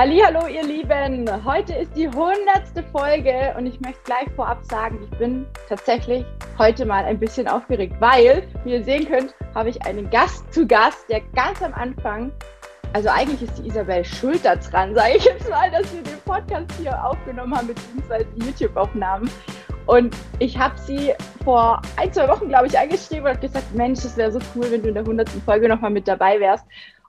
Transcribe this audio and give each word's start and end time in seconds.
Hallo, 0.00 0.46
ihr 0.46 0.62
Lieben! 0.62 1.28
Heute 1.44 1.74
ist 1.74 1.96
die 1.96 2.06
hundertste 2.06 2.84
Folge 2.92 3.52
und 3.58 3.66
ich 3.66 3.80
möchte 3.80 4.00
gleich 4.04 4.30
vorab 4.36 4.64
sagen, 4.64 5.00
ich 5.02 5.18
bin 5.18 5.44
tatsächlich 5.68 6.24
heute 6.56 6.86
mal 6.86 7.04
ein 7.04 7.18
bisschen 7.18 7.48
aufgeregt, 7.48 7.96
weil, 7.98 8.46
wie 8.62 8.74
ihr 8.74 8.84
sehen 8.84 9.08
könnt, 9.08 9.34
habe 9.56 9.70
ich 9.70 9.82
einen 9.86 10.08
Gast 10.08 10.54
zu 10.54 10.68
Gast, 10.68 11.10
der 11.10 11.22
ganz 11.34 11.60
am 11.64 11.74
Anfang, 11.74 12.30
also 12.92 13.08
eigentlich 13.08 13.42
ist 13.42 13.58
die 13.58 13.66
Isabel 13.66 14.04
schuld 14.04 14.44
daran, 14.44 14.62
sage 14.94 15.16
ich 15.16 15.24
jetzt 15.24 15.50
mal, 15.50 15.68
dass 15.72 15.92
wir 15.92 16.02
den 16.04 16.20
Podcast 16.24 16.70
hier 16.80 17.04
aufgenommen 17.04 17.56
haben, 17.56 17.66
beziehungsweise 17.66 18.26
die 18.36 18.46
YouTube-Aufnahmen. 18.46 19.28
Und 19.86 20.14
ich 20.38 20.56
habe 20.56 20.78
sie 20.78 21.12
vor 21.42 21.82
ein, 21.96 22.12
zwei 22.12 22.28
Wochen, 22.28 22.46
glaube 22.46 22.68
ich, 22.68 22.78
angeschrieben 22.78 23.26
und 23.26 23.40
gesagt, 23.40 23.74
Mensch, 23.74 24.04
es 24.04 24.16
wäre 24.16 24.30
so 24.30 24.38
cool, 24.54 24.70
wenn 24.70 24.80
du 24.80 24.90
in 24.90 24.94
der 24.94 25.04
hundertsten 25.04 25.42
Folge 25.42 25.68
nochmal 25.68 25.90
mit 25.90 26.06
dabei 26.06 26.38
wärst. 26.38 26.64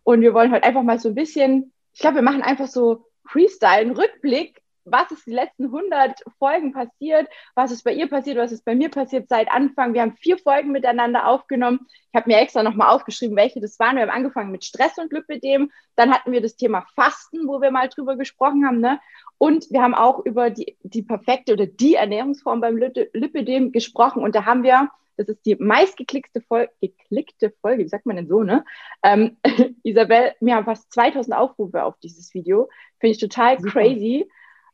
Und 0.06 0.22
wir 0.22 0.34
wollen 0.34 0.52
heute 0.52 0.64
einfach 0.64 0.82
mal 0.82 0.98
so 0.98 1.10
ein 1.10 1.14
bisschen 1.14 1.72
ich 2.00 2.02
glaube, 2.02 2.16
wir 2.16 2.22
machen 2.22 2.42
einfach 2.42 2.68
so 2.68 3.08
Freestyle, 3.26 3.82
einen 3.82 3.92
Rückblick, 3.92 4.62
was 4.86 5.12
ist 5.12 5.26
die 5.26 5.34
letzten 5.34 5.66
100 5.66 6.22
Folgen 6.38 6.72
passiert, 6.72 7.28
was 7.56 7.72
ist 7.72 7.84
bei 7.84 7.92
ihr 7.92 8.08
passiert, 8.08 8.38
was 8.38 8.54
ist 8.54 8.64
bei 8.64 8.74
mir 8.74 8.88
passiert 8.88 9.28
seit 9.28 9.52
Anfang. 9.52 9.94
Wir 9.94 10.04
haben 10.04 10.16
vier 10.16 10.38
Folgen 10.38 10.72
miteinander 10.72 11.28
aufgenommen. 11.28 11.88
Ich 12.10 12.16
habe 12.16 12.30
mir 12.30 12.38
extra 12.38 12.64
nochmal 12.64 12.96
aufgeschrieben, 12.96 13.36
welche 13.36 13.60
das 13.60 13.78
waren. 13.80 13.98
Wir 13.98 14.04
haben 14.04 14.12
angefangen 14.12 14.50
mit 14.50 14.64
Stress 14.64 14.98
und 14.98 15.12
Lipidem. 15.12 15.72
Dann 15.98 16.14
hatten 16.14 16.32
wir 16.32 16.40
das 16.40 16.56
Thema 16.56 16.86
Fasten, 16.96 17.50
wo 17.50 17.60
wir 17.60 17.70
mal 17.70 17.90
drüber 17.90 18.16
gesprochen 18.16 18.66
haben. 18.66 18.80
Ne? 18.80 19.02
Und 19.38 19.70
wir 19.70 19.82
haben 19.82 19.94
auch 19.94 20.26
über 20.26 20.52
die, 20.52 20.78
die 20.84 21.04
perfekte 21.04 21.52
oder 21.52 21.66
die 21.66 21.96
Ernährungsform 21.96 22.62
beim 22.62 22.78
Lipidem 22.78 23.74
gesprochen. 23.74 24.24
Und 24.24 24.36
da 24.36 24.46
haben 24.46 24.64
wir 24.64 24.90
das 25.20 25.28
ist 25.28 25.46
die 25.46 25.56
meistgeklickte 25.56 26.42
Folge, 26.42 26.72
geklickte 26.80 27.54
Folge, 27.62 27.84
wie 27.84 27.90
sagt 27.90 28.06
man 28.06 28.16
denn 28.16 28.28
so, 28.28 28.44
ne? 28.44 28.64
Ähm, 29.04 29.38
Isabel, 29.84 30.34
wir 30.40 30.56
haben 30.56 30.66
fast 30.66 30.92
2000 30.94 31.36
Aufrufe 31.36 31.84
auf 31.84 31.98
dieses 32.00 32.34
Video. 32.34 32.70
Finde 33.00 33.12
ich 33.12 33.20
total 33.20 33.60
Super. 33.60 33.72
crazy. 33.72 34.30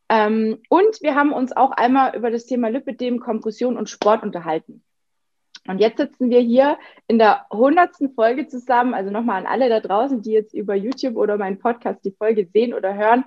Ähm, 0.08 0.62
und 0.68 1.02
wir 1.02 1.16
haben 1.16 1.32
uns 1.32 1.56
auch 1.56 1.72
einmal 1.72 2.14
über 2.14 2.30
das 2.30 2.46
Thema 2.46 2.68
Lipidem, 2.68 3.18
Kompression 3.18 3.76
und 3.76 3.90
Sport 3.90 4.22
unterhalten. 4.22 4.84
Und 5.66 5.80
jetzt 5.80 5.96
sitzen 5.96 6.30
wir 6.30 6.38
hier 6.38 6.78
in 7.08 7.18
der 7.18 7.46
hundertsten 7.50 8.14
Folge 8.14 8.46
zusammen. 8.46 8.94
Also 8.94 9.10
nochmal 9.10 9.40
an 9.40 9.46
alle 9.46 9.68
da 9.68 9.80
draußen, 9.80 10.22
die 10.22 10.30
jetzt 10.30 10.54
über 10.54 10.76
YouTube 10.76 11.16
oder 11.16 11.38
meinen 11.38 11.58
Podcast 11.58 12.04
die 12.04 12.12
Folge 12.12 12.46
sehen 12.52 12.72
oder 12.72 12.94
hören. 12.94 13.24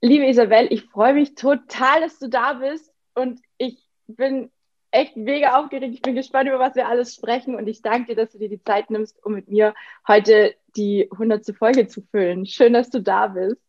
Liebe 0.00 0.28
Isabel, 0.28 0.68
ich 0.70 0.84
freue 0.84 1.14
mich 1.14 1.34
total, 1.34 2.02
dass 2.02 2.20
du 2.20 2.28
da 2.28 2.52
bist. 2.52 2.92
Und 3.14 3.40
ich 3.58 3.84
bin 4.06 4.52
echt 4.90 5.16
mega 5.16 5.58
aufgeregt. 5.58 5.94
Ich 5.94 6.02
bin 6.02 6.14
gespannt, 6.14 6.48
über 6.48 6.58
was 6.58 6.74
wir 6.74 6.88
alles 6.88 7.14
sprechen 7.14 7.54
und 7.54 7.66
ich 7.66 7.82
danke 7.82 8.14
dir, 8.14 8.16
dass 8.16 8.32
du 8.32 8.38
dir 8.38 8.48
die 8.48 8.62
Zeit 8.62 8.90
nimmst, 8.90 9.24
um 9.24 9.34
mit 9.34 9.48
mir 9.48 9.74
heute 10.06 10.54
die 10.76 11.08
hundertste 11.16 11.54
Folge 11.54 11.86
zu 11.86 12.02
füllen. 12.02 12.46
Schön, 12.46 12.72
dass 12.72 12.90
du 12.90 13.00
da 13.00 13.28
bist. 13.28 13.60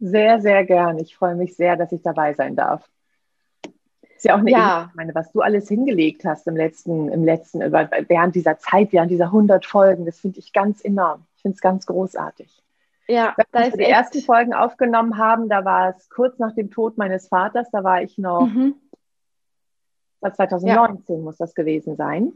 Sehr, 0.00 0.40
sehr 0.40 0.64
gern. 0.64 0.98
Ich 0.98 1.16
freue 1.16 1.34
mich 1.34 1.56
sehr, 1.56 1.76
dass 1.76 1.92
ich 1.92 2.02
dabei 2.02 2.34
sein 2.34 2.56
darf. 2.56 2.88
Ist 4.16 4.24
ja 4.24 4.34
auch 4.34 4.40
eine 4.40 4.50
ja. 4.50 4.86
ich 4.90 4.94
meine, 4.94 5.14
was 5.14 5.32
du 5.32 5.40
alles 5.40 5.68
hingelegt 5.68 6.24
hast 6.24 6.46
im 6.46 6.56
letzten, 6.56 7.08
im 7.08 7.24
letzten, 7.24 7.60
während 7.60 8.34
dieser 8.34 8.58
Zeit, 8.58 8.92
während 8.92 9.10
dieser 9.10 9.26
100 9.26 9.66
Folgen, 9.66 10.06
das 10.06 10.20
finde 10.20 10.38
ich 10.38 10.52
ganz 10.52 10.84
enorm. 10.84 11.24
Ich 11.36 11.42
finde 11.42 11.56
es 11.56 11.60
ganz 11.60 11.86
großartig. 11.86 12.62
Ja, 13.08 13.34
da 13.50 13.64
wir 13.64 13.70
die 13.72 13.82
ersten 13.82 14.20
Folgen 14.20 14.54
aufgenommen 14.54 15.18
haben, 15.18 15.48
da 15.48 15.64
war 15.64 15.96
es 15.96 16.08
kurz 16.08 16.38
nach 16.38 16.54
dem 16.54 16.70
Tod 16.70 16.98
meines 16.98 17.28
Vaters, 17.28 17.68
da 17.72 17.82
war 17.82 18.02
ich 18.02 18.16
noch 18.16 18.46
mhm. 18.46 18.76
2019 20.30 21.16
ja. 21.16 21.22
muss 21.22 21.36
das 21.38 21.54
gewesen 21.54 21.96
sein. 21.96 22.32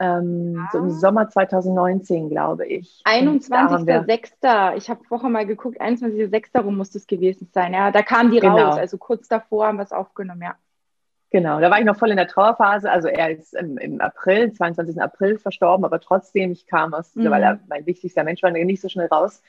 Ähm, 0.00 0.56
ah. 0.58 0.68
So 0.72 0.78
im 0.78 0.90
Sommer 0.90 1.28
2019, 1.28 2.28
glaube 2.28 2.66
ich. 2.66 3.02
21.06. 3.04 4.76
Ich 4.76 4.90
habe 4.90 5.04
vorher 5.04 5.30
mal 5.30 5.46
geguckt, 5.46 5.80
21.06. 5.80 6.60
rum 6.60 6.76
muss 6.76 6.90
das 6.90 7.06
gewesen 7.06 7.48
sein. 7.52 7.72
Ja, 7.72 7.90
da 7.90 8.02
kam 8.02 8.30
die 8.30 8.40
genau. 8.40 8.56
raus. 8.56 8.78
Also 8.78 8.98
kurz 8.98 9.28
davor 9.28 9.66
haben 9.66 9.78
wir 9.78 9.84
es 9.84 9.92
aufgenommen, 9.92 10.42
ja. 10.42 10.54
Genau, 11.30 11.60
da 11.60 11.68
war 11.68 11.80
ich 11.80 11.84
noch 11.84 11.96
voll 11.96 12.10
in 12.10 12.16
der 12.16 12.28
Trauerphase. 12.28 12.88
Also 12.88 13.08
er 13.08 13.30
ist 13.30 13.54
im, 13.54 13.76
im 13.78 14.00
April, 14.00 14.52
22. 14.52 15.00
April 15.02 15.38
verstorben, 15.38 15.84
aber 15.84 15.98
trotzdem, 15.98 16.52
ich 16.52 16.66
kam 16.66 16.94
aus, 16.94 17.14
mhm. 17.16 17.30
weil 17.30 17.42
er 17.42 17.58
mein 17.66 17.86
wichtigster 17.86 18.22
Mensch 18.22 18.42
war, 18.42 18.52
nicht 18.52 18.80
so 18.80 18.88
schnell 18.88 19.08
raus. 19.08 19.42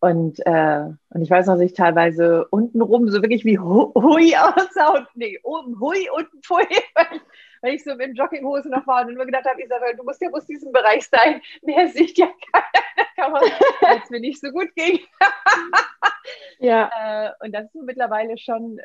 Und, 0.00 0.40
äh, 0.46 0.84
und 1.10 1.22
ich 1.22 1.30
weiß 1.30 1.46
noch, 1.46 1.54
dass 1.54 1.62
ich 1.62 1.74
teilweise 1.74 2.46
untenrum 2.48 3.08
so 3.10 3.20
wirklich 3.20 3.44
wie 3.44 3.58
Hui 3.58 4.34
aussah 4.34 4.96
und 4.96 5.06
nee, 5.14 5.38
oben 5.42 5.78
Hui, 5.78 6.08
unten 6.16 6.42
Pfui, 6.42 6.64
weil 6.94 7.06
ich, 7.12 7.22
weil 7.60 7.74
ich 7.74 7.84
so 7.84 7.94
mit 7.94 8.16
Jogginghose 8.16 8.70
noch 8.70 8.86
war 8.86 9.06
und 9.06 9.12
nur 9.12 9.26
gedacht 9.26 9.44
habe, 9.44 9.62
Isabel, 9.62 9.94
du 9.96 10.04
musst 10.04 10.22
ja 10.22 10.30
aus 10.32 10.46
diesem 10.46 10.72
Bereich 10.72 11.06
sein. 11.06 11.42
Mehr 11.60 11.88
sieht 11.88 12.16
ja 12.16 12.28
keiner, 12.50 13.32
weil 13.34 14.00
es 14.02 14.08
mir 14.08 14.20
nicht 14.20 14.40
so 14.40 14.50
gut 14.50 14.74
ging. 14.74 15.00
ja. 16.60 16.90
Äh, 16.98 17.44
und 17.44 17.52
das 17.52 17.66
ist 17.66 17.82
mittlerweile 17.82 18.38
schon 18.38 18.80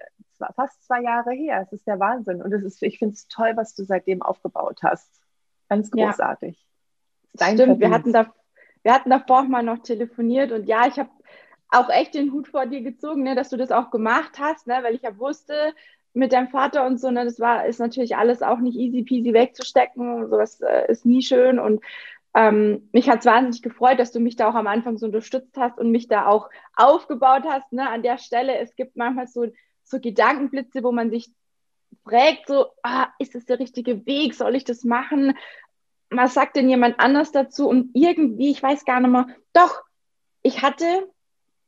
fast 0.57 0.83
zwei 0.85 1.01
Jahre 1.01 1.31
her. 1.31 1.61
Es 1.63 1.71
ist 1.71 1.87
der 1.87 1.97
Wahnsinn. 1.97 2.41
Und 2.41 2.51
es 2.51 2.63
ist, 2.63 2.83
ich 2.83 2.99
finde 2.99 3.13
es 3.13 3.29
toll, 3.29 3.53
was 3.55 3.73
du 3.73 3.85
seitdem 3.85 4.21
aufgebaut 4.21 4.79
hast. 4.83 5.21
Ganz 5.69 5.89
großartig. 5.91 6.67
Ja. 7.39 7.53
Stimmt, 7.53 7.79
wir 7.79 7.89
hatten 7.89 8.11
da 8.11 8.33
wir 8.85 8.93
hatten 8.93 9.09
davor 9.09 9.43
mal 9.43 9.63
noch 9.63 9.79
telefoniert 9.79 10.51
und 10.51 10.67
ja, 10.67 10.87
ich 10.87 10.99
habe 10.99 11.09
auch 11.69 11.89
echt 11.89 12.13
den 12.13 12.31
Hut 12.31 12.47
vor 12.47 12.67
dir 12.67 12.81
gezogen, 12.81 13.23
ne, 13.23 13.33
dass 13.33 13.49
du 13.49 13.57
das 13.57 13.71
auch 13.71 13.89
gemacht 13.89 14.37
hast, 14.39 14.67
ne, 14.67 14.77
weil 14.83 14.93
ich 14.93 15.01
ja 15.01 15.17
wusste, 15.17 15.73
mit 16.13 16.31
deinem 16.31 16.47
Vater 16.47 16.85
und 16.85 16.99
so, 16.99 17.09
ne, 17.11 17.25
das 17.25 17.39
war, 17.39 17.65
ist 17.65 17.79
natürlich 17.79 18.15
alles 18.15 18.41
auch 18.43 18.59
nicht 18.59 18.77
easy 18.77 19.03
peasy 19.03 19.33
wegzustecken. 19.33 20.29
Sowas 20.29 20.61
äh, 20.61 20.89
ist 20.89 21.05
nie 21.05 21.21
schön. 21.21 21.59
Und 21.59 21.83
ähm, 22.33 22.87
mich 22.93 23.09
hat 23.09 23.19
es 23.19 23.25
wahnsinnig 23.25 23.61
gefreut, 23.61 23.99
dass 23.99 24.11
du 24.13 24.19
mich 24.19 24.35
da 24.35 24.49
auch 24.49 24.55
am 24.55 24.67
Anfang 24.67 24.97
so 24.97 25.07
unterstützt 25.07 25.57
hast 25.57 25.77
und 25.77 25.91
mich 25.91 26.07
da 26.07 26.27
auch 26.27 26.49
aufgebaut 26.75 27.43
hast. 27.45 27.73
Ne, 27.73 27.89
an 27.89 28.01
der 28.01 28.17
Stelle, 28.17 28.57
es 28.59 28.75
gibt 28.75 28.95
manchmal 28.95 29.27
so, 29.27 29.47
so 29.83 29.99
Gedankenblitze, 29.99 30.83
wo 30.83 30.91
man 30.91 31.09
sich 31.09 31.31
fragt, 32.05 32.47
so, 32.47 32.67
ah, 32.83 33.07
ist 33.19 33.35
das 33.35 33.45
der 33.45 33.59
richtige 33.59 34.05
Weg? 34.05 34.35
Soll 34.35 34.55
ich 34.55 34.63
das 34.63 34.85
machen? 34.85 35.33
Was 36.17 36.33
sagt 36.33 36.55
denn 36.55 36.69
jemand 36.69 36.99
anders 36.99 37.31
dazu? 37.31 37.67
Und 37.67 37.91
irgendwie, 37.93 38.51
ich 38.51 38.61
weiß 38.61 38.85
gar 38.85 38.99
nicht 38.99 39.11
mehr, 39.11 39.27
doch, 39.53 39.81
ich 40.41 40.61
hatte 40.61 40.85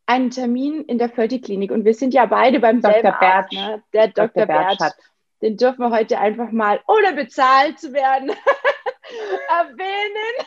einen 0.06 0.32
Termin 0.32 0.84
in 0.86 0.98
der 0.98 1.10
Völti-Klinik 1.10 1.72
und 1.72 1.86
wir 1.86 1.94
sind 1.94 2.14
ja 2.14 2.26
beide 2.26 2.60
beim 2.60 2.82
Dr. 2.82 2.94
selben 2.94 3.08
Arzt, 3.10 3.52
ne? 3.52 3.84
der 3.94 4.08
Dr. 4.08 4.28
Dr. 4.28 4.46
Bertsch. 4.46 4.80
Hat. 4.80 4.96
Den 5.42 5.58
dürfen 5.58 5.80
wir 5.80 5.92
heute 5.92 6.20
einfach 6.20 6.52
mal, 6.52 6.80
ohne 6.88 7.14
bezahlt 7.14 7.80
zu 7.80 7.94
werden, 7.94 8.30
erwähnen. 9.50 10.46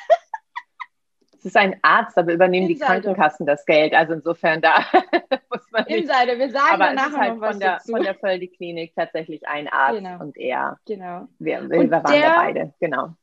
Es 1.41 1.47
ist 1.47 1.57
ein 1.57 1.77
Arzt, 1.83 2.19
aber 2.19 2.33
übernehmen 2.33 2.69
Insider. 2.69 2.87
die 2.87 3.03
Krankenkassen 3.03 3.47
das 3.47 3.65
Geld. 3.65 3.95
Also 3.95 4.15
insofern 4.15 4.61
da 4.61 4.79
muss 5.51 5.71
man 5.71 5.85
nicht. 5.85 6.01
Insider, 6.01 6.39
wir 6.39 6.51
sagen 6.51 6.75
aber 6.75 6.85
danach 6.87 7.17
halt 7.17 7.35
noch 7.35 7.41
was 7.41 7.51
von 7.53 7.61
der, 7.61 7.73
dazu. 7.73 7.93
Von 7.93 8.03
der 8.03 8.15
Völdi-Klinik 8.15 8.95
tatsächlich 8.95 9.47
ein 9.49 9.69
Arzt 9.69 9.99
genau. 9.99 10.21
und 10.21 10.37
er. 10.37 10.79
Genau. 10.87 11.29
Wir, 11.39 11.63
wir, 11.63 11.81
wir 11.81 11.91
waren 11.91 12.13
der, 12.13 12.29
da 12.29 12.37
beide, 12.37 12.75
genau. 12.79 13.15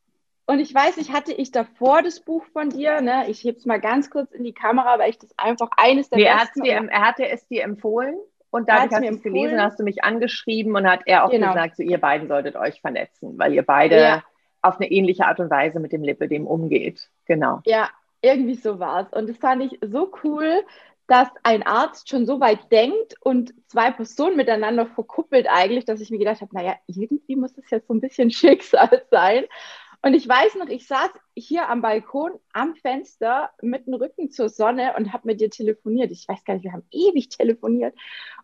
Und 0.47 0.59
ich 0.59 0.73
weiß 0.73 0.97
nicht, 0.97 1.11
hatte 1.11 1.33
ich 1.33 1.51
davor 1.51 2.01
das 2.01 2.21
Buch 2.21 2.45
von 2.53 2.69
dir, 2.69 3.01
ne? 3.01 3.29
Ich 3.29 3.43
hebe 3.43 3.57
es 3.57 3.65
mal 3.65 3.81
ganz 3.81 4.09
kurz 4.09 4.31
in 4.31 4.45
die 4.45 4.53
Kamera, 4.53 4.97
weil 4.97 5.09
ich 5.09 5.19
das 5.19 5.37
einfach 5.37 5.69
eines 5.75 6.09
der 6.09 6.17
nee, 6.17 6.23
besten... 6.25 6.63
Er, 6.63 6.89
er 6.89 7.01
hatte 7.01 7.27
es 7.27 7.45
dir 7.47 7.63
empfohlen 7.63 8.17
und 8.49 8.69
dadurch 8.69 8.93
hast 8.93 9.03
du 9.03 9.15
es 9.15 9.23
gelesen, 9.23 9.61
hast 9.61 9.79
du 9.79 9.83
mich 9.83 10.03
angeschrieben 10.03 10.75
und 10.75 10.87
hat 10.87 11.01
er 11.05 11.25
auch 11.25 11.29
genau. 11.29 11.49
gesagt, 11.49 11.75
so 11.75 11.83
ihr 11.83 11.99
beiden 11.99 12.27
solltet 12.29 12.55
euch 12.55 12.79
vernetzen, 12.79 13.37
weil 13.37 13.53
ihr 13.53 13.63
beide 13.63 13.99
ja. 13.99 14.23
auf 14.61 14.77
eine 14.77 14.89
ähnliche 14.89 15.25
Art 15.25 15.39
und 15.39 15.49
Weise 15.49 15.79
mit 15.79 15.91
dem 15.91 16.03
Lipidem 16.03 16.47
umgeht. 16.47 17.09
Genau. 17.25 17.59
Ja, 17.65 17.89
irgendwie 18.21 18.55
so 18.55 18.79
war 18.79 19.01
es. 19.01 19.17
Und 19.17 19.29
das 19.29 19.37
fand 19.37 19.63
ich 19.63 19.77
so 19.81 20.11
cool, 20.23 20.63
dass 21.07 21.29
ein 21.43 21.63
Arzt 21.63 22.09
schon 22.09 22.25
so 22.25 22.39
weit 22.39 22.71
denkt 22.71 23.15
und 23.21 23.53
zwei 23.67 23.91
Personen 23.91 24.37
miteinander 24.37 24.85
verkuppelt 24.85 25.47
eigentlich, 25.49 25.85
dass 25.85 26.01
ich 26.01 26.09
mir 26.09 26.19
gedacht 26.19 26.41
habe, 26.41 26.53
naja, 26.53 26.75
irgendwie 26.87 27.35
muss 27.35 27.53
das 27.53 27.69
jetzt 27.69 27.87
so 27.87 27.93
ein 27.93 28.01
bisschen 28.01 28.31
Schicksal 28.31 29.03
sein. 29.11 29.45
Und 30.01 30.13
ich 30.13 30.27
weiß 30.27 30.55
noch, 30.55 30.67
ich 30.67 30.87
saß 30.87 31.09
hier 31.35 31.69
am 31.69 31.81
Balkon 31.81 32.31
am 32.53 32.75
Fenster 32.75 33.51
mit 33.61 33.87
dem 33.87 33.95
Rücken 33.95 34.31
zur 34.31 34.49
Sonne 34.49 34.93
und 34.95 35.11
habe 35.11 35.27
mit 35.27 35.41
dir 35.41 35.49
telefoniert. 35.49 36.11
Ich 36.11 36.27
weiß 36.27 36.43
gar 36.43 36.53
nicht, 36.53 36.63
wir 36.63 36.73
haben 36.73 36.87
ewig 36.91 37.29
telefoniert. 37.29 37.95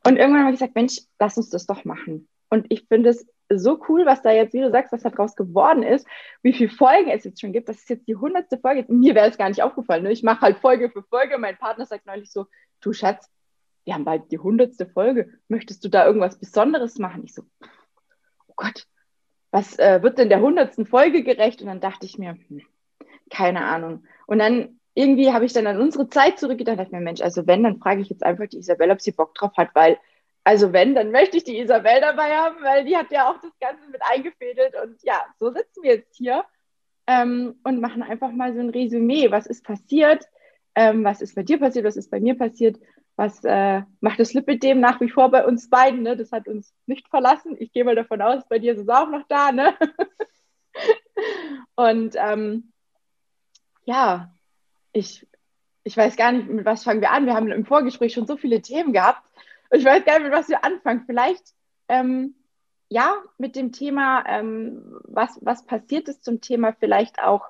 Und 0.06 0.18
irgendwann 0.18 0.42
habe 0.42 0.54
ich 0.54 0.60
gesagt, 0.60 0.76
Mensch, 0.76 1.00
lass 1.20 1.38
uns 1.38 1.50
das 1.50 1.66
doch 1.66 1.86
machen. 1.86 2.28
Und 2.50 2.66
ich 2.70 2.88
finde 2.88 3.10
es 3.10 3.26
so 3.50 3.80
cool, 3.88 4.06
was 4.06 4.22
da 4.22 4.32
jetzt, 4.32 4.54
wie 4.54 4.62
du 4.62 4.72
sagst, 4.72 4.92
was 4.92 5.04
da 5.04 5.10
draus 5.10 5.36
geworden 5.36 5.84
ist, 5.84 6.08
wie 6.42 6.54
viele 6.54 6.70
Folgen 6.70 7.10
es 7.10 7.24
jetzt 7.24 7.42
schon 7.42 7.54
gibt. 7.54 7.70
Das 7.70 7.78
ist 7.78 7.90
jetzt 7.90 8.08
die 8.08 8.16
hundertste 8.16 8.58
Folge. 8.58 8.86
Mir 8.92 9.16
wäre 9.16 9.30
es 9.30 9.38
gar 9.38 9.50
nicht 9.50 9.62
aufgefallen. 9.62 10.04
Ne? 10.04 10.12
Ich 10.12 10.24
mache 10.24 10.42
halt 10.42 10.58
Folge 10.58 10.90
für 10.90 11.04
Folge. 11.04 11.38
Mein 11.38 11.58
Partner 11.58 11.86
sagt 11.86 12.06
neulich 12.06 12.32
so, 12.32 12.48
du 12.82 12.94
Schatz, 12.94 13.30
wir 13.86 13.94
haben 13.94 14.06
bald 14.06 14.32
die 14.32 14.40
hundertste 14.40 14.86
Folge. 14.88 15.40
Möchtest 15.48 15.84
du 15.84 15.90
da 15.90 16.06
irgendwas 16.06 16.40
Besonderes 16.40 16.98
machen? 16.98 17.24
Ich 17.26 17.34
so, 17.34 17.44
oh 18.48 18.54
Gott, 18.56 18.88
was 19.54 19.78
äh, 19.78 20.02
wird 20.02 20.18
denn 20.18 20.30
der 20.30 20.42
hundertsten 20.42 20.88
Folge 20.88 21.24
gerecht? 21.24 21.62
Und 21.62 21.68
dann 21.68 21.80
dachte 21.80 22.08
ich 22.08 22.18
mir, 22.18 22.32
hm, 22.48 22.64
keine 23.30 23.64
Ahnung. 23.64 24.04
Und 24.26 24.40
dann 24.40 24.80
irgendwie 24.96 25.32
habe 25.32 25.46
ich 25.46 25.54
dann 25.54 25.68
an 25.68 25.80
unsere 25.80 26.10
Zeit 26.10 26.40
zurückgedacht, 26.40 26.80
dachte 26.80 26.96
mir, 26.96 27.02
Mensch, 27.02 27.22
also 27.22 27.46
wenn, 27.46 27.62
dann 27.62 27.78
frage 27.78 28.02
ich 28.02 28.10
jetzt 28.10 28.24
einfach 28.24 28.48
die 28.48 28.58
Isabel, 28.58 28.90
ob 28.90 29.00
sie 29.00 29.12
Bock 29.12 29.36
drauf 29.36 29.52
hat, 29.56 29.70
weil, 29.76 30.00
also 30.44 30.74
wenn, 30.74 30.96
dann 30.96 31.12
möchte 31.12 31.38
ich 31.38 31.44
die 31.44 31.60
Isabel 31.60 32.02
dabei 32.02 32.36
haben, 32.36 32.56
weil 32.64 32.84
die 32.84 32.98
hat 32.98 33.12
ja 33.12 33.30
auch 33.30 33.40
das 33.42 33.52
Ganze 33.60 33.88
mit 33.92 34.02
eingefädelt. 34.02 34.74
Und 34.84 34.98
ja, 35.04 35.24
so 35.40 35.52
sitzen 35.52 35.84
wir 35.84 35.98
jetzt 35.98 36.18
hier 36.18 36.44
ähm, 37.06 37.60
und 37.64 37.80
machen 37.80 38.02
einfach 38.02 38.32
mal 38.32 38.56
so 38.56 38.60
ein 38.60 38.72
Resümee. 38.72 39.30
Was 39.30 39.46
ist 39.46 39.64
passiert? 39.64 40.28
Ähm, 40.74 41.04
was 41.04 41.22
ist 41.22 41.36
bei 41.36 41.44
dir 41.44 41.60
passiert? 41.60 41.86
Was 41.86 41.96
ist 41.96 42.10
bei 42.10 42.20
mir 42.20 42.36
passiert? 42.36 42.80
Was 43.16 43.44
äh, 43.44 43.84
macht 44.00 44.20
das 44.20 44.34
Lipidem 44.34 44.80
nach 44.80 45.00
wie 45.00 45.10
vor 45.10 45.30
bei 45.30 45.46
uns 45.46 45.70
beiden? 45.70 46.02
Ne? 46.02 46.18
Das 46.18 46.32
hat 46.32 46.48
uns 46.48 46.74
nicht 46.86 47.08
verlassen. 47.10 47.56
Ich 47.60 47.72
gehe 47.72 47.84
mal 47.84 47.96
davon 47.96 48.22
aus, 48.22 48.48
bei 48.48 48.60
dir 48.60 48.74
ist 48.74 48.80
es 48.80 48.90
auch 48.90 49.10
noch 49.10 49.28
da. 49.28 49.52
Ne? 49.52 49.76
Und 51.76 52.16
ähm, 52.18 52.72
ja, 53.86 54.34
ich, 54.94 55.28
ich 55.84 55.96
weiß 55.96 56.16
gar 56.16 56.32
nicht, 56.32 56.48
mit 56.48 56.66
was 56.66 56.84
fangen 56.84 57.02
wir 57.02 57.12
an. 57.12 57.26
Wir 57.26 57.36
haben 57.36 57.52
im 57.52 57.66
Vorgespräch 57.66 58.14
schon 58.14 58.28
so 58.28 58.38
viele 58.38 58.62
Themen 58.62 58.94
gehabt. 58.94 59.22
Ich 59.72 59.86
weiß 59.86 60.06
gar 60.06 60.20
nicht, 60.20 60.30
mit 60.30 60.34
was 60.34 60.50
wir 60.50 60.64
anfangen. 60.64 61.04
Vielleicht, 61.06 61.44
ähm, 61.90 62.36
ja, 62.90 63.16
mit 63.38 63.56
dem 63.56 63.72
Thema, 63.72 64.24
ähm, 64.28 65.00
was, 65.04 65.40
was 65.42 65.66
passiert 65.66 66.08
ist 66.08 66.24
zum 66.24 66.42
Thema 66.42 66.74
vielleicht 66.74 67.22
auch 67.22 67.46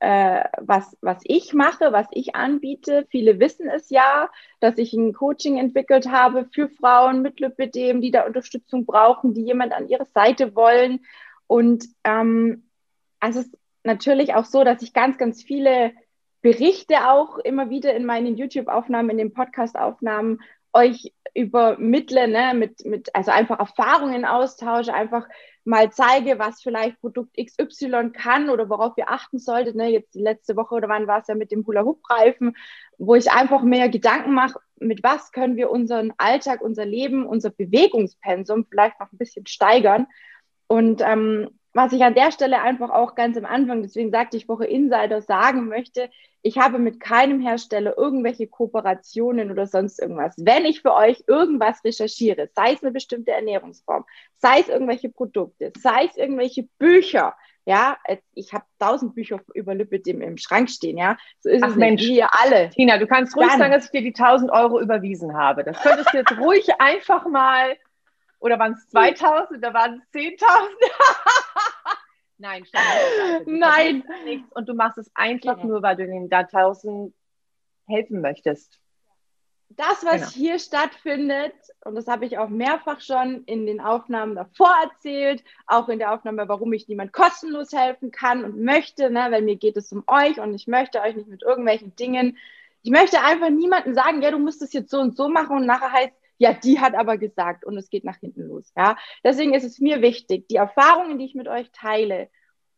was, 0.00 0.96
was 1.00 1.20
ich 1.24 1.54
mache, 1.54 1.92
was 1.92 2.06
ich 2.10 2.34
anbiete. 2.34 3.06
Viele 3.10 3.40
wissen 3.40 3.68
es 3.68 3.90
ja, 3.90 4.30
dass 4.60 4.78
ich 4.78 4.92
ein 4.92 5.12
Coaching 5.12 5.58
entwickelt 5.58 6.10
habe 6.10 6.46
für 6.52 6.68
Frauen 6.68 7.22
mit 7.22 7.40
Lipidem, 7.40 8.00
die 8.00 8.10
da 8.10 8.26
Unterstützung 8.26 8.86
brauchen, 8.86 9.34
die 9.34 9.42
jemand 9.42 9.72
an 9.72 9.88
ihre 9.88 10.06
Seite 10.06 10.54
wollen. 10.54 11.04
Und 11.46 11.86
ähm, 12.04 12.68
also 13.20 13.40
es 13.40 13.46
ist 13.46 13.58
natürlich 13.84 14.34
auch 14.34 14.44
so, 14.44 14.64
dass 14.64 14.82
ich 14.82 14.92
ganz, 14.92 15.18
ganz 15.18 15.42
viele 15.42 15.92
Berichte 16.42 17.08
auch 17.08 17.38
immer 17.38 17.70
wieder 17.70 17.94
in 17.94 18.04
meinen 18.04 18.36
YouTube-Aufnahmen, 18.36 19.10
in 19.10 19.18
den 19.18 19.32
Podcast-Aufnahmen 19.32 20.40
euch 20.76 21.12
übermittle, 21.34 22.28
ne, 22.28 22.54
mit, 22.54 22.84
mit, 22.84 23.14
also 23.14 23.30
einfach 23.30 23.58
Erfahrungen 23.58 24.24
austausche, 24.24 24.94
einfach 24.94 25.26
mal 25.64 25.90
zeige, 25.90 26.38
was 26.38 26.62
vielleicht 26.62 27.00
Produkt 27.00 27.36
XY 27.36 28.10
kann 28.12 28.48
oder 28.50 28.70
worauf 28.70 28.96
ihr 28.96 29.10
achten 29.10 29.38
solltet. 29.38 29.74
Ne? 29.74 29.88
Jetzt 29.88 30.14
die 30.14 30.22
letzte 30.22 30.56
Woche 30.56 30.76
oder 30.76 30.88
wann 30.88 31.06
war 31.06 31.20
es 31.20 31.26
ja 31.26 31.34
mit 31.34 31.50
dem 31.50 31.66
Hula-Hoop-Reifen, 31.66 32.56
wo 32.98 33.16
ich 33.16 33.30
einfach 33.30 33.62
mehr 33.62 33.88
Gedanken 33.88 34.32
mache, 34.32 34.60
mit 34.78 35.02
was 35.02 35.32
können 35.32 35.56
wir 35.56 35.70
unseren 35.70 36.12
Alltag, 36.18 36.60
unser 36.60 36.86
Leben, 36.86 37.26
unser 37.26 37.50
Bewegungspensum 37.50 38.66
vielleicht 38.70 39.00
noch 39.00 39.10
ein 39.12 39.18
bisschen 39.18 39.46
steigern. 39.46 40.06
Und 40.68 41.02
ähm, 41.04 41.50
was 41.76 41.92
ich 41.92 42.02
an 42.02 42.14
der 42.14 42.32
Stelle 42.32 42.62
einfach 42.62 42.90
auch 42.90 43.14
ganz 43.14 43.36
am 43.36 43.44
Anfang, 43.44 43.82
deswegen 43.82 44.10
sagte 44.10 44.38
ich 44.38 44.48
Woche 44.48 44.64
Insider, 44.64 45.20
sagen 45.20 45.68
möchte, 45.68 46.08
ich 46.40 46.58
habe 46.58 46.78
mit 46.78 47.00
keinem 47.00 47.40
Hersteller 47.40 47.98
irgendwelche 47.98 48.46
Kooperationen 48.46 49.50
oder 49.50 49.66
sonst 49.66 50.00
irgendwas. 50.00 50.34
Wenn 50.38 50.64
ich 50.64 50.80
für 50.80 50.94
euch 50.94 51.24
irgendwas 51.26 51.84
recherchiere, 51.84 52.48
sei 52.54 52.72
es 52.72 52.82
eine 52.82 52.92
bestimmte 52.92 53.32
Ernährungsform, 53.32 54.04
sei 54.36 54.60
es 54.60 54.68
irgendwelche 54.68 55.10
Produkte, 55.10 55.72
sei 55.76 56.06
es 56.06 56.16
irgendwelche 56.16 56.66
Bücher, 56.78 57.34
ja, 57.66 57.98
ich 58.32 58.52
habe 58.54 58.64
tausend 58.78 59.14
Bücher 59.14 59.40
über 59.52 59.74
Lipidem 59.74 60.22
im 60.22 60.38
Schrank 60.38 60.70
stehen, 60.70 60.96
ja. 60.96 61.18
So 61.40 61.50
ist 61.50 61.64
Ach 61.64 61.70
es 61.70 61.76
Mensch, 61.76 62.08
nicht. 62.08 62.24
alle. 62.30 62.70
Tina, 62.70 62.96
du 62.96 63.06
kannst 63.06 63.36
ruhig 63.36 63.48
Dann. 63.48 63.58
sagen, 63.58 63.72
dass 63.72 63.86
ich 63.86 63.90
dir 63.90 64.02
die 64.02 64.12
tausend 64.12 64.50
Euro 64.52 64.80
überwiesen 64.80 65.36
habe. 65.36 65.64
Das 65.64 65.78
könntest 65.82 66.14
du 66.14 66.18
jetzt 66.18 66.38
ruhig 66.38 66.68
einfach 66.78 67.26
mal 67.26 67.76
oder 68.38 68.58
waren 68.58 68.72
es 68.72 68.88
2000? 68.88 69.62
Da 69.62 69.74
waren 69.74 70.02
es 70.12 70.20
10.000? 70.20 70.40
Nein, 72.38 72.66
Nein. 73.46 74.04
Nichts. 74.24 74.52
Und 74.52 74.68
du 74.68 74.74
machst 74.74 74.98
es 74.98 75.10
einfach 75.14 75.56
genau. 75.56 75.68
nur, 75.68 75.82
weil 75.82 75.96
du 75.96 76.06
den 76.06 76.28
da 76.28 76.40
1000 76.40 77.14
helfen 77.86 78.20
möchtest. 78.20 78.78
Das, 79.70 80.04
was 80.04 80.20
genau. 80.20 80.26
hier 80.28 80.58
stattfindet, 80.58 81.54
und 81.84 81.96
das 81.96 82.06
habe 82.06 82.24
ich 82.24 82.38
auch 82.38 82.48
mehrfach 82.48 83.00
schon 83.00 83.42
in 83.44 83.66
den 83.66 83.80
Aufnahmen 83.80 84.36
davor 84.36 84.72
erzählt, 84.82 85.42
auch 85.66 85.88
in 85.88 85.98
der 85.98 86.12
Aufnahme, 86.12 86.48
warum 86.48 86.72
ich 86.72 86.88
niemand 86.88 87.12
kostenlos 87.12 87.72
helfen 87.72 88.12
kann 88.12 88.44
und 88.44 88.62
möchte, 88.62 89.10
ne, 89.10 89.26
weil 89.30 89.42
mir 89.42 89.56
geht 89.56 89.76
es 89.76 89.90
um 89.92 90.04
euch 90.06 90.38
und 90.38 90.54
ich 90.54 90.68
möchte 90.68 91.00
euch 91.00 91.16
nicht 91.16 91.28
mit 91.28 91.42
irgendwelchen 91.42 91.96
Dingen, 91.96 92.38
ich 92.82 92.92
möchte 92.92 93.20
einfach 93.20 93.50
niemandem 93.50 93.94
sagen, 93.94 94.22
ja, 94.22 94.30
du 94.30 94.38
musst 94.38 94.62
es 94.62 94.72
jetzt 94.72 94.90
so 94.90 95.00
und 95.00 95.16
so 95.16 95.28
machen 95.28 95.56
und 95.56 95.66
nachher 95.66 95.90
heißt, 95.90 96.14
ja, 96.38 96.52
die 96.52 96.80
hat 96.80 96.94
aber 96.94 97.18
gesagt 97.18 97.64
und 97.64 97.76
es 97.76 97.90
geht 97.90 98.04
nach 98.04 98.18
hinten 98.18 98.42
los. 98.42 98.72
Ja, 98.76 98.96
deswegen 99.24 99.54
ist 99.54 99.64
es 99.64 99.80
mir 99.80 100.02
wichtig, 100.02 100.48
die 100.48 100.56
Erfahrungen, 100.56 101.18
die 101.18 101.24
ich 101.24 101.34
mit 101.34 101.48
euch 101.48 101.70
teile, 101.72 102.28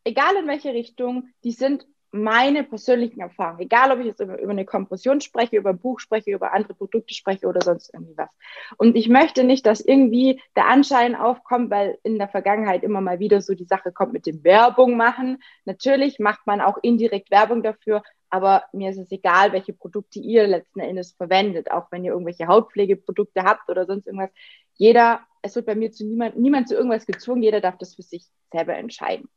egal 0.05 0.37
in 0.37 0.47
welche 0.47 0.73
Richtung, 0.73 1.29
die 1.45 1.53
sind 1.53 1.87
meine 2.11 2.65
persönlichen 2.65 3.21
Erfahrungen. 3.21 3.61
Egal, 3.61 3.93
ob 3.93 4.01
ich 4.01 4.07
jetzt 4.07 4.21
über, 4.21 4.41
über 4.41 4.53
eine 4.53 4.65
Kompression 4.65 5.21
spreche, 5.21 5.57
über 5.57 5.71
ein 5.71 5.79
Buch 5.79 6.01
spreche, 6.01 6.31
über 6.31 6.55
andere 6.55 6.75
Produkte 6.75 7.15
spreche 7.15 7.47
oder 7.47 7.61
sonst 7.61 7.93
irgendwie 7.93 8.17
was. 8.17 8.31
Und 8.77 8.97
ich 8.97 9.09
möchte 9.09 9.45
nicht, 9.45 9.67
dass 9.67 9.81
irgendwie 9.81 10.41
der 10.57 10.69
Anschein 10.69 11.15
aufkommt, 11.15 11.71
weil 11.71 11.99
in 12.03 12.19
der 12.19 12.29
Vergangenheit 12.29 12.83
immer 12.83 13.01
mal 13.01 13.19
wieder 13.19 13.43
so 13.43 13.55
die 13.55 13.67
Sache 13.67 13.93
kommt 13.93 14.13
mit 14.13 14.27
dem 14.27 14.43
Werbung 14.43 14.97
machen. 14.97 15.43
Natürlich 15.67 16.19
macht 16.19 16.47
man 16.47 16.61
auch 16.61 16.79
indirekt 16.81 17.31
Werbung 17.31 17.63
dafür, 17.63 18.03
aber 18.31 18.65
mir 18.73 18.91
ist 18.91 18.99
es 18.99 19.11
egal, 19.11 19.53
welche 19.53 19.73
Produkte 19.73 20.19
ihr 20.19 20.47
letzten 20.47 20.81
Endes 20.81 21.13
verwendet, 21.13 21.71
auch 21.71 21.91
wenn 21.91 22.05
ihr 22.05 22.13
irgendwelche 22.13 22.47
Hautpflegeprodukte 22.47 23.43
habt 23.43 23.69
oder 23.71 23.87
sonst 23.87 24.07
irgendwas. 24.07 24.31
Jeder, 24.75 25.21
es 25.43 25.57
wird 25.57 25.67
bei 25.67 25.75
mir 25.75 25.93
zu 25.93 26.05
niemand, 26.05 26.39
niemand 26.39 26.69
zu 26.69 26.75
irgendwas 26.75 27.07
gezwungen, 27.07 27.43
jeder 27.43 27.61
darf 27.61 27.79
das 27.79 27.95
für 27.95 28.03
sich 28.03 28.27
selber 28.53 28.77
entscheiden. 28.77 29.29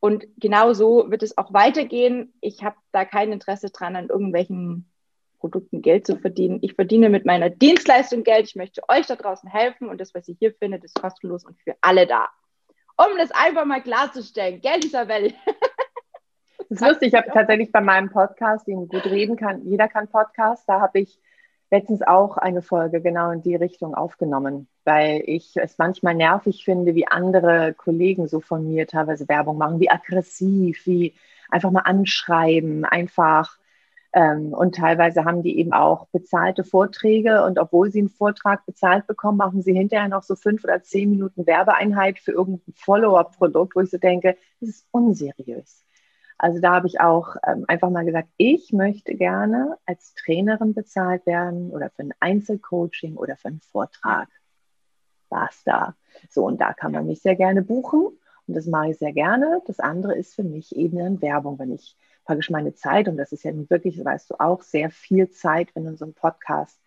Und 0.00 0.26
genau 0.36 0.72
so 0.72 1.10
wird 1.10 1.22
es 1.22 1.38
auch 1.38 1.52
weitergehen. 1.52 2.34
Ich 2.40 2.62
habe 2.62 2.76
da 2.92 3.04
kein 3.04 3.32
Interesse 3.32 3.70
dran, 3.70 3.96
an 3.96 4.08
irgendwelchen 4.08 4.90
Produkten 5.38 5.82
Geld 5.82 6.06
zu 6.06 6.18
verdienen. 6.18 6.58
Ich 6.62 6.74
verdiene 6.74 7.08
mit 7.08 7.24
meiner 7.24 7.50
Dienstleistung 7.50 8.22
Geld. 8.22 8.46
Ich 8.46 8.56
möchte 8.56 8.82
euch 8.88 9.06
da 9.06 9.16
draußen 9.16 9.48
helfen 9.48 9.88
und 9.88 10.00
das, 10.00 10.14
was 10.14 10.28
ihr 10.28 10.36
hier 10.38 10.52
findet, 10.54 10.84
ist 10.84 11.00
kostenlos 11.00 11.44
und 11.44 11.58
für 11.60 11.76
alle 11.80 12.06
da. 12.06 12.28
Um 12.96 13.16
das 13.18 13.30
einfach 13.30 13.64
mal 13.64 13.82
klarzustellen. 13.82 14.60
Gell, 14.60 14.84
Isabel? 14.84 15.32
Das 16.58 16.70
ist 16.70 16.80
lustig, 16.80 17.08
ich 17.08 17.14
habe 17.14 17.30
tatsächlich 17.32 17.70
bei 17.70 17.80
meinem 17.80 18.10
Podcast, 18.10 18.66
den 18.66 18.88
gut 18.88 19.04
reden 19.06 19.36
kann, 19.36 19.64
jeder 19.64 19.88
kann 19.88 20.08
Podcast, 20.08 20.68
da 20.68 20.80
habe 20.80 21.00
ich 21.00 21.20
letztens 21.70 22.02
auch 22.02 22.36
eine 22.36 22.62
Folge 22.62 23.00
genau 23.00 23.30
in 23.30 23.42
die 23.42 23.56
Richtung 23.56 23.94
aufgenommen, 23.94 24.68
weil 24.84 25.22
ich 25.26 25.56
es 25.56 25.78
manchmal 25.78 26.14
nervig 26.14 26.64
finde, 26.64 26.94
wie 26.94 27.08
andere 27.08 27.74
Kollegen 27.74 28.28
so 28.28 28.40
von 28.40 28.68
mir 28.68 28.86
teilweise 28.86 29.28
Werbung 29.28 29.58
machen, 29.58 29.80
wie 29.80 29.90
aggressiv, 29.90 30.86
wie 30.86 31.14
einfach 31.50 31.70
mal 31.70 31.80
anschreiben, 31.80 32.84
einfach. 32.84 33.58
Ähm, 34.12 34.52
und 34.52 34.76
teilweise 34.76 35.24
haben 35.24 35.42
die 35.42 35.58
eben 35.58 35.72
auch 35.72 36.06
bezahlte 36.08 36.62
Vorträge 36.64 37.44
und 37.44 37.58
obwohl 37.58 37.90
sie 37.90 37.98
einen 37.98 38.08
Vortrag 38.08 38.64
bezahlt 38.64 39.06
bekommen, 39.06 39.38
machen 39.38 39.62
sie 39.62 39.74
hinterher 39.74 40.08
noch 40.08 40.22
so 40.22 40.36
fünf 40.36 40.64
oder 40.64 40.82
zehn 40.82 41.10
Minuten 41.10 41.46
Werbeeinheit 41.46 42.18
für 42.18 42.32
irgendein 42.32 42.72
Follower-Produkt, 42.74 43.74
wo 43.74 43.80
ich 43.80 43.90
so 43.90 43.98
denke, 43.98 44.36
das 44.60 44.70
ist 44.70 44.86
unseriös. 44.92 45.84
Also 46.38 46.60
da 46.60 46.74
habe 46.74 46.86
ich 46.86 47.00
auch 47.00 47.36
ähm, 47.46 47.64
einfach 47.66 47.90
mal 47.90 48.04
gesagt, 48.04 48.28
ich 48.36 48.72
möchte 48.72 49.14
gerne 49.14 49.78
als 49.86 50.14
Trainerin 50.14 50.74
bezahlt 50.74 51.24
werden 51.26 51.70
oder 51.70 51.90
für 51.90 52.02
ein 52.02 52.14
Einzelcoaching 52.20 53.16
oder 53.16 53.36
für 53.36 53.48
einen 53.48 53.60
Vortrag. 53.60 54.28
Basta. 55.28 55.96
So, 56.28 56.44
und 56.44 56.60
da 56.60 56.72
kann 56.72 56.92
man 56.92 57.06
mich 57.06 57.22
sehr 57.22 57.36
gerne 57.36 57.62
buchen 57.62 58.08
und 58.46 58.54
das 58.54 58.66
mache 58.66 58.90
ich 58.90 58.98
sehr 58.98 59.12
gerne. 59.12 59.62
Das 59.66 59.80
andere 59.80 60.14
ist 60.14 60.34
für 60.34 60.44
mich 60.44 60.76
eben 60.76 60.98
eine 60.98 61.20
Werbung, 61.22 61.58
wenn 61.58 61.72
ich 61.72 61.96
praktisch 62.24 62.50
meine 62.50 62.74
Zeit, 62.74 63.08
und 63.08 63.16
das 63.16 63.32
ist 63.32 63.44
ja 63.44 63.52
wirklich, 63.70 64.04
weißt 64.04 64.30
du 64.30 64.40
auch, 64.40 64.62
sehr 64.62 64.90
viel 64.90 65.30
Zeit, 65.30 65.74
wenn 65.74 65.84
du 65.84 65.96
so 65.96 66.04
einen 66.04 66.14
Podcast 66.14 66.78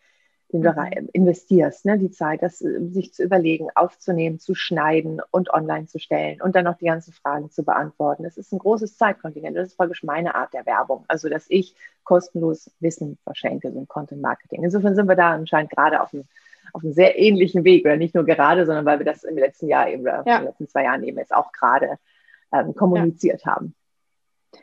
den 0.52 0.64
du 0.64 0.72
mhm. 0.72 1.10
investierst, 1.14 1.86
ne? 1.86 2.00
die 2.00 2.10
Zeit, 2.10 2.42
das 2.42 2.62
äh, 2.62 2.80
sich 2.90 3.14
zu 3.14 3.24
überlegen, 3.24 3.68
aufzunehmen, 3.76 4.40
zu 4.40 4.56
schneiden 4.56 5.22
und 5.32 5.52
online 5.52 5.86
zu 5.86 6.00
stellen 6.00 6.42
und 6.42 6.56
dann 6.56 6.66
noch 6.66 6.78
die 6.78 6.86
ganzen 6.86 7.14
Fragen 7.14 7.52
zu 7.52 7.64
beantworten. 7.64 8.24
Das 8.24 8.38
ist 8.38 8.52
ein 8.52 8.60
großes 8.60 8.98
Zeitkontingent. 8.98 9.56
Das 9.56 9.68
ist 9.68 9.78
praktisch 9.78 10.04
meine 10.04 10.36
Art 10.36 10.54
der 10.54 10.66
Werbung. 10.66 11.06
Also, 11.08 11.30
dass 11.30 11.46
ich 11.50 11.76
kostenlos 12.04 12.72
Wissen 12.80 13.20
verschenke, 13.24 13.72
so 13.72 13.80
ein 13.80 13.88
Content 13.88 14.22
Marketing. 14.22 14.64
Insofern 14.64 14.96
sind 14.96 15.08
wir 15.08 15.16
da 15.16 15.32
anscheinend 15.32 15.72
gerade 15.72 16.02
auf 16.02 16.14
einem, 16.14 16.26
auf 16.74 16.84
einem 16.84 16.94
sehr 16.94 17.20
ähnlichen 17.20 17.64
Weg 17.64 17.86
oder 17.86 17.98
nicht 17.98 18.16
nur 18.16 18.26
gerade, 18.26 18.66
sondern 18.66 18.86
weil 18.86 19.00
wir 19.00 19.06
das 19.06 19.24
im 19.24 19.38
letzten 19.38 19.68
Jahr 19.68 19.88
eben, 19.88 20.02
oder 20.02 20.24
ja. 20.26 20.38
in 20.38 20.42
den 20.42 20.48
letzten 20.48 20.68
zwei 20.68 20.84
Jahren 20.84 21.04
eben 21.04 21.20
jetzt 21.20 21.34
auch 21.34 21.52
gerade 21.52 22.00
ähm, 22.52 22.74
kommuniziert 22.74 23.44
ja. 23.46 23.56
haben. 23.56 23.76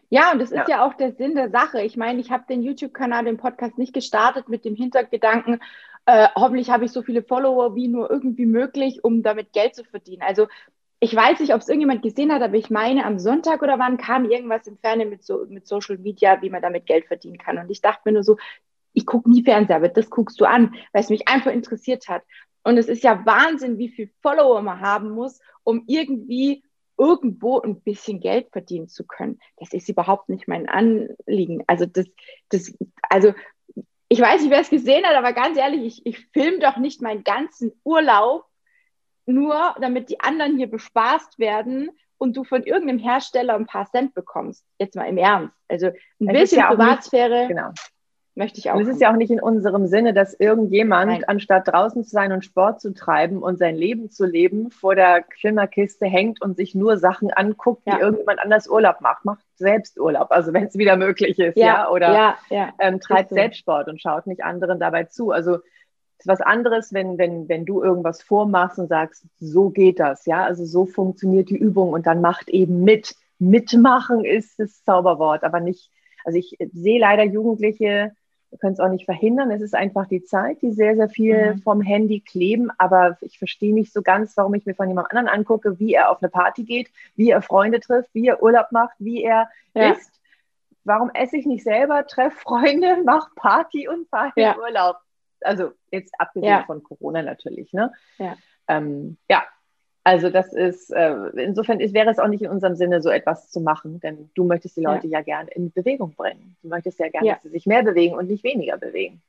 Ja, 0.09 0.33
und 0.33 0.41
das 0.41 0.51
ist 0.51 0.59
ja. 0.59 0.65
ja 0.69 0.87
auch 0.87 0.95
der 0.95 1.13
Sinn 1.13 1.35
der 1.35 1.51
Sache. 1.51 1.83
Ich 1.83 1.97
meine, 1.97 2.21
ich 2.21 2.31
habe 2.31 2.45
den 2.49 2.63
YouTube-Kanal, 2.63 3.25
den 3.25 3.37
Podcast 3.37 3.79
nicht 3.79 3.93
gestartet 3.93 4.49
mit 4.49 4.65
dem 4.65 4.75
Hintergedanken, 4.75 5.61
äh, 6.07 6.29
hoffentlich 6.37 6.71
habe 6.71 6.85
ich 6.85 6.93
so 6.93 7.03
viele 7.03 7.23
Follower 7.23 7.75
wie 7.75 7.89
nur 7.89 8.11
irgendwie 8.11 8.47
möglich, 8.47 9.03
um 9.03 9.23
damit 9.25 9.53
Geld 9.53 9.75
zu 9.75 9.85
verdienen. 9.85 10.23
Also 10.23 10.47
ich 11.01 11.15
weiß 11.15 11.41
nicht, 11.41 11.53
ob 11.53 11.61
es 11.61 11.69
irgendjemand 11.69 12.03
gesehen 12.03 12.33
hat, 12.33 12.43
aber 12.43 12.55
ich 12.55 12.71
meine, 12.71 13.05
am 13.05 13.19
Sonntag 13.19 13.61
oder 13.61 13.79
wann 13.79 13.99
kam 13.99 14.31
irgendwas 14.31 14.67
im 14.67 14.79
Fernsehen 14.79 15.11
mit, 15.11 15.25
so, 15.25 15.45
mit 15.49 15.67
Social 15.67 15.99
Media, 15.99 16.41
wie 16.41 16.49
man 16.49 16.63
damit 16.63 16.87
Geld 16.87 17.07
verdienen 17.07 17.39
kann. 17.39 17.59
Und 17.59 17.71
ich 17.71 17.83
dachte 17.83 18.03
mir 18.05 18.13
nur 18.13 18.23
so, 18.23 18.39
ich 18.93 19.05
gucke 19.05 19.29
nie 19.29 19.43
Fernseher, 19.43 19.77
aber 19.77 19.89
das 19.89 20.09
guckst 20.09 20.41
du 20.41 20.47
an, 20.47 20.75
weil 20.93 21.03
es 21.03 21.11
mich 21.11 21.29
einfach 21.29 21.51
interessiert 21.51 22.09
hat. 22.09 22.23
Und 22.63 22.79
es 22.79 22.89
ist 22.89 23.03
ja 23.03 23.27
Wahnsinn, 23.27 23.77
wie 23.79 23.91
viel 23.91 24.11
Follower 24.23 24.63
man 24.63 24.81
haben 24.81 25.11
muss, 25.11 25.41
um 25.65 25.85
irgendwie 25.87 26.63
irgendwo 26.99 27.61
ein 27.61 27.81
bisschen 27.81 28.21
Geld 28.21 28.49
verdienen 28.53 28.89
zu 28.89 29.07
können. 29.07 29.39
Das 29.57 29.73
ist 29.73 29.89
überhaupt 29.89 30.29
nicht 30.29 30.49
mein 30.49 30.69
Anliegen. 30.69 31.63
Also 31.67 31.87
das, 31.87 32.07
das, 32.49 32.75
also 33.09 33.35
ich 34.09 34.21
weiß 34.21 34.43
nicht, 34.43 34.51
wer 34.51 34.61
es 34.61 34.71
gesehen 34.71 35.05
hat, 35.05 35.15
aber 35.15 35.33
ganz 35.33 35.59
ehrlich, 35.59 35.85
ich, 35.85 36.07
ich 36.07 36.27
filme 36.33 36.59
doch 36.61 36.77
nicht 36.77 37.03
meinen 37.03 37.25
ganzen 37.25 37.73
Urlaub 37.85 38.45
nur, 39.27 39.75
damit 39.81 40.09
die 40.09 40.21
anderen 40.21 40.57
hier 40.57 40.71
bespaßt 40.71 41.39
werden 41.39 41.91
und 42.19 42.37
du 42.37 42.45
von 42.45 42.63
irgendeinem 42.63 43.01
Hersteller 43.01 43.55
ein 43.55 43.67
paar 43.67 43.91
Cent 43.91 44.15
bekommst. 44.15 44.65
Jetzt 44.79 44.95
mal 44.95 45.09
im 45.09 45.19
Ernst. 45.19 45.55
Also 45.69 45.87
ein 45.87 46.29
es 46.29 46.51
bisschen 46.51 46.59
ja 46.59 46.69
Privatsphäre. 46.69 47.39
Nicht, 47.41 47.49
genau. 47.49 47.73
Möchte 48.39 48.59
ich 48.59 48.71
auch. 48.71 48.75
Und 48.75 48.83
es 48.83 48.89
ist 48.89 49.01
ja 49.01 49.11
auch 49.11 49.17
nicht 49.17 49.31
in 49.31 49.41
unserem 49.41 49.87
Sinne, 49.87 50.13
dass 50.13 50.35
irgendjemand, 50.35 51.11
Nein. 51.11 51.25
anstatt 51.25 51.69
draußen 51.69 52.05
zu 52.05 52.11
sein 52.11 52.33
und 52.33 52.45
Sport 52.45 52.83
zu 52.83 52.93
treiben 52.93 53.43
und 53.43 53.59
sein 53.59 53.75
Leben 53.75 54.11
zu 54.11 54.27
leben, 54.27 54.71
vor 54.71 54.95
der 54.95 55.23
Klimmerkiste 55.23 56.05
hängt 56.05 56.43
und 56.43 56.55
sich 56.55 56.75
nur 56.75 56.99
Sachen 56.99 57.31
anguckt, 57.31 57.87
ja. 57.87 57.97
wie 57.97 58.01
irgendjemand 58.03 58.41
anders 58.41 58.69
Urlaub 58.69 59.01
macht. 59.01 59.25
Macht 59.25 59.43
selbst 59.55 59.99
Urlaub, 59.99 60.33
also 60.33 60.53
wenn 60.53 60.65
es 60.65 60.77
wieder 60.77 60.99
möglich 60.99 61.39
ist, 61.39 61.57
ja. 61.57 61.67
ja? 61.67 61.91
Oder 61.91 62.37
ja, 62.51 62.75
ähm, 62.79 63.01
treibt 63.01 63.31
selbst 63.31 63.57
Sport 63.57 63.89
und 63.89 64.03
schaut 64.03 64.27
nicht 64.27 64.45
anderen 64.45 64.79
dabei 64.79 65.05
zu. 65.05 65.31
Also 65.31 65.55
es 65.55 66.27
ist 66.27 66.29
was 66.29 66.43
anderes, 66.43 66.93
wenn, 66.93 67.17
wenn, 67.17 67.49
wenn 67.49 67.65
du 67.65 67.83
irgendwas 67.83 68.23
vormachst 68.23 68.79
und 68.79 68.89
sagst, 68.89 69.25
so 69.41 69.71
geht 69.71 69.99
das, 69.99 70.27
ja, 70.27 70.45
also 70.45 70.67
so 70.67 70.85
funktioniert 70.85 71.49
die 71.49 71.57
Übung 71.57 71.95
und 71.95 72.07
dann 72.07 72.21
macht 72.21 72.51
eben 72.51 72.85
mit. 72.85 73.15
Mitmachen 73.39 74.27
ist 74.27 74.59
das 74.59 74.83
Zauberwort, 74.85 75.43
aber 75.43 75.61
nicht, 75.61 75.91
also 76.25 76.39
ich 76.39 76.57
sehe 76.73 77.01
leider 77.01 77.23
Jugendliche, 77.23 78.13
wir 78.57 78.59
können 78.59 78.73
es 78.73 78.81
auch 78.81 78.89
nicht 78.89 79.05
verhindern. 79.05 79.51
Es 79.51 79.61
ist 79.61 79.75
einfach 79.75 80.07
die 80.07 80.25
Zeit, 80.25 80.63
die 80.63 80.73
sehr, 80.73 80.97
sehr 80.97 81.11
viel 81.11 81.55
mhm. 81.55 81.59
vom 81.59 81.83
Handy 81.83 82.21
kleben. 82.21 82.71
Aber 82.79 83.19
ich 83.21 83.39
verstehe 83.39 83.75
nicht 83.75 83.93
so 83.93 84.01
ganz, 84.01 84.37
warum 84.37 84.55
ich 84.55 84.65
mir 84.65 84.75
von 84.75 84.89
jemand 84.89 85.11
anderem 85.11 85.29
angucke, 85.29 85.79
wie 85.79 85.93
er 85.93 86.11
auf 86.11 86.23
eine 86.23 86.31
Party 86.31 86.65
geht, 86.65 86.91
wie 87.17 87.31
er 87.31 87.43
Freunde 87.43 87.81
trifft, 87.81 88.09
wie 88.15 88.27
er 88.27 88.43
Urlaub 88.43 88.73
macht, 88.73 88.97
wie 88.99 89.23
er 89.23 89.51
ja. 89.75 89.93
isst. 89.93 90.21
Warum 90.85 91.11
esse 91.11 91.37
ich 91.37 91.45
nicht 91.45 91.65
selber, 91.65 92.07
treffe 92.07 92.39
Freunde, 92.39 92.97
mache 93.05 93.31
Party 93.37 93.89
und 93.89 94.09
fahre 94.09 94.33
ja. 94.37 94.53
in 94.53 94.61
Urlaub? 94.61 94.97
Also 95.43 95.73
jetzt 95.91 96.15
abgesehen 96.19 96.51
ja. 96.51 96.65
von 96.65 96.83
Corona 96.83 97.23
natürlich. 97.23 97.73
Ne? 97.75 97.93
Ja. 98.17 98.37
Ähm, 98.69 99.19
ja, 99.29 99.43
also 100.07 100.31
das 100.31 100.53
ist, 100.53 100.93
äh, 100.93 101.17
insofern 101.35 101.81
wäre 101.81 102.09
es 102.09 102.21
auch 102.21 102.29
nicht 102.29 102.41
in 102.41 102.49
unserem 102.49 102.77
Sinne, 102.77 103.03
so 103.03 103.11
etwas 103.11 103.51
zu 103.51 103.59
machen, 103.61 103.99
denn 103.99 104.31
du 104.37 104.45
möchtest 104.45 104.77
die 104.77 104.83
Leute 104.83 105.09
ja, 105.09 105.19
ja 105.19 105.25
gerne 105.25 105.51
in 105.51 105.73
Bewegung 105.73 106.15
bringen. 106.15 106.55
Du 106.63 106.69
möchtest 106.69 107.01
ja 107.01 107.09
gerne, 107.09 107.27
ja. 107.27 107.35
dass 107.35 107.43
sie 107.43 107.49
sich 107.49 107.67
mehr 107.67 107.83
bewegen 107.83 108.15
und 108.15 108.29
nicht 108.29 108.45
weniger 108.45 108.77
bewegen. 108.77 109.21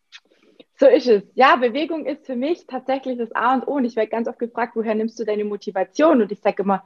So 0.76 0.86
ist 0.86 1.08
es. 1.08 1.24
Ja, 1.34 1.56
Bewegung 1.56 2.06
ist 2.06 2.28
für 2.28 2.36
mich 2.36 2.68
tatsächlich 2.68 3.18
das 3.18 3.32
A 3.32 3.56
und 3.56 3.68
O. 3.68 3.78
Und 3.78 3.86
ich 3.86 3.96
werde 3.96 4.12
ganz 4.12 4.28
oft 4.28 4.38
gefragt, 4.38 4.76
woher 4.76 4.94
nimmst 4.94 5.20
du 5.20 5.24
deine 5.24 5.46
Motivation? 5.46 6.22
Und 6.22 6.32
ich 6.32 6.42
sage 6.42 6.62
immer, 6.62 6.84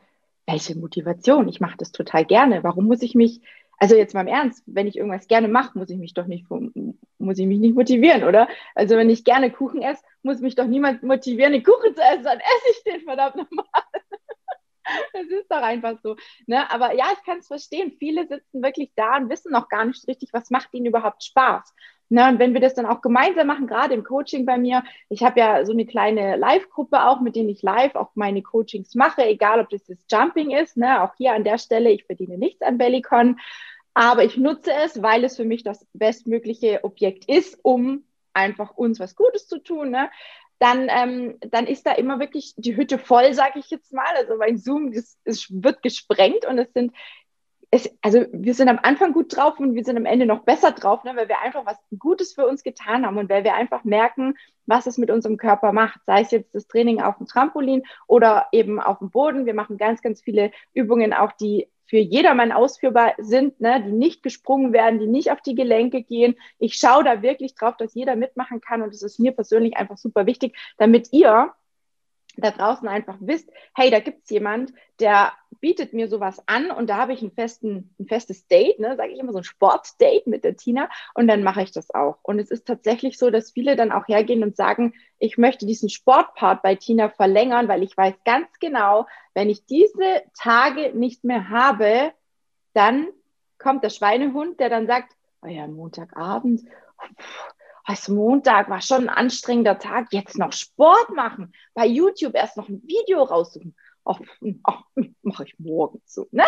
welche 0.48 0.78
Motivation? 0.78 1.50
Ich 1.50 1.60
mache 1.60 1.76
das 1.78 1.92
total 1.92 2.24
gerne. 2.24 2.64
Warum 2.64 2.86
muss 2.86 3.02
ich 3.02 3.14
mich 3.14 3.42
also 3.82 3.96
jetzt 3.96 4.14
mal 4.14 4.22
im 4.22 4.28
Ernst, 4.28 4.64
wenn 4.68 4.86
ich 4.86 4.96
irgendwas 4.96 5.28
gerne 5.28 5.48
mache, 5.48 5.76
muss 5.76 5.90
ich 5.90 5.98
mich 5.98 6.14
doch 6.14 6.28
nicht, 6.28 6.46
muss 7.18 7.40
ich 7.40 7.48
mich 7.48 7.58
nicht 7.58 7.74
motivieren, 7.74 8.24
oder? 8.24 8.48
Also 8.76 8.96
wenn 8.96 9.10
ich 9.10 9.24
gerne 9.24 9.50
Kuchen 9.50 9.82
esse, 9.82 10.04
muss 10.22 10.40
mich 10.40 10.54
doch 10.54 10.68
niemand 10.68 11.02
motivieren, 11.02 11.52
den 11.52 11.64
Kuchen 11.64 11.96
zu 11.96 12.02
essen, 12.02 12.24
dann 12.24 12.38
esse 12.38 12.72
ich 12.74 12.84
den 12.84 13.02
verdammt 13.02 13.38
nochmal. 13.38 13.66
Das 15.14 15.26
ist 15.28 15.50
doch 15.50 15.62
einfach 15.62 16.00
so. 16.04 16.18
Ne? 16.48 16.70
Aber 16.70 16.94
ja, 16.94 17.06
ich 17.14 17.24
kann 17.24 17.38
es 17.38 17.48
verstehen. 17.48 17.94
Viele 17.98 18.28
sitzen 18.28 18.62
wirklich 18.62 18.92
da 18.96 19.16
und 19.18 19.30
wissen 19.30 19.52
noch 19.52 19.70
gar 19.70 19.86
nicht 19.86 20.06
richtig, 20.08 20.34
was 20.34 20.50
macht 20.50 20.74
ihnen 20.74 20.88
überhaupt 20.88 21.24
Spaß. 21.24 21.74
Ne? 22.12 22.28
Und 22.28 22.40
wenn 22.40 22.54
wir 22.54 22.60
das 22.60 22.74
dann 22.74 22.86
auch 22.86 23.00
gemeinsam 23.00 23.48
machen, 23.48 23.68
gerade 23.68 23.94
im 23.94 24.04
Coaching 24.04 24.46
bei 24.46 24.58
mir, 24.58 24.84
ich 25.08 25.24
habe 25.24 25.40
ja 25.40 25.66
so 25.66 25.72
eine 25.72 25.86
kleine 25.86 26.36
Live-Gruppe 26.36 27.08
auch, 27.08 27.22
mit 27.22 27.38
denen 27.38 27.48
ich 27.48 27.62
live 27.62 27.96
auch 27.96 28.10
meine 28.16 28.42
Coachings 28.42 28.96
mache, 28.96 29.24
egal 29.24 29.62
ob 29.62 29.70
das 29.70 29.88
jetzt 29.88 30.12
Jumping 30.12 30.52
ist, 30.52 30.76
ne? 30.76 31.04
auch 31.04 31.16
hier 31.16 31.34
an 31.34 31.46
der 31.46 31.58
Stelle, 31.58 31.90
ich 31.90 32.04
verdiene 32.04 32.38
nichts 32.38 32.62
an 32.64 32.78
Bellycon, 32.78 33.40
aber 33.94 34.24
ich 34.24 34.38
nutze 34.38 34.72
es, 34.74 35.02
weil 35.02 35.24
es 35.24 35.36
für 35.36 35.46
mich 35.46 35.64
das 35.64 35.86
bestmögliche 35.94 36.84
Objekt 36.84 37.26
ist, 37.26 37.60
um 37.62 38.06
einfach 38.34 38.72
uns 38.72 39.00
was 39.00 39.16
Gutes 39.16 39.48
zu 39.48 39.60
tun. 39.60 39.92
Ne? 39.92 40.10
Dann, 40.60 40.88
ähm, 40.90 41.38
dann 41.42 41.68
ist 41.68 41.86
da 41.86 41.94
immer 41.94 42.20
wirklich 42.20 42.54
die 42.56 42.76
Hütte 42.76 42.98
voll, 42.98 43.34
sage 43.34 43.60
ich 43.60 43.70
jetzt 43.70 43.92
mal. 43.92 44.16
Also 44.16 44.38
mein 44.38 44.58
Zoom 44.58 44.94
das, 44.94 45.18
es 45.26 45.48
wird 45.50 45.82
gesprengt 45.82 46.46
und 46.46 46.58
es 46.58 46.72
sind 46.74 46.94
es, 47.74 47.90
also 48.02 48.26
wir 48.34 48.54
sind 48.54 48.68
am 48.68 48.80
Anfang 48.84 49.14
gut 49.14 49.36
drauf 49.36 49.58
und 49.58 49.76
wir 49.76 49.86
sind 49.86 49.96
am 49.96 50.06
Ende 50.06 50.26
noch 50.26 50.44
besser 50.44 50.72
drauf, 50.72 51.06
ne, 51.06 51.16
weil 51.16 51.30
wir 51.30 51.40
einfach 51.40 51.66
was 51.66 51.78
Gutes 51.98 52.34
für 52.34 52.46
uns 52.46 52.64
getan 52.64 53.06
haben 53.06 53.18
und 53.18 53.30
weil 53.30 53.46
wir 53.46 53.56
einfach 53.56 53.86
merken, 53.86 54.36
was 54.66 54.88
es 54.88 54.98
mit 54.98 55.10
unserem 55.10 55.38
Körper 55.38 55.72
macht. 55.72 56.02
Sei 56.06 56.22
es 56.22 56.32
jetzt 56.32 56.54
das 56.54 56.68
Training 56.68 57.02
auf 57.02 57.18
dem 57.18 57.28
Trampolin 57.28 57.84
oder 58.08 58.48
eben 58.52 58.82
auf 58.82 59.00
dem 59.00 59.10
Boden. 59.10 59.46
Wir 59.46 59.54
machen 59.54 59.78
ganz, 59.78 60.02
ganz 60.02 60.22
viele 60.22 60.52
Übungen 60.74 61.14
auch, 61.14 61.32
die 61.32 61.70
für 61.86 61.98
jedermann 61.98 62.52
ausführbar 62.52 63.14
sind, 63.18 63.62
ne, 63.62 63.82
die 63.82 63.94
nicht 63.94 64.22
gesprungen 64.22 64.74
werden, 64.74 65.00
die 65.00 65.08
nicht 65.08 65.32
auf 65.32 65.42
die 65.42 65.56
Gelenke 65.56 66.04
gehen. 66.04 66.36
Ich 66.60 66.76
schaue 66.76 67.06
da 67.06 67.22
wirklich 67.22 67.56
drauf, 67.56 67.78
dass 67.78 67.94
jeder 67.94 68.18
mitmachen 68.18 68.60
kann 68.60 68.82
und 68.82 68.94
das 68.94 69.02
ist 69.02 69.20
mir 69.20 69.32
persönlich 69.32 69.78
einfach 69.78 69.98
super 69.98 70.26
wichtig, 70.26 70.58
damit 70.78 71.10
ihr 71.12 71.54
da 72.38 72.52
draußen 72.52 72.88
einfach 72.88 73.18
wisst, 73.20 73.50
hey, 73.76 73.90
da 73.90 74.00
gibt's 74.00 74.30
jemand, 74.30 74.74
der 75.00 75.34
bietet 75.60 75.94
mir 75.94 76.08
sowas 76.08 76.42
an 76.48 76.72
und 76.72 76.90
da 76.90 76.98
habe 76.98 77.14
ich 77.14 77.22
einen 77.22 77.32
festen, 77.32 77.94
ein 78.00 78.08
festes 78.08 78.48
Date, 78.48 78.80
ne, 78.80 78.96
sage 78.96 79.12
ich 79.12 79.20
immer 79.20 79.32
so 79.32 79.40
ein 79.40 79.44
Sportdate 79.44 80.30
mit 80.30 80.44
der 80.44 80.56
Tina 80.56 80.90
und 81.14 81.28
dann 81.28 81.44
mache 81.44 81.62
ich 81.62 81.72
das 81.72 81.94
auch. 81.94 82.18
Und 82.24 82.40
es 82.40 82.50
ist 82.50 82.66
tatsächlich 82.66 83.18
so, 83.18 83.30
dass 83.30 83.52
viele 83.52 83.76
dann 83.76 83.92
auch 83.92 84.08
hergehen 84.08 84.44
und 84.44 84.56
sagen, 84.56 84.94
ich 85.20 85.38
möchte 85.38 85.66
diesen 85.66 85.90
Sportpart 85.90 86.62
bei 86.64 86.76
Tina 86.76 87.10
verlängern, 87.10 87.68
weil 87.68 87.84
ich 87.84 87.96
weiß 87.96 88.16
ganz 88.26 88.48
genau, 88.60 89.08
wenn 89.34 89.50
ich 89.50 89.66
diese 89.66 90.24
Tage 90.40 90.92
nicht 90.96 91.24
mehr 91.24 91.50
habe, 91.50 92.12
dann 92.74 93.08
kommt 93.60 93.84
der 93.84 93.90
Schweinehund, 93.90 94.60
der 94.60 94.70
dann 94.70 94.88
sagt, 94.88 95.16
oh 95.44 95.48
ja, 95.48 95.68
Montagabend, 95.68 96.62
also 97.84 98.14
Montag 98.14 98.70
war 98.70 98.82
schon 98.82 99.10
ein 99.10 99.10
anstrengender 99.10 99.80
Tag, 99.80 100.08
jetzt 100.12 100.38
noch 100.38 100.54
Sport 100.54 101.10
machen, 101.16 101.54
bei 101.74 101.86
YouTube 101.86 102.36
erst 102.36 102.58
noch 102.58 102.70
ein 102.70 102.82
Video 102.86 103.24
raussuchen. 103.24 103.76
Ach, 104.04 104.20
ach 104.64 104.84
mache 105.22 105.46
ich 105.46 105.60
morgen 105.60 106.02
so, 106.06 106.28
ne? 106.32 106.46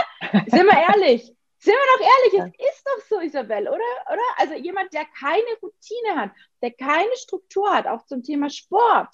Sind 0.48 0.66
wir 0.66 0.96
ehrlich? 0.96 1.32
Sind 1.60 1.75
wir 1.75 1.98
doch 1.98 2.42
ehrlich, 2.42 2.56
es 2.60 2.75
ist 2.75 2.86
doch 2.86 3.06
so, 3.08 3.22
Isabel, 3.22 3.70
oder? 3.70 3.80
oder? 4.12 4.22
Also 4.38 4.56
jemand, 4.56 4.94
der 4.94 5.06
keine 5.18 5.48
Routine 5.62 6.16
hat, 6.16 6.32
der 6.62 6.72
keine 6.72 7.16
Struktur 7.16 7.74
hat, 7.74 7.88
auch 7.88 8.06
zum 8.06 8.22
Thema 8.22 8.50
Sport. 8.50 9.10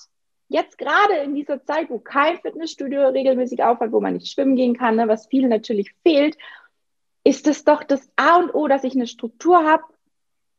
Jetzt 0.47 0.79
gerade 0.79 1.17
in 1.17 1.35
dieser 1.35 1.63
Zeit, 1.63 1.91
wo 1.91 1.99
kein 1.99 2.39
Fitnessstudio 2.39 3.09
regelmäßig 3.09 3.63
aufhat, 3.63 3.91
wo 3.91 4.01
man 4.01 4.15
nicht 4.15 4.33
schwimmen 4.33 4.55
gehen 4.55 4.75
kann, 4.75 4.95
ne, 4.95 5.07
was 5.07 5.27
vielen 5.27 5.49
natürlich 5.49 5.93
fehlt, 6.01 6.37
ist 7.23 7.45
es 7.45 7.65
doch 7.65 7.83
das 7.83 8.09
A 8.15 8.37
und 8.37 8.55
O, 8.55 8.67
dass 8.67 8.83
ich 8.83 8.95
eine 8.95 9.05
Struktur 9.05 9.63
habe 9.63 9.83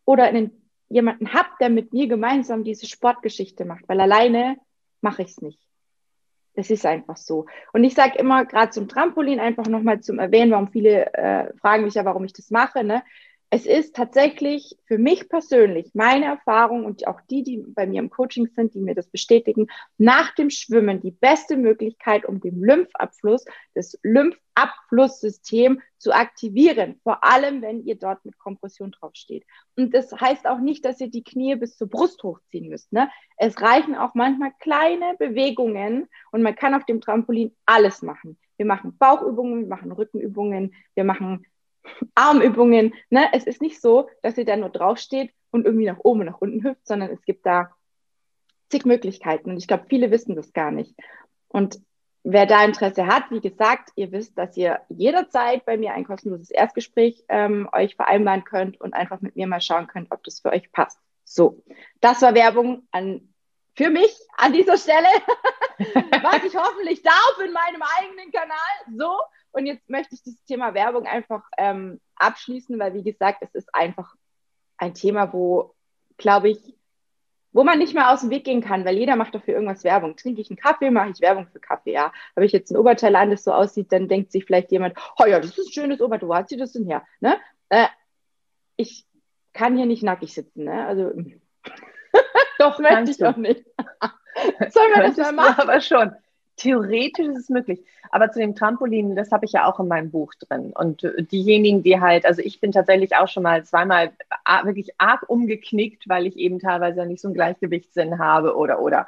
oder 0.04 0.24
einen 0.24 0.59
jemanden 0.90 1.32
habe, 1.32 1.48
der 1.60 1.70
mit 1.70 1.92
mir 1.92 2.08
gemeinsam 2.08 2.64
diese 2.64 2.86
Sportgeschichte 2.86 3.64
macht, 3.64 3.88
weil 3.88 4.00
alleine 4.00 4.58
mache 5.00 5.22
ich 5.22 5.28
es 5.28 5.40
nicht. 5.40 5.60
Das 6.54 6.68
ist 6.68 6.84
einfach 6.84 7.16
so. 7.16 7.46
Und 7.72 7.84
ich 7.84 7.94
sage 7.94 8.18
immer, 8.18 8.44
gerade 8.44 8.70
zum 8.70 8.88
Trampolin, 8.88 9.38
einfach 9.38 9.66
nochmal 9.66 10.00
zum 10.00 10.18
Erwähnen, 10.18 10.50
warum 10.50 10.68
viele 10.68 11.14
äh, 11.14 11.56
fragen 11.58 11.84
mich 11.84 11.94
ja, 11.94 12.04
warum 12.04 12.24
ich 12.24 12.32
das 12.32 12.50
mache. 12.50 12.82
Ne? 12.82 13.02
Es 13.52 13.66
ist 13.66 13.96
tatsächlich 13.96 14.76
für 14.84 14.96
mich 14.96 15.28
persönlich 15.28 15.90
meine 15.92 16.26
Erfahrung 16.26 16.84
und 16.84 17.08
auch 17.08 17.20
die, 17.22 17.42
die 17.42 17.64
bei 17.66 17.84
mir 17.84 17.98
im 17.98 18.08
Coaching 18.08 18.46
sind, 18.46 18.74
die 18.74 18.80
mir 18.80 18.94
das 18.94 19.08
bestätigen, 19.08 19.66
nach 19.98 20.32
dem 20.36 20.50
Schwimmen 20.50 21.00
die 21.00 21.10
beste 21.10 21.56
Möglichkeit, 21.56 22.24
um 22.24 22.40
den 22.40 22.60
Lymphabfluss, 22.60 23.44
das 23.74 23.98
Lymphabflusssystem 24.04 25.80
zu 25.98 26.12
aktivieren. 26.12 27.00
Vor 27.02 27.24
allem, 27.24 27.60
wenn 27.60 27.84
ihr 27.84 27.96
dort 27.96 28.24
mit 28.24 28.38
Kompression 28.38 28.92
draufsteht. 28.92 29.44
Und 29.76 29.94
das 29.94 30.12
heißt 30.12 30.46
auch 30.46 30.60
nicht, 30.60 30.84
dass 30.84 31.00
ihr 31.00 31.10
die 31.10 31.24
Knie 31.24 31.56
bis 31.56 31.76
zur 31.76 31.88
Brust 31.88 32.22
hochziehen 32.22 32.68
müsst. 32.68 32.92
Ne? 32.92 33.10
Es 33.36 33.60
reichen 33.60 33.96
auch 33.96 34.14
manchmal 34.14 34.52
kleine 34.60 35.16
Bewegungen 35.18 36.08
und 36.30 36.42
man 36.42 36.54
kann 36.54 36.74
auf 36.74 36.84
dem 36.84 37.00
Trampolin 37.00 37.50
alles 37.66 38.00
machen. 38.02 38.38
Wir 38.56 38.66
machen 38.66 38.96
Bauchübungen, 38.96 39.62
wir 39.62 39.68
machen 39.68 39.90
Rückenübungen, 39.90 40.72
wir 40.94 41.04
machen 41.04 41.44
Armübungen. 42.14 42.94
Ne? 43.10 43.28
Es 43.32 43.44
ist 43.44 43.62
nicht 43.62 43.80
so, 43.80 44.08
dass 44.22 44.38
ihr 44.38 44.44
da 44.44 44.56
nur 44.56 44.70
draufsteht 44.70 45.32
und 45.50 45.66
irgendwie 45.66 45.86
nach 45.86 45.98
oben 45.98 46.20
und 46.20 46.26
nach 46.26 46.40
unten 46.40 46.62
hüpft, 46.62 46.86
sondern 46.86 47.10
es 47.10 47.22
gibt 47.24 47.46
da 47.46 47.70
zig 48.68 48.84
Möglichkeiten. 48.84 49.50
Und 49.50 49.56
ich 49.58 49.66
glaube, 49.66 49.86
viele 49.88 50.10
wissen 50.10 50.36
das 50.36 50.52
gar 50.52 50.70
nicht. 50.70 50.94
Und 51.48 51.80
wer 52.22 52.46
da 52.46 52.64
Interesse 52.64 53.06
hat, 53.06 53.30
wie 53.30 53.40
gesagt, 53.40 53.90
ihr 53.96 54.12
wisst, 54.12 54.36
dass 54.38 54.56
ihr 54.56 54.80
jederzeit 54.88 55.64
bei 55.64 55.76
mir 55.76 55.94
ein 55.94 56.04
kostenloses 56.04 56.50
Erstgespräch 56.50 57.24
ähm, 57.28 57.68
euch 57.72 57.96
vereinbaren 57.96 58.44
könnt 58.44 58.80
und 58.80 58.94
einfach 58.94 59.20
mit 59.20 59.36
mir 59.36 59.46
mal 59.46 59.60
schauen 59.60 59.86
könnt, 59.86 60.12
ob 60.12 60.22
das 60.24 60.40
für 60.40 60.50
euch 60.50 60.70
passt. 60.72 60.98
So, 61.24 61.62
das 62.00 62.22
war 62.22 62.34
Werbung 62.34 62.86
an, 62.90 63.32
für 63.74 63.90
mich 63.90 64.16
an 64.36 64.52
dieser 64.52 64.76
Stelle, 64.76 65.08
was 65.78 66.44
ich 66.44 66.56
hoffentlich 66.56 67.02
darf 67.02 67.36
in 67.44 67.52
meinem 67.52 67.82
eigenen 67.98 68.32
Kanal. 68.32 68.96
So, 68.96 69.16
und 69.52 69.66
jetzt 69.66 69.88
möchte 69.88 70.14
ich 70.14 70.22
das 70.22 70.34
Thema 70.46 70.74
Werbung 70.74 71.06
einfach 71.06 71.42
ähm, 71.58 72.00
abschließen, 72.16 72.78
weil 72.78 72.94
wie 72.94 73.02
gesagt, 73.02 73.38
es 73.42 73.54
ist 73.54 73.74
einfach 73.74 74.14
ein 74.76 74.94
Thema, 74.94 75.32
wo, 75.32 75.74
glaube 76.16 76.50
ich, 76.50 76.76
wo 77.52 77.64
man 77.64 77.78
nicht 77.78 77.94
mehr 77.94 78.10
aus 78.10 78.20
dem 78.20 78.30
Weg 78.30 78.44
gehen 78.44 78.60
kann, 78.60 78.84
weil 78.84 78.96
jeder 78.96 79.16
macht 79.16 79.34
dafür 79.34 79.54
irgendwas 79.54 79.82
Werbung. 79.82 80.16
Trinke 80.16 80.40
ich 80.40 80.50
einen 80.50 80.56
Kaffee, 80.56 80.90
mache 80.90 81.10
ich 81.10 81.20
Werbung 81.20 81.48
für 81.48 81.58
Kaffee, 81.58 81.92
ja. 81.92 82.12
Habe 82.36 82.46
ich 82.46 82.52
jetzt 82.52 82.70
ein 82.70 82.76
Oberteil 82.76 83.16
an, 83.16 83.30
das 83.30 83.42
so 83.42 83.52
aussieht, 83.52 83.92
dann 83.92 84.08
denkt 84.08 84.30
sich 84.30 84.44
vielleicht 84.44 84.70
jemand, 84.70 84.96
oh 85.18 85.26
ja, 85.26 85.40
das 85.40 85.58
ist 85.58 85.68
ein 85.68 85.72
schönes 85.72 86.00
Oberteil, 86.00 86.28
wo 86.28 86.34
hat 86.34 86.48
sie 86.48 86.56
das 86.56 86.72
denn 86.72 86.86
her? 86.86 87.04
Ne? 87.20 87.38
Äh, 87.70 87.86
ich 88.76 89.04
kann 89.52 89.76
hier 89.76 89.86
nicht 89.86 90.02
nackig 90.02 90.32
sitzen, 90.32 90.64
ne? 90.64 90.86
Also 90.86 91.12
doch 92.58 92.78
möchte 92.78 93.10
ich 93.10 93.18
doch 93.18 93.36
nicht. 93.36 93.64
Sollen 94.70 94.92
wir 94.94 95.02
das 95.02 95.16
mal 95.16 95.32
machen? 95.32 95.60
Aber 95.60 95.80
schon. 95.80 96.14
Theoretisch 96.60 97.26
ist 97.26 97.38
es 97.38 97.48
möglich. 97.48 97.80
Aber 98.10 98.30
zu 98.30 98.38
dem 98.38 98.54
Trampolin, 98.54 99.16
das 99.16 99.32
habe 99.32 99.46
ich 99.46 99.52
ja 99.52 99.64
auch 99.64 99.80
in 99.80 99.88
meinem 99.88 100.10
Buch 100.10 100.34
drin. 100.34 100.72
Und 100.74 101.06
diejenigen, 101.32 101.82
die 101.82 101.98
halt, 102.00 102.26
also 102.26 102.42
ich 102.42 102.60
bin 102.60 102.70
tatsächlich 102.70 103.16
auch 103.16 103.28
schon 103.28 103.44
mal 103.44 103.64
zweimal 103.64 104.12
wirklich 104.64 104.90
arg 104.98 105.24
umgeknickt, 105.28 106.06
weil 106.06 106.26
ich 106.26 106.36
eben 106.36 106.58
teilweise 106.58 107.06
nicht 107.06 107.22
so 107.22 107.28
einen 107.28 107.34
Gleichgewichtssinn 107.34 108.18
habe 108.18 108.56
oder 108.56 108.80
oder 108.80 109.06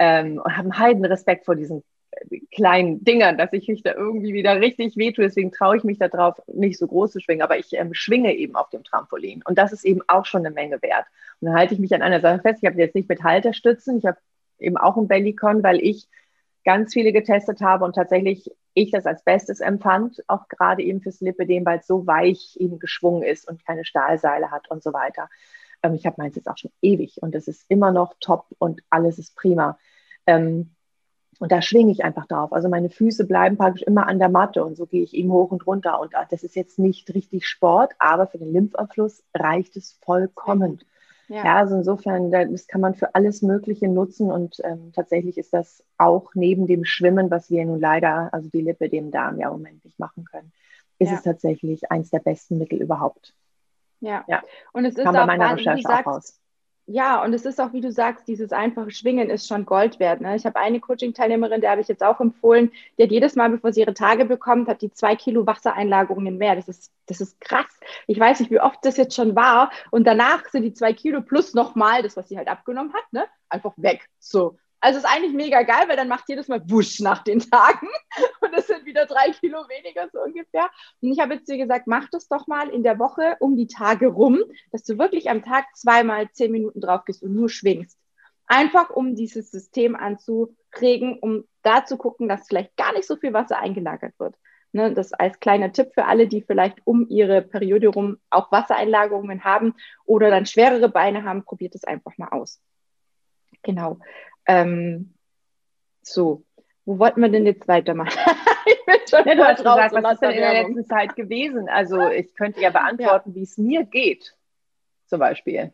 ähm, 0.00 0.40
und 0.44 0.56
habe 0.56 0.70
einen 0.70 0.78
heiden 0.78 1.04
Respekt 1.04 1.44
vor 1.44 1.54
diesen 1.54 1.84
kleinen 2.50 3.04
Dingern, 3.04 3.38
dass 3.38 3.52
ich 3.52 3.68
mich 3.68 3.84
da 3.84 3.94
irgendwie 3.94 4.34
wieder 4.34 4.60
richtig 4.60 4.96
wehtue. 4.96 5.24
Deswegen 5.24 5.52
traue 5.52 5.76
ich 5.76 5.84
mich 5.84 5.98
da 5.98 6.08
drauf, 6.08 6.42
nicht 6.52 6.78
so 6.78 6.88
groß 6.88 7.12
zu 7.12 7.20
schwingen, 7.20 7.42
aber 7.42 7.58
ich 7.58 7.72
ähm, 7.74 7.94
schwinge 7.94 8.34
eben 8.34 8.56
auf 8.56 8.70
dem 8.70 8.82
Trampolin. 8.82 9.42
Und 9.46 9.56
das 9.56 9.72
ist 9.72 9.84
eben 9.84 10.00
auch 10.08 10.26
schon 10.26 10.44
eine 10.44 10.54
Menge 10.54 10.82
wert. 10.82 11.06
Und 11.40 11.46
dann 11.46 11.56
halte 11.56 11.74
ich 11.74 11.80
mich 11.80 11.94
an 11.94 12.02
einer 12.02 12.20
Sache 12.20 12.40
fest. 12.40 12.58
Ich 12.60 12.68
habe 12.68 12.80
jetzt 12.80 12.96
nicht 12.96 13.08
mit 13.08 13.22
Halterstützen, 13.22 13.98
ich 13.98 14.06
habe 14.06 14.18
eben 14.58 14.76
auch 14.76 14.96
ein 14.96 15.06
Bellycon, 15.06 15.62
weil 15.62 15.80
ich 15.80 16.08
ganz 16.64 16.92
viele 16.92 17.12
getestet 17.12 17.60
habe 17.60 17.84
und 17.84 17.94
tatsächlich 17.94 18.50
ich 18.74 18.90
das 18.90 19.06
als 19.06 19.22
Bestes 19.22 19.60
empfand, 19.60 20.22
auch 20.28 20.48
gerade 20.48 20.82
eben 20.82 21.00
fürs 21.00 21.20
Lipidem, 21.20 21.64
weil 21.66 21.80
es 21.80 21.86
so 21.86 22.06
weich 22.06 22.56
eben 22.58 22.78
geschwungen 22.78 23.22
ist 23.22 23.48
und 23.48 23.64
keine 23.66 23.84
Stahlseile 23.84 24.50
hat 24.50 24.70
und 24.70 24.82
so 24.82 24.92
weiter. 24.92 25.28
Ähm, 25.82 25.94
ich 25.94 26.06
habe 26.06 26.16
meins 26.18 26.36
jetzt 26.36 26.48
auch 26.48 26.58
schon 26.58 26.72
ewig 26.80 27.22
und 27.22 27.34
es 27.34 27.48
ist 27.48 27.64
immer 27.68 27.92
noch 27.92 28.14
top 28.20 28.46
und 28.58 28.82
alles 28.90 29.18
ist 29.18 29.36
prima. 29.36 29.78
Ähm, 30.26 30.70
und 31.38 31.50
da 31.50 31.60
schwinge 31.60 31.90
ich 31.90 32.04
einfach 32.04 32.26
drauf. 32.26 32.52
Also 32.52 32.68
meine 32.68 32.88
Füße 32.88 33.26
bleiben 33.26 33.56
praktisch 33.56 33.82
immer 33.82 34.06
an 34.06 34.20
der 34.20 34.28
Matte 34.28 34.64
und 34.64 34.76
so 34.76 34.86
gehe 34.86 35.02
ich 35.02 35.12
eben 35.12 35.32
hoch 35.32 35.50
und 35.50 35.66
runter. 35.66 36.00
Und 36.00 36.14
ah, 36.14 36.24
das 36.30 36.44
ist 36.44 36.54
jetzt 36.54 36.78
nicht 36.78 37.12
richtig 37.14 37.48
Sport, 37.48 37.94
aber 37.98 38.28
für 38.28 38.38
den 38.38 38.52
Lymphabfluss 38.52 39.24
reicht 39.34 39.76
es 39.76 39.98
vollkommen. 40.04 40.80
Ja. 41.32 41.46
ja, 41.46 41.56
also 41.56 41.76
insofern, 41.76 42.30
das 42.30 42.66
kann 42.66 42.82
man 42.82 42.94
für 42.94 43.14
alles 43.14 43.40
Mögliche 43.40 43.88
nutzen 43.88 44.30
und 44.30 44.60
ähm, 44.64 44.92
tatsächlich 44.94 45.38
ist 45.38 45.54
das 45.54 45.82
auch 45.96 46.34
neben 46.34 46.66
dem 46.66 46.84
Schwimmen, 46.84 47.30
was 47.30 47.48
wir 47.48 47.64
nun 47.64 47.80
leider, 47.80 48.28
also 48.34 48.50
die 48.50 48.60
Lippe 48.60 48.90
dem 48.90 49.10
Darm 49.10 49.38
ja 49.38 49.48
im 49.48 49.54
Moment 49.54 49.82
nicht 49.82 49.98
machen 49.98 50.26
können, 50.26 50.52
ist 50.98 51.08
ja. 51.08 51.16
es 51.16 51.22
tatsächlich 51.22 51.90
eins 51.90 52.10
der 52.10 52.18
besten 52.18 52.58
Mittel 52.58 52.82
überhaupt. 52.82 53.34
Ja, 54.00 54.24
ja. 54.28 54.42
und 54.74 54.84
es 54.84 54.98
ist 54.98 55.06
auch, 55.06 55.26
meiner 55.26 55.56
Recherche 55.56 55.88
auch 55.88 56.04
raus. 56.06 56.38
Ja, 56.86 57.22
und 57.22 57.32
es 57.32 57.44
ist 57.44 57.60
auch, 57.60 57.72
wie 57.72 57.80
du 57.80 57.92
sagst, 57.92 58.26
dieses 58.26 58.52
einfache 58.52 58.90
Schwingen 58.90 59.30
ist 59.30 59.46
schon 59.46 59.64
Gold 59.64 60.00
wert. 60.00 60.20
Ne? 60.20 60.34
Ich 60.34 60.44
habe 60.44 60.58
eine 60.58 60.80
Coaching-Teilnehmerin, 60.80 61.60
der 61.60 61.70
habe 61.70 61.80
ich 61.80 61.88
jetzt 61.88 62.02
auch 62.02 62.20
empfohlen, 62.20 62.72
die 62.98 63.04
hat 63.04 63.10
jedes 63.12 63.36
Mal, 63.36 63.50
bevor 63.50 63.72
sie 63.72 63.80
ihre 63.80 63.94
Tage 63.94 64.24
bekommt, 64.24 64.68
hat 64.68 64.82
die 64.82 64.90
zwei 64.90 65.14
Kilo 65.14 65.46
Wassereinlagerungen 65.46 66.38
mehr. 66.38 66.56
Das 66.56 66.68
ist, 66.68 66.92
das 67.06 67.20
ist 67.20 67.40
krass. 67.40 67.66
Ich 68.08 68.18
weiß 68.18 68.40
nicht, 68.40 68.50
wie 68.50 68.60
oft 68.60 68.78
das 68.82 68.96
jetzt 68.96 69.14
schon 69.14 69.36
war. 69.36 69.70
Und 69.92 70.06
danach 70.06 70.48
sind 70.48 70.64
die 70.64 70.72
zwei 70.72 70.92
Kilo 70.92 71.22
plus 71.22 71.54
nochmal 71.54 72.02
das, 72.02 72.16
was 72.16 72.28
sie 72.28 72.36
halt 72.36 72.48
abgenommen 72.48 72.92
hat, 72.92 73.12
ne? 73.12 73.24
einfach 73.48 73.74
weg. 73.76 74.08
So. 74.18 74.56
Also 74.82 74.98
ist 74.98 75.04
eigentlich 75.04 75.32
mega 75.32 75.62
geil, 75.62 75.84
weil 75.86 75.96
dann 75.96 76.08
macht 76.08 76.28
jedes 76.28 76.48
Mal 76.48 76.60
Wusch 76.68 76.98
nach 76.98 77.22
den 77.22 77.38
Tagen 77.38 77.86
und 78.40 78.52
es 78.52 78.66
sind 78.66 78.84
wieder 78.84 79.06
drei 79.06 79.30
Kilo 79.30 79.58
weniger 79.68 80.08
so 80.12 80.20
ungefähr. 80.20 80.68
Und 81.00 81.12
ich 81.12 81.20
habe 81.20 81.34
jetzt 81.34 81.48
dir 81.48 81.56
gesagt, 81.56 81.86
mach 81.86 82.08
das 82.10 82.26
doch 82.26 82.48
mal 82.48 82.68
in 82.68 82.82
der 82.82 82.98
Woche 82.98 83.36
um 83.38 83.56
die 83.56 83.68
Tage 83.68 84.08
rum, 84.08 84.42
dass 84.72 84.82
du 84.82 84.98
wirklich 84.98 85.30
am 85.30 85.44
Tag 85.44 85.66
zweimal 85.76 86.28
zehn 86.32 86.50
Minuten 86.50 86.80
drauf 86.80 87.04
gehst 87.04 87.22
und 87.22 87.32
nur 87.32 87.48
schwingst. 87.48 87.96
Einfach 88.48 88.90
um 88.90 89.14
dieses 89.14 89.52
System 89.52 89.94
anzuregen, 89.94 91.16
um 91.20 91.44
da 91.62 91.84
zu 91.84 91.96
gucken, 91.96 92.28
dass 92.28 92.48
vielleicht 92.48 92.76
gar 92.76 92.92
nicht 92.92 93.06
so 93.06 93.14
viel 93.14 93.32
Wasser 93.32 93.60
eingelagert 93.60 94.18
wird. 94.18 94.34
Ne, 94.72 94.92
das 94.92 95.12
als 95.12 95.38
kleiner 95.38 95.70
Tipp 95.70 95.92
für 95.94 96.06
alle, 96.06 96.26
die 96.26 96.42
vielleicht 96.42 96.78
um 96.84 97.06
ihre 97.08 97.40
Periode 97.40 97.86
rum 97.88 98.16
auch 98.30 98.50
Wassereinlagerungen 98.50 99.44
haben 99.44 99.74
oder 100.06 100.30
dann 100.30 100.46
schwerere 100.46 100.88
Beine 100.88 101.22
haben, 101.22 101.44
probiert 101.44 101.76
es 101.76 101.84
einfach 101.84 102.18
mal 102.18 102.30
aus. 102.30 102.60
Genau. 103.62 103.98
Ähm, 104.46 105.14
so, 106.02 106.44
wo 106.84 106.98
wollten 106.98 107.20
wir 107.20 107.28
denn 107.28 107.46
jetzt 107.46 107.68
weitermachen? 107.68 108.12
ich 108.66 108.84
bin 108.84 108.96
schon 109.08 109.26
ja, 109.26 109.34
du 109.34 109.44
hast 109.44 109.58
gesagt, 109.58 109.94
was 110.02 110.14
ist 110.14 110.22
denn 110.22 110.30
in 110.30 110.40
der 110.40 110.62
letzten 110.62 110.84
Zeit 110.84 111.16
gewesen? 111.16 111.68
Also 111.68 112.08
ich 112.08 112.34
könnte 112.34 112.60
ja 112.60 112.70
beantworten, 112.70 113.30
ja. 113.30 113.34
wie 113.36 113.42
es 113.42 113.56
mir 113.58 113.84
geht, 113.84 114.34
zum 115.06 115.20
Beispiel. 115.20 115.72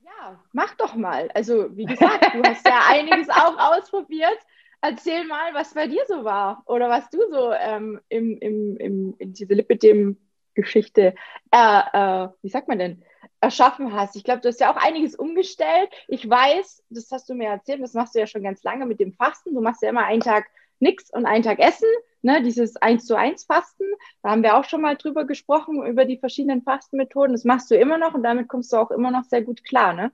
Ja, 0.00 0.40
mach 0.52 0.74
doch 0.76 0.94
mal. 0.94 1.30
Also 1.34 1.76
wie 1.76 1.84
gesagt, 1.84 2.34
du 2.34 2.42
hast 2.42 2.66
ja 2.66 2.80
einiges 2.88 3.28
auch 3.28 3.58
ausprobiert. 3.58 4.38
Erzähl 4.80 5.24
mal, 5.24 5.54
was 5.54 5.72
bei 5.72 5.86
dir 5.86 6.02
so 6.06 6.24
war 6.24 6.62
oder 6.66 6.90
was 6.90 7.08
du 7.08 7.18
so 7.30 7.52
ähm, 7.52 8.00
im, 8.10 8.36
im, 8.38 8.76
im, 8.76 9.14
in 9.18 9.32
diese 9.32 9.54
Lipidem-Geschichte, 9.54 11.14
äh, 11.50 11.80
äh, 11.92 12.28
wie 12.42 12.48
sagt 12.50 12.68
man 12.68 12.78
denn, 12.78 13.02
erschaffen 13.44 13.92
hast. 13.92 14.16
Ich 14.16 14.24
glaube, 14.24 14.40
du 14.40 14.48
hast 14.48 14.60
ja 14.60 14.72
auch 14.72 14.76
einiges 14.76 15.14
umgestellt. 15.14 15.90
Ich 16.08 16.28
weiß, 16.28 16.82
das 16.90 17.10
hast 17.10 17.28
du 17.28 17.34
mir 17.34 17.48
erzählt, 17.48 17.82
das 17.82 17.94
machst 17.94 18.14
du 18.14 18.18
ja 18.18 18.26
schon 18.26 18.42
ganz 18.42 18.62
lange 18.62 18.86
mit 18.86 19.00
dem 19.00 19.12
Fasten. 19.12 19.54
Du 19.54 19.60
machst 19.60 19.82
ja 19.82 19.90
immer 19.90 20.04
einen 20.04 20.20
Tag 20.20 20.46
nichts 20.80 21.10
und 21.12 21.26
einen 21.26 21.44
Tag 21.44 21.58
Essen, 21.58 21.88
ne? 22.22 22.42
dieses 22.42 22.76
1 22.76 23.06
zu 23.06 23.16
1 23.16 23.44
Fasten. 23.44 23.84
Da 24.22 24.30
haben 24.30 24.42
wir 24.42 24.56
auch 24.56 24.64
schon 24.64 24.80
mal 24.80 24.96
drüber 24.96 25.24
gesprochen, 25.24 25.84
über 25.86 26.04
die 26.04 26.18
verschiedenen 26.18 26.62
Fastenmethoden. 26.62 27.32
Das 27.32 27.44
machst 27.44 27.70
du 27.70 27.76
immer 27.76 27.98
noch 27.98 28.14
und 28.14 28.22
damit 28.22 28.48
kommst 28.48 28.72
du 28.72 28.76
auch 28.76 28.90
immer 28.90 29.10
noch 29.10 29.24
sehr 29.24 29.42
gut 29.42 29.64
klar, 29.64 29.92
ne? 29.92 30.10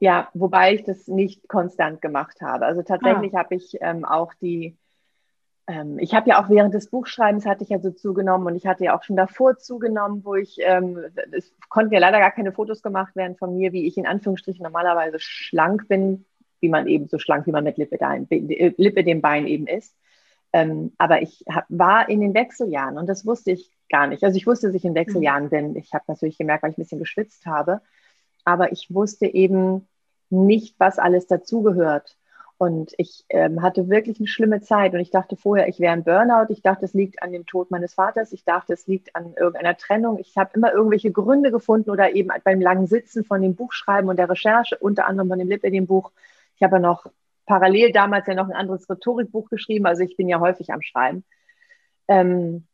Ja, 0.00 0.28
wobei 0.32 0.74
ich 0.74 0.84
das 0.84 1.08
nicht 1.08 1.48
konstant 1.48 2.00
gemacht 2.00 2.40
habe. 2.40 2.66
Also 2.66 2.82
tatsächlich 2.82 3.34
ah. 3.34 3.38
habe 3.38 3.56
ich 3.56 3.78
ähm, 3.80 4.04
auch 4.04 4.32
die 4.34 4.76
ähm, 5.68 5.98
ich 5.98 6.14
habe 6.14 6.30
ja 6.30 6.42
auch 6.42 6.48
während 6.48 6.72
des 6.72 6.88
Buchschreibens 6.88 7.44
hatte 7.44 7.62
ich 7.62 7.68
ja 7.68 7.78
so 7.78 7.90
zugenommen 7.90 8.46
und 8.46 8.56
ich 8.56 8.66
hatte 8.66 8.84
ja 8.84 8.98
auch 8.98 9.02
schon 9.02 9.16
davor 9.16 9.58
zugenommen, 9.58 10.24
wo 10.24 10.34
ich, 10.34 10.56
ähm, 10.62 10.98
es 11.32 11.52
konnten 11.68 11.92
ja 11.92 12.00
leider 12.00 12.18
gar 12.18 12.30
keine 12.30 12.52
Fotos 12.52 12.82
gemacht 12.82 13.14
werden 13.14 13.36
von 13.36 13.54
mir, 13.54 13.72
wie 13.72 13.86
ich 13.86 13.98
in 13.98 14.06
Anführungsstrichen 14.06 14.62
normalerweise 14.62 15.18
schlank 15.20 15.86
bin, 15.86 16.24
wie 16.60 16.70
man 16.70 16.86
eben 16.86 17.06
so 17.06 17.18
schlank, 17.18 17.46
wie 17.46 17.52
man 17.52 17.64
mit 17.64 17.76
Lippe, 17.76 17.98
da, 17.98 18.14
Lippe 18.14 19.04
dem 19.04 19.20
Bein 19.20 19.46
eben 19.46 19.66
ist. 19.66 19.94
Ähm, 20.54 20.92
aber 20.96 21.20
ich 21.20 21.44
hab, 21.50 21.66
war 21.68 22.08
in 22.08 22.22
den 22.22 22.32
Wechseljahren 22.32 22.96
und 22.96 23.06
das 23.06 23.26
wusste 23.26 23.50
ich 23.50 23.70
gar 23.90 24.06
nicht. 24.06 24.24
Also 24.24 24.38
ich 24.38 24.46
wusste, 24.46 24.68
dass 24.68 24.76
ich 24.76 24.86
in 24.86 24.94
Wechseljahren 24.94 25.44
mhm. 25.44 25.50
bin. 25.50 25.76
Ich 25.76 25.92
habe 25.92 26.04
natürlich 26.08 26.38
gemerkt, 26.38 26.62
weil 26.62 26.70
ich 26.70 26.78
ein 26.78 26.82
bisschen 26.82 26.98
geschwitzt 26.98 27.44
habe, 27.44 27.82
aber 28.44 28.72
ich 28.72 28.88
wusste 28.92 29.26
eben 29.26 29.86
nicht, 30.30 30.76
was 30.78 30.98
alles 30.98 31.26
dazugehört. 31.26 32.17
Und 32.58 32.92
ich 32.98 33.24
ähm, 33.28 33.62
hatte 33.62 33.88
wirklich 33.88 34.18
eine 34.18 34.26
schlimme 34.26 34.60
Zeit. 34.60 34.92
Und 34.92 34.98
ich 34.98 35.12
dachte 35.12 35.36
vorher, 35.36 35.68
ich 35.68 35.78
wäre 35.78 35.92
ein 35.92 36.02
Burnout. 36.02 36.52
Ich 36.52 36.60
dachte, 36.60 36.86
es 36.86 36.92
liegt 36.92 37.22
an 37.22 37.30
dem 37.30 37.46
Tod 37.46 37.70
meines 37.70 37.94
Vaters. 37.94 38.32
Ich 38.32 38.44
dachte, 38.44 38.72
es 38.72 38.88
liegt 38.88 39.14
an 39.14 39.32
irgendeiner 39.34 39.76
Trennung. 39.76 40.18
Ich 40.18 40.36
habe 40.36 40.50
immer 40.54 40.72
irgendwelche 40.72 41.12
Gründe 41.12 41.52
gefunden 41.52 41.90
oder 41.90 42.14
eben 42.16 42.30
beim 42.42 42.60
langen 42.60 42.88
Sitzen 42.88 43.24
von 43.24 43.42
dem 43.42 43.54
Buchschreiben 43.54 44.10
und 44.10 44.18
der 44.18 44.28
Recherche, 44.28 44.76
unter 44.76 45.06
anderem 45.06 45.28
von 45.28 45.38
dem 45.38 45.48
Lip 45.48 45.62
in 45.62 45.72
dem 45.72 45.86
Buch. 45.86 46.10
Ich 46.56 46.62
habe 46.64 46.76
ja 46.76 46.80
noch 46.80 47.06
parallel 47.46 47.92
damals 47.92 48.26
ja 48.26 48.34
noch 48.34 48.48
ein 48.48 48.56
anderes 48.56 48.90
Rhetorikbuch 48.90 49.48
geschrieben. 49.50 49.86
Also 49.86 50.02
ich 50.02 50.16
bin 50.16 50.28
ja 50.28 50.40
häufig 50.40 50.72
am 50.72 50.82
Schreiben. 50.82 51.24
Ähm, 52.08 52.66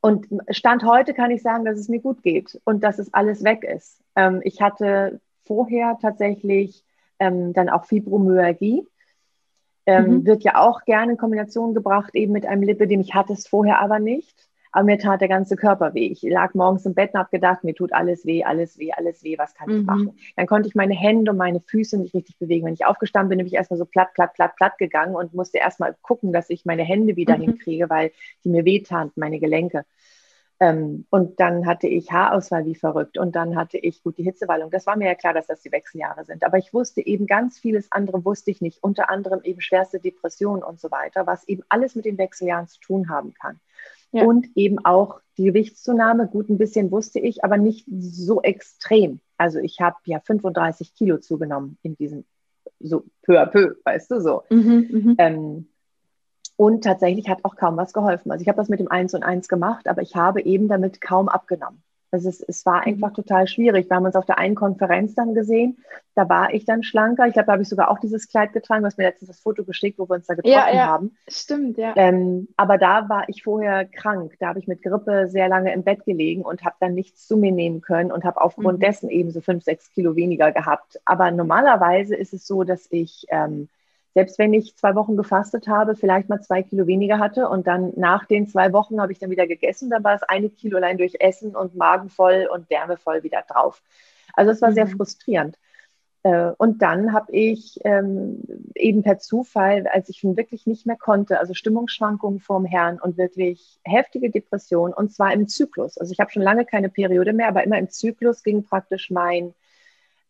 und 0.00 0.26
Stand 0.48 0.82
heute 0.82 1.12
kann 1.12 1.30
ich 1.30 1.42
sagen, 1.42 1.66
dass 1.66 1.78
es 1.78 1.88
mir 1.88 2.00
gut 2.00 2.22
geht 2.22 2.58
und 2.64 2.82
dass 2.82 2.98
es 2.98 3.12
alles 3.12 3.44
weg 3.44 3.64
ist. 3.64 4.02
Ähm, 4.16 4.40
ich 4.44 4.62
hatte 4.62 5.20
vorher 5.44 5.98
tatsächlich 6.00 6.84
ähm, 7.18 7.52
dann 7.52 7.68
auch 7.68 7.84
Fibromyalgie 7.84 8.86
ähm, 9.86 10.06
mhm. 10.06 10.26
Wird 10.26 10.44
ja 10.44 10.56
auch 10.56 10.84
gerne 10.84 11.12
in 11.12 11.18
Kombination 11.18 11.74
gebracht, 11.74 12.14
eben 12.14 12.32
mit 12.32 12.46
einem 12.46 12.62
Lipidem. 12.62 13.00
Ich 13.00 13.14
hatte 13.14 13.32
es 13.32 13.46
vorher 13.46 13.80
aber 13.80 13.98
nicht. 13.98 14.48
Aber 14.74 14.86
mir 14.86 14.98
tat 14.98 15.20
der 15.20 15.28
ganze 15.28 15.54
Körper 15.54 15.94
weh. 15.94 16.08
Ich 16.08 16.22
lag 16.22 16.52
morgens 16.54 16.84
im 16.84 16.94
Bett 16.94 17.14
und 17.14 17.20
habe 17.20 17.30
gedacht, 17.30 17.62
mir 17.62 17.76
tut 17.76 17.92
alles 17.92 18.26
weh, 18.26 18.42
alles 18.42 18.76
weh, 18.76 18.90
alles 18.90 19.22
weh, 19.22 19.38
was 19.38 19.54
kann 19.54 19.70
ich 19.70 19.76
mhm. 19.76 19.84
machen? 19.84 20.18
Dann 20.34 20.48
konnte 20.48 20.68
ich 20.68 20.74
meine 20.74 20.94
Hände 20.94 21.30
und 21.30 21.36
meine 21.36 21.60
Füße 21.60 21.96
nicht 21.96 22.12
richtig 22.12 22.38
bewegen. 22.40 22.66
Wenn 22.66 22.74
ich 22.74 22.84
aufgestanden 22.84 23.28
bin, 23.28 23.38
bin 23.38 23.46
ich 23.46 23.54
erstmal 23.54 23.78
so 23.78 23.84
platt, 23.84 24.14
platt, 24.14 24.34
platt, 24.34 24.56
platt 24.56 24.76
gegangen 24.78 25.14
und 25.14 25.32
musste 25.32 25.58
erstmal 25.58 25.94
gucken, 26.02 26.32
dass 26.32 26.50
ich 26.50 26.64
meine 26.64 26.82
Hände 26.82 27.14
wieder 27.14 27.36
mhm. 27.38 27.42
hinkriege, 27.42 27.88
weil 27.88 28.10
die 28.42 28.48
mir 28.48 28.64
wehtaten, 28.64 29.12
meine 29.14 29.38
Gelenke. 29.38 29.84
Ähm, 30.64 31.04
und 31.10 31.40
dann 31.40 31.66
hatte 31.66 31.88
ich 31.88 32.10
Haarausfall 32.10 32.64
wie 32.64 32.74
verrückt 32.74 33.18
und 33.18 33.36
dann 33.36 33.54
hatte 33.54 33.76
ich 33.76 34.02
gut 34.02 34.16
die 34.16 34.22
Hitzewallung. 34.22 34.70
Das 34.70 34.86
war 34.86 34.96
mir 34.96 35.08
ja 35.08 35.14
klar, 35.14 35.34
dass 35.34 35.46
das 35.46 35.60
die 35.60 35.70
Wechseljahre 35.70 36.24
sind. 36.24 36.42
Aber 36.42 36.56
ich 36.56 36.72
wusste 36.72 37.04
eben 37.04 37.26
ganz 37.26 37.58
vieles 37.58 37.92
andere 37.92 38.24
wusste 38.24 38.50
ich 38.50 38.62
nicht. 38.62 38.82
Unter 38.82 39.10
anderem 39.10 39.42
eben 39.42 39.60
schwerste 39.60 40.00
Depressionen 40.00 40.62
und 40.62 40.80
so 40.80 40.90
weiter, 40.90 41.26
was 41.26 41.46
eben 41.48 41.62
alles 41.68 41.96
mit 41.96 42.06
den 42.06 42.16
Wechseljahren 42.16 42.66
zu 42.66 42.80
tun 42.80 43.10
haben 43.10 43.34
kann. 43.34 43.60
Ja. 44.12 44.24
Und 44.24 44.46
eben 44.54 44.82
auch 44.86 45.20
die 45.36 45.44
Gewichtszunahme. 45.44 46.28
Gut, 46.28 46.48
ein 46.48 46.56
bisschen 46.56 46.90
wusste 46.90 47.18
ich, 47.18 47.44
aber 47.44 47.58
nicht 47.58 47.86
so 47.90 48.40
extrem. 48.40 49.20
Also 49.36 49.58
ich 49.58 49.80
habe 49.80 49.96
ja 50.06 50.20
35 50.20 50.94
Kilo 50.94 51.18
zugenommen 51.18 51.76
in 51.82 51.94
diesem 51.94 52.24
so 52.80 53.04
peu 53.22 53.38
à 53.38 53.46
peu, 53.46 53.74
weißt 53.84 54.10
du 54.12 54.20
so. 54.20 54.44
Mhm, 54.48 54.88
mhm. 54.90 55.14
ähm, 55.18 55.68
und 56.56 56.84
tatsächlich 56.84 57.28
hat 57.28 57.44
auch 57.44 57.56
kaum 57.56 57.76
was 57.76 57.92
geholfen. 57.92 58.30
Also 58.30 58.42
ich 58.42 58.48
habe 58.48 58.56
das 58.56 58.68
mit 58.68 58.80
dem 58.80 58.90
Eins 58.90 59.14
und 59.14 59.22
Eins 59.22 59.48
gemacht, 59.48 59.88
aber 59.88 60.02
ich 60.02 60.14
habe 60.14 60.42
eben 60.42 60.68
damit 60.68 61.00
kaum 61.00 61.28
abgenommen. 61.28 61.82
Also 62.14 62.28
es, 62.28 62.40
es 62.40 62.64
war 62.64 62.82
mhm. 62.82 62.94
einfach 62.94 63.12
total 63.12 63.48
schwierig. 63.48 63.90
Wir 63.90 63.96
haben 63.96 64.04
uns 64.04 64.14
auf 64.14 64.24
der 64.24 64.38
einen 64.38 64.54
Konferenz 64.54 65.16
dann 65.16 65.34
gesehen. 65.34 65.78
Da 66.14 66.28
war 66.28 66.54
ich 66.54 66.64
dann 66.64 66.84
schlanker. 66.84 67.26
Ich 67.26 67.32
glaube, 67.32 67.46
da 67.46 67.52
habe 67.52 67.62
ich 67.62 67.68
sogar 67.68 67.90
auch 67.90 67.98
dieses 67.98 68.28
Kleid 68.28 68.52
getragen. 68.52 68.82
Du 68.82 68.86
hast 68.86 68.98
mir 68.98 69.04
letztens 69.04 69.30
das 69.30 69.40
Foto 69.40 69.64
geschickt, 69.64 69.98
wo 69.98 70.08
wir 70.08 70.14
uns 70.14 70.26
da 70.26 70.34
getroffen 70.34 70.54
ja, 70.54 70.72
ja. 70.72 70.86
haben. 70.86 71.16
Stimmt, 71.26 71.76
ja. 71.76 71.92
Ähm, 71.96 72.46
aber 72.56 72.78
da 72.78 73.08
war 73.08 73.28
ich 73.28 73.42
vorher 73.42 73.84
krank. 73.84 74.36
Da 74.38 74.46
habe 74.46 74.60
ich 74.60 74.68
mit 74.68 74.80
Grippe 74.80 75.26
sehr 75.26 75.48
lange 75.48 75.74
im 75.74 75.82
Bett 75.82 76.04
gelegen 76.04 76.42
und 76.42 76.64
habe 76.64 76.76
dann 76.78 76.94
nichts 76.94 77.26
zu 77.26 77.36
mir 77.36 77.50
nehmen 77.50 77.80
können 77.80 78.12
und 78.12 78.22
habe 78.22 78.40
aufgrund 78.40 78.78
mhm. 78.78 78.82
dessen 78.82 79.10
eben 79.10 79.32
so 79.32 79.40
fünf, 79.40 79.64
sechs 79.64 79.90
Kilo 79.90 80.14
weniger 80.14 80.52
gehabt. 80.52 81.00
Aber 81.04 81.32
normalerweise 81.32 82.14
ist 82.14 82.32
es 82.32 82.46
so, 82.46 82.62
dass 82.62 82.86
ich 82.92 83.26
ähm, 83.30 83.68
selbst 84.14 84.38
wenn 84.38 84.54
ich 84.54 84.76
zwei 84.76 84.94
Wochen 84.94 85.16
gefastet 85.16 85.66
habe, 85.66 85.96
vielleicht 85.96 86.28
mal 86.28 86.40
zwei 86.40 86.62
Kilo 86.62 86.86
weniger 86.86 87.18
hatte 87.18 87.48
und 87.48 87.66
dann 87.66 87.92
nach 87.96 88.24
den 88.26 88.46
zwei 88.46 88.72
Wochen 88.72 89.00
habe 89.00 89.12
ich 89.12 89.18
dann 89.18 89.30
wieder 89.30 89.46
gegessen, 89.46 89.90
dann 89.90 90.04
war 90.04 90.14
es 90.14 90.22
eine 90.22 90.50
Kilo 90.50 90.76
allein 90.76 90.98
durch 90.98 91.16
Essen 91.18 91.56
und 91.56 91.74
Magen 91.74 92.08
voll 92.08 92.48
und 92.52 92.70
Wärme 92.70 92.96
voll 92.96 93.24
wieder 93.24 93.42
drauf. 93.48 93.82
Also 94.34 94.52
es 94.52 94.62
war 94.62 94.70
mhm. 94.70 94.74
sehr 94.74 94.86
frustrierend. 94.86 95.58
Äh, 96.22 96.52
und 96.58 96.80
dann 96.80 97.12
habe 97.12 97.32
ich 97.32 97.78
ähm, 97.84 98.42
eben 98.74 99.02
per 99.02 99.18
Zufall, 99.18 99.86
als 99.86 100.08
ich 100.08 100.18
schon 100.18 100.36
wirklich 100.36 100.66
nicht 100.66 100.86
mehr 100.86 100.96
konnte, 100.96 101.38
also 101.40 101.52
Stimmungsschwankungen 101.52 102.40
vorm 102.40 102.64
Herrn 102.64 103.00
und 103.00 103.18
wirklich 103.18 103.78
heftige 103.84 104.30
Depressionen, 104.30 104.94
und 104.94 105.12
zwar 105.12 105.32
im 105.32 105.48
Zyklus. 105.48 105.98
Also 105.98 106.12
ich 106.12 106.20
habe 106.20 106.30
schon 106.30 106.42
lange 106.42 106.64
keine 106.64 106.88
Periode 106.88 107.32
mehr, 107.32 107.48
aber 107.48 107.64
immer 107.64 107.78
im 107.78 107.90
Zyklus 107.90 108.42
ging 108.42 108.64
praktisch 108.64 109.10
mein, 109.10 109.54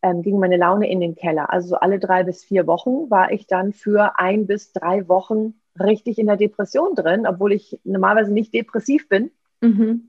ähm, 0.05 0.21
ging 0.21 0.37
meine 0.37 0.57
Laune 0.57 0.87
in 0.87 0.99
den 0.99 1.15
Keller. 1.15 1.51
Also 1.51 1.69
so 1.69 1.75
alle 1.77 1.97
drei 1.97 2.23
bis 2.23 2.43
vier 2.43 2.67
Wochen 2.67 3.09
war 3.09 3.31
ich 3.31 3.47
dann 3.47 3.73
für 3.73 4.19
ein 4.19 4.45
bis 4.45 4.71
drei 4.71 5.07
Wochen 5.07 5.55
richtig 5.79 6.19
in 6.19 6.27
der 6.27 6.37
Depression 6.37 6.93
drin, 6.93 7.25
obwohl 7.25 7.51
ich 7.51 7.79
normalerweise 7.83 8.31
nicht 8.31 8.53
depressiv 8.53 9.09
bin. 9.09 9.31
Mhm. 9.61 10.07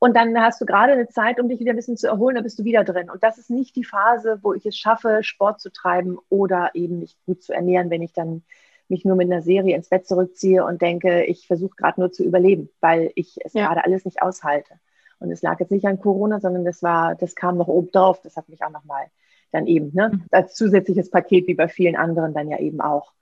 Und 0.00 0.16
dann 0.16 0.36
hast 0.40 0.60
du 0.60 0.66
gerade 0.66 0.94
eine 0.94 1.06
Zeit, 1.06 1.38
um 1.38 1.48
dich 1.48 1.60
wieder 1.60 1.70
ein 1.70 1.76
bisschen 1.76 1.96
zu 1.96 2.08
erholen, 2.08 2.34
da 2.34 2.42
bist 2.42 2.58
du 2.58 2.64
wieder 2.64 2.82
drin. 2.82 3.08
Und 3.08 3.22
das 3.22 3.38
ist 3.38 3.48
nicht 3.48 3.76
die 3.76 3.84
Phase, 3.84 4.40
wo 4.42 4.52
ich 4.52 4.66
es 4.66 4.76
schaffe, 4.76 5.20
Sport 5.22 5.60
zu 5.60 5.70
treiben 5.70 6.18
oder 6.28 6.70
eben 6.74 6.98
mich 6.98 7.16
gut 7.24 7.40
zu 7.40 7.52
ernähren, 7.52 7.88
wenn 7.88 8.02
ich 8.02 8.12
dann 8.12 8.42
mich 8.88 9.04
nur 9.04 9.14
mit 9.14 9.30
einer 9.30 9.42
Serie 9.42 9.76
ins 9.76 9.88
Bett 9.88 10.08
zurückziehe 10.08 10.64
und 10.64 10.82
denke, 10.82 11.24
ich 11.24 11.46
versuche 11.46 11.76
gerade 11.76 12.00
nur 12.00 12.10
zu 12.10 12.24
überleben, 12.24 12.68
weil 12.80 13.12
ich 13.14 13.36
es 13.44 13.52
ja. 13.52 13.66
gerade 13.66 13.84
alles 13.84 14.04
nicht 14.04 14.22
aushalte. 14.22 14.74
Und 15.20 15.30
es 15.30 15.40
lag 15.40 15.60
jetzt 15.60 15.70
nicht 15.70 15.86
an 15.86 16.00
Corona, 16.00 16.40
sondern 16.40 16.64
das 16.64 16.82
war, 16.82 17.14
das 17.14 17.36
kam 17.36 17.56
noch 17.56 17.68
oben 17.68 17.92
drauf. 17.92 18.20
Das 18.22 18.36
hat 18.36 18.48
mich 18.48 18.64
auch 18.64 18.70
nochmal 18.70 19.06
dann 19.52 19.66
eben, 19.66 19.90
ne, 19.94 20.10
mhm. 20.12 20.24
als 20.30 20.54
zusätzliches 20.54 21.10
Paket, 21.10 21.46
wie 21.46 21.54
bei 21.54 21.68
vielen 21.68 21.96
anderen 21.96 22.34
dann 22.34 22.48
ja 22.48 22.58
eben 22.58 22.80
auch. 22.80 23.12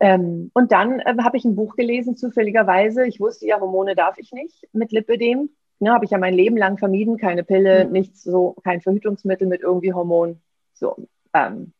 Ähm, 0.00 0.50
und 0.54 0.72
dann 0.72 1.00
äh, 1.00 1.14
habe 1.22 1.36
ich 1.36 1.44
ein 1.44 1.56
Buch 1.56 1.76
gelesen, 1.76 2.16
zufälligerweise. 2.16 3.06
Ich 3.06 3.20
wusste, 3.20 3.46
ja, 3.46 3.60
Hormone 3.60 3.94
darf 3.94 4.18
ich 4.18 4.32
nicht 4.32 4.68
mit 4.72 4.92
Lipödem. 4.92 5.50
Ne, 5.80 5.92
habe 5.92 6.04
ich 6.04 6.12
ja 6.12 6.18
mein 6.18 6.34
Leben 6.34 6.56
lang 6.56 6.78
vermieden, 6.78 7.16
keine 7.16 7.44
Pille, 7.44 7.84
mhm. 7.84 7.92
nichts 7.92 8.22
so, 8.22 8.56
kein 8.64 8.80
Verhütungsmittel 8.80 9.46
mit 9.46 9.62
irgendwie 9.62 9.92
Hormon. 9.92 10.40
So. 10.72 10.96
Ähm, 11.32 11.72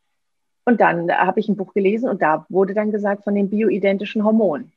und 0.64 0.80
dann 0.80 1.12
habe 1.12 1.40
ich 1.40 1.48
ein 1.48 1.56
Buch 1.56 1.74
gelesen 1.74 2.08
und 2.08 2.22
da 2.22 2.46
wurde 2.48 2.74
dann 2.74 2.90
gesagt 2.90 3.24
von 3.24 3.34
den 3.34 3.50
bioidentischen 3.50 4.24
Hormonen. 4.24 4.72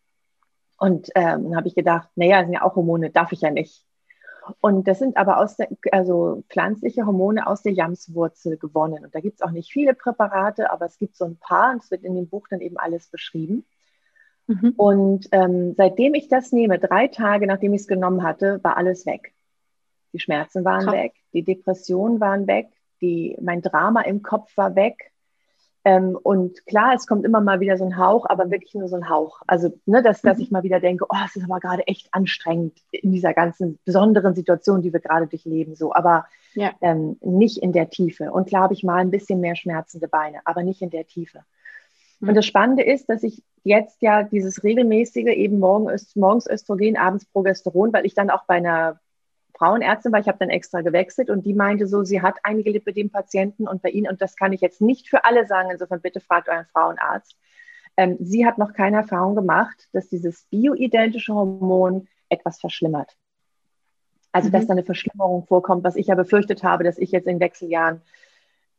Und 0.77 1.09
ähm, 1.15 1.55
habe 1.55 1.67
ich 1.67 1.75
gedacht, 1.75 2.09
naja, 2.15 2.43
sind 2.43 2.53
ja 2.53 2.61
auch 2.61 2.75
Hormone, 2.75 3.09
darf 3.09 3.31
ich 3.31 3.41
ja 3.41 3.49
nicht. 3.49 3.83
Und 4.61 4.87
das 4.87 4.99
sind 4.99 5.17
aber 5.17 5.45
der, 5.57 5.69
also 5.91 6.43
pflanzliche 6.49 7.05
Hormone 7.05 7.47
aus 7.47 7.61
der 7.61 7.73
Jamswurzel 7.73 8.57
gewonnen. 8.57 9.03
Und 9.03 9.15
da 9.15 9.19
gibt 9.19 9.35
es 9.35 9.41
auch 9.41 9.51
nicht 9.51 9.71
viele 9.71 9.93
Präparate, 9.93 10.71
aber 10.71 10.85
es 10.85 10.97
gibt 10.97 11.15
so 11.15 11.25
ein 11.25 11.37
paar 11.37 11.71
und 11.73 11.83
es 11.83 11.91
wird 11.91 12.03
in 12.03 12.15
dem 12.15 12.27
Buch 12.27 12.47
dann 12.49 12.61
eben 12.61 12.77
alles 12.77 13.07
beschrieben. 13.07 13.65
Mhm. 14.47 14.73
Und 14.77 15.27
ähm, 15.31 15.73
seitdem 15.75 16.13
ich 16.13 16.29
das 16.29 16.51
nehme, 16.51 16.79
drei 16.79 17.07
Tage 17.07 17.47
nachdem 17.47 17.73
ich 17.73 17.81
es 17.81 17.87
genommen 17.87 18.23
hatte, 18.23 18.63
war 18.63 18.77
alles 18.77 19.05
weg. 19.05 19.33
Die 20.13 20.19
Schmerzen 20.19 20.63
waren 20.63 20.85
Krass. 20.85 20.93
weg, 20.93 21.13
die 21.33 21.43
Depressionen 21.43 22.19
waren 22.19 22.47
weg, 22.47 22.69
die, 23.01 23.37
mein 23.41 23.61
Drama 23.61 24.01
im 24.01 24.23
Kopf 24.23 24.55
war 24.55 24.75
weg. 24.75 25.11
Ähm, 25.85 26.17
und 26.21 26.65
klar, 26.65 26.93
es 26.95 27.07
kommt 27.07 27.25
immer 27.25 27.39
mal 27.39 27.59
wieder 27.59 27.77
so 27.77 27.85
ein 27.85 27.97
Hauch, 27.97 28.25
aber 28.27 28.51
wirklich 28.51 28.73
nur 28.75 28.89
so 28.89 28.97
ein 28.97 29.09
Hauch. 29.09 29.41
Also, 29.47 29.71
ne, 29.85 30.03
dass, 30.03 30.21
dass 30.21 30.37
mhm. 30.37 30.43
ich 30.43 30.51
mal 30.51 30.63
wieder 30.63 30.79
denke, 30.79 31.05
oh, 31.07 31.15
es 31.25 31.35
ist 31.35 31.45
aber 31.45 31.59
gerade 31.59 31.87
echt 31.87 32.09
anstrengend 32.11 32.77
in 32.91 33.11
dieser 33.11 33.33
ganzen 33.33 33.79
besonderen 33.85 34.35
Situation, 34.35 34.81
die 34.81 34.91
wir 34.91 34.99
gerade 34.99 35.27
durchleben, 35.27 35.75
so, 35.75 35.93
aber 35.93 36.25
ja. 36.55 36.71
ähm, 36.81 37.17
nicht 37.21 37.59
in 37.59 37.71
der 37.71 37.89
Tiefe. 37.89 38.31
Und 38.31 38.47
klar 38.47 38.63
habe 38.63 38.73
ich 38.73 38.83
mal 38.83 38.97
ein 38.97 39.11
bisschen 39.11 39.39
mehr 39.39 39.55
schmerzende 39.55 40.07
Beine, 40.07 40.39
aber 40.45 40.63
nicht 40.63 40.81
in 40.81 40.89
der 40.89 41.07
Tiefe. 41.07 41.39
Mhm. 42.19 42.29
Und 42.29 42.35
das 42.35 42.45
Spannende 42.45 42.83
ist, 42.83 43.09
dass 43.09 43.23
ich 43.23 43.43
jetzt 43.63 44.01
ja 44.01 44.23
dieses 44.23 44.63
regelmäßige 44.63 45.35
eben 45.35 45.59
morgen, 45.59 45.89
morgens 46.15 46.49
Östrogen, 46.49 46.97
abends 46.97 47.25
Progesteron, 47.25 47.93
weil 47.93 48.05
ich 48.05 48.13
dann 48.13 48.29
auch 48.29 48.45
bei 48.45 48.55
einer 48.55 48.99
Frauenärztin 49.57 50.11
war, 50.11 50.19
ich 50.19 50.27
habe 50.27 50.37
dann 50.37 50.49
extra 50.49 50.81
gewechselt 50.81 51.29
und 51.29 51.45
die 51.45 51.53
meinte 51.53 51.87
so, 51.87 52.03
sie 52.03 52.21
hat 52.21 52.37
einige 52.43 52.71
Lipidem-Patienten 52.71 53.67
und 53.67 53.81
bei 53.81 53.89
ihnen, 53.89 54.09
und 54.09 54.21
das 54.21 54.35
kann 54.35 54.53
ich 54.53 54.61
jetzt 54.61 54.81
nicht 54.81 55.09
für 55.09 55.25
alle 55.25 55.45
sagen, 55.47 55.71
insofern 55.71 56.01
bitte 56.01 56.19
fragt 56.19 56.47
euren 56.47 56.65
Frauenarzt, 56.65 57.35
ähm, 57.97 58.17
sie 58.19 58.45
hat 58.45 58.57
noch 58.57 58.73
keine 58.73 58.97
Erfahrung 58.97 59.35
gemacht, 59.35 59.89
dass 59.91 60.07
dieses 60.07 60.45
bioidentische 60.45 61.33
Hormon 61.33 62.07
etwas 62.29 62.59
verschlimmert. 62.59 63.17
Also, 64.31 64.49
mhm. 64.49 64.51
dass 64.51 64.67
da 64.67 64.73
eine 64.73 64.83
Verschlimmerung 64.83 65.45
vorkommt, 65.47 65.83
was 65.83 65.95
ich 65.95 66.07
ja 66.07 66.15
befürchtet 66.15 66.63
habe, 66.63 66.83
dass 66.83 66.99
ich 66.99 67.11
jetzt 67.11 67.27
in 67.27 67.39
Wechseljahren 67.39 68.01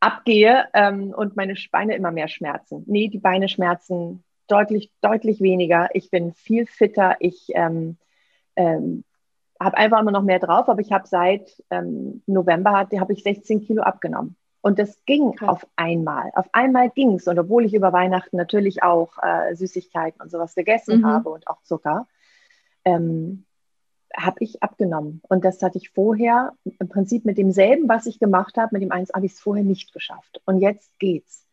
abgehe 0.00 0.68
ähm, 0.74 1.10
und 1.10 1.36
meine 1.36 1.54
Beine 1.72 1.96
immer 1.96 2.12
mehr 2.12 2.28
schmerzen. 2.28 2.84
Nee, 2.86 3.08
die 3.08 3.18
Beine 3.18 3.48
schmerzen 3.48 4.22
deutlich, 4.46 4.92
deutlich 5.00 5.40
weniger. 5.40 5.88
Ich 5.94 6.10
bin 6.10 6.32
viel 6.34 6.66
fitter. 6.66 7.16
Ich 7.18 7.48
ähm, 7.54 7.96
ähm, 8.54 9.04
habe 9.60 9.76
einfach 9.76 10.00
immer 10.00 10.12
noch 10.12 10.22
mehr 10.22 10.38
drauf, 10.38 10.68
aber 10.68 10.80
ich 10.80 10.92
habe 10.92 11.06
seit 11.08 11.62
ähm, 11.70 12.22
November 12.26 12.72
habe 12.72 13.12
ich 13.12 13.22
16 13.22 13.62
Kilo 13.62 13.82
abgenommen. 13.82 14.36
Und 14.60 14.78
das 14.78 15.04
ging 15.04 15.28
okay. 15.28 15.46
auf 15.46 15.66
einmal. 15.76 16.30
Auf 16.34 16.48
einmal 16.52 16.90
ging 16.90 17.14
es. 17.14 17.28
Und 17.28 17.38
obwohl 17.38 17.64
ich 17.64 17.74
über 17.74 17.92
Weihnachten 17.92 18.36
natürlich 18.36 18.82
auch 18.82 19.12
äh, 19.22 19.54
Süßigkeiten 19.54 20.20
und 20.20 20.30
sowas 20.30 20.54
gegessen 20.54 21.00
mhm. 21.00 21.06
habe 21.06 21.30
und 21.30 21.48
auch 21.48 21.62
Zucker, 21.62 22.06
ähm, 22.84 23.44
habe 24.16 24.36
ich 24.40 24.62
abgenommen. 24.62 25.22
Und 25.28 25.44
das 25.44 25.62
hatte 25.62 25.78
ich 25.78 25.90
vorher 25.90 26.54
im 26.64 26.88
Prinzip 26.88 27.24
mit 27.24 27.38
demselben, 27.38 27.88
was 27.88 28.06
ich 28.06 28.18
gemacht 28.18 28.56
habe, 28.56 28.70
mit 28.72 28.82
dem 28.82 28.92
eins 28.92 29.10
habe 29.14 29.26
ich 29.26 29.32
es 29.32 29.40
vorher 29.40 29.64
nicht 29.64 29.92
geschafft. 29.92 30.40
Und 30.44 30.60
jetzt 30.60 30.98
geht's. 30.98 31.47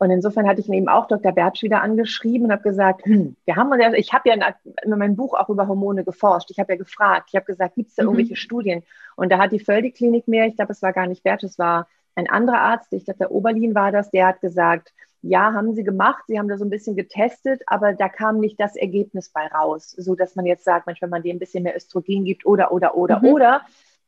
Und 0.00 0.10
insofern 0.10 0.48
hatte 0.48 0.62
ich 0.62 0.68
eben 0.70 0.88
auch 0.88 1.08
Dr. 1.08 1.30
Bertsch 1.30 1.62
wieder 1.62 1.82
angeschrieben 1.82 2.46
und 2.46 2.52
habe 2.52 2.62
gesagt, 2.62 3.04
hm, 3.04 3.36
wir 3.44 3.56
haben 3.56 3.78
ja, 3.78 3.92
ich 3.92 4.14
habe 4.14 4.30
ja 4.30 4.54
in 4.82 4.90
meinem 4.98 5.14
Buch 5.14 5.34
auch 5.34 5.50
über 5.50 5.68
Hormone 5.68 6.04
geforscht. 6.04 6.50
Ich 6.50 6.58
habe 6.58 6.72
ja 6.72 6.78
gefragt, 6.78 7.28
ich 7.28 7.36
habe 7.36 7.44
gesagt, 7.44 7.74
gibt 7.74 7.90
es 7.90 7.96
da 7.96 8.02
mhm. 8.02 8.08
irgendwelche 8.08 8.36
Studien? 8.36 8.82
Und 9.16 9.30
da 9.30 9.36
hat 9.36 9.52
die 9.52 9.60
Völdi-Klinik 9.60 10.26
mir, 10.26 10.46
ich 10.46 10.56
glaube, 10.56 10.72
es 10.72 10.80
war 10.80 10.94
gar 10.94 11.06
nicht 11.06 11.22
Bertsch, 11.22 11.44
es 11.44 11.58
war 11.58 11.86
ein 12.14 12.30
anderer 12.30 12.62
Arzt, 12.62 12.90
ich 12.94 13.04
glaube, 13.04 13.18
der 13.18 13.30
Oberlin 13.30 13.74
war 13.74 13.92
das, 13.92 14.10
der 14.10 14.26
hat 14.26 14.40
gesagt, 14.40 14.94
ja, 15.20 15.52
haben 15.52 15.74
sie 15.74 15.84
gemacht, 15.84 16.24
sie 16.28 16.38
haben 16.38 16.48
da 16.48 16.56
so 16.56 16.64
ein 16.64 16.70
bisschen 16.70 16.96
getestet, 16.96 17.60
aber 17.66 17.92
da 17.92 18.08
kam 18.08 18.40
nicht 18.40 18.58
das 18.58 18.76
Ergebnis 18.76 19.28
bei 19.28 19.48
raus, 19.48 19.94
so 19.98 20.14
dass 20.14 20.34
man 20.34 20.46
jetzt 20.46 20.64
sagt, 20.64 20.86
manchmal, 20.86 21.08
wenn 21.08 21.16
man 21.18 21.22
dem 21.22 21.36
ein 21.36 21.40
bisschen 21.40 21.62
mehr 21.62 21.76
Östrogen 21.76 22.24
gibt 22.24 22.46
oder, 22.46 22.72
oder, 22.72 22.96
oder, 22.96 23.18
mhm. 23.18 23.28
oder, 23.28 23.60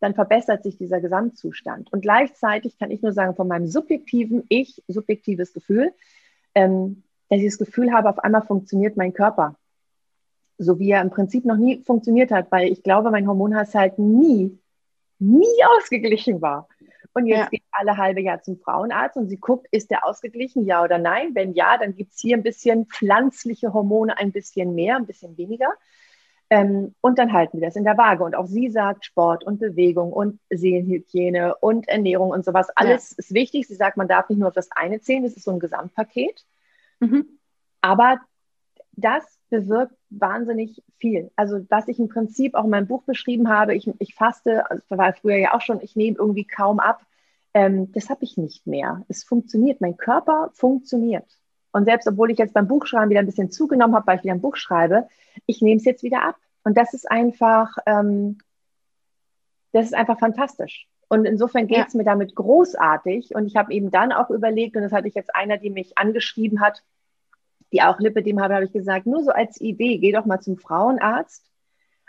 dann 0.03 0.15
verbessert 0.15 0.65
sich 0.65 0.77
dieser 0.77 1.01
Gesamtzustand. 1.01 1.93
Und 1.93 2.03
gleichzeitig 2.03 2.77
kann 2.77 2.91
ich 2.91 3.03
nur 3.03 3.13
sagen, 3.13 3.37
von 3.37 3.47
meinem 3.47 3.69
subjektiven 3.69 4.43
Ich, 4.49 4.83
subjektives 4.89 5.53
Gefühl, 5.53 5.93
ähm, 6.57 7.05
dass 7.29 7.39
ich 7.39 7.47
das 7.47 7.59
Gefühl 7.59 7.93
habe, 7.93 8.11
auf 8.11 8.19
einmal 8.19 8.43
funktioniert 8.43 8.97
mein 8.97 9.13
Körper. 9.13 9.57
So 10.59 10.81
wie 10.81 10.91
er 10.91 11.03
im 11.03 11.11
Prinzip 11.11 11.45
noch 11.45 11.57
nie 11.57 11.83
funktioniert 11.83 12.33
hat, 12.33 12.51
weil 12.51 12.71
ich 12.73 12.83
glaube, 12.83 13.13
mein 13.13 13.29
Hormonhaushalt 13.29 13.99
nie, 13.99 14.59
nie 15.21 15.65
ausgeglichen 15.79 16.43
war. 16.43 16.69
Und 17.15 17.27
jetzt 17.27 17.39
ja. 17.39 17.49
geht 17.51 17.63
alle 17.71 17.97
halbe 17.97 18.23
Jahr 18.23 18.43
zum 18.43 18.59
Frauenarzt 18.59 19.17
und 19.17 19.29
sie 19.29 19.37
guckt, 19.37 19.69
ist 19.71 19.91
der 19.91 20.05
ausgeglichen, 20.05 20.65
ja 20.65 20.83
oder 20.83 20.99
nein? 20.99 21.35
Wenn 21.35 21.53
ja, 21.53 21.79
dann 21.79 21.95
gibt 21.95 22.13
es 22.13 22.21
hier 22.21 22.37
ein 22.37 22.43
bisschen 22.43 22.87
pflanzliche 22.87 23.73
Hormone, 23.73 24.19
ein 24.19 24.33
bisschen 24.33 24.75
mehr, 24.75 24.97
ein 24.97 25.07
bisschen 25.07 25.37
weniger. 25.37 25.73
Ähm, 26.53 26.95
und 27.01 27.19
dann 27.19 27.33
halten 27.33 27.59
wir 27.59 27.67
das 27.67 27.77
in 27.77 27.85
der 27.85 27.97
Waage. 27.97 28.25
Und 28.25 28.35
auch 28.35 28.45
sie 28.45 28.69
sagt, 28.69 29.07
Sport 29.07 29.43
und 29.43 29.59
Bewegung 29.59 30.13
und 30.13 30.39
Seelenhygiene 30.51 31.55
und 31.57 31.89
Ernährung 31.89 32.29
und 32.29 32.45
sowas. 32.45 32.69
Alles 32.75 33.13
ja. 33.13 33.17
ist 33.17 33.33
wichtig. 33.33 33.67
Sie 33.67 33.75
sagt, 33.75 33.97
man 33.97 34.07
darf 34.07 34.29
nicht 34.29 34.37
nur 34.37 34.49
auf 34.49 34.55
das 34.55 34.71
eine 34.71 35.01
zählen, 35.01 35.23
das 35.23 35.33
ist 35.33 35.45
so 35.45 35.51
ein 35.51 35.61
Gesamtpaket. 35.61 36.45
Mhm. 37.01 37.39
Aber 37.81 38.21
das 38.93 39.25
bewirkt 39.49 39.95
wahnsinnig 40.11 40.83
viel. 40.99 41.31
Also 41.37 41.65
was 41.71 41.89
ich 41.89 41.99
im 41.99 42.11
Prinzip 42.11 42.55
auch 42.55 42.65
in 42.65 42.71
meinem 42.71 42.87
Buch 42.87 43.05
beschrieben 43.05 43.49
habe, 43.49 43.75
ich, 43.75 43.91
ich 43.99 44.15
faste, 44.15 44.71
also 44.71 44.83
war 44.91 45.15
früher 45.15 45.37
ja 45.37 45.55
auch 45.55 45.63
schon, 45.63 45.81
ich 45.81 45.97
nehme 45.97 46.19
irgendwie 46.19 46.45
kaum 46.45 46.81
ab. 46.81 47.01
Ähm, 47.55 47.91
das 47.93 48.11
habe 48.11 48.25
ich 48.25 48.37
nicht 48.37 48.67
mehr. 48.67 49.07
Es 49.09 49.25
funktioniert. 49.25 49.81
Mein 49.81 49.97
Körper 49.97 50.51
funktioniert. 50.53 51.39
Und 51.73 51.87
selbst 51.87 52.07
obwohl 52.07 52.31
ich 52.31 52.39
jetzt 52.39 52.55
beim 52.55 52.69
Buchschreiben 52.69 53.11
wieder 53.11 53.21
ein 53.21 53.27
bisschen 53.27 53.51
zugenommen 53.51 53.97
habe, 53.97 54.07
weil 54.07 54.19
ich 54.19 54.25
wieder 54.25 54.35
ein 54.35 54.41
Buch 54.41 54.57
schreibe, 54.57 55.09
ich 55.47 55.63
nehme 55.63 55.79
es 55.79 55.85
jetzt 55.85 56.03
wieder 56.03 56.23
ab. 56.23 56.37
Und 56.65 56.77
das 56.77 56.95
ist 56.95 57.11
einfach, 57.11 57.77
ähm, 57.87 58.39
das 59.73 59.87
ist 59.87 59.95
einfach 59.95 60.19
fantastisch. 60.19 60.87
Und 61.09 61.25
insofern 61.25 61.67
geht 61.67 61.89
es 61.89 61.95
ja. 61.95 61.99
mir 61.99 62.05
damit 62.05 62.35
großartig. 62.35 63.35
Und 63.35 63.47
ich 63.47 63.57
habe 63.57 63.73
eben 63.73 63.91
dann 63.91 64.13
auch 64.13 64.31
überlegt, 64.31 64.77
und 64.77 64.83
das 64.83 64.93
hatte 64.93 65.09
ich 65.09 65.15
jetzt 65.15 65.35
einer, 65.35 65.59
die 65.59 65.71
mich 65.71 65.99
angeschrieben 65.99 66.61
hat, 66.61 66.83
die 67.73 67.83
auch 67.83 67.99
Lippe, 67.99 68.23
dem 68.23 68.41
habe, 68.41 68.55
habe 68.55 68.65
ich 68.67 68.73
gesagt, 68.73 69.07
nur 69.07 69.23
so 69.23 69.31
als 69.31 69.61
Idee, 69.61 69.99
geh 69.99 70.13
doch 70.13 70.27
mal 70.27 70.41
zum 70.41 70.59
Frauenarzt 70.59 71.45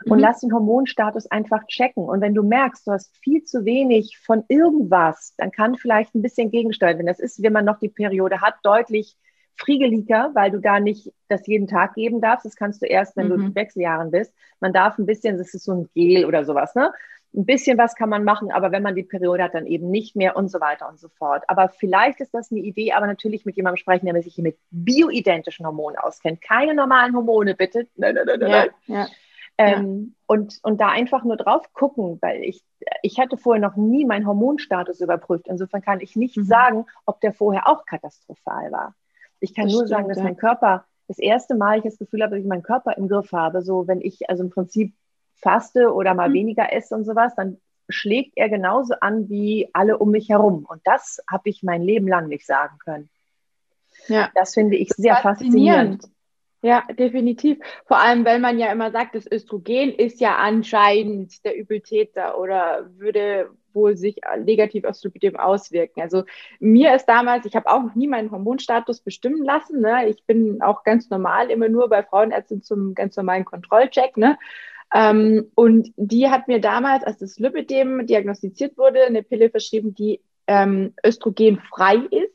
und 0.05 0.17
mhm. 0.17 0.23
lass 0.23 0.41
den 0.41 0.53
Hormonstatus 0.53 1.27
einfach 1.27 1.65
checken. 1.67 2.03
Und 2.03 2.21
wenn 2.21 2.33
du 2.33 2.43
merkst, 2.43 2.85
du 2.85 2.91
hast 2.91 3.15
viel 3.17 3.43
zu 3.43 3.65
wenig 3.65 4.17
von 4.19 4.43
irgendwas, 4.49 5.33
dann 5.37 5.51
kann 5.51 5.75
vielleicht 5.75 6.13
ein 6.15 6.21
bisschen 6.21 6.51
gegensteuern. 6.51 6.97
Wenn 6.99 7.05
das 7.05 7.19
ist, 7.19 7.41
wenn 7.41 7.53
man 7.53 7.65
noch 7.65 7.79
die 7.79 7.89
Periode 7.89 8.41
hat, 8.41 8.55
deutlich 8.63 9.17
friegeliger, 9.55 10.31
weil 10.33 10.51
du 10.51 10.59
da 10.59 10.79
nicht 10.79 11.11
das 11.27 11.45
jeden 11.47 11.67
Tag 11.67 11.95
geben 11.95 12.21
darfst. 12.21 12.45
Das 12.45 12.55
kannst 12.55 12.81
du 12.81 12.85
erst, 12.85 13.15
wenn 13.15 13.27
mhm. 13.27 13.29
du 13.29 13.35
in 13.45 13.55
Wechseljahren 13.55 14.11
bist. 14.11 14.33
Man 14.59 14.73
darf 14.73 14.97
ein 14.97 15.05
bisschen, 15.05 15.37
das 15.37 15.53
ist 15.53 15.65
so 15.65 15.73
ein 15.73 15.89
Gel 15.93 16.25
oder 16.25 16.45
sowas, 16.45 16.75
ne? 16.75 16.91
ein 17.35 17.45
bisschen 17.45 17.77
was 17.77 17.95
kann 17.95 18.09
man 18.09 18.23
machen, 18.23 18.51
aber 18.51 18.71
wenn 18.71 18.83
man 18.83 18.95
die 18.95 19.03
Periode 19.03 19.43
hat, 19.43 19.55
dann 19.55 19.65
eben 19.65 19.89
nicht 19.89 20.15
mehr 20.15 20.35
und 20.35 20.49
so 20.49 20.59
weiter 20.59 20.87
und 20.87 20.99
so 20.99 21.09
fort. 21.09 21.43
Aber 21.47 21.69
vielleicht 21.69 22.19
ist 22.19 22.33
das 22.33 22.51
eine 22.51 22.61
Idee, 22.61 22.93
aber 22.93 23.07
natürlich 23.07 23.45
mit 23.45 23.55
jemandem 23.55 23.77
sprechen, 23.77 24.05
der 24.05 24.21
sich 24.21 24.37
mit 24.37 24.57
bioidentischen 24.69 25.65
Hormonen 25.65 25.97
auskennt. 25.97 26.41
Keine 26.41 26.75
normalen 26.75 27.15
Hormone, 27.15 27.55
bitte. 27.55 27.87
Nein, 27.95 28.15
nein, 28.15 28.25
nein, 28.25 28.39
nein. 28.39 28.69
Ja, 28.87 28.95
ja. 28.95 29.07
Ähm, 29.57 30.15
ja. 30.15 30.23
und, 30.27 30.59
und 30.63 30.81
da 30.81 30.89
einfach 30.89 31.23
nur 31.23 31.37
drauf 31.37 31.71
gucken, 31.73 32.17
weil 32.21 32.43
ich, 32.43 32.63
ich 33.03 33.19
hatte 33.19 33.37
vorher 33.37 33.61
noch 33.61 33.75
nie 33.75 34.05
meinen 34.05 34.25
Hormonstatus 34.25 34.99
überprüft. 34.99 35.47
Insofern 35.47 35.81
kann 35.81 36.01
ich 36.01 36.15
nicht 36.15 36.37
mhm. 36.37 36.43
sagen, 36.43 36.85
ob 37.05 37.21
der 37.21 37.33
vorher 37.33 37.67
auch 37.67 37.85
katastrophal 37.85 38.71
war. 38.71 38.95
Ich 39.43 39.53
kann 39.53 39.65
das 39.65 39.73
nur 39.73 39.81
stimmt, 39.81 39.89
sagen, 39.89 40.07
dass 40.07 40.17
ja. 40.19 40.23
mein 40.23 40.37
Körper 40.37 40.85
das 41.07 41.19
erste 41.19 41.55
Mal 41.55 41.77
ich 41.79 41.83
das 41.83 41.97
Gefühl 41.97 42.23
habe, 42.23 42.31
dass 42.31 42.39
ich 42.39 42.47
meinen 42.47 42.63
Körper 42.63 42.97
im 42.97 43.09
Griff 43.09 43.33
habe. 43.33 43.61
So, 43.61 43.87
wenn 43.87 43.99
ich 43.99 44.29
also 44.29 44.43
im 44.43 44.49
Prinzip 44.49 44.93
faste 45.35 45.93
oder 45.93 46.13
mal 46.13 46.29
mhm. 46.29 46.33
weniger 46.33 46.71
esse 46.71 46.95
und 46.95 47.03
sowas, 47.03 47.33
dann 47.35 47.57
schlägt 47.89 48.37
er 48.37 48.47
genauso 48.47 48.95
an 49.01 49.29
wie 49.29 49.69
alle 49.73 49.97
um 49.97 50.11
mich 50.11 50.29
herum. 50.29 50.65
Und 50.67 50.81
das 50.85 51.21
habe 51.29 51.49
ich 51.49 51.61
mein 51.61 51.81
Leben 51.81 52.07
lang 52.07 52.29
nicht 52.29 52.45
sagen 52.45 52.77
können. 52.83 53.09
Ja. 54.07 54.31
Das 54.33 54.53
finde 54.53 54.77
ich 54.77 54.89
sehr 54.95 55.17
faszinierend. 55.17 56.03
faszinierend. 56.03 56.13
Ja, 56.61 56.83
definitiv. 56.93 57.59
Vor 57.85 57.99
allem, 57.99 58.23
weil 58.23 58.39
man 58.39 58.57
ja 58.57 58.71
immer 58.71 58.91
sagt, 58.91 59.15
das 59.15 59.29
Östrogen 59.29 59.93
ist 59.93 60.21
ja 60.21 60.37
anscheinend 60.37 61.43
der 61.43 61.57
Übeltäter 61.57 62.39
oder 62.39 62.89
würde 62.97 63.49
wohl 63.73 63.97
sich 63.97 64.21
negativ 64.43 64.85
aufs 64.85 65.03
Lipidem 65.03 65.35
auswirken. 65.35 66.01
Also 66.01 66.23
mir 66.59 66.95
ist 66.95 67.05
damals, 67.05 67.45
ich 67.45 67.55
habe 67.55 67.69
auch 67.69 67.83
noch 67.83 67.95
nie 67.95 68.07
meinen 68.07 68.31
Hormonstatus 68.31 69.01
bestimmen 69.01 69.43
lassen. 69.43 69.81
Ne? 69.81 70.09
Ich 70.09 70.25
bin 70.25 70.61
auch 70.61 70.83
ganz 70.83 71.09
normal 71.09 71.49
immer 71.49 71.69
nur 71.69 71.89
bei 71.89 72.03
Frauenärzten 72.03 72.61
zum 72.61 72.95
ganz 72.95 73.15
normalen 73.15 73.45
Kontrollcheck. 73.45 74.17
Ne? 74.17 74.37
Ähm, 74.93 75.51
und 75.55 75.91
die 75.95 76.29
hat 76.29 76.47
mir 76.47 76.61
damals, 76.61 77.03
als 77.03 77.17
das 77.17 77.39
Lipidem 77.39 78.05
diagnostiziert 78.05 78.77
wurde, 78.77 79.03
eine 79.05 79.23
Pille 79.23 79.49
verschrieben, 79.49 79.95
die 79.95 80.21
ähm, 80.47 80.93
östrogenfrei 81.03 81.95
ist. 82.11 82.31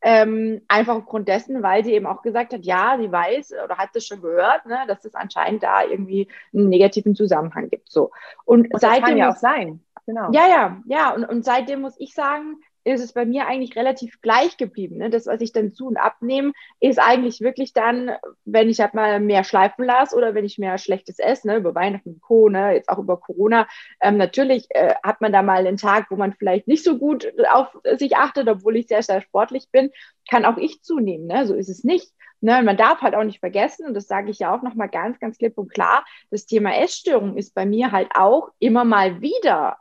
Ähm, 0.00 0.60
einfach 0.68 0.94
aufgrund 0.94 1.26
dessen, 1.26 1.60
weil 1.60 1.84
sie 1.84 1.92
eben 1.92 2.06
auch 2.06 2.22
gesagt 2.22 2.52
hat, 2.52 2.64
ja, 2.64 2.96
sie 3.00 3.10
weiß 3.10 3.52
oder 3.64 3.78
hat 3.78 3.90
es 3.94 4.06
schon 4.06 4.22
gehört, 4.22 4.64
ne, 4.64 4.78
dass 4.86 5.04
es 5.04 5.16
anscheinend 5.16 5.64
da 5.64 5.82
irgendwie 5.82 6.28
einen 6.54 6.68
negativen 6.68 7.16
Zusammenhang 7.16 7.68
gibt. 7.68 7.90
So. 7.90 8.12
Und, 8.44 8.72
und 8.72 8.80
seitdem 8.80 9.00
das 9.00 9.08
kann 9.08 9.18
ja 9.18 9.30
auch 9.30 9.36
sein. 9.36 9.80
Genau. 10.08 10.30
Ja, 10.32 10.48
ja, 10.48 10.82
ja. 10.86 11.14
Und, 11.14 11.26
und 11.26 11.44
seitdem 11.44 11.82
muss 11.82 11.94
ich 11.98 12.14
sagen, 12.14 12.56
ist 12.82 13.02
es 13.02 13.12
bei 13.12 13.26
mir 13.26 13.46
eigentlich 13.46 13.76
relativ 13.76 14.22
gleich 14.22 14.56
geblieben. 14.56 14.96
Ne? 14.96 15.10
Das, 15.10 15.26
was 15.26 15.42
ich 15.42 15.52
dann 15.52 15.74
zu 15.74 15.86
und 15.86 15.98
abnehme, 15.98 16.52
ist 16.80 16.98
eigentlich 16.98 17.42
wirklich 17.42 17.74
dann, 17.74 18.12
wenn 18.46 18.70
ich 18.70 18.80
halt 18.80 18.94
mal 18.94 19.20
mehr 19.20 19.44
schleifen 19.44 19.84
lasse 19.84 20.16
oder 20.16 20.34
wenn 20.34 20.46
ich 20.46 20.56
mehr 20.56 20.78
Schlechtes 20.78 21.18
esse, 21.18 21.46
ne? 21.46 21.56
über 21.56 21.74
Weihnachten 21.74 22.08
und 22.08 22.22
Co., 22.22 22.48
ne? 22.48 22.72
jetzt 22.72 22.88
auch 22.88 22.96
über 22.96 23.20
Corona. 23.20 23.68
Ähm, 24.00 24.16
natürlich 24.16 24.66
äh, 24.70 24.94
hat 25.02 25.20
man 25.20 25.30
da 25.30 25.42
mal 25.42 25.66
einen 25.66 25.76
Tag, 25.76 26.06
wo 26.08 26.16
man 26.16 26.32
vielleicht 26.32 26.68
nicht 26.68 26.84
so 26.84 26.96
gut 26.96 27.30
auf 27.50 27.66
sich 27.98 28.16
achtet, 28.16 28.48
obwohl 28.48 28.76
ich 28.76 28.86
sehr, 28.86 29.02
sehr 29.02 29.20
sportlich 29.20 29.68
bin, 29.70 29.90
kann 30.30 30.46
auch 30.46 30.56
ich 30.56 30.80
zunehmen. 30.80 31.26
Ne? 31.26 31.46
So 31.46 31.52
ist 31.52 31.68
es 31.68 31.84
nicht. 31.84 32.14
Ne, 32.40 32.62
man 32.62 32.76
darf 32.76 33.00
halt 33.02 33.16
auch 33.16 33.24
nicht 33.24 33.40
vergessen, 33.40 33.84
und 33.84 33.94
das 33.94 34.06
sage 34.06 34.30
ich 34.30 34.38
ja 34.38 34.56
auch 34.56 34.62
nochmal 34.62 34.88
ganz, 34.88 35.18
ganz 35.18 35.38
klipp 35.38 35.58
und 35.58 35.74
klar, 35.74 36.04
das 36.30 36.46
Thema 36.46 36.72
Essstörung 36.72 37.36
ist 37.36 37.52
bei 37.52 37.66
mir 37.66 37.90
halt 37.90 38.10
auch 38.14 38.50
immer 38.60 38.84
mal 38.84 39.20
wieder 39.20 39.76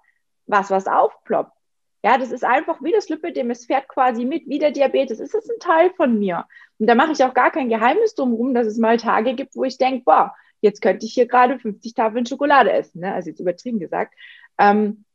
was, 0.47 0.71
was 0.71 0.87
aufploppt. 0.87 1.51
Ja, 2.03 2.17
das 2.17 2.31
ist 2.31 2.43
einfach 2.43 2.81
wie 2.81 2.91
das 2.91 3.09
Lipidem, 3.09 3.49
es 3.51 3.65
fährt 3.65 3.87
quasi 3.87 4.23
mit, 4.23 4.47
wie 4.47 4.59
der 4.59 4.71
Diabetes. 4.71 5.19
Es 5.19 5.33
ist 5.33 5.49
ein 5.49 5.59
Teil 5.59 5.91
von 5.95 6.17
mir. 6.17 6.45
Und 6.79 6.87
da 6.87 6.95
mache 6.95 7.11
ich 7.11 7.23
auch 7.23 7.33
gar 7.33 7.51
kein 7.51 7.69
Geheimnis 7.69 8.15
drum 8.15 8.33
rum, 8.33 8.53
dass 8.53 8.67
es 8.67 8.77
mal 8.77 8.97
Tage 8.97 9.33
gibt, 9.33 9.55
wo 9.55 9.63
ich 9.63 9.77
denke, 9.77 10.03
boah, 10.05 10.35
jetzt 10.61 10.81
könnte 10.81 11.05
ich 11.05 11.13
hier 11.13 11.27
gerade 11.27 11.59
50 11.59 11.93
Tafeln 11.93 12.25
Schokolade 12.25 12.71
essen. 12.71 13.01
Ne? 13.01 13.13
Also 13.13 13.29
jetzt 13.29 13.39
übertrieben 13.39 13.79
gesagt. 13.79 14.13
Ähm, 14.57 15.05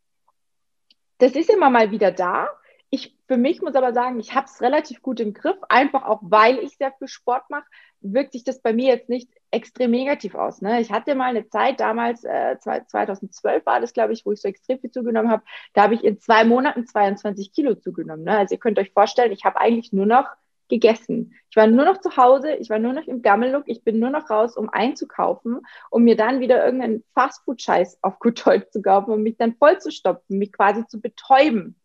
das 1.18 1.32
ist 1.32 1.50
immer 1.50 1.70
mal 1.70 1.92
wieder 1.92 2.10
da 2.10 2.48
ich 2.92 3.16
für 3.26 3.38
mich 3.38 3.62
muss 3.62 3.74
aber 3.74 3.94
sagen, 3.94 4.20
ich 4.20 4.34
habe 4.34 4.46
es 4.46 4.60
relativ 4.60 5.00
gut 5.00 5.18
im 5.18 5.32
Griff, 5.32 5.56
einfach 5.70 6.04
auch 6.04 6.20
weil 6.20 6.58
ich 6.58 6.76
sehr 6.76 6.92
viel 6.92 7.08
Sport 7.08 7.48
mache, 7.48 7.64
wirkt 8.02 8.32
sich 8.32 8.44
das 8.44 8.60
bei 8.60 8.72
mir 8.72 8.88
jetzt 8.88 9.08
nicht 9.08 9.28
extrem 9.50 9.90
negativ 9.90 10.34
aus. 10.34 10.62
Ne? 10.62 10.80
Ich 10.80 10.90
hatte 10.90 11.14
mal 11.14 11.26
eine 11.26 11.48
Zeit, 11.48 11.80
damals, 11.80 12.24
äh, 12.24 12.56
2012 12.58 13.66
war 13.66 13.80
das, 13.80 13.92
glaube 13.92 14.12
ich, 14.12 14.24
wo 14.24 14.32
ich 14.32 14.40
so 14.40 14.48
extrem 14.48 14.78
viel 14.78 14.90
zugenommen 14.90 15.30
habe, 15.30 15.42
da 15.74 15.82
habe 15.82 15.94
ich 15.94 16.04
in 16.04 16.18
zwei 16.18 16.44
Monaten 16.44 16.86
22 16.86 17.52
Kilo 17.52 17.74
zugenommen. 17.74 18.24
Ne? 18.24 18.36
Also 18.36 18.54
ihr 18.54 18.60
könnt 18.60 18.78
euch 18.78 18.92
vorstellen, 18.92 19.32
ich 19.32 19.44
habe 19.44 19.60
eigentlich 19.60 19.92
nur 19.92 20.06
noch 20.06 20.26
gegessen. 20.68 21.34
Ich 21.50 21.56
war 21.56 21.66
nur 21.66 21.84
noch 21.84 22.00
zu 22.00 22.16
Hause, 22.16 22.54
ich 22.54 22.70
war 22.70 22.78
nur 22.78 22.94
noch 22.94 23.06
im 23.06 23.20
Gammellook, 23.20 23.64
ich 23.66 23.84
bin 23.84 23.98
nur 23.98 24.08
noch 24.08 24.30
raus, 24.30 24.56
um 24.56 24.70
einzukaufen, 24.70 25.60
um 25.90 26.02
mir 26.02 26.16
dann 26.16 26.40
wieder 26.40 26.64
irgendeinen 26.64 27.04
Fastfood-Scheiß 27.14 27.98
auf 28.00 28.18
gut 28.18 28.46
Deutsch 28.46 28.70
zu 28.70 28.80
kaufen, 28.80 29.12
um 29.12 29.22
mich 29.22 29.36
dann 29.36 29.54
voll 29.56 29.78
zu 29.80 29.90
stopfen, 29.90 30.38
mich 30.38 30.50
quasi 30.50 30.86
zu 30.86 31.00
betäuben. 31.00 31.76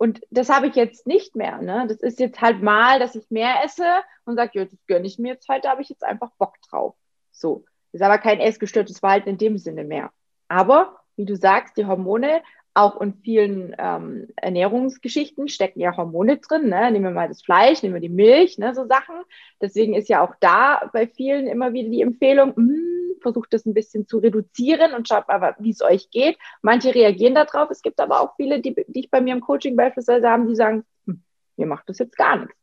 Und 0.00 0.22
das 0.30 0.48
habe 0.48 0.66
ich 0.66 0.76
jetzt 0.76 1.06
nicht 1.06 1.36
mehr. 1.36 1.60
Ne? 1.60 1.84
Das 1.86 1.98
ist 1.98 2.20
jetzt 2.20 2.40
halt 2.40 2.62
mal, 2.62 2.98
dass 2.98 3.14
ich 3.14 3.30
mehr 3.30 3.56
esse 3.62 3.84
und 4.24 4.36
sage, 4.36 4.52
ja, 4.54 4.64
das 4.64 4.86
gönne 4.86 5.06
ich 5.06 5.18
mir 5.18 5.34
jetzt 5.34 5.46
heute, 5.46 5.64
da 5.64 5.72
habe 5.72 5.82
ich 5.82 5.90
jetzt 5.90 6.04
einfach 6.04 6.30
Bock 6.38 6.54
drauf. 6.70 6.94
So. 7.30 7.66
Das 7.92 8.00
ist 8.00 8.06
aber 8.06 8.16
kein 8.16 8.40
essgestörtes 8.40 9.00
Verhalten 9.00 9.28
in 9.28 9.36
dem 9.36 9.58
Sinne 9.58 9.84
mehr. 9.84 10.10
Aber, 10.48 11.00
wie 11.16 11.26
du 11.26 11.36
sagst, 11.36 11.76
die 11.76 11.84
Hormone, 11.84 12.40
auch 12.72 12.98
in 13.02 13.12
vielen 13.12 13.76
ähm, 13.78 14.28
Ernährungsgeschichten 14.36 15.48
stecken 15.48 15.80
ja 15.80 15.94
Hormone 15.94 16.38
drin. 16.38 16.70
Ne? 16.70 16.90
Nehmen 16.90 17.04
wir 17.04 17.10
mal 17.10 17.28
das 17.28 17.42
Fleisch, 17.42 17.82
nehmen 17.82 17.94
wir 17.94 18.00
die 18.00 18.08
Milch, 18.08 18.56
ne? 18.56 18.74
so 18.74 18.86
Sachen. 18.86 19.16
Deswegen 19.60 19.92
ist 19.92 20.08
ja 20.08 20.24
auch 20.24 20.34
da 20.40 20.88
bei 20.94 21.08
vielen 21.08 21.46
immer 21.46 21.74
wieder 21.74 21.90
die 21.90 22.00
Empfehlung, 22.00 22.54
mh, 22.56 22.56
hm, 22.56 22.99
versucht 23.20 23.52
das 23.52 23.66
ein 23.66 23.74
bisschen 23.74 24.06
zu 24.06 24.18
reduzieren 24.18 24.94
und 24.94 25.08
schaut 25.08 25.28
mal, 25.28 25.54
wie 25.58 25.70
es 25.70 25.82
euch 25.82 26.10
geht. 26.10 26.38
Manche 26.62 26.94
reagieren 26.94 27.34
darauf. 27.34 27.70
Es 27.70 27.82
gibt 27.82 28.00
aber 28.00 28.20
auch 28.20 28.36
viele, 28.36 28.60
die, 28.60 28.74
die 28.88 29.00
ich 29.00 29.10
bei 29.10 29.20
mir 29.20 29.34
im 29.34 29.40
Coaching 29.40 29.76
beispielsweise 29.76 30.28
haben, 30.28 30.48
die 30.48 30.56
sagen, 30.56 30.84
hm, 31.06 31.22
mir 31.56 31.66
macht 31.66 31.88
das 31.88 31.98
jetzt 31.98 32.16
gar 32.16 32.36
nichts. 32.36 32.54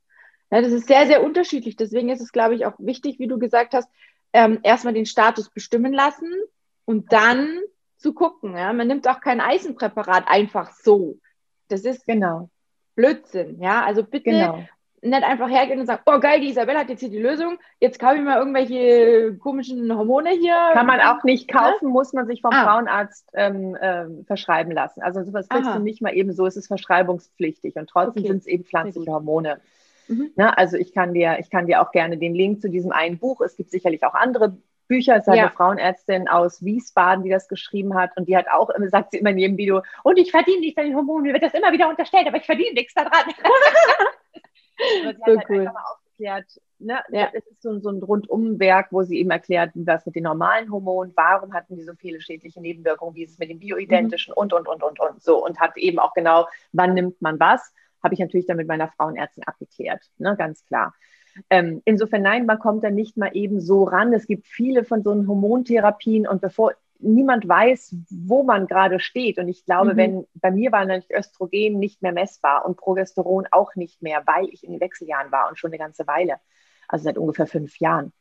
Ja, 0.52 0.62
das 0.62 0.72
ist 0.72 0.88
sehr, 0.88 1.06
sehr 1.08 1.24
unterschiedlich. 1.24 1.76
Deswegen 1.76 2.10
ist 2.10 2.22
es, 2.22 2.32
glaube 2.32 2.56
ich, 2.56 2.65
auch 2.65 2.76
wichtig, 2.78 3.20
wie 3.20 3.28
du 3.28 3.38
gesagt 3.38 3.74
hast, 3.74 3.89
ähm, 4.34 4.60
erstmal 4.63 4.93
den 4.93 5.06
Status 5.06 5.50
bestimmen 5.50 5.93
lassen 5.93 6.32
und 6.86 7.12
dann 7.12 7.60
zu 7.98 8.13
gucken. 8.13 8.56
Ja? 8.56 8.72
Man 8.74 8.88
nimmt 8.88 9.08
auch 9.08 9.20
kein 9.20 9.41
Eisenpräparat 9.41 10.26
einfach 10.28 10.72
so. 10.72 11.20
Das 11.67 11.82
ist 11.82 12.06
genau 12.06 12.50
Blödsinn. 12.96 13.62
Ja, 13.62 13.84
also 13.84 14.04
bitte 14.04 14.32
genau 14.32 14.65
nicht 15.02 15.24
einfach 15.24 15.50
hergehen 15.50 15.80
und 15.80 15.86
sagen, 15.86 16.02
oh 16.06 16.20
geil, 16.20 16.42
die 16.42 16.50
Isabelle 16.50 16.80
hat 16.80 16.90
jetzt 16.90 17.02
hier 17.02 17.10
die 17.10 17.20
Lösung, 17.20 17.58
jetzt 17.80 18.00
kaufe 18.00 18.16
ich 18.16 18.22
mal 18.22 18.38
irgendwelche 18.38 19.38
komischen 19.38 19.96
Hormone 19.96 20.32
hier. 20.32 20.56
Kann 20.74 20.88
man 20.88 21.00
auch 21.02 21.24
nicht 21.24 21.48
kaufen, 21.48 21.86
ja? 21.86 21.90
muss 21.90 22.14
man 22.14 22.26
sich 22.26 22.42
vom 22.42 22.52
ah. 22.52 22.64
Frauenarzt 22.64 23.30
ähm, 23.34 23.78
ähm, 23.80 24.26
verschreiben 24.26 24.72
lassen. 24.72 25.02
Also 25.02 25.24
sowas 25.24 25.48
kriegst 25.50 25.70
Aha. 25.70 25.78
du 25.78 25.84
nicht 25.84 26.02
mal 26.02 26.16
eben 26.16 26.34
so, 26.34 26.46
es 26.46 26.58
ist 26.58 26.68
verschreibungspflichtig 26.68 27.76
und 27.76 27.90
trotzdem 27.90 28.24
okay. 28.24 28.32
sind 28.32 28.40
es 28.40 28.48
eben 28.48 28.64
pflanzliche 28.64 29.12
Hormone. 29.12 29.60
Mhm. 30.08 30.32
Na, 30.36 30.46
ne, 30.46 30.58
also 30.58 30.78
ich 30.78 30.94
kann 30.94 31.14
dir, 31.14 31.38
ich 31.40 31.50
kann 31.50 31.68
dir 31.68 31.82
auch 31.82 31.92
gerne 31.92 32.18
den 32.18 32.34
Link 32.34 32.62
zu 32.62 32.70
diesem 32.70 32.92
einen 32.92 33.20
Buch, 33.20 33.42
es 33.42 33.56
gibt 33.56 33.72
sicherlich 33.72 34.04
auch 34.04 34.14
andere 34.14 34.58
Bücher, 34.88 35.18
es 35.18 35.28
ist 35.28 35.36
ja. 35.36 35.44
eine 35.44 35.52
Frauenärztin 35.52 36.28
aus 36.30 36.64
Wiesbaden, 36.64 37.24
die 37.24 37.30
das 37.30 37.48
geschrieben 37.50 37.96
hat 37.96 38.16
und 38.16 38.28
die 38.28 38.38
hat 38.38 38.48
auch, 38.50 38.70
sagt 38.88 39.12
sie 39.12 39.18
immer 39.18 39.32
in 39.32 39.38
jedem 39.38 39.58
Video, 39.58 39.82
und 40.04 40.18
ich 40.18 40.32
verdiene 40.32 40.62
nichts 40.62 40.78
an 40.80 40.86
den 40.86 40.96
Hormonen, 40.96 41.24
mir 41.24 41.34
wird 41.34 41.44
das 41.44 41.54
immer 41.54 41.72
wieder 41.72 41.90
unterstellt, 41.90 42.28
aber 42.28 42.38
ich 42.38 42.46
verdiene 42.46 42.74
nichts 42.74 42.94
daran. 42.94 43.12
Aber 44.78 45.13
sie 45.13 45.18
so 45.18 45.26
hat 45.26 45.38
halt 45.38 45.50
cool. 45.50 45.60
einfach 45.60 45.74
mal 45.74 45.84
aufgeklärt, 45.92 46.62
ne? 46.80 47.00
Ja. 47.10 47.30
es 47.34 47.46
ist 47.46 47.62
so, 47.62 47.80
so 47.80 47.90
ein 47.90 48.02
Rundumwerk, 48.02 48.88
wo 48.92 49.04
sie 49.04 49.20
eben 49.20 49.32
erklärt, 49.32 49.72
es 49.76 50.06
mit 50.06 50.16
den 50.16 50.24
normalen 50.24 50.72
Hormonen, 50.72 51.13
warum 51.16 51.54
hatten 51.54 51.76
die 51.76 51.84
so 51.84 51.94
viele 51.96 52.22
schädliche 52.22 52.62
Nebenwirkungen, 52.62 53.16
wie 53.16 53.24
ist 53.24 53.32
es 53.32 53.40
mit 53.40 53.50
den 53.50 53.60
bioidentischen 53.60 54.32
mhm. 54.32 54.42
und, 54.42 54.54
und, 54.54 54.68
und, 54.68 54.84
und, 54.84 55.00
und. 55.00 55.24
So, 55.24 55.44
und 55.44 55.60
hat 55.60 55.78
eben 55.78 56.00
auch 56.00 56.13
genau, 56.13 56.48
wann 56.72 56.94
nimmt 56.94 57.22
man 57.22 57.40
was, 57.40 57.74
habe 58.04 58.13
ich 58.13 58.20
natürlich 58.20 58.46
dann 58.46 58.58
mit 58.58 58.68
meiner 58.68 58.90
Frauenärztin 58.90 59.44
abgeklärt, 59.46 60.02
ne? 60.18 60.36
ganz 60.38 60.63
klar. 60.66 60.94
Ähm, 61.50 61.82
insofern, 61.86 62.24
nein, 62.24 62.46
man 62.46 62.60
kommt 62.60 62.84
da 62.84 62.90
nicht 62.90 63.16
mal 63.16 63.30
eben 63.34 63.62
so 63.62 63.84
ran. 63.84 64.12
Es 64.12 64.26
gibt 64.26 64.48
viele 64.48 64.84
von 64.84 65.04
so 65.04 65.12
Hormontherapien 65.12 66.28
und 66.28 66.42
bevor 66.42 66.74
niemand 67.00 67.48
weiß, 67.48 67.96
wo 68.10 68.44
man 68.44 68.68
gerade 68.68 69.00
steht. 69.00 69.38
Und 69.38 69.48
ich 69.48 69.66
glaube, 69.66 69.94
mhm. 69.94 69.98
wenn 69.98 70.28
bei 70.36 70.52
mir 70.52 70.72
war 70.72 70.86
nämlich 70.86 71.10
Östrogen 71.12 71.80
nicht 71.80 72.02
mehr 72.02 72.12
messbar 72.12 72.66
und 72.66 72.78
Progesteron 72.78 73.48
auch 73.52 73.76
nicht 73.76 74.02
mehr, 74.02 74.24
weil 74.26 74.48
ich 74.52 74.64
in 74.64 74.72
den 74.72 74.82
Wechseljahren 74.82 75.32
war 75.32 75.50
und 75.50 75.58
schon 75.58 75.72
eine 75.72 75.78
ganze 75.78 76.08
Weile, 76.08 76.38
also 76.88 77.04
seit 77.04 77.18
ungefähr 77.18 77.48
fünf 77.48 77.80
Jahren. 77.80 78.14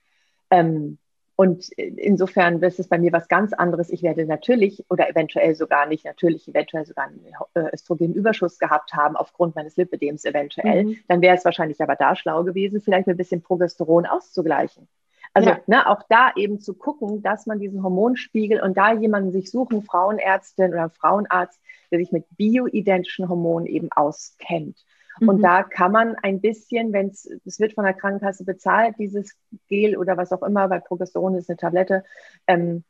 Ähm, 0.51 0.99
und 1.39 1.69
insofern 1.73 2.63
ist 2.63 2.81
es 2.81 2.89
bei 2.89 2.99
mir 2.99 3.13
was 3.13 3.29
ganz 3.29 3.53
anderes. 3.53 3.91
Ich 3.91 4.03
werde 4.03 4.25
natürlich 4.25 4.85
oder 4.89 5.09
eventuell 5.11 5.55
sogar 5.55 5.85
nicht, 5.87 6.07
natürlich 6.07 6.49
eventuell 6.49 6.87
sogar 6.87 7.09
einen 7.09 7.21
äh, 7.53 7.75
Östrogenüberschuss 7.75 8.59
gehabt 8.59 8.95
haben 8.95 9.17
aufgrund 9.17 9.55
meines 9.55 9.77
Lipidems 9.77 10.25
eventuell. 10.25 10.85
Mhm. 10.85 10.97
Dann 11.09 11.21
wäre 11.21 11.37
es 11.37 11.45
wahrscheinlich 11.45 11.81
aber 11.83 11.95
da 11.95 12.17
schlau 12.17 12.43
gewesen, 12.43 12.81
vielleicht 12.81 13.07
ein 13.07 13.19
bisschen 13.19 13.43
Progesteron 13.43 14.07
auszugleichen. 14.07 14.89
Also 15.37 15.51
ja. 15.51 15.61
ne, 15.67 15.87
auch 15.87 16.03
da 16.09 16.33
eben 16.35 16.61
zu 16.61 16.73
gucken, 16.73 17.21
dass 17.21 17.45
man 17.45 17.59
diesen 17.59 17.83
Hormonspiegel 17.83 18.63
und 18.63 18.75
da 18.75 18.95
jemanden 18.95 19.33
sich 19.33 19.51
suchen, 19.51 19.83
Frauenärztin 19.83 20.73
oder 20.73 20.89
Frauenarzt, 20.89 21.61
der 21.91 21.99
sich 21.99 22.11
mit 22.11 22.25
bioidentischen 22.39 23.29
Hormonen 23.29 23.67
eben 23.67 23.93
auskennt. 23.93 24.83
Mhm. 25.21 25.29
Und 25.29 25.43
da 25.43 25.63
kann 25.63 25.93
man 25.93 26.15
ein 26.23 26.41
bisschen, 26.41 26.95
wenn 26.95 27.09
es, 27.09 27.31
es 27.45 27.61
wird 27.61 27.75
von 27.75 27.85
der 27.85 27.93
Krankenkasse 27.93 28.45
bezahlt, 28.45 28.95
dieses 28.99 29.37
Gel 29.69 29.99
oder 29.99 30.17
was 30.17 30.33
auch 30.33 30.43
immer, 30.43 30.71
weil 30.71 30.81
Progesteron 30.81 31.35
ist 31.35 31.51
eine 31.51 31.59
Tablette, 31.59 32.03
ähm, 32.47 32.83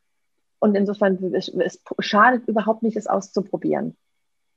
Und 0.61 0.77
insofern, 0.77 1.17
es, 1.35 1.49
es 1.49 1.83
schadet 1.99 2.47
überhaupt 2.47 2.85
nicht, 2.85 2.97
es 2.97 3.09
auszuprobieren 3.09 3.97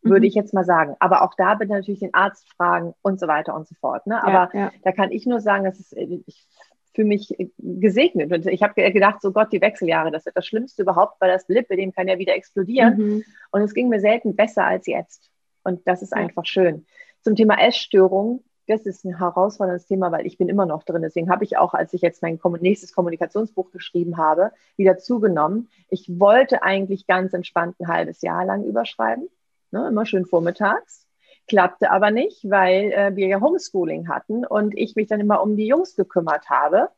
würde 0.02 0.22
mhm. 0.22 0.26
ich 0.26 0.36
jetzt 0.36 0.54
mal 0.54 0.64
sagen. 0.64 0.96
Aber 1.00 1.24
auch 1.24 1.34
da 1.36 1.56
bitte 1.56 1.74
natürlich 1.74 2.00
den 2.00 2.14
Arzt 2.14 2.48
fragen 2.56 2.94
und 3.02 3.20
so 3.20 3.28
weiter 3.28 3.54
und 3.56 3.68
so 3.68 3.76
fort. 3.76 4.08
Ne? 4.08 4.24
Aber 4.24 4.50
ja, 4.54 4.60
ja. 4.60 4.72
da 4.84 4.92
kann 4.92 5.12
ich 5.12 5.26
nur 5.26 5.42
sagen, 5.42 5.66
dass 5.66 5.80
es, 5.80 5.92
ich 5.92 6.48
fühle 6.94 7.08
mich 7.08 7.36
gesegnet. 7.58 8.32
Und 8.32 8.46
ich 8.48 8.64
habe 8.64 8.92
gedacht, 8.92 9.22
so 9.22 9.32
Gott, 9.32 9.52
die 9.52 9.62
Wechseljahre, 9.62 10.12
das 10.12 10.26
ist 10.26 10.36
das 10.36 10.46
Schlimmste 10.46 10.82
überhaupt, 10.82 11.20
weil 11.22 11.32
das 11.32 11.48
Lippe, 11.48 11.76
dem 11.76 11.92
kann 11.92 12.08
ja 12.08 12.18
wieder 12.18 12.36
explodieren. 12.36 12.98
Mhm. 12.98 13.24
Und 13.52 13.62
es 13.62 13.74
ging 13.74 13.90
mir 13.90 14.00
selten 14.00 14.36
besser 14.36 14.66
als 14.66 14.88
jetzt. 14.88 15.30
Und 15.64 15.88
das 15.88 16.02
ist 16.02 16.12
ja. 16.12 16.18
einfach 16.18 16.46
schön. 16.46 16.86
Zum 17.22 17.36
Thema 17.36 17.62
Essstörung, 17.62 18.44
das 18.68 18.86
ist 18.86 19.04
ein 19.04 19.18
herausforderndes 19.18 19.88
Thema, 19.88 20.12
weil 20.12 20.26
ich 20.26 20.38
bin 20.38 20.48
immer 20.48 20.66
noch 20.66 20.84
drin. 20.84 21.02
Deswegen 21.02 21.30
habe 21.30 21.44
ich 21.44 21.58
auch, 21.58 21.74
als 21.74 21.94
ich 21.94 22.02
jetzt 22.02 22.22
mein 22.22 22.40
nächstes 22.62 22.94
Kommunikationsbuch 22.94 23.72
geschrieben 23.72 24.18
habe, 24.18 24.52
wieder 24.78 24.98
zugenommen. 24.98 25.70
Ich 25.90 26.20
wollte 26.20 26.64
eigentlich 26.64 27.08
ganz 27.08 27.34
entspannt 27.34 27.80
ein 27.80 27.88
halbes 27.88 28.22
Jahr 28.22 28.46
lang 28.46 28.64
überschreiben, 28.64 29.28
ne, 29.72 29.88
immer 29.88 30.06
schön 30.06 30.26
vormittags. 30.26 31.09
Klappte 31.50 31.92
aber 31.92 32.12
nicht, 32.12 32.50
weil 32.50 32.92
äh, 32.92 33.16
wir 33.16 33.28
ja 33.28 33.42
Homeschooling 33.42 34.08
hatten 34.08 34.46
und 34.46 34.78
ich 34.78 34.96
mich 34.96 35.08
dann 35.08 35.20
immer 35.20 35.42
um 35.42 35.58
die 35.58 35.68
Jungs 35.68 35.96
gekümmert 35.96 36.50
habe, 36.50 36.90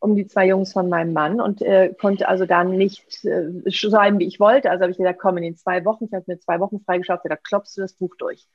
um 0.00 0.16
die 0.16 0.26
zwei 0.26 0.46
Jungs 0.46 0.72
von 0.72 0.88
meinem 0.88 1.12
Mann 1.12 1.40
und 1.40 1.62
äh, 1.62 1.94
konnte 2.00 2.26
also 2.26 2.46
dann 2.46 2.72
nicht 2.72 3.24
äh, 3.24 3.70
schreiben, 3.70 4.18
wie 4.18 4.26
ich 4.26 4.40
wollte. 4.40 4.70
Also 4.70 4.82
habe 4.82 4.90
ich 4.90 4.98
gesagt, 4.98 5.20
komm, 5.20 5.36
in 5.36 5.44
den 5.44 5.56
zwei 5.56 5.84
Wochen, 5.84 6.06
ich 6.06 6.12
habe 6.12 6.24
mir 6.26 6.40
zwei 6.40 6.58
Wochen 6.58 6.80
freigeschaut, 6.80 7.20
da 7.24 7.36
klopfst 7.36 7.76
du 7.76 7.82
das 7.82 7.92
Buch 7.92 8.16
durch. 8.16 8.48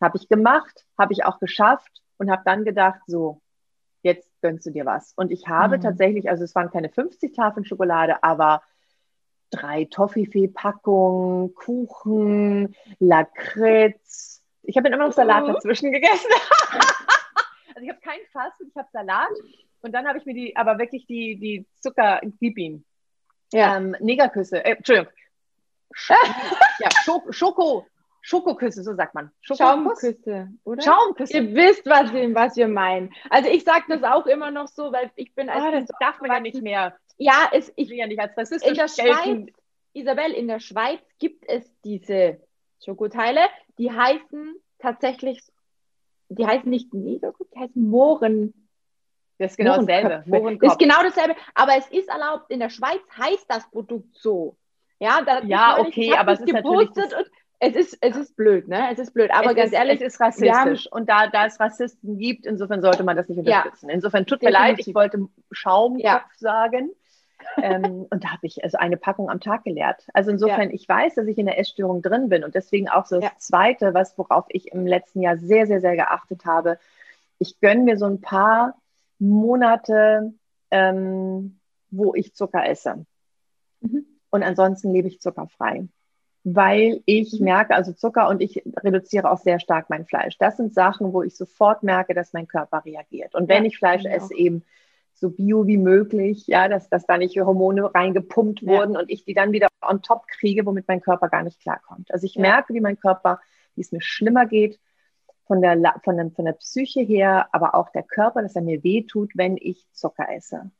Habe 0.00 0.18
ich 0.18 0.28
gemacht, 0.28 0.84
habe 0.98 1.12
ich 1.12 1.24
auch 1.24 1.38
geschafft 1.38 2.02
und 2.18 2.30
habe 2.30 2.42
dann 2.44 2.64
gedacht, 2.64 3.00
so, 3.06 3.40
jetzt 4.02 4.30
gönnst 4.42 4.66
du 4.66 4.70
dir 4.70 4.86
was. 4.86 5.12
Und 5.16 5.30
ich 5.30 5.48
habe 5.48 5.78
mhm. 5.78 5.82
tatsächlich, 5.82 6.28
also 6.28 6.44
es 6.44 6.54
waren 6.54 6.70
keine 6.70 6.88
50 6.88 7.34
Tafeln 7.34 7.64
Schokolade, 7.64 8.22
aber 8.22 8.62
drei 9.50 9.84
Toffifee-Packungen, 9.86 11.54
Kuchen, 11.54 12.74
Lakritz. 12.98 14.37
Ich 14.68 14.76
habe 14.76 14.88
immer 14.88 14.98
noch 14.98 15.12
Salat 15.12 15.44
oh. 15.44 15.52
dazwischen 15.52 15.90
gegessen. 15.90 16.30
also 17.74 17.80
ich 17.80 17.88
habe 17.88 18.00
kein 18.00 18.20
Fast, 18.32 18.60
ich 18.60 18.76
habe 18.76 18.86
Salat 18.92 19.30
und 19.80 19.92
dann 19.92 20.06
habe 20.06 20.18
ich 20.18 20.26
mir 20.26 20.34
die, 20.34 20.54
aber 20.56 20.78
wirklich 20.78 21.06
die, 21.06 21.36
die 21.36 21.66
Zucker, 21.80 22.20
gib 22.38 22.58
ihm. 22.58 22.84
Ja. 23.50 23.78
Ähm, 23.78 23.96
Negerküsse, 23.98 24.62
äh, 24.62 24.72
Entschuldigung. 24.72 25.10
ja, 26.80 26.90
Schoko, 27.02 27.32
Schoko, 27.32 27.86
Schokoküsse, 28.20 28.82
so 28.82 28.94
sagt 28.94 29.14
man. 29.14 29.30
Schaumküsse, 29.40 30.50
oder? 30.64 30.82
Schaumküsse. 30.82 31.38
Ihr 31.38 31.54
wisst, 31.54 31.86
was 31.86 32.12
wir, 32.12 32.34
was 32.34 32.56
wir 32.56 32.68
meinen. 32.68 33.10
Also 33.30 33.48
ich 33.48 33.64
sage 33.64 33.84
das 33.88 34.02
auch 34.02 34.26
immer 34.26 34.50
noch 34.50 34.68
so, 34.68 34.92
weil 34.92 35.10
ich 35.16 35.34
bin 35.34 35.48
als... 35.48 35.64
Oh, 35.64 35.70
das 35.70 35.88
darf 35.98 36.20
man 36.20 36.30
ja 36.30 36.40
nicht 36.40 36.60
mehr. 36.60 36.94
Ja, 37.16 37.48
es, 37.52 37.72
ich 37.74 37.88
will 37.88 37.96
ja 37.96 38.06
nicht 38.06 38.20
als 38.20 38.36
rassistisch 38.36 38.68
in 38.68 38.76
der 38.76 38.88
Schweiz, 38.88 39.48
Isabel, 39.94 40.32
in 40.32 40.46
der 40.46 40.60
Schweiz 40.60 41.00
gibt 41.18 41.48
es 41.48 41.64
diese 41.84 42.38
Schokoteile, 42.84 43.40
die 43.78 43.90
heißen 43.90 44.56
tatsächlich, 44.78 45.42
die 46.28 46.46
heißen 46.46 46.68
nicht 46.68 46.94
Negergut, 46.94 47.48
die 47.54 47.60
heißen 47.60 47.88
Mohren. 47.88 48.54
Das 49.38 49.52
ist 49.52 49.56
genau 49.56 49.76
dasselbe. 49.76 50.24
Das 50.60 50.72
ist 50.72 50.78
genau 50.78 51.02
dasselbe, 51.02 51.36
aber 51.54 51.76
es 51.76 51.88
ist 51.88 52.08
erlaubt, 52.08 52.50
in 52.50 52.60
der 52.60 52.70
Schweiz 52.70 53.00
heißt 53.16 53.46
das 53.48 53.68
Produkt 53.70 54.14
so. 54.16 54.56
Ja, 54.98 55.22
da, 55.22 55.42
ja 55.42 55.78
okay, 55.78 56.14
aber 56.14 56.32
es 56.32 56.40
ist 56.40 56.52
natürlich... 56.52 56.90
Es 57.60 57.74
ist, 57.74 57.98
es 58.00 58.16
ist 58.16 58.36
blöd, 58.36 58.68
ne? 58.68 58.88
Es 58.92 59.00
ist 59.00 59.12
blöd. 59.12 59.32
Aber 59.32 59.50
es 59.50 59.56
ganz 59.56 59.72
ist, 59.72 59.76
ehrlich. 59.76 60.00
Es 60.00 60.14
ist 60.14 60.20
rassistisch. 60.20 60.86
Haben, 60.86 60.92
und 60.92 61.08
da, 61.08 61.26
da 61.26 61.46
es 61.46 61.58
Rassisten 61.58 62.16
gibt, 62.16 62.46
insofern 62.46 62.80
sollte 62.82 63.02
man 63.02 63.16
das 63.16 63.28
nicht 63.28 63.38
unterstützen. 63.38 63.88
Ja, 63.88 63.94
insofern 63.94 64.26
tut 64.26 64.42
mir 64.42 64.50
leid, 64.50 64.78
ich 64.78 64.94
wollte 64.94 65.26
Schaumkopf 65.50 66.04
ja. 66.04 66.24
sagen. 66.36 66.92
Ähm, 67.62 68.06
und 68.10 68.24
da 68.24 68.32
habe 68.32 68.46
ich 68.46 68.62
also 68.64 68.78
eine 68.78 68.96
Packung 68.96 69.30
am 69.30 69.40
Tag 69.40 69.64
geleert. 69.64 70.06
Also 70.12 70.30
insofern, 70.30 70.70
ja. 70.70 70.74
ich 70.74 70.88
weiß, 70.88 71.14
dass 71.14 71.26
ich 71.26 71.38
in 71.38 71.46
der 71.46 71.58
Essstörung 71.58 72.02
drin 72.02 72.28
bin 72.28 72.44
und 72.44 72.54
deswegen 72.54 72.88
auch 72.88 73.06
so 73.06 73.20
das 73.20 73.38
Zweite, 73.38 73.94
was 73.94 74.16
worauf 74.18 74.46
ich 74.48 74.72
im 74.72 74.86
letzten 74.86 75.22
Jahr 75.22 75.36
sehr, 75.36 75.66
sehr, 75.66 75.80
sehr 75.80 75.96
geachtet 75.96 76.44
habe. 76.44 76.78
Ich 77.38 77.60
gönne 77.60 77.82
mir 77.82 77.98
so 77.98 78.06
ein 78.06 78.20
paar 78.20 78.74
Monate, 79.18 80.32
ähm, 80.70 81.58
wo 81.90 82.14
ich 82.14 82.34
Zucker 82.34 82.66
esse. 82.68 83.06
Mhm. 83.80 84.06
Und 84.30 84.42
ansonsten 84.42 84.92
lebe 84.92 85.08
ich 85.08 85.20
zuckerfrei 85.20 85.88
weil 86.54 87.02
ich 87.04 87.38
mhm. 87.38 87.44
merke, 87.44 87.74
also 87.74 87.92
Zucker 87.92 88.28
und 88.28 88.40
ich 88.40 88.62
reduziere 88.82 89.30
auch 89.30 89.38
sehr 89.38 89.60
stark 89.60 89.90
mein 89.90 90.06
Fleisch. 90.06 90.38
Das 90.38 90.56
sind 90.56 90.74
Sachen, 90.74 91.12
wo 91.12 91.22
ich 91.22 91.36
sofort 91.36 91.82
merke, 91.82 92.14
dass 92.14 92.32
mein 92.32 92.48
Körper 92.48 92.84
reagiert. 92.84 93.34
Und 93.34 93.48
wenn 93.48 93.64
ja, 93.64 93.68
ich 93.68 93.78
Fleisch 93.78 94.04
esse, 94.04 94.34
eben 94.34 94.64
so 95.18 95.30
bio 95.30 95.66
wie 95.66 95.76
möglich, 95.76 96.46
ja, 96.46 96.68
dass, 96.68 96.88
dass 96.88 97.06
da 97.06 97.18
nicht 97.18 97.36
Hormone 97.38 97.94
reingepumpt 97.94 98.66
wurden 98.66 98.94
ja. 98.94 99.00
und 99.00 99.10
ich 99.10 99.24
die 99.24 99.34
dann 99.34 99.52
wieder 99.52 99.68
on 99.82 100.02
top 100.02 100.26
kriege, 100.28 100.64
womit 100.66 100.86
mein 100.88 101.00
Körper 101.00 101.28
gar 101.28 101.42
nicht 101.42 101.60
klarkommt. 101.60 102.12
Also 102.12 102.26
ich 102.26 102.34
ja. 102.34 102.42
merke, 102.42 102.74
wie 102.74 102.80
mein 102.80 102.98
Körper, 102.98 103.40
wie 103.74 103.80
es 103.80 103.92
mir 103.92 104.00
schlimmer 104.00 104.46
geht, 104.46 104.78
von 105.46 105.62
der, 105.62 106.00
von, 106.04 106.16
der, 106.16 106.30
von 106.30 106.44
der 106.44 106.52
Psyche 106.52 107.00
her, 107.00 107.48
aber 107.52 107.74
auch 107.74 107.90
der 107.90 108.02
Körper, 108.02 108.42
dass 108.42 108.54
er 108.54 108.62
mir 108.62 108.84
wehtut, 108.84 109.32
wenn 109.34 109.56
ich 109.56 109.86
Zucker 109.92 110.28
esse. 110.30 110.70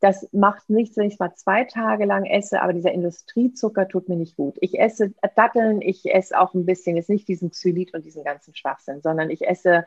Das 0.00 0.28
macht 0.32 0.68
nichts, 0.68 0.96
wenn 0.96 1.06
ich 1.06 1.14
es 1.14 1.18
mal 1.18 1.34
zwei 1.34 1.64
Tage 1.64 2.04
lang 2.04 2.24
esse, 2.24 2.60
aber 2.60 2.72
dieser 2.72 2.92
Industriezucker 2.92 3.88
tut 3.88 4.08
mir 4.08 4.16
nicht 4.16 4.36
gut. 4.36 4.56
Ich 4.60 4.78
esse 4.78 5.12
Datteln, 5.36 5.80
ich 5.80 6.12
esse 6.12 6.38
auch 6.38 6.54
ein 6.54 6.66
bisschen, 6.66 6.96
jetzt 6.96 7.08
nicht 7.08 7.28
diesen 7.28 7.50
Xylit 7.50 7.94
und 7.94 8.04
diesen 8.04 8.24
ganzen 8.24 8.54
Schwachsinn, 8.54 9.00
sondern 9.00 9.30
ich 9.30 9.46
esse, 9.46 9.86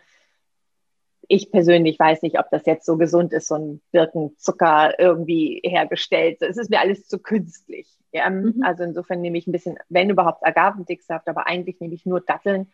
ich 1.31 1.51
persönlich 1.51 1.97
weiß 1.99 2.23
nicht, 2.23 2.39
ob 2.39 2.49
das 2.49 2.65
jetzt 2.65 2.85
so 2.85 2.97
gesund 2.97 3.31
ist, 3.33 3.47
so 3.47 3.55
ein 3.55 3.81
Birkenzucker 3.91 4.99
irgendwie 4.99 5.61
hergestellt. 5.63 6.41
Es 6.41 6.57
ist 6.57 6.71
mir 6.71 6.81
alles 6.81 7.07
zu 7.07 7.19
künstlich. 7.19 7.87
Ja? 8.11 8.29
Mhm. 8.31 8.63
Also 8.63 8.83
insofern 8.83 9.21
nehme 9.21 9.37
ich 9.37 9.45
ein 9.45 9.51
bisschen, 9.51 9.77
wenn 9.89 10.09
überhaupt 10.09 10.45
Agavendicksaft, 10.45 11.29
aber 11.29 11.45
eigentlich 11.45 11.79
nehme 11.79 11.93
ich 11.93 12.05
nur 12.07 12.19
Datteln 12.19 12.67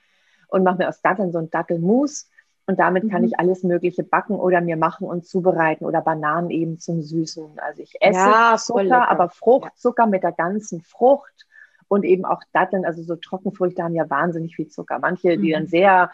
und 0.48 0.64
mache 0.64 0.78
mir 0.78 0.88
aus 0.88 1.02
Datteln 1.02 1.34
so 1.34 1.40
ein 1.40 1.50
Dattelmus 1.50 2.30
und 2.66 2.80
damit 2.80 3.12
kann 3.12 3.24
mhm. 3.24 3.28
ich 3.28 3.40
alles 3.40 3.64
Mögliche 3.64 4.04
backen 4.04 4.36
oder 4.36 4.62
mir 4.62 4.78
machen 4.78 5.06
und 5.06 5.26
zubereiten 5.26 5.84
oder 5.84 6.02
Bananen 6.02 6.50
eben 6.50 6.80
zum 6.80 7.02
Süßen. 7.02 7.60
Also 7.60 7.84
ich 7.84 7.96
esse 8.00 8.20
ja, 8.20 8.56
Zucker, 8.58 9.10
aber 9.10 9.28
Fruchtzucker 9.28 10.04
ja. 10.04 10.10
mit 10.10 10.24
der 10.24 10.32
ganzen 10.32 10.82
Frucht 10.82 11.46
und 11.90 12.06
eben 12.06 12.24
auch 12.24 12.42
Datteln. 12.54 12.86
Also 12.86 13.04
so 13.04 13.18
Trockenfrüchte 13.18 13.84
haben 13.84 13.96
ja 13.96 14.10
wahnsinnig 14.10 14.56
viel 14.56 14.70
Zucker. 14.70 15.00
Manche, 15.00 15.38
die 15.38 15.50
mhm. 15.50 15.54
dann 15.54 15.68
sehr 15.68 16.12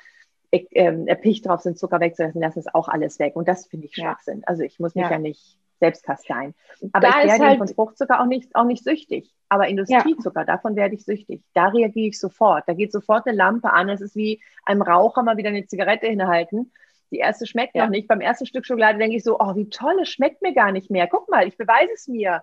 äh, 0.51 1.05
erpicht 1.05 1.45
drauf 1.45 1.61
sind, 1.61 1.77
Zucker 1.77 1.99
wegzulassen, 1.99 2.41
lassen 2.41 2.59
es 2.59 2.73
auch 2.73 2.87
alles 2.87 3.19
weg. 3.19 3.35
Und 3.35 3.47
das 3.47 3.67
finde 3.67 3.87
ich 3.87 3.95
Schwachsinn. 3.95 4.39
Ja. 4.39 4.47
Also 4.47 4.63
ich 4.63 4.79
muss 4.79 4.95
mich 4.95 5.03
ja, 5.03 5.11
ja 5.11 5.19
nicht 5.19 5.57
selbst 5.79 6.03
kasteien. 6.03 6.53
Aber 6.93 7.07
da 7.07 7.21
ich 7.21 7.29
werde 7.29 7.45
halt 7.45 7.57
von 7.57 7.67
Fruchtzucker 7.67 8.21
auch 8.21 8.25
nicht, 8.25 8.55
auch 8.55 8.65
nicht 8.65 8.83
süchtig. 8.83 9.33
Aber 9.49 9.67
Industriezucker, 9.67 10.41
ja. 10.41 10.45
davon 10.45 10.75
werde 10.75 10.95
ich 10.95 11.03
süchtig. 11.03 11.41
Da 11.53 11.67
reagiere 11.67 12.09
ich 12.09 12.19
sofort. 12.19 12.65
Da 12.67 12.73
geht 12.73 12.91
sofort 12.91 13.25
eine 13.25 13.35
Lampe 13.35 13.71
an. 13.73 13.89
Es 13.89 13.99
ist 13.99 14.15
wie 14.15 14.41
einem 14.65 14.81
Raucher 14.81 15.23
mal 15.23 15.37
wieder 15.37 15.49
eine 15.49 15.65
Zigarette 15.65 16.07
hinhalten. 16.07 16.71
Die 17.11 17.17
erste 17.17 17.45
schmeckt 17.45 17.75
ja. 17.75 17.83
noch 17.83 17.91
nicht. 17.91 18.07
Beim 18.07 18.21
ersten 18.21 18.45
Stück 18.45 18.65
Schokolade 18.65 18.97
denke 18.99 19.17
ich 19.17 19.23
so, 19.23 19.39
oh, 19.39 19.55
wie 19.55 19.69
toll, 19.69 19.99
es 20.01 20.09
schmeckt 20.09 20.41
mir 20.41 20.53
gar 20.53 20.71
nicht 20.71 20.89
mehr. 20.89 21.07
Guck 21.07 21.29
mal, 21.29 21.47
ich 21.47 21.57
beweise 21.57 21.91
es 21.93 22.07
mir. 22.07 22.41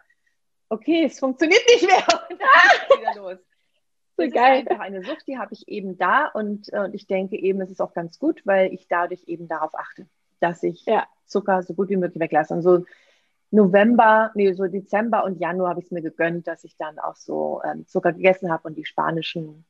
Okay, 0.68 1.04
es 1.06 1.18
funktioniert 1.18 1.62
nicht 1.66 1.86
mehr. 1.86 1.98
Und 2.30 2.38
dann 2.38 2.88
geht 2.88 3.00
wieder 3.00 3.22
los. 3.22 3.38
So 4.18 4.24
das 4.24 4.32
geil. 4.32 4.62
ist 4.62 4.70
einfach 4.70 4.84
eine 4.84 5.04
Sucht, 5.04 5.28
die 5.28 5.38
habe 5.38 5.54
ich 5.54 5.68
eben 5.68 5.96
da 5.96 6.26
und, 6.26 6.68
und 6.72 6.92
ich 6.92 7.06
denke 7.06 7.36
eben, 7.36 7.60
es 7.60 7.70
ist 7.70 7.80
auch 7.80 7.94
ganz 7.94 8.18
gut, 8.18 8.42
weil 8.44 8.74
ich 8.74 8.88
dadurch 8.88 9.22
eben 9.28 9.46
darauf 9.46 9.76
achte, 9.76 10.06
dass 10.40 10.62
ich 10.64 10.84
ja. 10.86 11.06
Zucker 11.24 11.62
so 11.62 11.72
gut 11.72 11.88
wie 11.88 11.96
möglich 11.96 12.20
weglasse. 12.20 12.52
Und 12.52 12.62
so 12.62 12.84
November, 13.52 14.32
nee, 14.34 14.52
so 14.54 14.66
Dezember 14.66 15.24
und 15.24 15.38
Januar 15.38 15.70
habe 15.70 15.80
ich 15.80 15.86
es 15.86 15.92
mir 15.92 16.02
gegönnt, 16.02 16.48
dass 16.48 16.64
ich 16.64 16.76
dann 16.76 16.98
auch 16.98 17.14
so 17.14 17.62
ähm, 17.64 17.86
Zucker 17.86 18.12
gegessen 18.12 18.50
habe 18.50 18.66
und 18.66 18.76
die 18.76 18.84
spanischen, 18.84 19.64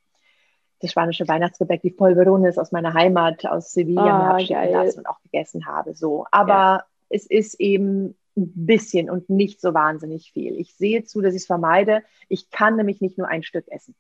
das 0.80 0.92
spanische 0.92 1.28
Weihnachtsgebäck, 1.28 1.82
die 1.82 1.90
Polverones 1.90 2.56
aus 2.56 2.72
meiner 2.72 2.94
Heimat, 2.94 3.44
aus 3.44 3.72
Sevilla, 3.72 4.34
oh, 4.34 4.42
mir 4.42 4.70
lassen 4.70 5.00
und 5.00 5.06
auch 5.06 5.20
gegessen 5.20 5.66
habe. 5.66 5.94
So. 5.94 6.26
Aber 6.30 6.52
ja. 6.52 6.84
es 7.10 7.26
ist 7.26 7.60
eben 7.60 8.16
ein 8.34 8.66
bisschen 8.66 9.10
und 9.10 9.28
nicht 9.28 9.60
so 9.60 9.74
wahnsinnig 9.74 10.32
viel. 10.32 10.58
Ich 10.58 10.74
sehe 10.74 11.04
zu, 11.04 11.20
dass 11.20 11.34
ich 11.34 11.42
es 11.42 11.46
vermeide. 11.46 12.02
Ich 12.28 12.50
kann 12.50 12.76
nämlich 12.76 13.02
nicht 13.02 13.18
nur 13.18 13.28
ein 13.28 13.42
Stück 13.42 13.68
essen. 13.68 13.94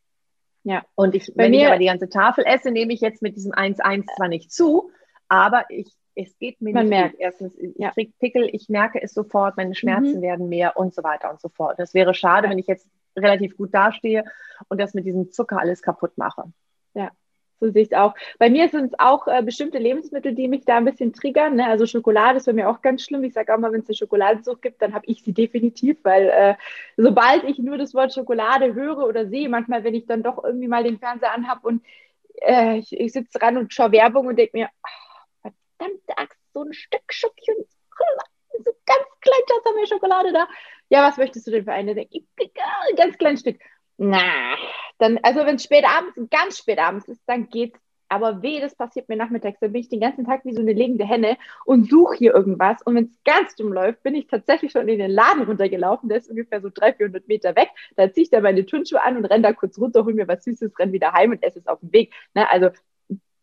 Ja. 0.64 0.84
Und 0.94 1.14
ich, 1.14 1.32
wenn 1.34 1.54
ich 1.54 1.66
aber 1.66 1.78
die 1.78 1.86
ganze 1.86 2.08
Tafel 2.08 2.44
esse, 2.46 2.70
nehme 2.70 2.92
ich 2.92 3.00
jetzt 3.00 3.22
mit 3.22 3.36
diesem 3.36 3.52
1-1 3.52 4.04
zwar 4.16 4.28
nicht 4.28 4.52
zu, 4.52 4.90
aber 5.28 5.64
ich 5.68 5.92
es 6.18 6.36
geht 6.38 6.60
mir 6.60 6.74
Man 6.74 6.86
nicht 6.88 6.98
merkt. 6.98 7.12
Gut. 7.12 7.20
Erstens, 7.20 7.56
ich 7.56 7.76
ja. 7.76 7.92
kriege 7.92 8.12
Pickel, 8.18 8.50
ich 8.52 8.68
merke 8.68 9.00
es 9.00 9.14
sofort, 9.14 9.56
meine 9.56 9.76
Schmerzen 9.76 10.16
mhm. 10.16 10.22
werden 10.22 10.48
mehr 10.48 10.76
und 10.76 10.92
so 10.92 11.04
weiter 11.04 11.30
und 11.30 11.40
so 11.40 11.48
fort. 11.48 11.78
Das 11.78 11.94
wäre 11.94 12.12
schade, 12.12 12.46
ja. 12.46 12.50
wenn 12.50 12.58
ich 12.58 12.66
jetzt 12.66 12.88
relativ 13.16 13.56
gut 13.56 13.72
dastehe 13.72 14.24
und 14.68 14.80
das 14.80 14.94
mit 14.94 15.06
diesem 15.06 15.30
Zucker 15.30 15.60
alles 15.60 15.80
kaputt 15.80 16.18
mache. 16.18 16.44
Ja, 16.94 17.12
so 17.60 17.96
auch. 17.96 18.14
Bei 18.38 18.50
mir 18.50 18.68
sind 18.68 18.92
es 18.92 18.98
auch 18.98 19.26
äh, 19.26 19.42
bestimmte 19.42 19.78
Lebensmittel, 19.78 20.34
die 20.34 20.48
mich 20.48 20.64
da 20.64 20.76
ein 20.76 20.84
bisschen 20.84 21.12
triggern. 21.12 21.56
Ne? 21.56 21.66
Also 21.66 21.86
Schokolade 21.86 22.38
ist 22.38 22.46
bei 22.46 22.52
mir 22.52 22.68
auch 22.68 22.82
ganz 22.82 23.02
schlimm. 23.02 23.24
Ich 23.24 23.34
sage 23.34 23.54
auch 23.54 23.58
mal, 23.58 23.72
wenn 23.72 23.80
es 23.80 23.88
eine 23.88 23.96
Schokoladensucht 23.96 24.62
gibt, 24.62 24.82
dann 24.82 24.94
habe 24.94 25.06
ich 25.06 25.22
sie 25.22 25.32
definitiv, 25.32 25.98
weil 26.02 26.28
äh, 26.28 26.54
sobald 26.96 27.44
ich 27.44 27.58
nur 27.58 27.78
das 27.78 27.94
Wort 27.94 28.12
Schokolade 28.12 28.74
höre 28.74 28.98
oder 29.06 29.26
sehe, 29.26 29.48
manchmal, 29.48 29.84
wenn 29.84 29.94
ich 29.94 30.06
dann 30.06 30.22
doch 30.22 30.42
irgendwie 30.42 30.68
mal 30.68 30.84
den 30.84 30.98
Fernseher 30.98 31.34
anhabe 31.34 31.66
und 31.66 31.82
äh, 32.42 32.78
ich, 32.78 32.92
ich 32.92 33.12
sitze 33.12 33.38
dran 33.38 33.56
und 33.56 33.72
schaue 33.72 33.92
Werbung 33.92 34.26
und 34.26 34.36
denke 34.36 34.56
mir, 34.56 34.68
ach, 34.82 35.52
verdammte 35.78 36.18
Axt, 36.18 36.38
so 36.52 36.62
ein 36.62 36.72
Stück 36.72 37.02
Schokolade, 37.10 37.66
so 38.64 38.72
ganz 38.86 39.06
klein 39.20 39.86
Schokolade 39.86 40.32
da. 40.32 40.48
ja, 40.88 41.08
was 41.08 41.16
möchtest 41.16 41.46
du 41.46 41.50
denn 41.50 41.64
für 41.64 41.72
eine? 41.72 41.94
Ganz 42.96 43.18
kleines 43.18 43.40
Stück. 43.40 43.58
Na, 43.98 44.56
dann, 44.98 45.18
also 45.22 45.44
wenn 45.44 45.56
es 45.56 45.64
spät 45.64 45.84
abends, 45.84 46.18
ganz 46.30 46.58
spät 46.58 46.78
abends 46.78 47.08
ist, 47.08 47.22
dann 47.26 47.48
geht's. 47.48 47.78
Aber 48.10 48.40
weh, 48.40 48.58
das 48.58 48.74
passiert 48.74 49.10
mir 49.10 49.16
nachmittags. 49.16 49.60
Dann 49.60 49.72
bin 49.72 49.82
ich 49.82 49.90
den 49.90 50.00
ganzen 50.00 50.24
Tag 50.24 50.42
wie 50.46 50.54
so 50.54 50.62
eine 50.62 50.72
legende 50.72 51.04
Henne 51.04 51.36
und 51.66 51.90
suche 51.90 52.16
hier 52.16 52.34
irgendwas. 52.34 52.80
Und 52.82 52.94
wenn 52.94 53.04
es 53.04 53.22
ganz 53.22 53.54
dumm 53.54 53.70
läuft, 53.70 54.02
bin 54.02 54.14
ich 54.14 54.26
tatsächlich 54.26 54.72
schon 54.72 54.88
in 54.88 54.98
den 54.98 55.10
Laden 55.10 55.42
runtergelaufen. 55.42 56.08
Der 56.08 56.16
ist 56.16 56.30
ungefähr 56.30 56.62
so 56.62 56.70
300, 56.70 56.96
400 56.96 57.28
Meter 57.28 57.54
weg. 57.54 57.68
Da 57.96 58.10
ziehe 58.10 58.24
ich 58.24 58.30
da 58.30 58.40
meine 58.40 58.64
Turnschuhe 58.64 59.02
an 59.02 59.18
und 59.18 59.26
renne 59.26 59.42
da 59.42 59.52
kurz 59.52 59.78
runter, 59.78 60.06
hole 60.06 60.14
mir 60.14 60.26
was 60.26 60.42
Süßes, 60.42 60.78
renne 60.78 60.92
wieder 60.92 61.12
heim 61.12 61.32
und 61.32 61.42
esse 61.42 61.58
es 61.58 61.66
auf 61.66 61.80
dem 61.80 61.92
Weg. 61.92 62.14
Ne? 62.32 62.50
Also 62.50 62.70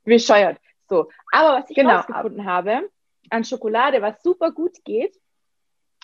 bescheuert. 0.03 0.57
So. 0.89 1.09
Aber 1.31 1.59
was 1.59 1.69
ich 1.69 1.75
genau. 1.75 1.97
rausgefunden 1.97 2.45
habe 2.45 2.89
an 3.29 3.43
Schokolade, 3.43 4.01
was 4.01 4.23
super 4.23 4.51
gut 4.51 4.83
geht, 4.83 5.15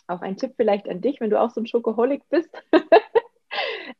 auch 0.05 0.21
ein 0.21 0.37
Tipp 0.37 0.53
vielleicht 0.55 0.87
an 0.87 1.01
dich, 1.01 1.19
wenn 1.19 1.31
du 1.31 1.39
auch 1.39 1.49
so 1.49 1.61
ein 1.61 1.67
Schokoholik 1.67 2.21
bist. 2.29 2.49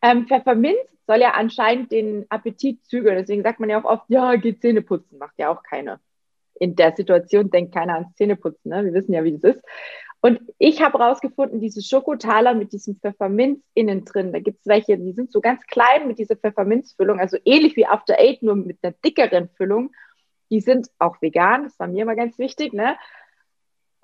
ähm, 0.02 0.28
Pfefferminz 0.28 0.78
soll 1.08 1.20
ja 1.20 1.32
anscheinend 1.32 1.92
den 1.92 2.26
Appetit 2.30 2.86
zügeln. 2.86 3.18
Deswegen 3.18 3.44
sagt 3.44 3.60
man 3.60 3.70
ja 3.70 3.80
auch 3.80 3.86
oft, 3.86 4.06
ja, 4.08 4.36
geht 4.36 4.62
Zähne 4.62 4.82
putzen. 4.82 5.18
Macht 5.18 5.38
ja 5.38 5.50
auch 5.50 5.64
keiner. 5.64 6.00
In 6.60 6.76
der 6.76 6.96
Situation 6.96 7.50
denkt 7.50 7.74
keiner 7.74 7.96
ans 7.96 8.16
Zähneputzen. 8.16 8.70
Ne? 8.70 8.86
Wir 8.86 8.94
wissen 8.94 9.14
ja, 9.14 9.24
wie 9.24 9.38
das 9.38 9.56
ist. 9.56 9.64
Und 10.22 10.40
ich 10.60 10.82
habe 10.84 11.00
rausgefunden, 11.00 11.60
diese 11.60 11.82
Schokotaler 11.82 12.54
mit 12.54 12.74
diesem 12.74 12.96
Pfefferminz 12.96 13.60
innen 13.74 14.06
drin, 14.06 14.32
da 14.32 14.40
gibt 14.40 14.60
es 14.60 14.68
welche, 14.68 14.96
die 14.96 15.14
sind 15.14 15.32
so 15.32 15.42
ganz 15.42 15.66
klein 15.66 16.08
mit 16.08 16.20
dieser 16.20 16.36
Pfefferminzfüllung, 16.36 17.20
also 17.20 17.38
ähnlich 17.44 17.76
wie 17.76 17.88
After 17.88 18.20
Eight, 18.20 18.44
nur 18.44 18.56
mit 18.56 18.78
einer 18.84 18.94
dickeren 19.04 19.50
Füllung. 19.50 19.92
Die 20.52 20.60
sind 20.60 20.90
auch 21.00 21.20
vegan, 21.24 21.64
das 21.64 21.80
war 21.80 21.88
mir 21.88 22.04
immer 22.04 22.16
ganz 22.16 22.38
wichtig, 22.38 22.72
ne? 22.72 22.98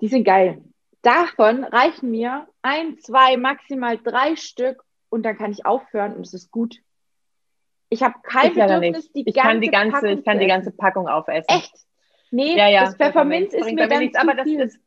Die 0.00 0.08
sind 0.08 0.24
geil. 0.24 0.60
Davon 1.02 1.62
reichen 1.62 2.10
mir 2.10 2.48
ein, 2.62 2.98
zwei, 2.98 3.36
maximal 3.36 3.96
drei 3.98 4.34
Stück 4.34 4.82
und 5.10 5.22
dann 5.24 5.36
kann 5.36 5.50
ich 5.50 5.66
aufhören 5.66 6.14
und 6.14 6.26
es 6.26 6.34
ist 6.34 6.50
gut. 6.50 6.78
Ich 7.90 8.02
habe 8.02 8.14
kein 8.22 8.52
ich 8.52 8.54
Bedürfnis, 8.54 9.12
die 9.12 9.22
ich 9.26 9.34
ganze 9.34 9.48
kann 9.48 9.60
die 9.60 9.70
ganze, 9.70 9.92
Packung 9.92 10.18
Ich 10.18 10.24
kann 10.24 10.38
die 10.38 10.46
ganze 10.46 10.70
Packung 10.70 11.08
aufessen. 11.08 11.46
Echt? 11.48 11.74
Nee, 12.30 12.56
ja, 12.56 12.68
ja, 12.68 12.84
das 12.84 12.96
Pfefferminz, 12.96 13.54
ist 13.54 13.72
mir 13.72 13.88
dann 13.88 14.00
nichts, 14.00 14.18
aber 14.18 14.34
das 14.34 14.46
ist, 14.46 14.78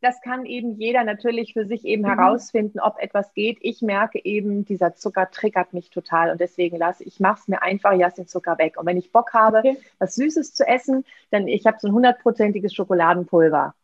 das 0.00 0.20
kann 0.22 0.46
eben 0.46 0.76
jeder 0.76 1.04
natürlich 1.04 1.52
für 1.52 1.66
sich 1.66 1.84
eben 1.84 2.02
mhm. 2.02 2.18
herausfinden, 2.18 2.80
ob 2.80 2.98
etwas 2.98 3.34
geht. 3.34 3.58
Ich 3.60 3.82
merke 3.82 4.24
eben, 4.24 4.64
dieser 4.64 4.94
Zucker 4.94 5.30
triggert 5.30 5.72
mich 5.72 5.90
total 5.90 6.30
und 6.30 6.40
deswegen 6.40 6.78
lasse 6.78 7.04
ich 7.04 7.20
mache 7.20 7.40
es 7.40 7.48
mir 7.48 7.62
einfach, 7.62 7.92
ich 7.92 8.00
lasse 8.00 8.16
den 8.16 8.28
Zucker 8.28 8.58
weg. 8.58 8.78
Und 8.78 8.86
wenn 8.86 8.96
ich 8.96 9.12
Bock 9.12 9.34
habe, 9.34 9.58
okay. 9.58 9.76
was 9.98 10.14
Süßes 10.14 10.54
zu 10.54 10.66
essen, 10.66 11.04
dann 11.30 11.48
ich 11.48 11.66
habe 11.66 11.78
so 11.80 11.88
ein 11.88 11.94
hundertprozentiges 11.94 12.72
Schokoladenpulver. 12.74 13.74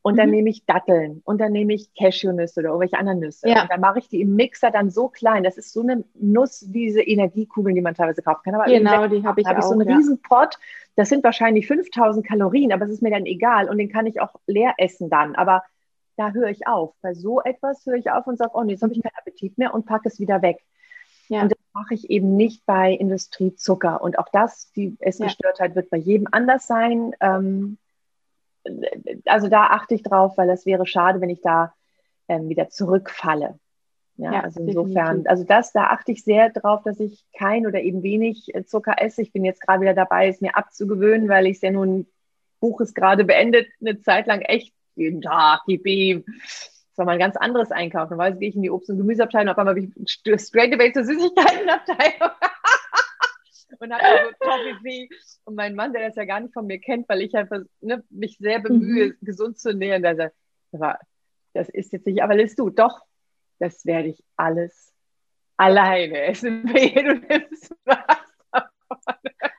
Und 0.00 0.16
dann 0.18 0.28
mhm. 0.28 0.36
nehme 0.36 0.50
ich 0.50 0.64
Datteln 0.64 1.20
und 1.24 1.40
dann 1.40 1.52
nehme 1.52 1.74
ich 1.74 1.92
Cashewnüsse 1.94 2.60
oder 2.60 2.70
irgendwelche 2.70 2.98
anderen 2.98 3.18
Nüsse. 3.20 3.48
Ja. 3.48 3.62
Und 3.62 3.70
dann 3.70 3.80
mache 3.80 3.98
ich 3.98 4.08
die 4.08 4.22
im 4.22 4.34
Mixer 4.36 4.70
dann 4.70 4.90
so 4.90 5.08
klein. 5.08 5.44
Das 5.44 5.58
ist 5.58 5.72
so 5.72 5.82
eine 5.82 6.04
Nuss, 6.14 6.60
diese 6.60 7.02
Energiekugeln, 7.02 7.74
die 7.74 7.82
man 7.82 7.94
teilweise 7.94 8.22
kaufen 8.22 8.42
kann. 8.44 8.54
Aber 8.54 8.64
genau, 8.64 9.06
die 9.08 9.22
habe 9.22 9.40
ich 9.40 9.46
hab 9.46 9.56
auch. 9.56 9.60
Ich 9.60 9.64
so 9.64 9.72
einen 9.72 9.88
ja. 9.88 9.96
riesen 9.96 10.22
Pot. 10.22 10.58
Das 10.96 11.08
sind 11.08 11.22
wahrscheinlich 11.24 11.66
5000 11.66 12.26
Kalorien, 12.26 12.72
aber 12.72 12.86
es 12.86 12.90
ist 12.90 13.02
mir 13.02 13.10
dann 13.10 13.26
egal. 13.26 13.68
Und 13.68 13.78
den 13.78 13.90
kann 13.90 14.06
ich 14.06 14.20
auch 14.20 14.34
leer 14.46 14.74
essen 14.78 15.10
dann. 15.10 15.34
Aber 15.34 15.62
da 16.16 16.30
höre 16.30 16.48
ich 16.48 16.66
auf. 16.66 16.94
Bei 17.02 17.14
so 17.14 17.42
etwas 17.42 17.84
höre 17.86 17.94
ich 17.94 18.10
auf 18.10 18.26
und 18.26 18.38
sage, 18.38 18.52
oh 18.54 18.62
nee, 18.62 18.72
jetzt 18.72 18.82
habe 18.82 18.92
ich 18.92 19.02
keinen 19.02 19.16
Appetit 19.16 19.58
mehr 19.58 19.74
und 19.74 19.86
packe 19.86 20.08
es 20.08 20.18
wieder 20.18 20.42
weg. 20.42 20.58
Ja. 21.28 21.42
Und 21.42 21.52
das 21.52 21.58
mache 21.72 21.94
ich 21.94 22.10
eben 22.10 22.36
nicht 22.36 22.66
bei 22.66 22.92
Industriezucker. 22.92 24.02
Und 24.02 24.18
auch 24.18 24.28
das, 24.32 24.70
die 24.72 24.96
Essgestörtheit 25.00 25.70
ja. 25.70 25.76
wird 25.76 25.90
bei 25.90 25.96
jedem 25.96 26.28
anders 26.30 26.66
sein. 26.66 27.14
Ähm, 27.20 27.78
also 29.26 29.48
da 29.48 29.68
achte 29.68 29.94
ich 29.94 30.02
drauf, 30.02 30.36
weil 30.36 30.50
es 30.50 30.66
wäre 30.66 30.86
schade, 30.86 31.20
wenn 31.20 31.30
ich 31.30 31.40
da 31.40 31.74
ähm, 32.28 32.48
wieder 32.48 32.68
zurückfalle. 32.68 33.58
Ja, 34.16 34.32
ja 34.32 34.40
also 34.40 34.60
insofern, 34.60 35.24
definitiv. 35.24 35.30
also 35.30 35.44
das, 35.44 35.72
da 35.72 35.84
achte 35.86 36.12
ich 36.12 36.24
sehr 36.24 36.50
drauf, 36.50 36.82
dass 36.84 37.00
ich 37.00 37.24
kein 37.36 37.66
oder 37.66 37.80
eben 37.80 38.02
wenig 38.02 38.54
äh, 38.54 38.64
Zucker 38.64 38.96
esse. 38.98 39.22
Ich 39.22 39.32
bin 39.32 39.44
jetzt 39.44 39.60
gerade 39.60 39.80
wieder 39.80 39.94
dabei, 39.94 40.28
es 40.28 40.40
mir 40.40 40.56
abzugewöhnen, 40.56 41.28
weil 41.28 41.46
ich 41.46 41.56
es 41.56 41.62
ja 41.62 41.70
nun, 41.70 42.06
Buch 42.60 42.80
ist 42.80 42.94
gerade 42.94 43.24
beendet, 43.24 43.68
eine 43.80 44.00
Zeit 44.00 44.26
lang 44.26 44.40
echt 44.42 44.72
jeden 44.94 45.22
Tag, 45.22 45.62
gib 45.66 45.86
ihm. 45.86 46.24
Das 46.24 46.98
war 46.98 47.06
mal 47.06 47.12
ein 47.12 47.18
ganz 47.18 47.36
anderes 47.36 47.72
Einkaufen. 47.72 48.10
Normalerweise 48.10 48.38
gehe 48.38 48.50
ich 48.50 48.56
in 48.56 48.62
die 48.62 48.70
Obst- 48.70 48.90
und 48.90 48.98
Gemüseabteilung, 48.98 49.50
auf 49.50 49.58
einmal 49.58 49.74
habe 49.74 49.86
ich 49.86 50.40
straight 50.40 50.74
away 50.74 50.92
zur 50.92 51.04
Süßigkeitenabteilung 51.04 52.30
und 53.82 53.92
habe 53.92 54.04
so 54.40 54.48
Toffee 54.48 55.08
Und 55.44 55.54
mein 55.54 55.74
Mann, 55.74 55.92
der 55.92 56.08
das 56.08 56.16
ja 56.16 56.24
gar 56.24 56.40
nicht 56.40 56.54
von 56.54 56.66
mir 56.66 56.78
kennt, 56.78 57.08
weil 57.08 57.22
ich 57.22 57.34
einfach 57.34 57.60
ne, 57.80 58.02
mich 58.10 58.38
sehr 58.38 58.60
bemühe, 58.60 59.08
mhm. 59.08 59.16
gesund 59.20 59.58
zu 59.58 59.70
ernähren, 59.70 60.02
der 60.02 60.32
sagt, 60.72 61.04
das 61.54 61.68
ist 61.68 61.92
jetzt 61.92 62.06
nicht, 62.06 62.22
aber 62.22 62.34
lässt 62.34 62.58
du, 62.58 62.70
doch, 62.70 63.00
das 63.58 63.84
werde 63.84 64.08
ich 64.08 64.24
alles 64.36 64.92
alleine 65.56 66.22
essen. 66.22 66.64
Du 66.72 67.14
nimmst 67.14 67.74
was 67.84 67.98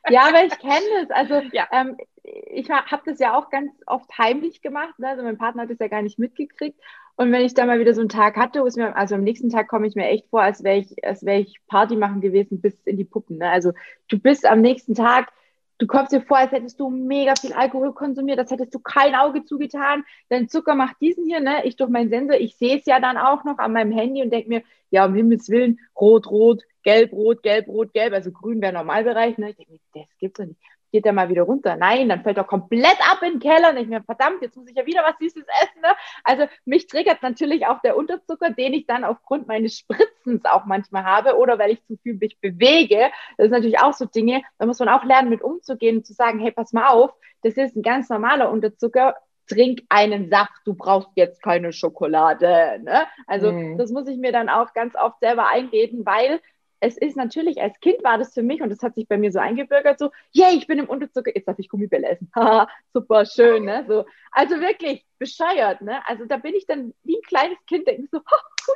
ja, 0.09 0.27
aber 0.27 0.43
ich 0.43 0.57
kenne 0.59 0.85
das. 1.01 1.09
Also 1.09 1.41
ja. 1.51 1.67
ähm, 1.71 1.97
ich 2.23 2.69
habe 2.69 3.01
das 3.05 3.19
ja 3.19 3.37
auch 3.37 3.49
ganz 3.49 3.71
oft 3.85 4.09
heimlich 4.17 4.61
gemacht. 4.61 4.97
Ne? 4.99 5.09
Also 5.09 5.23
mein 5.23 5.37
Partner 5.37 5.63
hat 5.63 5.69
das 5.69 5.79
ja 5.79 5.87
gar 5.87 6.01
nicht 6.01 6.19
mitgekriegt. 6.19 6.79
Und 7.15 7.31
wenn 7.31 7.45
ich 7.45 7.53
dann 7.53 7.67
mal 7.67 7.79
wieder 7.79 7.93
so 7.93 8.01
einen 8.01 8.09
Tag 8.09 8.37
hatte, 8.37 8.63
mir, 8.75 8.95
also 8.95 9.15
am 9.15 9.23
nächsten 9.23 9.49
Tag 9.49 9.67
komme 9.67 9.87
ich 9.87 9.95
mir 9.95 10.07
echt 10.07 10.27
vor, 10.29 10.41
als 10.41 10.63
wäre 10.63 10.77
ich, 10.77 11.05
als 11.05 11.21
ich 11.23 11.59
Party 11.67 11.95
machen 11.95 12.21
gewesen 12.21 12.59
bis 12.59 12.73
in 12.85 12.97
die 12.97 13.03
Puppen. 13.03 13.37
Ne? 13.37 13.49
Also 13.49 13.71
du 14.07 14.17
bist 14.17 14.45
am 14.45 14.61
nächsten 14.61 14.95
Tag, 14.95 15.31
du 15.77 15.85
kommst 15.85 16.11
dir 16.11 16.21
vor, 16.21 16.37
als 16.37 16.51
hättest 16.51 16.79
du 16.79 16.89
mega 16.89 17.35
viel 17.35 17.53
Alkohol 17.53 17.93
konsumiert, 17.93 18.39
als 18.39 18.49
hättest 18.49 18.73
du 18.73 18.79
kein 18.79 19.13
Auge 19.13 19.45
zugetan. 19.45 20.03
Dein 20.29 20.49
Zucker 20.49 20.73
macht 20.73 20.95
diesen 21.01 21.25
hier, 21.25 21.39
ne? 21.39 21.65
Ich 21.65 21.75
durch 21.75 21.89
meinen 21.89 22.09
Sensor, 22.09 22.37
ich 22.37 22.57
sehe 22.57 22.79
es 22.79 22.85
ja 22.85 22.99
dann 22.99 23.17
auch 23.17 23.43
noch 23.43 23.59
an 23.59 23.73
meinem 23.73 23.91
Handy 23.91 24.23
und 24.23 24.31
denke 24.31 24.49
mir, 24.49 24.63
ja, 24.89 25.05
um 25.05 25.13
Himmels 25.13 25.49
Willen, 25.49 25.79
rot, 25.99 26.27
rot, 26.31 26.63
gelb, 26.83 27.11
rot, 27.13 27.43
gelb, 27.43 27.67
rot, 27.67 27.93
gelb. 27.93 28.13
Also 28.13 28.31
grün 28.31 28.61
wäre 28.61 28.73
Normalbereich. 28.73 29.37
Ne? 29.37 29.51
Ich 29.51 29.57
denke 29.57 29.73
mir, 29.73 29.79
das 29.93 30.17
gibt's 30.17 30.39
doch 30.39 30.45
nicht 30.45 30.59
geht 30.93 31.07
er 31.07 31.11
mal 31.11 31.27
wieder 31.27 31.41
runter. 31.41 31.75
Nein, 31.75 32.07
dann 32.07 32.21
fällt 32.21 32.37
er 32.37 32.43
komplett 32.43 32.97
ab 33.11 33.23
in 33.23 33.33
den 33.33 33.39
Keller 33.39 33.71
und 33.71 33.77
ich 33.77 33.87
mir, 33.87 34.03
verdammt, 34.03 34.43
jetzt 34.43 34.55
muss 34.55 34.69
ich 34.69 34.75
ja 34.75 34.85
wieder 34.85 35.01
was 35.03 35.17
Süßes 35.19 35.43
essen. 35.43 35.81
Ne? 35.81 35.89
Also 36.23 36.45
mich 36.65 36.85
triggert 36.85 37.23
natürlich 37.23 37.65
auch 37.65 37.81
der 37.81 37.97
Unterzucker, 37.97 38.51
den 38.51 38.73
ich 38.73 38.85
dann 38.85 39.03
aufgrund 39.03 39.47
meines 39.47 39.75
Spritzens 39.79 40.45
auch 40.45 40.65
manchmal 40.65 41.03
habe 41.03 41.35
oder 41.37 41.57
weil 41.57 41.71
ich 41.71 41.83
zu 41.87 41.97
viel 41.97 42.13
mich 42.13 42.39
bewege. 42.39 43.09
Das 43.37 43.47
ist 43.47 43.51
natürlich 43.51 43.79
auch 43.79 43.93
so 43.93 44.05
Dinge, 44.05 44.43
da 44.59 44.67
muss 44.67 44.77
man 44.77 44.89
auch 44.89 45.03
lernen, 45.03 45.31
mit 45.31 45.41
umzugehen 45.41 45.97
und 45.97 46.05
zu 46.05 46.13
sagen, 46.13 46.39
hey, 46.39 46.51
pass 46.51 46.73
mal 46.73 46.87
auf, 46.87 47.11
das 47.41 47.55
ist 47.55 47.75
ein 47.75 47.81
ganz 47.81 48.09
normaler 48.09 48.51
Unterzucker, 48.51 49.15
trink 49.47 49.81
einen 49.89 50.29
Saft, 50.29 50.61
du 50.65 50.75
brauchst 50.75 51.09
jetzt 51.15 51.41
keine 51.41 51.73
Schokolade. 51.73 52.79
Ne? 52.83 53.01
Also 53.25 53.51
mhm. 53.51 53.79
das 53.79 53.91
muss 53.91 54.07
ich 54.07 54.17
mir 54.17 54.31
dann 54.31 54.47
auch 54.47 54.73
ganz 54.73 54.95
oft 54.95 55.19
selber 55.19 55.47
einreden, 55.47 56.05
weil 56.05 56.39
es 56.83 56.97
ist 56.97 57.15
natürlich, 57.15 57.61
als 57.61 57.79
Kind 57.79 58.03
war 58.03 58.17
das 58.17 58.33
für 58.33 58.43
mich 58.43 58.61
und 58.61 58.69
das 58.69 58.83
hat 58.83 58.95
sich 58.95 59.07
bei 59.07 59.17
mir 59.17 59.31
so 59.31 59.39
eingebürgert, 59.39 59.99
so, 59.99 60.11
yay, 60.31 60.57
ich 60.57 60.67
bin 60.67 60.79
im 60.79 60.89
Unterzucker, 60.89 61.31
jetzt 61.33 61.47
darf 61.47 61.57
ich 61.57 61.69
Gummibälle 61.69 62.09
essen. 62.09 62.29
Haha, 62.35 62.67
super 62.93 63.25
schön, 63.25 63.63
ne? 63.63 63.85
So, 63.87 64.05
also 64.31 64.59
wirklich 64.59 65.05
bescheuert, 65.17 65.81
ne? 65.81 66.05
Also 66.07 66.25
da 66.25 66.35
bin 66.35 66.53
ich 66.53 66.65
dann 66.65 66.93
wie 67.03 67.15
ein 67.15 67.21
kleines 67.21 67.57
Kind, 67.67 67.87
denke 67.87 68.09
so, 68.11 68.19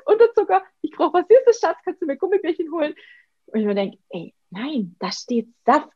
Unterzucker, 0.05 0.63
ich 0.81 0.91
brauche 0.91 1.15
was 1.15 1.25
Süßes, 1.27 1.59
Schatz, 1.59 1.79
kannst 1.83 2.01
du 2.01 2.05
mir 2.05 2.15
Gummibärchen 2.15 2.71
holen? 2.71 2.95
Und 3.47 3.59
ich 3.59 3.65
mir 3.65 3.75
denke, 3.75 3.97
ey, 4.09 4.33
nein, 4.51 4.95
da 4.99 5.11
steht 5.11 5.49
Saft, 5.65 5.91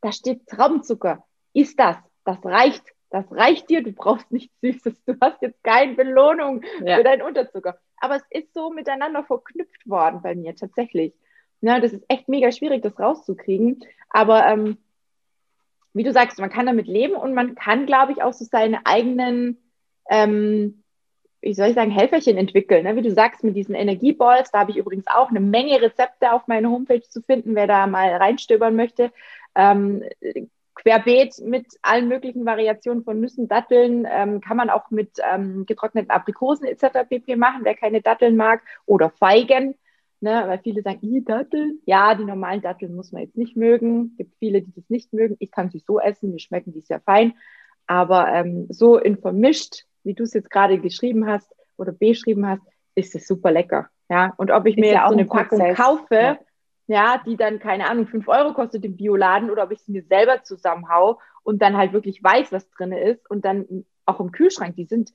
da 0.00 0.10
steht 0.10 0.46
Traubenzucker. 0.48 1.24
Ist 1.52 1.78
das? 1.78 1.96
Das 2.24 2.44
reicht. 2.44 2.84
Das 3.10 3.30
reicht 3.30 3.68
dir, 3.68 3.82
du 3.82 3.92
brauchst 3.92 4.32
nichts 4.32 4.58
Süßes. 4.62 5.04
Du 5.04 5.14
hast 5.20 5.42
jetzt 5.42 5.62
keine 5.62 5.94
Belohnung 5.94 6.62
ja. 6.82 6.96
für 6.96 7.04
deinen 7.04 7.22
Unterzucker. 7.22 7.78
Aber 7.98 8.16
es 8.16 8.24
ist 8.30 8.52
so 8.54 8.70
miteinander 8.70 9.22
verknüpft 9.22 9.88
worden 9.88 10.22
bei 10.22 10.34
mir 10.34 10.56
tatsächlich. 10.56 11.14
Ne, 11.62 11.80
das 11.80 11.92
ist 11.92 12.04
echt 12.08 12.28
mega 12.28 12.50
schwierig, 12.50 12.82
das 12.82 12.98
rauszukriegen. 12.98 13.84
Aber 14.10 14.44
ähm, 14.46 14.78
wie 15.94 16.02
du 16.02 16.12
sagst, 16.12 16.40
man 16.40 16.50
kann 16.50 16.66
damit 16.66 16.88
leben 16.88 17.14
und 17.14 17.34
man 17.34 17.54
kann, 17.54 17.86
glaube 17.86 18.10
ich, 18.10 18.22
auch 18.22 18.32
so 18.32 18.44
seine 18.44 18.84
eigenen, 18.84 19.58
ähm, 20.10 20.82
wie 21.40 21.54
soll 21.54 21.68
ich 21.68 21.74
sagen, 21.74 21.92
Helferchen 21.92 22.36
entwickeln. 22.36 22.82
Ne? 22.82 22.96
Wie 22.96 23.02
du 23.02 23.12
sagst, 23.12 23.44
mit 23.44 23.54
diesen 23.54 23.76
Energieballs, 23.76 24.50
da 24.50 24.58
habe 24.58 24.72
ich 24.72 24.76
übrigens 24.76 25.06
auch 25.06 25.30
eine 25.30 25.38
Menge 25.38 25.80
Rezepte 25.80 26.32
auf 26.32 26.48
meiner 26.48 26.68
Homepage 26.68 27.02
zu 27.02 27.22
finden, 27.22 27.54
wer 27.54 27.68
da 27.68 27.86
mal 27.86 28.10
reinstöbern 28.16 28.74
möchte. 28.74 29.12
Ähm, 29.54 30.02
querbeet 30.74 31.38
mit 31.44 31.66
allen 31.82 32.08
möglichen 32.08 32.44
Variationen 32.44 33.04
von 33.04 33.20
Nüssen, 33.20 33.46
Datteln, 33.46 34.04
ähm, 34.10 34.40
kann 34.40 34.56
man 34.56 34.68
auch 34.68 34.90
mit 34.90 35.10
ähm, 35.32 35.64
getrockneten 35.66 36.10
Aprikosen 36.10 36.66
etc. 36.66 37.08
pp. 37.08 37.36
machen, 37.36 37.60
wer 37.62 37.76
keine 37.76 38.02
Datteln 38.02 38.34
mag, 38.34 38.62
oder 38.84 39.10
Feigen. 39.10 39.76
Ne, 40.22 40.44
weil 40.46 40.60
viele 40.60 40.82
sagen, 40.82 41.00
i 41.02 41.24
Datteln. 41.24 41.80
Ja, 41.84 42.14
die 42.14 42.24
normalen 42.24 42.62
Datteln 42.62 42.94
muss 42.94 43.10
man 43.10 43.22
jetzt 43.22 43.36
nicht 43.36 43.56
mögen. 43.56 44.10
Es 44.12 44.18
gibt 44.18 44.36
viele, 44.38 44.62
die 44.62 44.72
das 44.72 44.88
nicht 44.88 45.12
mögen. 45.12 45.34
Ich 45.40 45.50
kann 45.50 45.68
sie 45.68 45.80
so 45.80 45.98
essen, 45.98 46.30
mir 46.30 46.38
schmecken 46.38 46.72
die 46.72 46.80
sehr 46.80 47.00
fein. 47.00 47.34
Aber 47.88 48.28
ähm, 48.28 48.68
so 48.70 48.98
in 48.98 49.18
vermischt, 49.18 49.84
wie 50.04 50.14
du 50.14 50.22
es 50.22 50.32
jetzt 50.32 50.48
gerade 50.48 50.78
geschrieben 50.78 51.26
hast 51.26 51.52
oder 51.76 51.90
beschrieben 51.90 52.46
hast, 52.46 52.62
ist 52.94 53.16
es 53.16 53.26
super 53.26 53.50
lecker. 53.50 53.88
Ja, 54.08 54.32
und 54.36 54.52
ob 54.52 54.66
ich 54.66 54.76
ist 54.76 54.80
mir 54.80 54.92
ja 54.92 55.00
jetzt 55.00 55.08
so 55.08 55.12
eine 55.14 55.24
Packung 55.24 55.58
Prozess. 55.58 55.76
kaufe, 55.76 56.14
ja. 56.14 56.38
ja. 56.86 57.22
die 57.26 57.36
dann, 57.36 57.58
keine 57.58 57.90
Ahnung, 57.90 58.06
fünf 58.06 58.28
Euro 58.28 58.54
kostet 58.54 58.84
im 58.84 58.96
Bioladen 58.96 59.50
oder 59.50 59.64
ob 59.64 59.72
ich 59.72 59.80
sie 59.80 59.90
mir 59.90 60.04
selber 60.04 60.44
zusammenhau 60.44 61.18
und 61.42 61.60
dann 61.60 61.76
halt 61.76 61.92
wirklich 61.92 62.22
weiß, 62.22 62.52
was 62.52 62.70
drin 62.70 62.92
ist 62.92 63.28
und 63.28 63.44
dann 63.44 63.84
auch 64.06 64.20
im 64.20 64.30
Kühlschrank, 64.30 64.76
die 64.76 64.84
sind 64.84 65.10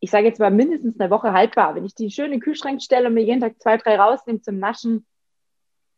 ich 0.00 0.10
sage 0.10 0.26
jetzt 0.26 0.40
mal 0.40 0.50
mindestens 0.50 1.00
eine 1.00 1.10
Woche 1.10 1.32
haltbar. 1.32 1.74
Wenn 1.74 1.84
ich 1.84 1.94
die 1.94 2.10
schön 2.10 2.26
in 2.26 2.32
den 2.32 2.40
Kühlschrank 2.40 2.82
stelle 2.82 3.08
und 3.08 3.14
mir 3.14 3.24
jeden 3.24 3.40
Tag 3.40 3.60
zwei, 3.60 3.76
drei 3.76 3.98
rausnehme 3.98 4.40
zum 4.40 4.58
Naschen, 4.58 5.06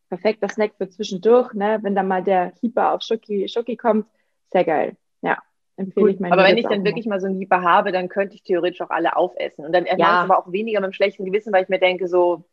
perfekter 0.09 0.49
Snack 0.49 0.73
für 0.79 0.89
zwischendurch, 0.89 1.53
ne? 1.53 1.79
wenn 1.83 1.95
dann 1.95 2.09
mal 2.09 2.23
der 2.23 2.53
Keeper 2.53 2.95
auf 2.95 3.03
Schoki, 3.03 3.49
Schoki 3.49 3.77
kommt, 3.77 4.07
sehr 4.51 4.65
geil. 4.65 4.97
Ja, 5.21 5.39
empfehle 5.77 6.11
ich 6.11 6.21
meinen 6.21 6.33
Aber 6.33 6.45
wenn 6.45 6.57
ich 6.57 6.67
dann 6.67 6.85
wirklich 6.85 7.07
mal 7.07 7.21
so 7.21 7.27
einen 7.27 7.39
Keeper 7.39 7.63
habe, 7.63 7.93
dann 7.93 8.09
könnte 8.09 8.35
ich 8.35 8.43
theoretisch 8.43 8.81
auch 8.81 8.91
alle 8.91 9.17
aufessen. 9.17 9.65
Und 9.65 9.73
dann 9.73 9.85
ja. 9.85 9.97
mache 9.97 10.27
ich 10.27 10.31
aber 10.31 10.39
auch 10.39 10.53
weniger 10.53 10.81
mit 10.81 10.91
dem 10.91 10.95
schlechten 10.95 11.25
Gewissen, 11.25 11.53
weil 11.53 11.65
ich 11.65 11.69
mir 11.69 11.79
denke, 11.79 12.09
so, 12.09 12.45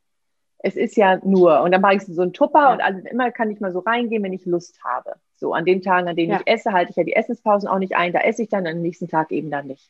es 0.58 0.76
ist 0.76 0.98
ja 0.98 1.20
nur. 1.24 1.62
Und 1.62 1.72
dann 1.72 1.82
mache 1.82 1.96
ich 1.96 2.06
so 2.06 2.22
einen 2.22 2.34
Tupper 2.34 2.60
ja. 2.60 2.74
und 2.74 2.82
also 2.82 3.00
immer 3.08 3.32
kann 3.32 3.52
ich 3.52 3.60
mal 3.60 3.72
so 3.72 3.80
reingehen, 3.80 4.24
wenn 4.24 4.34
ich 4.34 4.46
Lust 4.46 4.84
habe. 4.84 5.14
So 5.38 5.54
an 5.54 5.66
den 5.66 5.82
Tagen, 5.82 6.08
an 6.08 6.16
denen 6.16 6.32
ja. 6.32 6.40
ich 6.40 6.52
esse, 6.52 6.72
halte 6.72 6.92
ich 6.92 6.96
ja 6.96 7.04
die 7.04 7.16
Essenspausen 7.16 7.70
auch 7.70 7.80
nicht 7.80 7.96
ein. 7.96 8.14
Da 8.14 8.20
esse 8.20 8.44
ich 8.44 8.50
dann, 8.50 8.66
am 8.68 8.82
nächsten 8.82 9.08
Tag 9.08 9.32
eben 9.32 9.52
dann 9.52 9.68
nicht. 9.68 9.90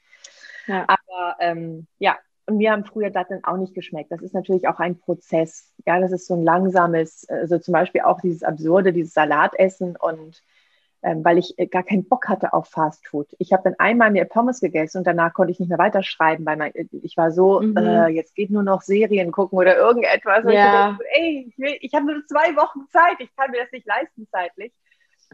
Ja. 0.68 0.86
Aber 0.88 1.36
ähm, 1.39 1.88
ja, 1.99 2.18
und 2.47 2.57
mir 2.57 2.72
haben 2.72 2.86
früher 2.86 3.09
Datteln 3.09 3.43
auch 3.43 3.57
nicht 3.57 3.74
geschmeckt. 3.74 4.11
Das 4.11 4.22
ist 4.22 4.34
natürlich 4.34 4.68
auch 4.68 4.80
ein 4.80 4.99
Prozess. 4.99 5.74
Ja, 5.86 5.99
das 5.99 6.11
ist 6.11 6.28
so 6.28 6.36
ein 6.36 6.43
langsames, 6.43 7.28
also 7.30 7.57
zum 7.57 7.72
Beispiel 7.72 8.01
auch 8.01 8.22
dieses 8.22 8.43
absurde, 8.43 8.93
dieses 8.93 9.13
Salatessen 9.13 9.95
und 9.95 10.41
ähm, 11.05 11.24
weil 11.24 11.38
ich 11.38 11.57
äh, 11.59 11.68
gar 11.68 11.84
keinen 11.84 12.07
Bock 12.07 12.28
hatte 12.28 12.51
auf 12.53 12.68
Fast 12.68 13.07
Food. 13.07 13.28
Ich 13.38 13.53
habe 13.53 13.61
dann 13.63 13.76
einmal 13.78 14.09
mir 14.09 14.26
Pommes 14.26 14.59
gegessen 14.59 14.99
und 14.99 15.07
danach 15.07 15.34
konnte 15.34 15.51
ich 15.51 15.59
nicht 15.59 15.70
mehr 15.70 15.78
weiterschreiben, 15.78 16.45
weil 16.47 16.57
mein, 16.57 16.74
äh, 16.74 16.88
ich 17.03 17.16
war 17.16 17.32
so, 17.32 17.61
mhm. 17.61 17.78
äh, 17.78 18.07
jetzt 18.07 18.34
geht 18.34 18.49
nur 18.49 18.63
noch 18.63 18.82
Serien 18.82 19.32
gucken 19.32 19.59
oder 19.59 19.78
irgendetwas. 19.78 20.43
Ja. 20.45 20.49
Ich 20.49 20.55
dachte, 20.55 21.03
ey, 21.13 21.53
ich, 21.55 21.84
ich 21.84 21.93
habe 21.93 22.05
nur 22.07 22.26
zwei 22.26 22.55
Wochen 22.55 22.88
Zeit, 22.91 23.18
ich 23.20 23.36
kann 23.36 23.51
mir 23.51 23.61
das 23.61 23.72
nicht 23.72 23.86
leisten 23.86 24.28
zeitlich. 24.32 24.74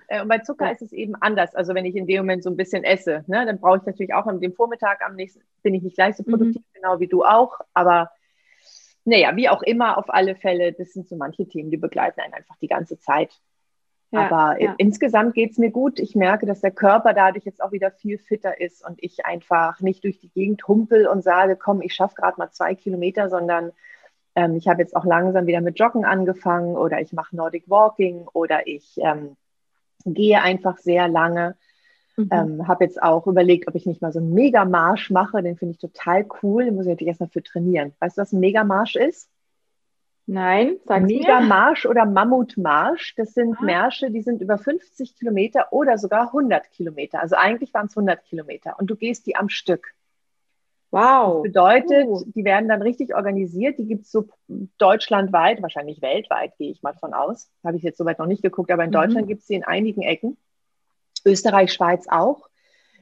Äh, 0.08 0.22
und 0.22 0.28
bei 0.28 0.40
Zucker 0.40 0.66
ja. 0.66 0.72
ist 0.72 0.82
es 0.82 0.92
eben 0.92 1.16
anders. 1.16 1.56
Also 1.56 1.74
wenn 1.74 1.86
ich 1.86 1.96
in 1.96 2.08
dem 2.08 2.18
Moment 2.18 2.44
so 2.44 2.50
ein 2.50 2.58
bisschen 2.58 2.84
esse, 2.84 3.24
ne, 3.28 3.46
dann 3.46 3.60
brauche 3.60 3.78
ich 3.78 3.86
natürlich 3.86 4.14
auch 4.14 4.28
am 4.28 4.40
dem 4.40 4.54
Vormittag 4.54 5.02
am 5.06 5.16
nächsten, 5.16 5.42
bin 5.64 5.74
ich 5.74 5.84
nicht 5.84 5.96
gleich 5.96 6.16
so 6.16 6.24
mhm. 6.26 6.32
produktiv, 6.32 6.62
mhm. 6.62 6.74
genau 6.74 7.00
wie 7.00 7.08
du 7.08 7.24
auch. 7.24 7.60
Aber 7.74 8.12
naja, 9.06 9.36
wie 9.36 9.50
auch 9.50 9.64
immer, 9.64 9.98
auf 9.98 10.10
alle 10.14 10.36
Fälle, 10.36 10.74
das 10.74 10.94
sind 10.94 11.08
so 11.08 11.16
manche 11.16 11.48
Themen, 11.48 11.72
die 11.72 11.78
begleiten 11.78 12.22
einen 12.22 12.34
einfach 12.34 12.56
die 12.58 12.68
ganze 12.68 13.00
Zeit. 13.00 13.32
Ja, 14.12 14.30
Aber 14.30 14.62
ja. 14.62 14.76
insgesamt 14.78 15.34
geht 15.34 15.52
es 15.52 15.58
mir 15.58 15.72
gut. 15.72 15.98
Ich 16.00 16.16
merke, 16.16 16.46
dass 16.46 16.60
der 16.60 16.72
Körper 16.72 17.14
dadurch 17.14 17.46
jetzt 17.46 17.64
auch 17.64 17.72
wieder 17.72 17.92
viel 17.92 18.18
fitter 18.18 18.60
ist 18.60 18.86
und 18.86 19.02
ich 19.02 19.26
einfach 19.26 19.80
nicht 19.80 20.04
durch 20.04 20.20
die 20.20 20.30
Gegend 20.30 20.68
humpel 20.68 21.08
und 21.08 21.24
sage, 21.24 21.56
komm, 21.56 21.82
ich 21.82 21.94
schaffe 21.94 22.16
gerade 22.16 22.38
mal 22.38 22.52
zwei 22.52 22.76
Kilometer, 22.76 23.30
sondern 23.30 23.72
ähm, 24.36 24.56
ich 24.56 24.68
habe 24.68 24.82
jetzt 24.82 24.96
auch 24.96 25.06
langsam 25.06 25.48
wieder 25.48 25.62
mit 25.62 25.80
Joggen 25.80 26.04
angefangen 26.04 26.76
oder 26.76 27.00
ich 27.00 27.14
mache 27.14 27.36
Nordic 27.36 27.70
Walking 27.70 28.28
oder 28.34 28.68
ich 28.68 28.98
ähm, 28.98 29.38
gehe 30.06 30.42
einfach 30.42 30.78
sehr 30.78 31.08
lange. 31.08 31.56
Mhm. 32.18 32.30
Ähm, 32.32 32.68
habe 32.68 32.84
jetzt 32.84 33.02
auch 33.02 33.28
überlegt, 33.28 33.68
ob 33.68 33.76
ich 33.76 33.86
nicht 33.86 34.02
mal 34.02 34.12
so 34.12 34.20
einen 34.20 34.34
Megamarsch 34.34 35.10
mache. 35.12 35.42
Den 35.42 35.58
finde 35.58 35.74
ich 35.74 35.80
total 35.80 36.26
cool. 36.42 36.66
Den 36.66 36.76
muss 36.76 36.86
ich 36.86 36.92
natürlich 36.92 37.10
erstmal 37.10 37.30
für 37.30 37.44
trainieren. 37.44 37.94
Weißt 38.00 38.18
du, 38.18 38.22
was 38.22 38.34
ein 38.34 38.40
Megamarsch 38.40 38.96
ist? 38.96 39.30
Nein, 40.28 40.78
sag 40.86 41.04
Megamarsch 41.04 41.86
oder 41.86 42.06
Mammutmarsch. 42.06 43.16
Das 43.16 43.34
sind 43.34 43.58
ah. 43.60 43.64
Märsche, 43.64 44.12
die 44.12 44.22
sind 44.22 44.42
über 44.42 44.58
50 44.58 45.16
Kilometer 45.18 45.74
oder 45.74 45.98
sogar 45.98 46.28
100 46.28 46.72
Kilometer. 46.72 47.22
Also 47.22 47.36
eigentlich 47.36 47.74
waren 47.74 47.88
es 47.88 47.98
100 47.98 48.24
Kilometer. 48.24 48.80
Und 48.80 48.88
du 48.88 48.96
gehst 48.96 49.26
die 49.26 49.36
am 49.36 49.50
Stück. 49.50 49.94
Wow. 50.92 51.44
Das 51.44 51.54
bedeutet, 51.54 52.08
uh. 52.08 52.24
die 52.36 52.44
werden 52.44 52.70
dann 52.70 52.82
richtig 52.82 53.16
organisiert. 53.16 53.80
Die 53.80 53.88
gibt 53.88 54.04
es 54.04 54.12
so 54.12 54.28
deutschlandweit, 54.78 55.62
wahrscheinlich 55.62 56.02
weltweit, 56.02 56.58
gehe 56.58 56.70
ich 56.70 56.84
mal 56.84 56.94
von 56.94 57.14
aus. 57.14 57.50
Habe 57.64 57.78
ich 57.78 57.84
jetzt 57.84 57.98
soweit 57.98 58.20
noch 58.20 58.28
nicht 58.28 58.44
geguckt, 58.44 58.72
aber 58.72 58.84
in 58.84 58.90
mhm. 58.90 58.96
Deutschland 58.96 59.28
gibt 59.28 59.42
es 59.42 59.48
sie 59.48 59.56
in 59.56 59.64
einigen 59.64 60.02
Ecken. 60.02 60.38
Österreich, 61.26 61.72
Schweiz 61.72 62.08
auch. 62.10 62.50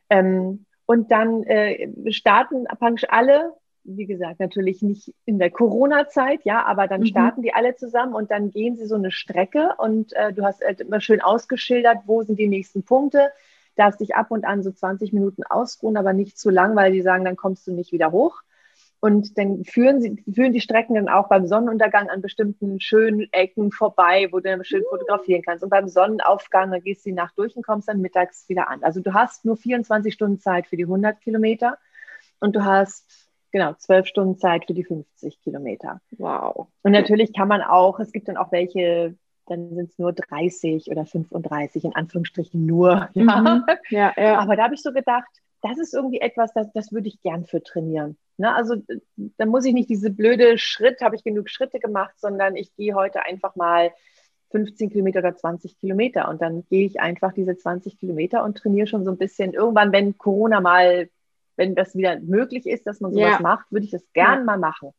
Ähm, 0.09 0.65
und 0.85 1.11
dann 1.11 1.43
äh, 1.43 2.11
starten 2.11 2.65
praktisch 2.65 3.05
alle, 3.09 3.53
wie 3.83 4.05
gesagt, 4.05 4.39
natürlich 4.39 4.81
nicht 4.81 5.13
in 5.25 5.39
der 5.39 5.51
Corona-Zeit, 5.51 6.41
ja, 6.43 6.65
aber 6.65 6.87
dann 6.87 7.01
mhm. 7.01 7.05
starten 7.05 7.41
die 7.41 7.53
alle 7.53 7.75
zusammen 7.75 8.13
und 8.13 8.29
dann 8.29 8.51
gehen 8.51 8.77
sie 8.77 8.85
so 8.85 8.95
eine 8.95 9.11
Strecke 9.11 9.75
und 9.77 10.13
äh, 10.13 10.33
du 10.33 10.43
hast 10.43 10.63
halt 10.63 10.81
immer 10.81 10.99
schön 10.99 11.21
ausgeschildert, 11.21 11.99
wo 12.05 12.23
sind 12.23 12.39
die 12.39 12.47
nächsten 12.47 12.83
Punkte 12.83 13.31
darfst 13.80 14.01
dich 14.01 14.15
ab 14.15 14.32
und 14.32 14.45
an 14.45 14.61
so 14.63 14.71
20 14.71 15.13
Minuten 15.13 15.43
ausruhen, 15.43 15.97
aber 15.97 16.13
nicht 16.13 16.38
zu 16.38 16.49
lang, 16.49 16.75
weil 16.75 16.91
die 16.91 17.01
sagen, 17.01 17.25
dann 17.25 17.36
kommst 17.36 17.65
du 17.67 17.71
nicht 17.71 17.91
wieder 17.91 18.11
hoch. 18.11 18.41
Und 19.01 19.38
dann 19.38 19.63
führen, 19.63 20.01
sie, 20.01 20.21
führen 20.32 20.51
die 20.51 20.59
Strecken 20.59 20.95
dann 20.95 21.07
auch 21.07 21.30
beim 21.30 21.47
Sonnenuntergang 21.47 22.09
an 22.09 22.21
bestimmten 22.21 22.82
schönen 22.82 23.32
Ecken 23.32 23.71
vorbei, 23.71 24.27
wo 24.32 24.39
du 24.39 24.49
dann 24.49 24.65
schön 24.65 24.84
fotografieren 24.89 25.41
kannst. 25.41 25.63
Und 25.63 25.69
beim 25.69 25.88
Sonnenaufgang, 25.88 26.71
dann 26.71 26.82
gehst 26.82 27.05
du 27.05 27.09
die 27.09 27.15
Nacht 27.15 27.38
durch 27.38 27.55
und 27.55 27.65
kommst 27.65 27.88
dann 27.88 28.01
mittags 28.01 28.49
wieder 28.49 28.69
an. 28.69 28.84
Also 28.84 28.99
du 28.99 29.13
hast 29.13 29.45
nur 29.45 29.55
24 29.55 30.13
Stunden 30.13 30.39
Zeit 30.39 30.67
für 30.67 30.75
die 30.75 30.84
100 30.84 31.21
Kilometer 31.21 31.77
und 32.41 32.57
du 32.57 32.65
hast 32.65 33.30
genau 33.51 33.73
zwölf 33.75 34.05
Stunden 34.05 34.38
Zeit 34.38 34.65
für 34.65 34.73
die 34.73 34.84
50 34.84 35.41
Kilometer. 35.41 36.01
Wow. 36.17 36.67
Und 36.84 36.91
natürlich 36.91 37.34
kann 37.34 37.47
man 37.47 37.61
auch, 37.61 37.99
es 38.01 38.11
gibt 38.11 38.27
dann 38.27 38.38
auch 38.38 38.51
welche, 38.51 39.15
dann 39.50 39.76
sind 39.76 39.91
es 39.91 40.00
nur 40.00 40.14
30 40.14 40.89
oder 40.89 41.06
35, 41.06 41.86
in 41.86 41.95
Anführungsstrichen 41.95 42.66
nur. 42.66 43.10
Ja, 43.14 43.41
mhm. 43.41 43.64
ja, 43.89 44.14
ja. 44.18 44.39
Aber 44.39 44.56
da 44.56 44.64
habe 44.64 44.76
ich 44.76 44.82
so 44.82 44.91
gedacht, 44.91 45.30
das 45.62 45.78
ist 45.78 45.93
irgendwie 45.93 46.22
etwas, 46.22 46.54
das, 46.54 46.72
das 46.74 46.91
würde 46.91 47.08
ich 47.08 47.22
gern 47.22 47.45
für 47.45 47.62
trainieren. 47.62 48.18
Ne? 48.38 48.54
Also 48.54 48.76
da 49.38 49.45
muss 49.45 49.66
ich 49.66 49.74
nicht 49.74 49.89
diese 49.89 50.10
blöde 50.10 50.58
Schritt, 50.58 51.02
habe 51.02 51.16
ich 51.16 51.24
genug 51.24 51.50
Schritte 51.50 51.80
gemacht, 51.80 52.14
sondern 52.18 52.56
ich 52.56 52.74
gehe 52.76 52.95
heute 52.95 53.24
einfach 53.24 53.56
mal 53.56 53.91
15 54.52 54.89
Kilometer 54.89 55.20
oder 55.20 55.36
20 55.36 55.78
Kilometer 55.78 56.30
und 56.30 56.41
dann 56.41 56.64
gehe 56.70 56.86
ich 56.86 57.00
einfach 57.00 57.34
diese 57.34 57.58
20 57.58 58.00
Kilometer 58.00 58.43
und 58.43 58.58
trainiere 58.58 58.88
schon 58.88 59.06
so 59.06 59.12
ein 59.12 59.18
bisschen. 59.18 59.54
Irgendwann, 59.54 59.91
wenn 59.91 60.18
Corona 60.18 60.62
mal, 60.62 61.10
wenn 61.56 61.76
das 61.76 61.95
wieder 61.95 62.20
möglich 62.20 62.66
ist, 62.66 62.88
dass 62.88 63.00
man 63.00 63.14
sowas 63.14 63.34
ja. 63.34 63.41
macht, 63.41 63.72
würde 63.72 63.86
ich 63.86 63.91
das 63.91 64.04
gern 64.14 64.39
ja. 64.39 64.43
mal 64.45 64.58
machen. 64.58 64.91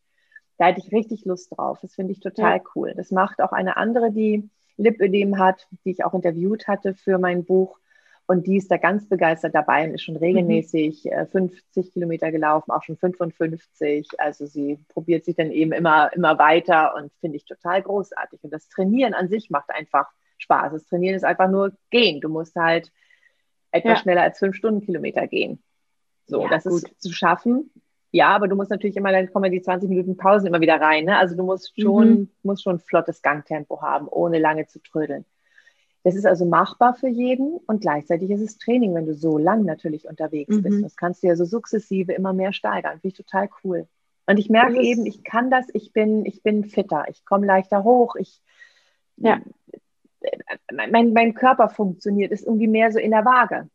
Da 0.61 0.67
hätte 0.67 0.83
ich 0.85 0.93
richtig 0.93 1.25
Lust 1.25 1.57
drauf. 1.57 1.79
Das 1.81 1.95
finde 1.95 2.13
ich 2.13 2.21
total 2.21 2.59
ja. 2.59 2.63
cool. 2.75 2.93
Das 2.95 3.11
macht 3.11 3.41
auch 3.41 3.53
eine 3.53 3.79
andere, 3.79 4.13
die 4.13 4.51
Lipödem 4.77 5.39
hat, 5.39 5.67
die 5.87 5.91
ich 5.91 6.05
auch 6.05 6.13
interviewt 6.13 6.69
hatte 6.69 6.93
für 6.93 7.17
mein 7.17 7.47
Buch. 7.47 7.79
Und 8.27 8.47
die 8.47 8.59
ist 8.59 8.71
da 8.71 8.77
ganz 8.77 9.09
begeistert 9.09 9.55
dabei 9.55 9.85
und 9.85 9.95
ist 9.95 10.03
schon 10.03 10.17
regelmäßig 10.17 11.05
mhm. 11.07 11.27
50 11.29 11.87
äh, 11.87 11.91
Kilometer 11.91 12.31
gelaufen, 12.31 12.73
auch 12.73 12.83
schon 12.83 12.99
55. 12.99 14.07
Also 14.19 14.45
sie 14.45 14.85
probiert 14.91 15.25
sich 15.25 15.35
dann 15.35 15.51
eben 15.51 15.73
immer, 15.73 16.13
immer 16.13 16.39
weiter 16.39 16.95
und 16.95 17.11
finde 17.21 17.39
ich 17.39 17.47
total 17.47 17.81
großartig. 17.81 18.45
Und 18.45 18.53
das 18.53 18.69
Trainieren 18.69 19.15
an 19.15 19.31
sich 19.31 19.49
macht 19.49 19.71
einfach 19.71 20.11
Spaß. 20.37 20.73
Das 20.73 20.85
Trainieren 20.85 21.17
ist 21.17 21.25
einfach 21.25 21.49
nur 21.49 21.73
gehen. 21.89 22.21
Du 22.21 22.29
musst 22.29 22.55
halt 22.55 22.93
etwas 23.71 23.93
ja. 23.93 23.97
schneller 23.97 24.23
als 24.25 24.39
fünf 24.39 24.57
Stundenkilometer 24.57 25.27
gehen. 25.27 25.63
So, 26.27 26.43
ja, 26.43 26.49
das 26.51 26.65
gut. 26.65 26.83
ist 26.83 27.01
zu 27.01 27.15
schaffen. 27.15 27.71
Ja, 28.13 28.29
aber 28.29 28.49
du 28.49 28.57
musst 28.57 28.71
natürlich 28.71 28.97
immer, 28.97 29.13
dann 29.13 29.33
kommen 29.33 29.53
die 29.53 29.63
20 29.63 29.89
Minuten 29.89 30.17
Pausen 30.17 30.47
immer 30.47 30.61
wieder 30.61 30.81
rein. 30.81 31.05
Ne? 31.05 31.17
Also 31.17 31.37
du 31.37 31.45
musst 31.45 31.81
schon, 31.81 32.09
mhm. 32.09 32.29
musst 32.43 32.65
schon 32.65 32.81
flottes 32.81 33.23
Gangtempo 33.23 33.83
haben, 33.83 34.09
ohne 34.09 34.39
lange 34.39 34.67
zu 34.67 34.81
trödeln. 34.83 35.25
Das 36.03 36.17
ist 36.17 36.27
also 36.27 36.47
machbar 36.47 36.95
für 36.95 37.09
jeden 37.09 37.59
und 37.67 37.83
gleichzeitig 37.83 38.31
ist 38.31 38.41
es 38.41 38.59
Training, 38.59 38.95
wenn 38.95 39.07
du 39.07 39.15
so 39.15 39.37
lang 39.39 39.65
natürlich 39.65 40.09
unterwegs 40.09 40.57
mhm. 40.57 40.63
bist. 40.63 40.85
Das 40.85 40.97
kannst 40.97 41.23
du 41.23 41.29
ja 41.29 41.37
so 41.37 41.45
sukzessive 41.45 42.13
immer 42.13 42.33
mehr 42.33 42.53
steigern. 42.53 43.01
Finde 43.01 43.09
ich 43.09 43.15
total 43.15 43.49
cool. 43.63 43.87
Und 44.27 44.39
ich 44.39 44.49
merke 44.49 44.81
eben, 44.81 45.07
ich 45.07 45.23
kann 45.25 45.51
das, 45.51 45.67
ich 45.73 45.93
bin, 45.93 46.25
ich 46.25 46.43
bin 46.43 46.65
fitter, 46.65 47.05
ich 47.09 47.25
komme 47.25 47.47
leichter 47.47 47.85
hoch, 47.85 48.17
ich, 48.17 48.41
ja. 49.17 49.41
mein, 50.73 51.13
mein 51.13 51.35
Körper 51.35 51.69
funktioniert, 51.69 52.33
ist 52.33 52.47
irgendwie 52.47 52.69
mehr 52.69 52.93
so 52.93 52.99
in 52.99 53.11
der 53.11 53.25
Waage 53.25 53.69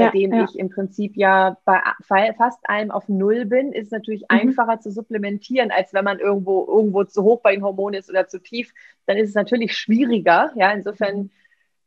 ja, 0.00 0.06
seitdem 0.06 0.32
ja. 0.32 0.44
ich 0.44 0.58
im 0.58 0.70
Prinzip 0.70 1.16
ja 1.16 1.56
bei 1.64 1.80
fast 2.02 2.58
allem 2.68 2.90
auf 2.90 3.08
Null 3.08 3.44
bin, 3.46 3.72
ist 3.72 3.86
es 3.86 3.90
natürlich 3.92 4.22
mhm. 4.22 4.26
einfacher 4.28 4.80
zu 4.80 4.90
supplementieren, 4.90 5.70
als 5.70 5.92
wenn 5.92 6.04
man 6.04 6.18
irgendwo, 6.18 6.66
irgendwo 6.66 7.04
zu 7.04 7.22
hoch 7.22 7.40
bei 7.40 7.54
den 7.54 7.62
Hormonen 7.62 7.98
ist 7.98 8.10
oder 8.10 8.26
zu 8.26 8.40
tief. 8.40 8.72
Dann 9.06 9.16
ist 9.16 9.30
es 9.30 9.34
natürlich 9.34 9.76
schwieriger. 9.76 10.52
Ja, 10.56 10.72
insofern 10.72 11.16
mhm. 11.16 11.30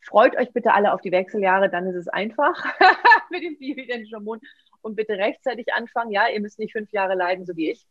freut 0.02 0.38
euch 0.38 0.52
bitte 0.54 0.74
alle 0.74 0.94
auf 0.94 1.02
die 1.02 1.12
Wechseljahre, 1.12 1.70
dann 1.70 1.88
ist 1.88 1.96
es 1.96 2.08
einfach 2.08 2.64
mit 3.30 3.44
dem 3.44 3.58
bioidentischen 3.58 4.18
Hormon. 4.18 4.40
Und 4.82 4.96
bitte 4.96 5.14
rechtzeitig 5.14 5.74
anfangen. 5.74 6.12
Ja, 6.12 6.28
ihr 6.28 6.42
müsst 6.42 6.60
nicht 6.60 6.74
fünf 6.74 6.92
Jahre 6.92 7.16
leiden, 7.16 7.46
so 7.46 7.56
wie 7.56 7.72
ich. 7.72 7.86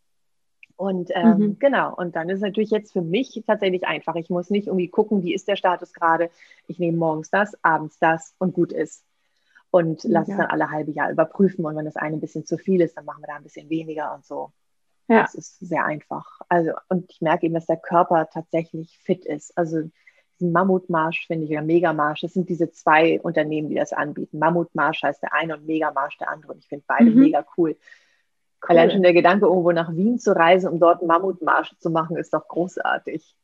Und 0.76 1.10
ähm, 1.14 1.38
mhm. 1.38 1.58
genau, 1.58 1.94
und 1.94 2.16
dann 2.16 2.28
ist 2.28 2.36
es 2.36 2.42
natürlich 2.42 2.70
jetzt 2.70 2.92
für 2.92 3.02
mich 3.02 3.42
tatsächlich 3.46 3.86
einfach. 3.86 4.14
Ich 4.16 4.28
muss 4.28 4.50
nicht 4.50 4.66
irgendwie 4.66 4.88
gucken, 4.88 5.22
wie 5.22 5.32
ist 5.32 5.48
der 5.48 5.56
Status 5.56 5.94
gerade. 5.94 6.30
Ich 6.66 6.78
nehme 6.78 6.98
morgens 6.98 7.30
das, 7.30 7.56
abends 7.62 7.98
das 7.98 8.34
und 8.38 8.52
gut 8.52 8.72
ist 8.72 9.04
und 9.72 10.04
lass 10.04 10.28
ja. 10.28 10.34
es 10.34 10.38
dann 10.38 10.50
alle 10.50 10.70
halbe 10.70 10.90
Jahr 10.90 11.10
überprüfen. 11.10 11.64
Und 11.64 11.74
wenn 11.76 11.86
das 11.86 11.96
eine 11.96 12.16
ein 12.16 12.20
bisschen 12.20 12.44
zu 12.44 12.58
viel 12.58 12.82
ist, 12.82 12.96
dann 12.96 13.06
machen 13.06 13.22
wir 13.22 13.28
da 13.28 13.36
ein 13.36 13.42
bisschen 13.42 13.70
weniger 13.70 14.14
und 14.14 14.24
so. 14.24 14.52
Ja. 15.08 15.22
Das 15.22 15.34
ist 15.34 15.58
sehr 15.60 15.86
einfach. 15.86 16.40
Also, 16.48 16.72
und 16.90 17.10
ich 17.10 17.22
merke 17.22 17.46
eben, 17.46 17.54
dass 17.54 17.66
der 17.66 17.78
Körper 17.78 18.28
tatsächlich 18.30 18.98
fit 18.98 19.24
ist. 19.24 19.56
Also 19.56 19.90
diesen 20.38 20.52
Mammutmarsch 20.52 21.26
finde 21.26 21.46
ich 21.46 21.52
oder 21.52 21.62
Megamarsch, 21.62 22.20
das 22.20 22.34
sind 22.34 22.50
diese 22.50 22.70
zwei 22.70 23.18
Unternehmen, 23.22 23.70
die 23.70 23.74
das 23.74 23.94
anbieten. 23.94 24.38
Mammutmarsch 24.38 25.02
heißt 25.02 25.22
der 25.22 25.32
eine 25.32 25.56
und 25.56 25.66
Megamarsch 25.66 26.18
der 26.18 26.28
andere. 26.28 26.52
Und 26.52 26.58
ich 26.58 26.68
finde 26.68 26.84
beide 26.86 27.10
mhm. 27.10 27.20
mega 27.20 27.42
cool. 27.56 27.70
cool. 27.70 27.76
Allein 28.60 28.90
schon 28.90 29.02
der 29.02 29.14
Gedanke, 29.14 29.46
irgendwo 29.46 29.72
nach 29.72 29.94
Wien 29.94 30.18
zu 30.18 30.36
reisen, 30.36 30.68
um 30.68 30.80
dort 30.80 31.00
einen 31.00 31.08
Mammutmarsch 31.08 31.74
zu 31.78 31.88
machen, 31.88 32.18
ist 32.18 32.34
doch 32.34 32.46
großartig. 32.46 33.34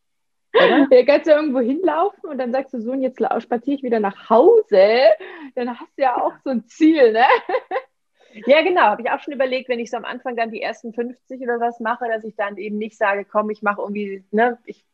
Oder? 0.55 0.87
Ja, 0.91 1.05
kannst 1.05 1.27
du 1.27 1.33
irgendwo 1.33 1.61
hinlaufen 1.61 2.31
und 2.31 2.39
dann 2.39 2.53
sagst 2.53 2.75
du 2.75 2.81
so, 2.81 2.93
und 2.93 3.03
jetzt 3.03 3.21
spaziere 3.43 3.77
ich 3.77 3.83
wieder 3.83 4.01
nach 4.01 4.31
Hause. 4.31 5.11
Dann 5.55 5.79
hast 5.79 5.97
du 5.97 6.03
ja 6.03 6.17
auch 6.17 6.33
so 6.45 6.51
ein 6.51 6.67
Ziel, 6.67 7.13
ne? 7.13 7.25
Ja, 8.47 8.61
genau, 8.63 8.83
habe 8.83 9.01
ich 9.03 9.11
auch 9.11 9.21
schon 9.21 9.33
überlegt, 9.33 9.71
wenn 9.71 9.81
ich 9.81 9.91
so 9.91 9.97
am 9.97 10.05
Anfang 10.05 10.37
dann 10.37 10.51
die 10.51 10.61
ersten 10.61 10.93
50 10.93 11.41
oder 11.41 11.61
was 11.61 11.81
mache, 11.81 12.07
dass 12.09 12.25
ich 12.25 12.37
dann 12.37 12.59
eben 12.59 12.77
nicht 12.77 12.97
sage, 12.97 13.25
komm, 13.25 13.49
ich 13.49 13.63
mache 13.63 13.81
irgendwie, 13.81 14.23
ne, 14.31 14.59
ich 14.67 14.85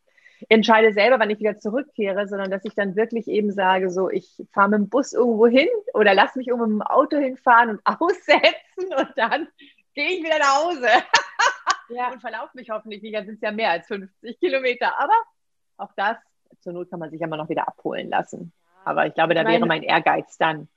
entscheide 0.49 0.93
selber, 0.93 1.19
wann 1.19 1.31
ich 1.31 1.41
wieder 1.41 1.59
zurückkehre, 1.59 2.29
sondern 2.29 2.51
dass 2.51 2.65
ich 2.65 2.75
dann 2.75 2.97
wirklich 2.97 3.27
eben 3.27 3.51
sage, 3.51 3.91
so, 3.91 4.09
ich 4.09 4.43
fahre 4.53 4.71
mit 4.71 4.79
dem 4.79 4.89
Bus 4.89 5.13
irgendwo 5.13 5.49
hin 5.49 5.69
oder 5.95 6.15
lass 6.15 6.37
mich 6.37 6.47
irgendwo 6.47 6.67
mit 6.67 6.81
dem 6.81 6.83
Auto 6.83 7.17
hinfahren 7.19 7.71
und 7.71 7.81
aussetzen 7.85 8.95
und 8.97 9.13
dann 9.17 9.49
gehe 9.95 10.11
ich 10.11 10.23
wieder 10.23 10.39
nach 10.39 10.65
Hause. 10.65 10.89
ja. 11.89 12.13
Und 12.13 12.21
verlaufe 12.21 12.53
mich 12.55 12.71
hoffentlich 12.71 13.03
nicht, 13.03 13.17
dann 13.17 13.27
sind 13.27 13.37
es 13.37 13.41
ja 13.41 13.51
mehr 13.51 13.71
als 13.71 13.87
50 13.89 14.39
Kilometer. 14.39 14.99
Aber 14.99 15.15
auch 15.77 15.93
das, 15.97 16.17
zur 16.61 16.73
Not 16.73 16.91
kann 16.91 17.01
man 17.01 17.11
sich 17.11 17.21
immer 17.21 17.37
noch 17.37 17.49
wieder 17.49 17.69
abholen 17.69 18.09
lassen. 18.09 18.53
Aber 18.85 19.07
ich 19.07 19.15
glaube, 19.15 19.35
da 19.35 19.47
wäre 19.47 19.67
mein 19.67 19.83
Ehrgeiz 19.83 20.37
dann. 20.39 20.69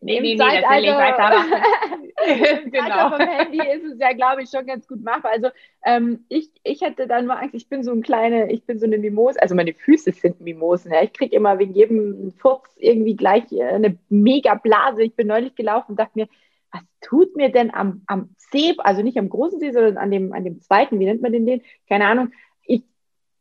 Nee, 0.00 0.20
nee, 0.20 0.34
nee, 0.34 0.36
das 0.36 0.48
will 0.48 0.84
ich 0.84 0.90
weitermachen. 0.90 2.70
genau. 2.70 3.10
vom 3.10 3.20
Handy 3.20 3.58
ist 3.58 3.84
es 3.84 3.98
ja, 3.98 4.12
glaube 4.12 4.42
ich, 4.42 4.50
schon 4.50 4.64
ganz 4.64 4.86
gut 4.86 5.02
machbar. 5.02 5.32
Also 5.32 5.48
ähm, 5.84 6.24
ich, 6.28 6.50
ich 6.62 6.82
hätte 6.82 7.08
dann 7.08 7.26
mal 7.26 7.38
Angst, 7.38 7.54
ich 7.54 7.68
bin 7.68 7.82
so 7.82 7.90
ein 7.92 8.02
kleine, 8.02 8.52
ich 8.52 8.64
bin 8.64 8.78
so 8.78 8.86
eine 8.86 8.98
Mimose, 8.98 9.40
also 9.42 9.56
meine 9.56 9.74
Füße 9.74 10.12
sind 10.12 10.40
Mimosen. 10.40 10.92
Ja. 10.92 11.02
Ich 11.02 11.12
kriege 11.12 11.34
immer 11.34 11.58
wegen 11.58 11.74
jedem 11.74 12.32
Furz 12.38 12.68
irgendwie 12.76 13.16
gleich 13.16 13.50
äh, 13.50 13.64
eine 13.64 13.98
mega 14.08 14.54
Blase. 14.54 15.02
Ich 15.02 15.16
bin 15.16 15.26
neulich 15.26 15.56
gelaufen 15.56 15.92
und 15.92 15.98
dachte 15.98 16.12
mir, 16.14 16.28
was 16.70 16.82
tut 17.00 17.34
mir 17.36 17.50
denn 17.50 17.74
am, 17.74 18.02
am 18.06 18.34
See, 18.36 18.74
also 18.78 19.02
nicht 19.02 19.18
am 19.18 19.28
großen 19.28 19.58
See, 19.58 19.72
sondern 19.72 19.96
an 19.96 20.10
dem, 20.12 20.32
an 20.32 20.44
dem 20.44 20.60
zweiten, 20.60 21.00
wie 21.00 21.06
nennt 21.06 21.22
man 21.22 21.32
den 21.32 21.46
den? 21.46 21.62
Keine 21.88 22.06
Ahnung. 22.06 22.30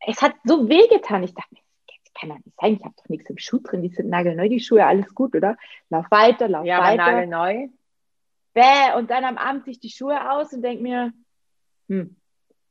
Ich, 0.06 0.16
es 0.16 0.22
hat 0.22 0.34
so 0.44 0.70
wehgetan. 0.70 1.24
Ich 1.24 1.34
dachte 1.34 1.56
mir, 1.56 1.62
kann 2.20 2.30
doch 2.30 2.38
nicht 2.38 2.60
sein, 2.60 2.74
ich 2.74 2.84
habe 2.84 2.96
doch 2.98 3.10
nichts 3.10 3.30
im 3.30 3.38
Schuh 3.38 3.60
drin, 3.60 3.82
die 3.82 3.90
sind 3.90 4.10
nagelneu, 4.10 4.50
die 4.50 4.60
Schuhe, 4.60 4.86
alles 4.86 5.14
gut, 5.14 5.36
oder? 5.36 5.58
Lauf 5.90 6.06
weiter, 6.10 6.48
lauf 6.48 6.66
ja, 6.66 6.80
weiter. 6.80 6.96
Ja, 6.96 7.12
nagelneu. 7.12 7.68
Bäh, 8.54 8.98
und 8.98 9.10
dann 9.12 9.24
am 9.24 9.38
Abend 9.38 9.66
sich 9.66 9.80
die 9.80 9.90
Schuhe 9.90 10.32
aus 10.32 10.52
und 10.54 10.62
denke 10.64 10.82
mir, 10.82 11.14
hm, 11.90 12.16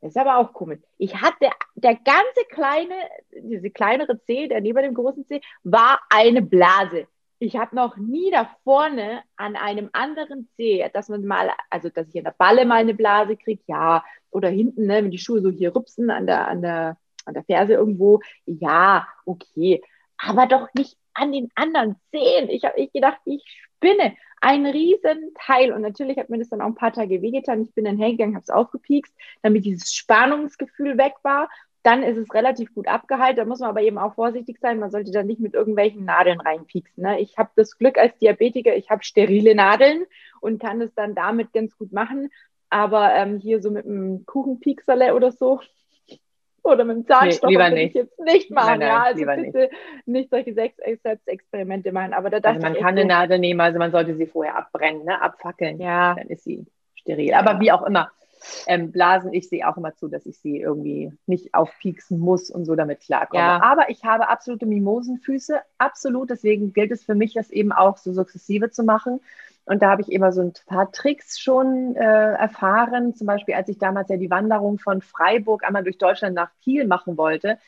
das 0.00 0.10
ist 0.10 0.16
aber 0.16 0.38
auch 0.38 0.52
komisch. 0.52 0.80
Ich 0.98 1.14
hatte, 1.20 1.48
der 1.74 1.94
ganze 1.94 2.44
kleine, 2.50 2.94
diese 3.32 3.70
kleinere 3.70 4.20
Zeh, 4.24 4.48
der 4.48 4.60
neben 4.60 4.82
dem 4.82 4.94
großen 4.94 5.26
Zeh, 5.26 5.40
war 5.62 6.00
eine 6.10 6.42
Blase. 6.42 7.06
Ich 7.38 7.56
habe 7.56 7.76
noch 7.76 7.96
nie 7.96 8.30
da 8.30 8.50
vorne 8.64 9.22
an 9.36 9.56
einem 9.56 9.90
anderen 9.92 10.48
Zeh, 10.56 10.88
dass 10.92 11.08
man 11.08 11.24
mal, 11.24 11.50
also 11.70 11.88
dass 11.88 12.08
ich 12.08 12.18
an 12.18 12.24
der 12.24 12.34
Balle 12.36 12.64
mal 12.64 12.76
eine 12.76 12.94
Blase 12.94 13.36
kriege, 13.36 13.62
ja, 13.66 14.04
oder 14.30 14.48
hinten, 14.48 14.86
ne, 14.86 15.04
wenn 15.04 15.10
die 15.10 15.18
Schuhe 15.18 15.40
so 15.40 15.50
hier 15.50 15.74
rüpsen 15.74 16.10
an 16.10 16.26
der, 16.26 16.48
an 16.48 16.62
der 16.62 16.96
an 17.26 17.34
der 17.34 17.44
Ferse 17.44 17.74
irgendwo, 17.74 18.20
ja, 18.46 19.06
okay, 19.24 19.82
aber 20.18 20.46
doch 20.46 20.68
nicht 20.74 20.96
an 21.14 21.32
den 21.32 21.50
anderen 21.54 21.96
Zehen. 22.10 22.48
Ich 22.50 22.64
habe 22.64 22.78
ich 22.78 22.92
gedacht, 22.92 23.18
ich 23.24 23.44
spinne. 23.76 24.16
Ein 24.40 24.66
Riesenteil. 24.66 25.72
Und 25.72 25.82
natürlich 25.82 26.18
hat 26.18 26.28
mir 26.28 26.38
das 26.38 26.50
dann 26.50 26.60
auch 26.60 26.66
ein 26.66 26.74
paar 26.74 26.92
Tage 26.92 27.22
wehgetan. 27.22 27.62
Ich 27.62 27.74
bin 27.74 27.84
dann 27.84 27.96
hergegangen, 27.96 28.34
habe 28.34 28.42
es 28.42 28.50
aufgepiekst, 28.50 29.14
damit 29.42 29.64
dieses 29.64 29.94
Spannungsgefühl 29.94 30.98
weg 30.98 31.14
war. 31.22 31.48
Dann 31.82 32.02
ist 32.02 32.18
es 32.18 32.34
relativ 32.34 32.74
gut 32.74 32.86
abgeheilt. 32.86 33.38
Da 33.38 33.44
muss 33.44 33.60
man 33.60 33.70
aber 33.70 33.80
eben 33.80 33.96
auch 33.96 34.14
vorsichtig 34.14 34.58
sein. 34.60 34.78
Man 34.78 34.90
sollte 34.90 35.10
da 35.10 35.22
nicht 35.22 35.40
mit 35.40 35.54
irgendwelchen 35.54 36.04
Nadeln 36.04 36.40
reinpieksen. 36.40 37.02
Ne? 37.02 37.20
Ich 37.20 37.38
habe 37.38 37.50
das 37.56 37.78
Glück 37.78 37.96
als 37.96 38.18
Diabetiker, 38.18 38.76
ich 38.76 38.90
habe 38.90 39.04
sterile 39.04 39.54
Nadeln 39.54 40.04
und 40.40 40.60
kann 40.60 40.80
es 40.80 40.92
dann 40.94 41.14
damit 41.14 41.52
ganz 41.52 41.76
gut 41.78 41.92
machen. 41.92 42.30
Aber 42.68 43.14
ähm, 43.14 43.38
hier 43.38 43.62
so 43.62 43.70
mit 43.70 43.86
einem 43.86 44.26
Kuchenpiekserle 44.26 45.14
oder 45.14 45.32
so, 45.32 45.60
oder 46.66 46.84
mit 46.84 46.96
dem 46.96 47.06
Zahnstocher 47.06 47.46
nee, 47.46 47.52
lieber 47.52 47.70
nicht. 47.70 47.88
ich 47.88 47.94
jetzt 47.94 48.20
nicht 48.20 48.50
machen. 48.50 48.78
Nein, 48.78 48.78
nein, 48.80 48.88
ja, 48.88 49.02
also 49.02 49.24
bitte 49.24 49.58
nicht. 50.06 50.06
nicht 50.06 50.30
solche 50.30 50.54
Selbstexperimente 50.54 51.92
machen. 51.92 52.12
Aber 52.12 52.30
da 52.30 52.38
also 52.38 52.60
man 52.60 52.74
kann 52.74 52.98
eine 52.98 53.04
Nadel 53.04 53.38
nehmen, 53.38 53.60
also 53.60 53.78
man 53.78 53.92
sollte 53.92 54.14
sie 54.16 54.26
vorher 54.26 54.56
abbrennen, 54.56 55.04
ne? 55.04 55.20
abfackeln. 55.20 55.80
Ja. 55.80 56.14
Dann 56.14 56.28
ist 56.28 56.44
sie 56.44 56.66
steril. 56.94 57.34
Aber 57.34 57.52
ja. 57.52 57.60
wie 57.60 57.72
auch 57.72 57.82
immer. 57.84 58.10
Ähm, 58.66 58.92
Blasen, 58.92 59.32
ich 59.32 59.48
sehe 59.48 59.68
auch 59.68 59.76
immer 59.76 59.94
zu, 59.96 60.06
dass 60.08 60.24
ich 60.26 60.38
sie 60.38 60.60
irgendwie 60.60 61.12
nicht 61.26 61.54
aufpieksen 61.54 62.18
muss 62.20 62.50
und 62.50 62.64
so 62.64 62.76
damit 62.76 63.00
klarkomme. 63.00 63.42
Ja. 63.42 63.62
Aber 63.62 63.90
ich 63.90 64.04
habe 64.04 64.28
absolute 64.28 64.66
Mimosenfüße, 64.66 65.60
absolut. 65.78 66.30
Deswegen 66.30 66.72
gilt 66.72 66.92
es 66.92 67.02
für 67.04 67.14
mich, 67.14 67.34
das 67.34 67.50
eben 67.50 67.72
auch 67.72 67.96
so 67.96 68.12
sukzessive 68.12 68.70
zu 68.70 68.84
machen. 68.84 69.20
Und 69.66 69.82
da 69.82 69.90
habe 69.90 70.02
ich 70.02 70.12
immer 70.12 70.32
so 70.32 70.42
ein 70.42 70.52
paar 70.66 70.92
Tricks 70.92 71.40
schon 71.40 71.96
äh, 71.96 72.32
erfahren. 72.34 73.14
Zum 73.14 73.26
Beispiel, 73.26 73.54
als 73.54 73.68
ich 73.68 73.78
damals 73.78 74.08
ja 74.08 74.16
die 74.16 74.30
Wanderung 74.30 74.78
von 74.78 75.02
Freiburg 75.02 75.64
einmal 75.64 75.82
durch 75.82 75.98
Deutschland 75.98 76.36
nach 76.36 76.50
Kiel 76.62 76.86
machen 76.86 77.16
wollte, 77.16 77.58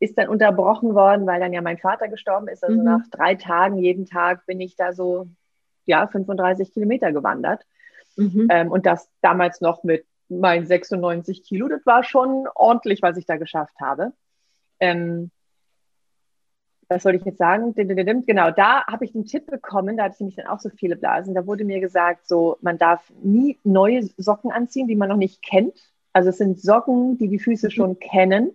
ist 0.00 0.18
dann 0.18 0.28
unterbrochen 0.28 0.94
worden, 0.94 1.24
weil 1.26 1.40
dann 1.40 1.52
ja 1.52 1.62
mein 1.62 1.78
Vater 1.78 2.08
gestorben 2.08 2.48
ist. 2.48 2.64
Also 2.64 2.76
mhm. 2.76 2.84
nach 2.84 3.02
drei 3.12 3.36
Tagen, 3.36 3.78
jeden 3.78 4.06
Tag 4.06 4.44
bin 4.46 4.60
ich 4.60 4.74
da 4.74 4.92
so, 4.92 5.28
ja, 5.84 6.08
35 6.08 6.72
Kilometer 6.72 7.12
gewandert. 7.12 7.64
Mhm. 8.16 8.48
Ähm, 8.50 8.70
und 8.72 8.84
das 8.84 9.08
damals 9.22 9.60
noch 9.60 9.84
mit 9.84 10.04
meinen 10.28 10.66
96 10.66 11.44
Kilo. 11.44 11.68
Das 11.68 11.86
war 11.86 12.02
schon 12.02 12.48
ordentlich, 12.56 13.02
was 13.02 13.16
ich 13.16 13.24
da 13.24 13.36
geschafft 13.36 13.76
habe. 13.80 14.12
Ähm, 14.80 15.30
was 16.88 17.02
soll 17.02 17.14
ich 17.16 17.24
jetzt 17.24 17.38
sagen? 17.38 17.74
Genau, 17.74 18.50
da 18.50 18.86
habe 18.86 19.04
ich 19.04 19.14
einen 19.14 19.26
Tipp 19.26 19.46
bekommen, 19.46 19.96
da 19.96 20.04
hatte 20.04 20.14
ich 20.14 20.20
nämlich 20.20 20.36
dann 20.36 20.46
auch 20.46 20.60
so 20.60 20.70
viele 20.70 20.96
Blasen. 20.96 21.34
Da 21.34 21.46
wurde 21.46 21.64
mir 21.64 21.80
gesagt, 21.80 22.28
so, 22.28 22.58
man 22.60 22.78
darf 22.78 23.12
nie 23.22 23.58
neue 23.64 24.04
Socken 24.16 24.52
anziehen, 24.52 24.86
die 24.86 24.96
man 24.96 25.08
noch 25.08 25.16
nicht 25.16 25.42
kennt. 25.42 25.74
Also 26.12 26.30
es 26.30 26.38
sind 26.38 26.60
Socken, 26.60 27.18
die 27.18 27.28
die 27.28 27.38
Füße 27.38 27.70
schon 27.70 27.90
mhm. 27.90 27.98
kennen. 27.98 28.50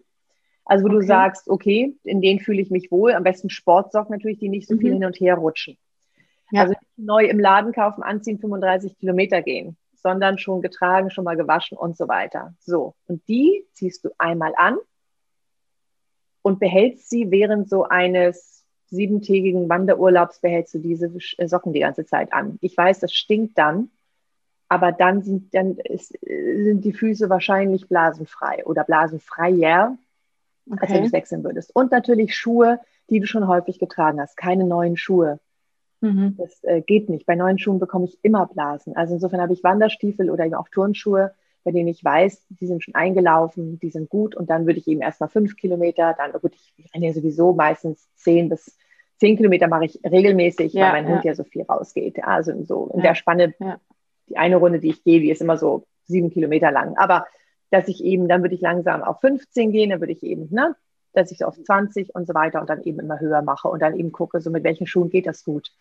Also 0.64 0.86
wo 0.86 0.88
okay. 0.88 0.96
du 0.96 1.06
sagst, 1.06 1.50
okay, 1.50 1.98
in 2.04 2.22
denen 2.22 2.40
fühle 2.40 2.62
ich 2.62 2.72
mich 2.72 2.92
wohl. 2.92 3.14
Am 3.14 3.24
besten 3.24 3.50
Sportsocken 3.50 4.16
natürlich, 4.16 4.40
die 4.40 4.50
nicht 4.50 4.68
so 4.68 4.78
viel 4.78 4.92
mhm. 4.92 4.96
hin 4.96 5.06
und 5.06 5.20
her 5.20 5.36
rutschen. 5.36 5.78
Ja. 6.52 6.62
Also 6.62 6.72
nicht 6.72 6.98
neu 6.98 7.26
im 7.26 7.40
Laden 7.40 7.74
kaufen, 7.74 8.04
anziehen, 8.04 8.40
35 8.40 8.98
Kilometer 8.98 9.42
gehen, 9.42 9.78
sondern 9.96 10.38
schon 10.38 10.62
getragen, 10.62 11.10
schon 11.10 11.24
mal 11.24 11.36
gewaschen 11.36 11.78
und 11.78 11.98
so 11.98 12.08
weiter. 12.08 12.54
So, 12.60 12.96
und 13.08 13.28
die 13.28 13.66
ziehst 13.74 14.06
du 14.06 14.10
einmal 14.18 14.54
an 14.56 14.78
und 16.42 16.60
behältst 16.60 17.10
sie 17.10 17.32
während 17.32 17.70
so 17.70 17.84
eines 17.84 18.64
siebentägigen 18.88 19.70
Wanderurlaubs, 19.70 20.40
behältst 20.40 20.74
du 20.74 20.80
diese 20.80 21.12
äh, 21.38 21.48
Socken 21.48 21.74
die 21.74 21.80
ganze 21.80 22.06
Zeit 22.06 22.34
an. 22.34 22.58
Ich 22.62 22.76
weiß, 22.76 23.00
das 23.00 23.14
stinkt 23.14 23.58
dann, 23.58 23.90
aber 24.68 24.92
dann 24.92 25.22
sind, 25.22 25.54
dann 25.54 25.78
ist, 25.78 26.14
sind 26.22 26.84
die 26.84 26.94
Füße 26.94 27.30
wahrscheinlich 27.30 27.88
blasenfrei 27.88 28.66
oder 28.66 28.84
blasenfreier, 28.84 29.98
okay. 30.70 30.80
als 30.82 30.92
wenn 30.92 31.02
du 31.02 31.08
es 31.08 31.14
wechseln 31.14 31.44
würdest. 31.44 31.76
Und 31.76 31.92
natürlich 31.92 32.36
Schuhe, 32.36 32.80
die 33.10 33.20
du 33.20 33.28
schon 33.28 33.48
häufig 33.48 33.80
getragen 33.80 34.20
hast, 34.20 34.38
keine 34.38 34.66
neuen 34.66 34.98
Schuhe. 34.98 35.40
Mhm. 36.02 36.36
Das 36.38 36.64
äh, 36.64 36.82
geht 36.82 37.10
nicht. 37.10 37.26
Bei 37.26 37.36
neuen 37.36 37.60
Schuhen 37.60 37.80
bekomme 37.80 38.06
ich 38.06 38.18
immer 38.24 38.48
Blasen. 38.48 38.96
Also 38.96 39.14
insofern 39.14 39.42
habe 39.42 39.54
ich 39.54 39.64
Wanderstiefel 39.64 40.30
oder 40.30 40.46
eben 40.46 40.56
auch 40.56 40.70
Turnschuhe, 40.70 41.34
bei 41.64 41.72
denen 41.72 41.88
ich 41.88 42.04
weiß, 42.04 42.46
die 42.50 42.68
sind 42.68 42.84
schon 42.84 42.96
eingelaufen, 42.96 43.80
die 43.80 43.90
sind 43.90 44.10
gut 44.10 44.36
und 44.36 44.50
dann 44.50 44.66
würde 44.66 44.80
ich 44.80 44.88
eben 44.88 45.02
erstmal 45.02 45.30
fünf 45.30 45.56
Kilometer, 45.56 46.16
dann, 46.18 46.32
gut, 46.34 46.54
ich 46.56 46.94
renne 46.94 47.08
ja 47.08 47.14
sowieso 47.14 47.54
meistens 47.54 48.08
zehn 48.16 48.50
bis 48.50 48.78
zehn 49.22 49.38
Kilometer 49.38 49.68
mache 49.68 49.86
ich 49.86 50.00
regelmäßig, 50.04 50.74
ja, 50.74 50.86
weil 50.86 50.92
mein 50.94 51.08
ja. 51.08 51.12
Hund 51.12 51.26
ja 51.26 51.36
so 51.36 51.44
viel 51.44 51.62
rausgeht. 51.62 52.18
Ja, 52.18 52.26
also 52.26 52.52
in 52.52 52.66
so 52.66 52.90
in 52.92 53.02
der 53.02 53.14
Spanne, 53.14 53.54
die 54.28 54.36
eine 54.36 54.56
Runde, 54.56 54.80
die 54.80 54.90
ich 54.90 55.04
gehe, 55.04 55.20
die 55.20 55.30
ist 55.30 55.42
immer 55.42 55.58
so 55.58 55.86
sieben 56.08 56.32
Kilometer 56.32 56.72
lang. 56.72 56.98
Aber 56.98 57.28
dass 57.70 57.88
ich 57.88 58.04
eben, 58.04 58.28
dann 58.28 58.42
würde 58.42 58.56
ich 58.56 58.62
langsam 58.62 59.04
auf 59.04 59.22
15 59.22 59.72
gehen, 59.72 59.92
dann 59.92 60.00
würde 60.00 60.14
ich 60.14 60.24
eben, 60.24 60.48
ne, 60.50 60.76
dass 61.14 61.32
ich 61.32 61.38
so 61.38 61.46
auf 61.46 61.62
20 61.62 62.16
und 62.16 62.26
so 62.26 62.34
weiter 62.34 62.62
und 62.62 62.70
dann 62.70 62.82
eben 62.82 63.00
immer 63.00 63.20
höher 63.20 63.44
mache 63.44 63.68
und 63.68 63.80
dann 63.80 63.96
eben 63.96 64.12
gucke, 64.12 64.42
so 64.42 64.50
mit 64.50 64.64
welchen 64.64 64.88
Schuhen 64.88 65.12
geht 65.12 65.28
das 65.28 65.44
gut 65.44 65.72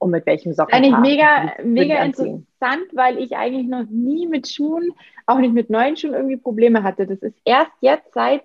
und 0.00 0.10
mit 0.10 0.26
welchem 0.26 0.54
Socken. 0.54 0.74
Eigentlich 0.74 0.98
mega, 0.98 1.52
mega 1.62 2.02
interessant, 2.02 2.86
weil 2.92 3.18
ich 3.18 3.36
eigentlich 3.36 3.68
noch 3.68 3.84
nie 3.88 4.26
mit 4.26 4.48
Schuhen, 4.48 4.92
auch 5.26 5.38
nicht 5.38 5.52
mit 5.52 5.68
neuen 5.68 5.96
Schuhen 5.96 6.14
irgendwie 6.14 6.38
Probleme 6.38 6.82
hatte. 6.82 7.06
Das 7.06 7.18
ist 7.18 7.36
erst 7.44 7.72
jetzt 7.80 8.14
seit, 8.14 8.42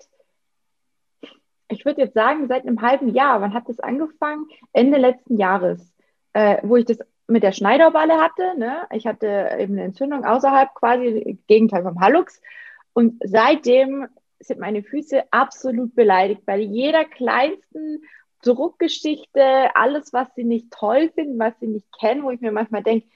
ich 1.70 1.86
würde 1.86 2.02
jetzt 2.02 2.14
sagen, 2.14 2.48
seit 2.48 2.68
einem 2.68 2.82
halben 2.82 3.14
Jahr. 3.14 3.40
Wann 3.40 3.54
hat 3.54 3.70
das 3.70 3.80
angefangen? 3.80 4.48
Ende 4.74 4.98
letzten 4.98 5.38
Jahres, 5.38 5.94
äh, 6.34 6.58
wo 6.62 6.76
ich 6.76 6.86
das 6.86 7.00
mit 7.28 7.42
der 7.42 7.54
Schneiderballe 7.54 8.20
hatte. 8.20 8.60
Ne? 8.60 8.86
Ich 8.92 9.08
hatte 9.08 9.56
eben 9.58 9.74
eine 9.74 9.84
Entzündung 9.84 10.26
außerhalb 10.26 10.76
quasi, 10.76 11.40
Gegenteil 11.48 11.84
vom 11.84 12.02
Hallux. 12.02 12.42
Und 12.92 13.16
seitdem 13.24 14.08
sind 14.40 14.60
meine 14.60 14.84
Füße 14.84 15.24
absolut 15.32 15.96
beleidigt. 15.96 16.46
Bei 16.46 16.58
jeder 16.58 17.06
kleinsten 17.06 18.02
Druckgeschichte, 18.44 19.76
alles, 19.76 20.14
was 20.14 20.28
sie 20.36 20.44
nicht 20.44 20.72
toll 20.72 21.12
finden, 21.16 21.40
was 21.40 21.54
sie 21.60 21.68
nicht 21.68 21.88
kennen, 22.00 22.24
wo 22.24 22.32
ich 22.32 22.42
mir 22.42 22.52
manchmal 22.52 22.84
denke, 22.84 23.08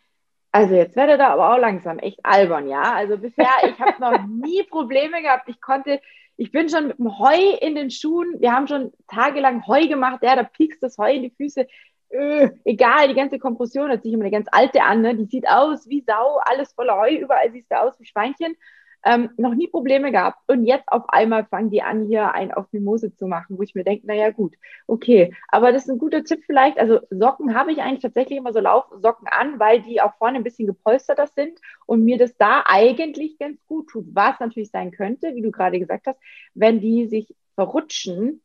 also 0.52 0.74
jetzt 0.74 0.96
werde 0.96 1.18
da 1.18 1.30
aber 1.30 1.54
auch 1.54 1.60
langsam 1.60 2.00
echt 2.00 2.20
albern, 2.24 2.68
ja. 2.68 2.94
Also 2.94 3.18
bisher, 3.18 3.52
ich 3.68 3.80
habe 3.80 4.02
noch 4.02 4.20
nie 4.28 4.64
Probleme 4.64 5.22
gehabt. 5.22 5.48
Ich 5.48 5.62
konnte, 5.62 6.02
ich 6.38 6.52
bin 6.52 6.70
schon 6.70 6.88
mit 6.88 6.98
dem 6.98 7.20
Heu 7.20 7.58
in 7.62 7.76
den 7.76 7.92
Schuhen, 7.92 8.36
wir 8.40 8.52
haben 8.52 8.68
schon 8.68 8.92
tagelang 9.08 9.66
Heu 9.68 9.88
gemacht, 9.88 10.20
ja, 10.24 10.36
da 10.36 10.44
piekst 10.44 10.82
das 10.82 10.98
Heu 10.98 11.12
in 11.14 11.24
die 11.24 11.30
Füße. 11.30 11.68
Öh, 12.12 12.50
egal, 12.66 13.08
die 13.08 13.14
ganze 13.14 13.38
Kompression 13.38 13.92
hat 13.92 14.02
sich 14.02 14.12
immer 14.12 14.24
eine 14.24 14.32
ganz 14.32 14.48
alte 14.52 14.82
an, 14.82 15.02
ne? 15.02 15.16
die 15.16 15.26
sieht 15.26 15.48
aus 15.48 15.88
wie 15.88 16.04
Sau, 16.08 16.40
alles 16.44 16.74
voller 16.74 16.98
Heu, 16.98 17.16
überall 17.16 17.52
siehst 17.52 17.72
du 17.72 17.80
aus 17.80 18.00
wie 18.00 18.06
Schweinchen. 18.06 18.56
Ähm, 19.04 19.30
noch 19.38 19.56
nie 19.56 19.68
Probleme 19.68 20.12
gehabt. 20.12 20.40
Und 20.48 20.66
jetzt 20.66 20.88
auf 20.88 21.08
einmal 21.10 21.46
fangen 21.46 21.70
die 21.70 21.82
an, 21.82 22.06
hier 22.06 22.34
ein 22.34 22.54
auf 22.54 22.66
Mimose 22.72 23.16
zu 23.16 23.28
machen, 23.28 23.58
wo 23.58 23.62
ich 23.62 23.76
mir 23.76 23.84
denke, 23.84 24.08
naja 24.08 24.32
gut, 24.32 24.56
okay. 24.88 25.34
Aber 25.48 25.72
das 25.72 25.84
ist 25.84 25.90
ein 25.90 25.98
guter 25.98 26.24
Tipp 26.24 26.44
vielleicht. 26.46 26.80
Also 26.80 27.00
Socken 27.10 27.56
habe 27.56 27.72
ich 27.72 27.82
eigentlich 27.82 28.02
tatsächlich 28.02 28.38
immer 28.38 28.54
so 28.54 28.60
Laufsocken 28.60 29.28
an, 29.28 29.60
weil 29.60 29.82
die 29.82 30.02
auch 30.02 30.16
vorne 30.18 30.38
ein 30.38 30.44
bisschen 30.44 30.68
gepolsterter 30.68 31.28
sind 31.28 31.60
und 31.86 32.04
mir 32.04 32.18
das 32.18 32.36
da 32.38 32.64
eigentlich 32.66 33.38
ganz 33.38 33.66
gut 33.66 33.90
tut. 33.90 34.06
Was 34.14 34.40
natürlich 34.40 34.72
sein 34.72 34.92
könnte, 34.92 35.36
wie 35.36 35.42
du 35.42 35.52
gerade 35.52 35.80
gesagt 35.80 36.08
hast, 36.08 36.20
wenn 36.54 36.80
die 36.80 37.08
sich 37.08 37.36
verrutschen, 37.56 38.42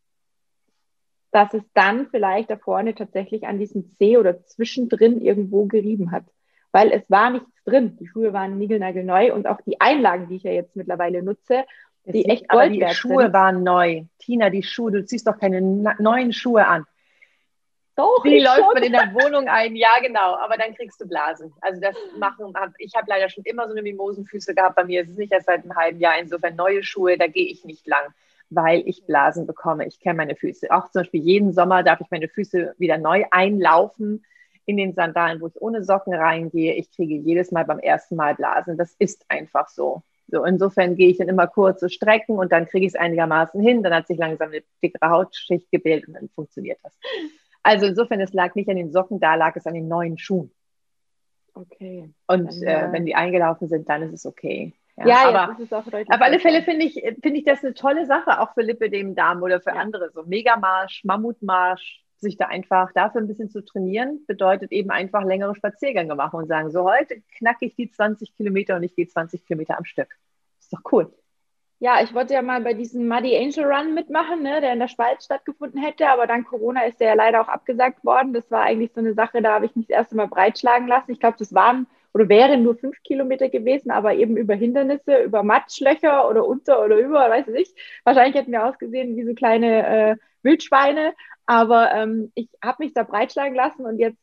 dass 1.33 1.53
es 1.53 1.63
dann 1.75 2.07
vielleicht 2.11 2.51
da 2.51 2.57
vorne 2.57 2.95
tatsächlich 2.95 3.47
an 3.47 3.59
diesem 3.59 3.91
Zeh 3.99 4.19
oder 4.19 4.45
zwischendrin 4.45 5.21
irgendwo 5.21 5.67
gerieben 5.67 6.13
hat 6.13 6.25
weil 6.75 6.91
es 6.91 7.09
war 7.09 7.31
nichts 7.31 7.49
drin. 7.65 7.97
Die 8.01 8.09
Schuhe 8.09 8.33
waren 8.33 8.59
niegelnagelneu 8.59 9.33
und 9.33 9.47
auch 9.47 9.61
die 9.61 9.81
Einlagen, 9.81 10.29
die 10.29 10.37
ich 10.37 10.43
ja 10.43 10.51
jetzt 10.51 10.75
mittlerweile 10.75 11.23
nutze, 11.23 11.65
die 12.05 12.25
echt 12.25 12.49
Gold 12.49 12.73
Die 12.73 12.85
Schuhe 12.93 13.23
sind. 13.25 13.33
waren 13.33 13.63
neu. 13.63 14.03
Tina, 14.19 14.51
die 14.51 14.65
Schuhe, 14.65 14.91
du 14.91 15.05
ziehst 15.05 15.27
doch 15.29 15.39
keine 15.39 15.61
neuen 16.01 16.33
Schuhe 16.33 16.67
an. 16.67 16.85
Doch, 17.97 18.25
Wie 18.25 18.41
läuft 18.41 18.57
schon. 18.59 18.75
man 18.75 18.83
in 18.83 18.91
der 18.93 19.15
Wohnung 19.15 19.47
ein? 19.47 19.77
Ja, 19.77 19.91
genau, 20.03 20.35
aber 20.35 20.57
dann 20.57 20.75
kriegst 20.75 21.01
du 21.01 21.07
Blasen. 21.07 21.53
Also 21.61 21.81
das 21.81 21.95
machen, 22.19 22.53
ich 22.79 22.93
habe 22.97 23.07
leider 23.09 23.29
schon 23.29 23.45
immer 23.45 23.67
so 23.69 23.73
eine 23.73 23.83
Mimosenfüße 23.83 24.53
gehabt. 24.53 24.75
Bei 24.75 24.83
mir 24.83 25.03
ist 25.03 25.11
es 25.11 25.17
nicht 25.17 25.33
erst 25.33 25.47
seit 25.47 25.63
einem 25.63 25.77
halben 25.77 26.01
Jahr. 26.01 26.19
Insofern 26.19 26.57
neue 26.57 26.83
Schuhe, 26.83 27.17
da 27.17 27.29
gehe 27.29 27.47
ich 27.47 27.65
nicht 27.65 27.87
lang, 27.87 28.03
weil 28.51 28.83
ich 28.87 29.07
Blasen 29.07 29.47
bekomme. 29.47 29.87
Ich 29.87 30.01
kenne 30.01 30.17
meine 30.17 30.35
Füße. 30.35 30.73
Auch 30.73 30.91
zum 30.91 31.03
Beispiel 31.03 31.21
jeden 31.23 31.53
Sommer 31.53 31.85
darf 31.85 32.01
ich 32.01 32.11
meine 32.11 32.27
Füße 32.27 32.75
wieder 32.79 32.99
neu 32.99 33.25
einlaufen 33.31 34.25
in 34.67 34.77
den 34.77 34.95
Sandalen, 34.95 35.41
wo 35.41 35.49
ich 35.49 35.61
ohne 35.61 35.83
Socken 35.83 36.15
reingehe. 36.15 36.75
Ich 36.75 36.91
kriege 36.91 37.17
jedes 37.17 37.53
Mal 37.53 37.65
beim 37.65 37.79
ersten 37.79 38.17
Mal 38.17 38.35
Blasen. 38.35 38.77
Das 38.77 38.95
ist 38.99 39.25
einfach 39.29 39.69
so. 39.69 40.03
So, 40.29 40.45
insofern 40.45 40.97
gehe 40.97 41.11
ich 41.11 41.19
dann 41.19 41.29
immer 41.29 41.47
kurze 41.47 41.91
Strecken 41.91 42.39
und 42.39 42.51
dann 42.51 42.67
kriege 42.67 42.87
ich 42.87 42.95
es 42.95 43.01
einigermaßen 43.01 43.61
hin. 43.61 43.83
Dann 43.83 43.95
hat 43.95 44.07
sich 44.07 44.19
langsam 44.19 44.51
eine 44.51 44.63
dickere 44.83 45.11
Hautschicht 45.11 45.71
gebildet 45.71 46.09
und 46.09 46.15
dann 46.15 46.29
funktioniert 46.31 46.79
das. 46.83 46.99
Also 47.63 47.87
insofern, 47.87 48.21
es 48.21 48.33
lag 48.33 48.55
nicht 48.55 48.69
an 48.69 48.77
den 48.77 48.93
Socken, 48.93 49.21
da 49.21 49.35
lag 49.35 49.57
es 49.57 49.67
an 49.67 49.75
den 49.75 49.89
neuen 49.89 50.19
Schuhen. 50.19 50.51
Okay. 51.55 52.11
Und 52.27 52.53
dann, 52.63 52.63
äh, 52.63 52.93
wenn 52.93 53.07
die 53.07 53.15
eingelaufen 53.15 53.69
sind, 53.69 53.89
dann 53.89 54.03
ist 54.03 54.13
es 54.13 54.27
okay. 54.27 54.73
Ja, 54.97 55.07
ja 55.07 55.29
aber 55.29 55.57
ja, 55.59 55.79
auf 55.79 56.21
alle 56.21 56.39
Fälle 56.39 56.63
finde 56.63 56.87
ich, 56.87 56.95
finde 56.95 57.39
ich 57.39 57.45
das 57.45 57.65
eine 57.65 57.75
tolle 57.75 58.07
Sache, 58.07 58.41
auch 58.41 58.55
für 58.55 58.63
Lippe 58.63 58.91
dem 58.91 59.15
Darm 59.15 59.43
oder 59.43 59.61
für 59.61 59.71
ja. 59.71 59.77
andere. 59.77 60.11
So 60.13 60.23
Megamarsch, 60.25 61.05
Mammutmarsch, 61.05 62.04
sich 62.25 62.37
da 62.37 62.47
einfach 62.47 62.91
dafür 62.93 63.21
ein 63.21 63.29
bisschen 63.29 63.51
zu 63.51 63.65
trainieren, 63.65 64.25
bedeutet 64.27 64.73
eben 64.73 64.91
einfach 64.91 65.23
längere 65.25 65.55
Spaziergänge 65.55 66.17
machen 66.17 66.41
und 66.41 66.49
sagen, 66.49 66.73
so 66.73 66.85
heute 66.85 67.23
knacke 67.39 67.67
ich 67.67 67.77
die 67.77 67.91
20 67.91 68.35
Kilometer 68.35 68.75
und 68.77 68.83
ich 68.83 68.97
gehe 68.97 69.07
20 69.07 69.47
Kilometer 69.47 69.79
am 69.79 69.85
Stück. 69.85 70.09
Ist 70.59 70.73
doch 70.73 70.81
cool. 70.91 71.13
Ja, 71.79 72.03
ich 72.03 72.15
wollte 72.15 72.35
ja 72.35 72.43
mal 72.43 72.63
bei 72.63 72.73
diesem 72.73 73.07
Muddy 73.09 73.37
Angel 73.37 73.65
Run 73.65 73.95
mitmachen, 73.95 74.43
ne, 74.43 74.61
der 74.61 74.73
in 74.73 74.79
der 74.79 74.89
Schweiz 74.89 75.25
stattgefunden 75.25 75.81
hätte, 75.81 76.09
aber 76.09 76.27
dann 76.27 76.45
Corona 76.45 76.85
ist 76.87 76.99
der 76.99 77.09
ja 77.09 77.15
leider 77.15 77.41
auch 77.41 77.49
abgesagt 77.49 78.05
worden. 78.05 78.33
Das 78.33 78.51
war 78.51 78.63
eigentlich 78.63 78.93
so 78.93 79.01
eine 79.01 79.15
Sache, 79.15 79.43
da 79.43 79.55
habe 79.55 79.67
ich 79.67 79.77
mich 79.77 79.89
das 79.89 79.99
erste 79.99 80.17
Mal 80.17 80.29
breitschlagen 80.29 80.89
lassen. 80.89 81.13
Ich 81.13 81.21
glaube, 81.21 81.37
das 81.39 81.53
waren 81.53 81.87
oder 82.15 82.29
wären 82.29 82.63
nur 82.63 82.77
fünf 82.77 83.03
Kilometer 83.03 83.49
gewesen, 83.49 83.91
aber 83.91 84.15
eben 84.15 84.37
über 84.37 84.55
Hindernisse, 84.55 85.25
über 85.25 85.43
Matschlöcher 85.43 86.29
oder 86.29 86.47
unter 86.47 86.83
oder 86.85 86.97
über, 86.97 87.29
weiß 87.29 87.49
ich 87.49 87.55
nicht. 87.55 87.79
Wahrscheinlich 88.05 88.37
hätten 88.37 88.53
wir 88.53 88.65
ausgesehen 88.65 89.17
wie 89.17 89.25
so 89.25 89.35
kleine 89.35 89.87
äh, 89.87 90.17
Wildschweine, 90.45 91.15
aber 91.47 91.93
ähm, 91.93 92.31
ich 92.35 92.49
habe 92.63 92.85
mich 92.85 92.95
da 92.95 93.03
breitschlagen 93.03 93.55
lassen 93.55 93.85
und 93.85 93.99
jetzt 93.99 94.19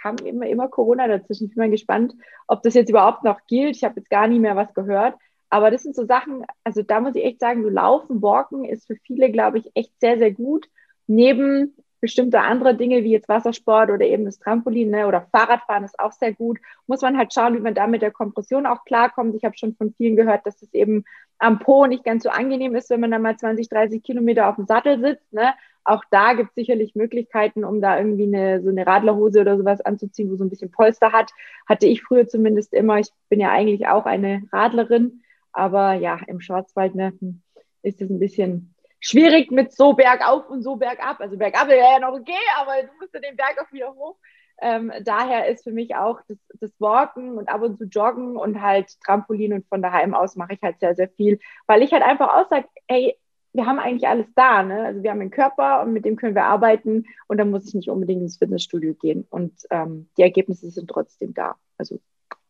kam 0.00 0.16
immer, 0.24 0.46
immer 0.46 0.68
Corona 0.68 1.08
dazwischen. 1.08 1.46
Ich 1.46 1.54
bin 1.54 1.64
mal 1.64 1.70
gespannt, 1.70 2.14
ob 2.46 2.62
das 2.62 2.74
jetzt 2.74 2.90
überhaupt 2.90 3.24
noch 3.24 3.40
gilt. 3.46 3.76
Ich 3.76 3.84
habe 3.84 3.96
jetzt 3.96 4.10
gar 4.10 4.28
nie 4.28 4.38
mehr 4.38 4.56
was 4.56 4.72
gehört. 4.74 5.14
Aber 5.50 5.70
das 5.70 5.82
sind 5.82 5.94
so 5.94 6.04
Sachen, 6.04 6.44
also 6.64 6.82
da 6.82 7.00
muss 7.00 7.14
ich 7.14 7.24
echt 7.24 7.40
sagen, 7.40 7.62
so 7.62 7.68
Laufen, 7.68 8.22
Walken 8.22 8.64
ist 8.64 8.86
für 8.86 8.96
viele, 8.96 9.30
glaube 9.30 9.58
ich, 9.58 9.70
echt 9.74 9.92
sehr, 10.00 10.18
sehr 10.18 10.32
gut. 10.32 10.66
Neben 11.06 11.74
bestimmte 12.00 12.40
andere 12.40 12.74
Dinge 12.74 13.02
wie 13.02 13.12
jetzt 13.12 13.30
Wassersport 13.30 13.90
oder 13.90 14.04
eben 14.04 14.26
das 14.26 14.38
Trampolin 14.38 14.90
ne, 14.90 15.06
oder 15.06 15.26
Fahrradfahren 15.32 15.84
ist 15.84 15.98
auch 15.98 16.12
sehr 16.12 16.34
gut. 16.34 16.58
Muss 16.86 17.00
man 17.00 17.16
halt 17.16 17.32
schauen, 17.32 17.54
wie 17.54 17.60
man 17.60 17.74
da 17.74 17.86
mit 17.86 18.02
der 18.02 18.10
Kompression 18.10 18.66
auch 18.66 18.84
klarkommt. 18.84 19.34
Ich 19.34 19.44
habe 19.44 19.56
schon 19.56 19.74
von 19.74 19.94
vielen 19.94 20.16
gehört, 20.16 20.44
dass 20.44 20.60
es 20.60 20.74
eben 20.74 21.04
am 21.38 21.58
Po 21.58 21.86
nicht 21.86 22.04
ganz 22.04 22.22
so 22.22 22.30
angenehm 22.30 22.74
ist, 22.74 22.90
wenn 22.90 23.00
man 23.00 23.10
dann 23.10 23.22
mal 23.22 23.36
20, 23.36 23.68
30 23.68 24.02
Kilometer 24.02 24.48
auf 24.48 24.56
dem 24.56 24.66
Sattel 24.66 25.00
sitzt. 25.00 25.32
Ne? 25.32 25.54
Auch 25.84 26.02
da 26.10 26.32
gibt 26.32 26.50
es 26.50 26.54
sicherlich 26.54 26.94
Möglichkeiten, 26.94 27.64
um 27.64 27.80
da 27.80 27.98
irgendwie 27.98 28.24
eine, 28.24 28.62
so 28.62 28.70
eine 28.70 28.86
Radlerhose 28.86 29.40
oder 29.40 29.58
sowas 29.58 29.80
anzuziehen, 29.80 30.30
wo 30.30 30.36
so 30.36 30.44
ein 30.44 30.50
bisschen 30.50 30.70
Polster 30.70 31.12
hat. 31.12 31.30
Hatte 31.68 31.86
ich 31.86 32.02
früher 32.02 32.26
zumindest 32.26 32.72
immer. 32.72 32.98
Ich 32.98 33.10
bin 33.28 33.40
ja 33.40 33.50
eigentlich 33.50 33.86
auch 33.86 34.06
eine 34.06 34.42
Radlerin. 34.52 35.22
Aber 35.52 35.94
ja, 35.94 36.18
im 36.26 36.40
Schwarzwald 36.40 36.94
ne, 36.94 37.12
hm, 37.18 37.42
ist 37.82 38.00
es 38.00 38.10
ein 38.10 38.18
bisschen 38.18 38.74
schwierig 38.98 39.50
mit 39.50 39.72
so 39.72 39.92
bergauf 39.92 40.48
und 40.48 40.62
so 40.62 40.76
bergab. 40.76 41.20
Also 41.20 41.36
bergab 41.36 41.68
wäre 41.68 41.92
ja 41.92 41.98
noch 41.98 42.18
okay, 42.18 42.32
aber 42.58 42.82
du 42.82 42.88
musst 42.98 43.12
ja 43.12 43.20
den 43.20 43.36
Berg 43.36 43.56
auch 43.60 43.72
wieder 43.72 43.94
hoch. 43.94 44.16
Ähm, 44.60 44.92
daher 45.02 45.48
ist 45.48 45.64
für 45.64 45.72
mich 45.72 45.96
auch 45.96 46.20
das, 46.28 46.38
das 46.60 46.70
Walken 46.78 47.36
und 47.36 47.48
ab 47.48 47.62
und 47.62 47.76
zu 47.76 47.84
Joggen 47.84 48.36
und 48.36 48.60
halt 48.60 49.00
Trampolin 49.00 49.52
und 49.52 49.66
von 49.66 49.82
daheim 49.82 50.14
aus 50.14 50.36
mache 50.36 50.54
ich 50.54 50.62
halt 50.62 50.78
sehr, 50.80 50.94
sehr 50.94 51.08
viel, 51.08 51.38
weil 51.66 51.82
ich 51.82 51.92
halt 51.92 52.02
einfach 52.02 52.34
aussage, 52.34 52.68
ey, 52.86 53.18
wir 53.52 53.66
haben 53.66 53.78
eigentlich 53.78 54.08
alles 54.08 54.26
da. 54.34 54.62
Ne? 54.62 54.84
Also 54.84 55.02
wir 55.02 55.10
haben 55.10 55.20
einen 55.20 55.30
Körper 55.30 55.82
und 55.82 55.92
mit 55.92 56.04
dem 56.04 56.16
können 56.16 56.34
wir 56.34 56.44
arbeiten 56.44 57.04
und 57.28 57.38
dann 57.38 57.50
muss 57.50 57.68
ich 57.68 57.74
nicht 57.74 57.88
unbedingt 57.88 58.22
ins 58.22 58.38
Fitnessstudio 58.38 58.94
gehen. 58.94 59.26
Und 59.30 59.52
ähm, 59.70 60.08
die 60.18 60.22
Ergebnisse 60.22 60.70
sind 60.70 60.90
trotzdem 60.90 61.34
da. 61.34 61.56
Also 61.78 62.00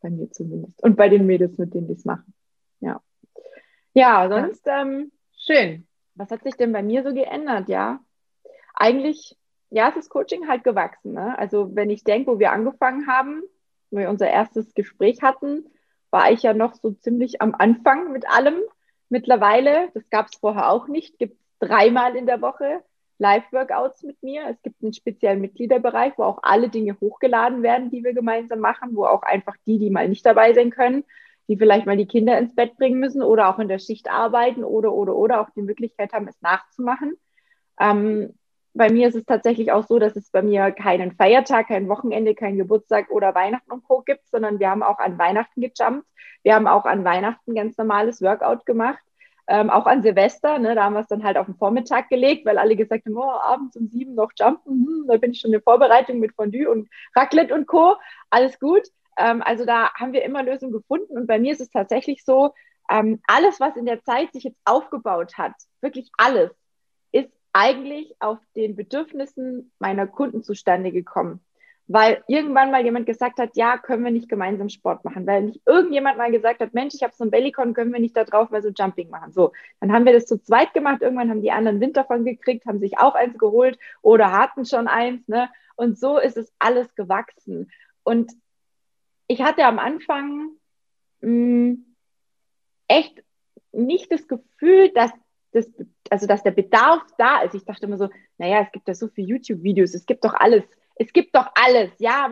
bei 0.01 0.11
mir 0.11 0.31
zumindest. 0.31 0.83
Und 0.83 0.97
bei 0.97 1.09
den 1.09 1.27
Mädels, 1.27 1.59
mit 1.59 1.75
denen 1.75 1.89
die 1.89 1.95
es 1.95 2.05
machen. 2.05 2.33
Ja. 2.81 3.01
Ja, 3.93 4.29
sonst. 4.29 4.67
Ähm, 4.67 5.13
schön. 5.37 5.87
Was 6.15 6.31
hat 6.31 6.43
sich 6.43 6.55
denn 6.55 6.73
bei 6.73 6.83
mir 6.83 7.03
so 7.03 7.13
geändert? 7.13 7.69
Ja, 7.69 8.01
eigentlich, 8.75 9.37
ja, 9.75 9.89
es 9.89 9.97
ist 9.97 10.09
Coaching 10.09 10.47
halt 10.49 10.63
gewachsen. 10.63 11.15
Ne? 11.15 11.37
Also 11.37 11.75
wenn 11.75 11.91
ich 11.91 12.05
denke, 12.05 12.31
wo 12.31 12.39
wir 12.39 12.53
angefangen 12.53 13.09
haben, 13.09 13.43
wo 13.91 13.99
wir 13.99 14.09
unser 14.09 14.31
erstes 14.31 14.73
Gespräch 14.75 15.21
hatten, 15.21 15.65
war 16.11 16.31
ich 16.31 16.43
ja 16.43 16.55
noch 16.55 16.75
so 16.75 16.93
ziemlich 16.93 17.43
am 17.43 17.57
Anfang 17.57 18.13
mit 18.13 18.29
allem 18.29 18.55
mittlerweile, 19.09 19.89
das 19.93 20.09
gab 20.11 20.27
es 20.27 20.37
vorher 20.37 20.71
auch 20.71 20.87
nicht, 20.87 21.19
gibt 21.19 21.35
es 21.35 21.69
dreimal 21.69 22.15
in 22.15 22.27
der 22.27 22.41
Woche 22.41 22.85
Live-Workouts 23.19 24.05
mit 24.05 24.23
mir. 24.23 24.47
Es 24.49 24.63
gibt 24.63 24.81
einen 24.83 24.93
speziellen 24.93 25.41
Mitgliederbereich, 25.41 26.13
wo 26.17 26.23
auch 26.23 26.39
alle 26.43 26.69
Dinge 26.69 26.97
hochgeladen 27.01 27.65
werden, 27.65 27.91
die 27.91 28.05
wir 28.05 28.15
gemeinsam 28.15 28.61
machen, 28.61 28.91
wo 28.95 29.07
auch 29.07 29.23
einfach 29.23 29.57
die, 29.67 29.79
die 29.79 29.91
mal 29.91 30.09
nicht 30.09 30.25
dabei 30.25 30.55
sein 30.55 30.71
können, 30.71 31.05
die 31.49 31.57
vielleicht 31.57 31.87
mal 31.87 31.97
die 31.97 32.07
Kinder 32.07 32.39
ins 32.39 32.55
Bett 32.55 32.77
bringen 32.77 33.01
müssen 33.01 33.23
oder 33.23 33.49
auch 33.49 33.59
in 33.59 33.69
der 33.69 33.81
Schicht 33.81 34.09
arbeiten 34.09 34.63
oder, 34.63 34.93
oder, 34.93 35.17
oder 35.17 35.41
auch 35.41 35.51
die 35.51 35.63
Möglichkeit 35.63 36.13
haben, 36.13 36.29
es 36.29 36.41
nachzumachen. 36.43 37.15
Ähm, 37.81 38.35
bei 38.75 38.91
mir 38.91 39.09
ist 39.09 39.15
es 39.15 39.25
tatsächlich 39.25 39.73
auch 39.73 39.87
so, 39.87 39.99
dass 39.99 40.17
es 40.17 40.31
bei 40.31 40.43
mir 40.43 40.73
keinen 40.73 41.13
Feiertag, 41.13 41.69
kein 41.69 41.89
Wochenende, 41.89 42.35
kein 42.35 42.59
Geburtstag 42.59 43.11
oder 43.11 43.35
Weihnachten 43.35 43.71
und 43.71 43.85
Co. 43.85 44.03
gibt, 44.03 44.29
sondern 44.29 44.59
wir 44.59 44.69
haben 44.69 44.83
auch 44.83 44.99
an 44.99 45.19
Weihnachten 45.19 45.61
gejumpt. 45.61 46.07
Wir 46.43 46.55
haben 46.55 46.67
auch 46.67 46.85
an 46.85 47.05
Weihnachten 47.05 47.55
ganz 47.55 47.77
normales 47.79 48.21
Workout 48.21 48.67
gemacht. 48.67 48.99
Ähm, 49.47 49.71
auch 49.71 49.87
an 49.87 50.03
Silvester, 50.03 50.59
ne, 50.59 50.75
da 50.75 50.85
haben 50.85 50.95
wir 50.95 51.01
es 51.01 51.07
dann 51.07 51.23
halt 51.23 51.37
auf 51.37 51.47
den 51.47 51.57
Vormittag 51.57 52.09
gelegt, 52.09 52.47
weil 52.47 52.57
alle 52.57 52.77
gesagt 52.77 53.05
haben, 53.05 53.17
oh, 53.17 53.31
abends 53.31 53.77
um 53.77 53.89
sieben 53.89 54.15
noch 54.15 54.33
jumpen, 54.39 54.87
hm, 54.87 55.05
da 55.07 55.19
bin 55.19 55.33
ich 55.33 55.41
schon 55.41 55.53
in 55.53 55.61
Vorbereitung 55.61 56.19
mit 56.19 56.35
Fondue 56.35 56.69
und 56.69 56.89
Raclette 57.15 57.55
und 57.55 57.67
Co. 57.67 57.97
Alles 58.31 58.59
gut. 58.59 58.89
Ähm, 59.19 59.43
also 59.43 59.67
da 59.67 59.93
haben 59.95 60.15
wir 60.15 60.25
immer 60.25 60.43
Lösungen 60.43 60.73
gefunden 60.73 61.17
und 61.17 61.27
bei 61.27 61.39
mir 61.39 61.53
ist 61.53 61.61
es 61.61 61.71
tatsächlich 61.71 62.25
so, 62.25 62.55
ähm, 62.91 63.21
alles, 63.27 63.61
was 63.61 63.77
in 63.77 63.87
der 63.87 64.03
Zeit 64.03 64.33
sich 64.33 64.45
jetzt 64.45 64.61
aufgebaut 64.65 65.37
hat, 65.39 65.53
wirklich 65.81 66.11
alles, 66.19 66.51
eigentlich 67.55 68.15
auf 68.19 68.39
den 68.57 68.77
Bedürfnissen 68.77 69.73
meiner 69.79 70.07
Kunden 70.07 70.43
zustande 70.43 70.93
gekommen. 70.93 71.41
Weil 71.87 72.25
irgendwann 72.29 72.71
mal 72.71 72.83
jemand 72.83 73.07
gesagt 73.07 73.39
hat, 73.39 73.57
ja, 73.57 73.79
können 73.79 74.05
wir 74.05 74.11
nicht 74.11 74.29
gemeinsam 74.29 74.69
Sport 74.71 75.05
machen. 75.05 75.27
Weil 75.27 75.45
nicht 75.45 75.61
irgendjemand 75.65 76.19
mal 76.19 76.33
gesagt 76.33 76.61
hat, 76.61 76.75
Mensch, 76.75 76.95
ich 76.95 77.03
habe 77.03 77.15
so 77.15 77.25
ein 77.25 77.31
Bellycon, 77.31 77.75
können 77.75 77.93
wir 77.93 78.01
nicht 78.01 78.17
da 78.17 78.25
drauf 78.25 78.51
mal 78.51 78.63
so 78.63 78.71
Jumping 78.71 79.09
machen. 79.11 79.33
So, 79.33 79.53
dann 79.81 79.93
haben 79.93 80.05
wir 80.05 80.13
das 80.13 80.27
zu 80.27 80.43
zweit 80.43 80.75
gemacht. 80.75 81.03
Irgendwann 81.03 81.31
haben 81.31 81.43
die 81.43 81.53
anderen 81.53 81.81
Wind 81.81 81.97
davon 81.97 82.25
gekriegt, 82.25 82.67
haben 82.67 82.81
sich 82.81 82.99
auch 82.99 83.15
eins 83.15 83.39
geholt 83.39 83.79
oder 84.03 84.33
hatten 84.33 84.65
schon 84.65 84.89
eins. 84.89 85.29
Ne? 85.29 85.49
Und 85.77 85.99
so 85.99 86.19
ist 86.19 86.37
es 86.37 86.53
alles 86.59 86.95
gewachsen. 86.97 87.71
Und 88.03 88.33
ich 89.29 89.43
hatte 89.43 89.65
am 89.65 89.79
Anfang 89.79 90.51
mh, 91.21 91.31
mm, 91.31 91.85
echt 92.89 93.23
nicht 93.73 94.11
das 94.11 94.27
Gefühl, 94.27 94.91
dass 94.91 95.13
das, 95.55 95.71
also 96.11 96.27
dass 96.27 96.43
der 96.43 96.51
Bedarf 96.51 97.03
da 97.17 97.43
ist. 97.43 97.55
Ich 97.55 97.65
dachte 97.65 97.87
immer 97.87 97.99
so, 97.99 98.09
naja, 98.39 98.61
es 98.63 98.73
gibt 98.73 98.89
ja 98.89 98.95
so 98.95 99.09
viele 99.09 99.29
YouTube-Videos, 99.29 99.95
es 99.95 100.07
gibt 100.07 100.25
doch 100.25 100.35
alles, 100.35 100.65
es 100.97 101.13
gibt 101.13 101.35
doch 101.35 101.49
alles, 101.55 101.93
ja, 101.99 102.29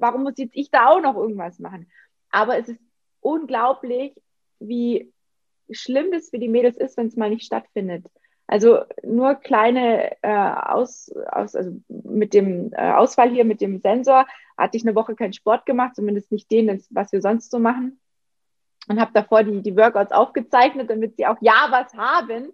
warum 0.00 0.24
muss 0.24 0.34
jetzt 0.36 0.56
ich 0.56 0.70
da 0.70 0.88
auch 0.88 1.00
noch 1.00 1.16
irgendwas 1.16 1.58
machen? 1.58 1.88
Aber 2.30 2.58
es 2.58 2.68
ist 2.68 2.80
unglaublich, 3.20 4.14
wie 4.58 5.12
schlimm 5.70 6.10
das 6.12 6.30
für 6.30 6.38
die 6.38 6.48
Mädels 6.48 6.76
ist, 6.76 6.96
wenn 6.96 7.06
es 7.06 7.16
mal 7.16 7.30
nicht 7.30 7.46
stattfindet. 7.46 8.06
Also 8.48 8.80
nur 9.02 9.34
kleine 9.34 10.16
äh, 10.22 10.28
aus, 10.28 11.10
aus, 11.30 11.56
also 11.56 11.80
mit 11.88 12.32
dem 12.32 12.72
äh, 12.72 12.92
Ausfall 12.92 13.30
hier 13.30 13.44
mit 13.44 13.60
dem 13.60 13.80
Sensor 13.80 14.26
hatte 14.56 14.76
ich 14.76 14.84
eine 14.84 14.94
Woche 14.94 15.16
keinen 15.16 15.32
Sport 15.32 15.66
gemacht, 15.66 15.96
zumindest 15.96 16.30
nicht 16.30 16.50
den, 16.50 16.82
was 16.90 17.12
wir 17.12 17.20
sonst 17.20 17.50
so 17.50 17.58
machen. 17.58 17.98
Und 18.88 19.00
habe 19.00 19.12
davor 19.14 19.42
die, 19.42 19.62
die 19.62 19.76
Workouts 19.76 20.12
aufgezeichnet, 20.12 20.90
damit 20.90 21.16
sie 21.16 21.26
auch 21.26 21.38
ja 21.40 21.68
was 21.70 21.94
haben. 21.94 22.52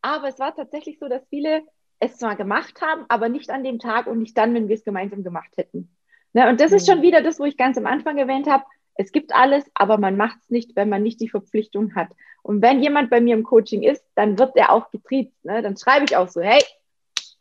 Aber 0.00 0.28
es 0.28 0.38
war 0.38 0.54
tatsächlich 0.54 0.98
so, 0.98 1.08
dass 1.08 1.26
viele 1.28 1.62
es 2.00 2.16
zwar 2.16 2.36
gemacht 2.36 2.80
haben, 2.80 3.04
aber 3.08 3.28
nicht 3.28 3.50
an 3.50 3.62
dem 3.62 3.78
Tag 3.78 4.06
und 4.06 4.18
nicht 4.18 4.36
dann, 4.36 4.54
wenn 4.54 4.68
wir 4.68 4.74
es 4.74 4.84
gemeinsam 4.84 5.22
gemacht 5.22 5.56
hätten. 5.56 5.94
Ne? 6.32 6.48
Und 6.48 6.60
das 6.60 6.70
mhm. 6.70 6.76
ist 6.76 6.88
schon 6.88 7.02
wieder 7.02 7.22
das, 7.22 7.38
wo 7.38 7.44
ich 7.44 7.56
ganz 7.56 7.78
am 7.78 7.86
Anfang 7.86 8.18
erwähnt 8.18 8.48
habe. 8.48 8.64
Es 8.94 9.12
gibt 9.12 9.34
alles, 9.34 9.64
aber 9.74 9.98
man 9.98 10.16
macht 10.16 10.38
es 10.42 10.50
nicht, 10.50 10.76
wenn 10.76 10.88
man 10.88 11.02
nicht 11.02 11.20
die 11.20 11.28
Verpflichtung 11.28 11.94
hat. 11.94 12.08
Und 12.42 12.60
wenn 12.60 12.82
jemand 12.82 13.08
bei 13.08 13.20
mir 13.20 13.34
im 13.34 13.44
Coaching 13.44 13.82
ist, 13.82 14.04
dann 14.16 14.38
wird 14.38 14.56
er 14.56 14.72
auch 14.72 14.90
getriezt. 14.90 15.44
Ne? 15.44 15.62
Dann 15.62 15.76
schreibe 15.76 16.04
ich 16.04 16.16
auch 16.16 16.28
so, 16.28 16.40
hey, 16.40 16.62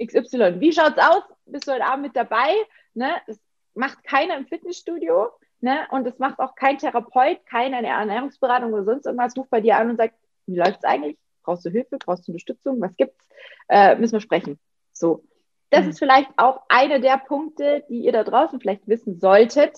XY, 0.03 0.59
wie 0.59 0.71
schaut's 0.71 0.99
aus? 0.99 1.23
Bist 1.45 1.67
du 1.67 1.73
heute 1.73 1.85
Abend 1.85 2.03
mit 2.03 2.15
dabei? 2.15 2.53
Ne? 2.93 3.09
Das 3.27 3.39
macht 3.73 4.03
keiner 4.03 4.37
im 4.37 4.45
Fitnessstudio. 4.45 5.29
Ne? 5.61 5.87
Und 5.91 6.05
das 6.05 6.17
macht 6.17 6.39
auch 6.39 6.55
kein 6.55 6.79
Therapeut, 6.79 7.45
keine 7.45 7.85
Ernährungsberatung 7.85 8.73
oder 8.73 8.83
sonst 8.83 9.05
irgendwas, 9.05 9.37
ruft 9.37 9.51
bei 9.51 9.61
dir 9.61 9.77
an 9.77 9.91
und 9.91 9.97
sagt, 9.97 10.15
wie 10.47 10.55
läuft's 10.55 10.83
eigentlich? 10.83 11.17
Brauchst 11.43 11.65
du 11.65 11.69
Hilfe? 11.69 11.97
Brauchst 11.97 12.27
du 12.27 12.31
Unterstützung? 12.31 12.81
Was 12.81 12.95
gibt's? 12.97 13.27
Äh, 13.69 13.95
müssen 13.95 14.13
wir 14.13 14.21
sprechen. 14.21 14.59
So. 14.91 15.23
Das 15.69 15.85
mhm. 15.85 15.91
ist 15.91 15.99
vielleicht 15.99 16.29
auch 16.37 16.61
einer 16.67 16.99
der 16.99 17.17
Punkte, 17.17 17.83
die 17.89 17.99
ihr 17.99 18.11
da 18.11 18.23
draußen 18.23 18.59
vielleicht 18.59 18.87
wissen 18.87 19.19
solltet, 19.19 19.77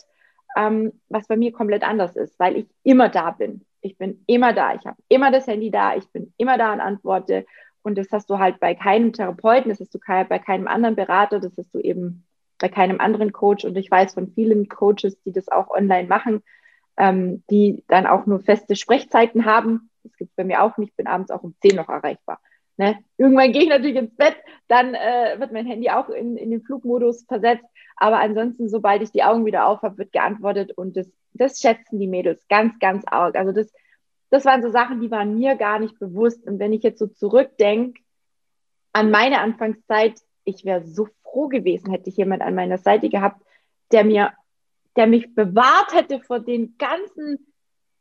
ähm, 0.56 1.00
was 1.10 1.28
bei 1.28 1.36
mir 1.36 1.52
komplett 1.52 1.84
anders 1.84 2.16
ist, 2.16 2.40
weil 2.40 2.58
ich 2.58 2.68
immer 2.84 3.10
da 3.10 3.32
bin. 3.32 3.66
Ich 3.82 3.98
bin 3.98 4.24
immer 4.26 4.54
da. 4.54 4.74
Ich 4.76 4.86
habe 4.86 4.98
immer 5.10 5.32
das 5.32 5.48
Handy 5.48 5.70
da. 5.70 5.96
Ich 5.96 6.08
bin 6.10 6.34
immer 6.38 6.58
da 6.58 6.72
und 6.72 6.80
antworte. 6.80 7.46
Und 7.82 7.98
das 7.98 8.08
hast 8.12 8.30
du 8.30 8.40
halt 8.40 8.60
bei 8.62 8.74
keinem 8.74 9.12
Therapeuten, 9.12 9.70
das 9.70 9.82
hast 9.82 9.94
du 9.94 10.00
bei 10.00 10.40
keinem 10.40 10.68
anderen 10.68 10.96
Berater, 10.96 11.42
das 11.42 11.52
hast 11.58 11.74
du 11.76 11.80
eben 11.80 12.26
bei 12.64 12.70
keinem 12.70 13.02
anderen 13.02 13.34
Coach. 13.34 13.66
Und 13.66 13.78
ich 13.78 13.92
weiß 13.92 14.14
von 14.14 14.32
vielen 14.32 14.70
Coaches, 14.70 15.22
die 15.26 15.34
das 15.34 15.50
auch 15.50 15.70
online 15.70 16.08
machen, 16.08 16.42
ähm, 16.96 17.44
die 17.50 17.84
dann 17.90 18.08
auch 18.08 18.26
nur 18.26 18.40
feste 18.40 18.78
Sprechzeiten 18.78 19.44
haben. 19.44 19.90
Das 20.04 20.16
gibt 20.16 20.30
es 20.32 20.36
bei 20.38 20.46
mir 20.46 20.64
auch 20.64 20.78
nicht. 20.78 20.92
Ich 20.92 20.96
bin 20.96 21.08
abends 21.08 21.30
auch 21.30 21.44
um 21.44 21.56
10 21.62 21.76
noch 21.76 21.90
erreichbar. 21.90 22.40
Ne? 22.78 23.00
Irgendwann 23.18 23.52
gehe 23.52 23.64
ich 23.64 23.70
natürlich 23.70 23.98
ins 23.98 24.16
Bett, 24.16 24.38
dann 24.70 24.96
äh, 24.96 25.36
wird 25.40 25.52
mein 25.52 25.66
Handy 25.66 25.90
auch 25.90 26.08
in, 26.08 26.38
in 26.38 26.52
den 26.52 26.62
Flugmodus 26.62 27.26
versetzt. 27.28 27.66
Aber 27.98 28.20
ansonsten, 28.20 28.70
sobald 28.70 29.02
ich 29.02 29.12
die 29.12 29.24
Augen 29.24 29.46
wieder 29.46 29.68
auf 29.68 29.82
habe, 29.82 29.98
wird 29.98 30.14
geantwortet 30.14 30.72
und 30.78 30.96
das, 30.96 31.12
das 31.34 31.60
schätzen 31.60 32.00
die 32.00 32.08
Mädels 32.08 32.48
ganz, 32.48 32.80
ganz 32.80 33.04
arg. 33.06 33.36
Also 33.36 33.52
das, 33.52 33.74
das 34.30 34.46
waren 34.46 34.62
so 34.62 34.70
Sachen, 34.70 35.02
die 35.02 35.12
waren 35.12 35.38
mir 35.38 35.56
gar 35.56 35.80
nicht 35.80 36.00
bewusst. 36.00 36.48
Und 36.48 36.60
wenn 36.60 36.72
ich 36.72 36.82
jetzt 36.82 37.00
so 37.00 37.08
zurückdenke 37.08 38.02
an 38.94 39.12
meine 39.12 39.42
Anfangszeit, 39.42 40.14
ich 40.46 40.64
wäre 40.64 40.86
so 40.86 41.10
froh 41.34 41.48
gewesen, 41.48 41.92
hätte 41.92 42.10
ich 42.10 42.18
jemand 42.18 42.42
an 42.42 42.56
meiner 42.56 42.78
Seite 42.78 43.10
gehabt, 43.10 43.42
der 43.92 44.06
mir, 44.06 44.32
der 44.96 45.08
mich 45.08 45.34
bewahrt 45.34 45.94
hätte 45.94 46.20
vor 46.20 46.40
den 46.40 46.78
ganzen, 46.78 47.52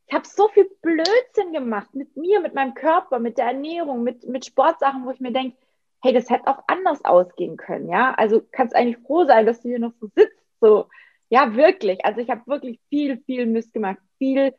ich 0.07 0.13
habe 0.13 0.27
so 0.27 0.47
viel 0.49 0.69
Blödsinn 0.81 1.51
gemacht 1.51 1.93
mit 1.93 2.15
mir, 2.15 2.39
mit 2.39 2.53
meinem 2.53 2.75
Körper, 2.75 3.19
mit 3.19 3.37
der 3.37 3.47
Ernährung, 3.47 4.03
mit, 4.03 4.27
mit 4.27 4.45
Sportsachen, 4.45 5.05
wo 5.05 5.11
ich 5.11 5.19
mir 5.19 5.31
denke, 5.31 5.57
hey, 6.01 6.13
das 6.13 6.29
hätte 6.29 6.47
auch 6.47 6.63
anders 6.67 7.03
ausgehen 7.03 7.57
können, 7.57 7.89
ja. 7.89 8.13
Also 8.13 8.41
kannst 8.51 8.75
eigentlich 8.75 9.03
froh 9.05 9.25
sein, 9.25 9.45
dass 9.45 9.61
du 9.61 9.69
hier 9.69 9.79
noch 9.79 9.93
so 9.99 10.07
sitzt, 10.15 10.37
so. 10.61 10.87
Ja, 11.29 11.55
wirklich. 11.55 12.05
Also 12.05 12.21
ich 12.21 12.29
habe 12.29 12.45
wirklich 12.45 12.79
viel, 12.89 13.17
viel 13.25 13.47
Mist 13.47 13.73
gemacht, 13.73 13.97
viel 14.19 14.53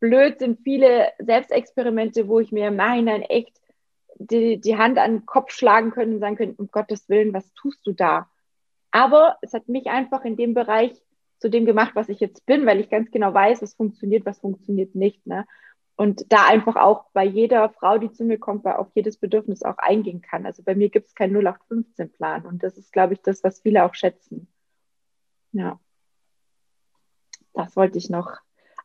Blödsinn, 0.00 0.58
viele 0.62 1.12
Selbstexperimente, 1.18 2.28
wo 2.28 2.38
ich 2.38 2.52
mir 2.52 2.68
im 2.68 2.76
Nachhinein 2.76 3.22
echt 3.22 3.58
die, 4.18 4.60
die 4.60 4.76
Hand 4.76 4.98
an 4.98 5.12
den 5.12 5.26
Kopf 5.26 5.52
schlagen 5.52 5.90
können 5.90 6.14
und 6.14 6.20
sagen 6.20 6.36
können, 6.36 6.54
um 6.56 6.70
Gottes 6.70 7.08
Willen, 7.08 7.32
was 7.32 7.52
tust 7.54 7.86
du 7.86 7.92
da? 7.92 8.28
Aber 8.90 9.36
es 9.42 9.52
hat 9.52 9.68
mich 9.68 9.86
einfach 9.86 10.24
in 10.24 10.36
dem 10.36 10.54
Bereich 10.54 11.02
zu 11.38 11.48
dem 11.48 11.66
gemacht, 11.66 11.92
was 11.94 12.08
ich 12.08 12.20
jetzt 12.20 12.46
bin, 12.46 12.66
weil 12.66 12.80
ich 12.80 12.90
ganz 12.90 13.10
genau 13.10 13.32
weiß, 13.32 13.62
was 13.62 13.74
funktioniert, 13.74 14.26
was 14.26 14.40
funktioniert 14.40 14.94
nicht. 14.94 15.26
Ne? 15.26 15.46
Und 15.96 16.32
da 16.32 16.46
einfach 16.46 16.76
auch 16.76 17.06
bei 17.12 17.24
jeder 17.24 17.68
Frau, 17.70 17.98
die 17.98 18.10
zu 18.12 18.24
mir 18.24 18.38
kommt, 18.38 18.66
auf 18.66 18.88
jedes 18.94 19.18
Bedürfnis 19.18 19.62
auch 19.62 19.78
eingehen 19.78 20.20
kann. 20.20 20.46
Also 20.46 20.62
bei 20.62 20.74
mir 20.74 20.88
gibt 20.88 21.08
es 21.08 21.14
keinen 21.14 21.36
0815-Plan. 21.36 22.46
Und 22.46 22.62
das 22.62 22.76
ist, 22.76 22.92
glaube 22.92 23.14
ich, 23.14 23.22
das, 23.22 23.44
was 23.44 23.60
viele 23.60 23.84
auch 23.84 23.94
schätzen. 23.94 24.48
Ja. 25.52 25.78
Das 27.52 27.76
wollte 27.76 27.98
ich 27.98 28.10
noch 28.10 28.38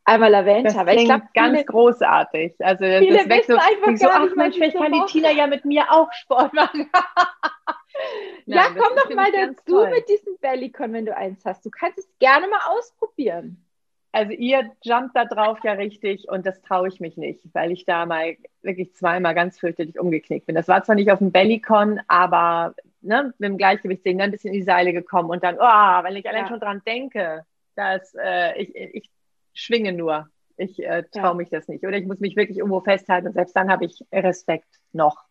einmal 0.06 0.34
erwähnt 0.34 0.68
das 0.68 0.78
habe. 0.78 0.94
Ich 0.96 1.06
glaube, 1.06 1.28
ganz 1.34 1.52
viele, 1.52 1.66
großartig. 1.66 2.56
Also 2.60 2.86
das, 2.86 3.02
das 3.02 3.30
weckt 3.30 3.48
so, 3.48 3.56
so 3.96 4.10
ach 4.10 4.36
Mensch, 4.36 4.56
vielleicht 4.56 4.78
kann 4.78 4.92
die 4.92 5.06
Tina 5.08 5.32
ja 5.32 5.48
mit 5.48 5.66
mir 5.66 5.92
auch 5.92 6.12
Sport 6.14 6.54
machen. 6.54 6.90
Nein, 8.46 8.58
ja, 8.58 8.66
komm 8.76 8.98
doch 8.98 9.16
mal 9.16 9.32
dazu 9.32 9.86
mit 9.90 10.10
diesem 10.10 10.38
Bellycon, 10.42 10.94
wenn 10.94 11.06
du 11.06 11.16
eins 11.16 11.46
hast. 11.46 11.66
Du 11.66 11.70
kannst 11.70 12.00
es 12.00 12.10
gerne 12.20 12.48
mal 12.48 12.60
ausprobieren. 12.70 13.64
Also 14.12 14.32
ihr 14.32 14.72
jumpt 14.84 15.16
da 15.16 15.26
drauf 15.26 15.58
ja 15.64 15.74
richtig 15.74 16.30
und 16.30 16.46
das 16.46 16.62
traue 16.62 16.88
ich 16.88 17.00
mich 17.00 17.18
nicht, 17.18 17.42
weil 17.54 17.72
ich 17.72 17.86
da 17.86 18.06
mal 18.06 18.36
wirklich 18.62 18.94
zweimal 18.94 19.34
ganz 19.34 19.60
fürchterlich 19.60 20.00
umgeknickt 20.00 20.46
bin. 20.46 20.56
Das 20.56 20.68
war 20.68 20.84
zwar 20.84 20.94
nicht 20.94 21.12
auf 21.12 21.18
dem 21.18 21.32
Bellycon, 21.32 22.00
aber 22.08 22.76
ne, 23.02 23.34
mit 23.40 23.50
dem 23.50 23.58
Gleichgewichtsding 23.58 24.20
dann 24.20 24.26
ein 24.26 24.32
bisschen 24.32 24.54
in 24.54 24.60
die 24.60 24.66
Seile 24.66 24.94
gekommen 24.94 25.32
und 25.32 25.44
dann, 25.44 25.56
oh, 25.56 26.04
wenn 26.04 26.16
ich 26.16 26.30
allein 26.30 26.44
ja. 26.44 26.48
schon 26.48 26.60
dran 26.60 26.84
denke, 26.86 27.44
dass 27.76 28.14
äh, 28.14 28.62
ich, 28.62 28.76
ich 28.76 29.10
schwinge 29.54 29.94
nur. 29.94 30.28
Ich 30.58 30.84
äh, 30.84 31.04
traue 31.04 31.24
ja. 31.24 31.34
mich 31.34 31.50
das 31.50 31.68
nicht. 31.68 31.86
Oder 31.86 31.98
ich 31.98 32.06
muss 32.06 32.20
mich 32.20 32.36
wirklich 32.36 32.58
irgendwo 32.60 32.82
festhalten. 32.82 33.28
Und 33.28 33.34
selbst 33.34 33.56
dann 33.56 33.72
habe 33.72 33.86
ich 33.86 34.04
Respekt 34.12 34.68
noch. 34.92 35.24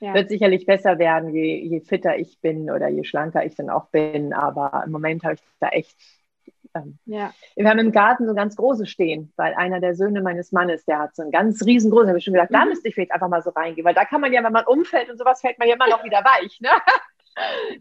Ja. 0.00 0.14
Wird 0.14 0.30
sicherlich 0.30 0.66
besser 0.66 0.98
werden, 0.98 1.32
je, 1.32 1.58
je 1.60 1.80
fitter 1.80 2.18
ich 2.18 2.40
bin 2.40 2.70
oder 2.70 2.88
je 2.88 3.04
schlanker 3.04 3.44
ich 3.46 3.54
dann 3.54 3.70
auch 3.70 3.86
bin. 3.90 4.32
Aber 4.32 4.82
im 4.84 4.90
Moment 4.90 5.22
habe 5.22 5.34
ich 5.34 5.40
da 5.60 5.68
echt. 5.68 5.96
Ähm, 6.74 6.98
ja. 7.04 7.32
Wir 7.54 7.68
haben 7.68 7.78
im 7.78 7.92
Garten 7.92 8.26
so 8.26 8.34
ganz 8.34 8.56
große 8.56 8.86
stehen, 8.86 9.32
weil 9.36 9.54
einer 9.54 9.78
der 9.78 9.94
Söhne 9.94 10.22
meines 10.22 10.50
Mannes, 10.50 10.84
der 10.86 10.98
hat 10.98 11.14
so 11.14 11.22
einen 11.22 11.30
ganz 11.30 11.64
riesengroßen, 11.64 12.08
habe 12.08 12.18
ich 12.18 12.24
schon 12.24 12.34
gedacht, 12.34 12.50
mhm. 12.50 12.54
da 12.54 12.64
müsste 12.64 12.88
ich 12.88 12.94
vielleicht 12.94 13.12
einfach 13.12 13.28
mal 13.28 13.42
so 13.42 13.50
reingehen, 13.50 13.84
weil 13.84 13.94
da 13.94 14.04
kann 14.04 14.20
man 14.20 14.32
ja, 14.32 14.42
wenn 14.42 14.52
man 14.52 14.64
umfällt 14.64 15.10
und 15.10 15.18
sowas, 15.18 15.40
fällt 15.40 15.58
man 15.58 15.68
ja 15.68 15.74
immer 15.74 15.88
noch 15.88 16.02
wieder 16.02 16.24
weich. 16.24 16.60
Ne? 16.60 16.70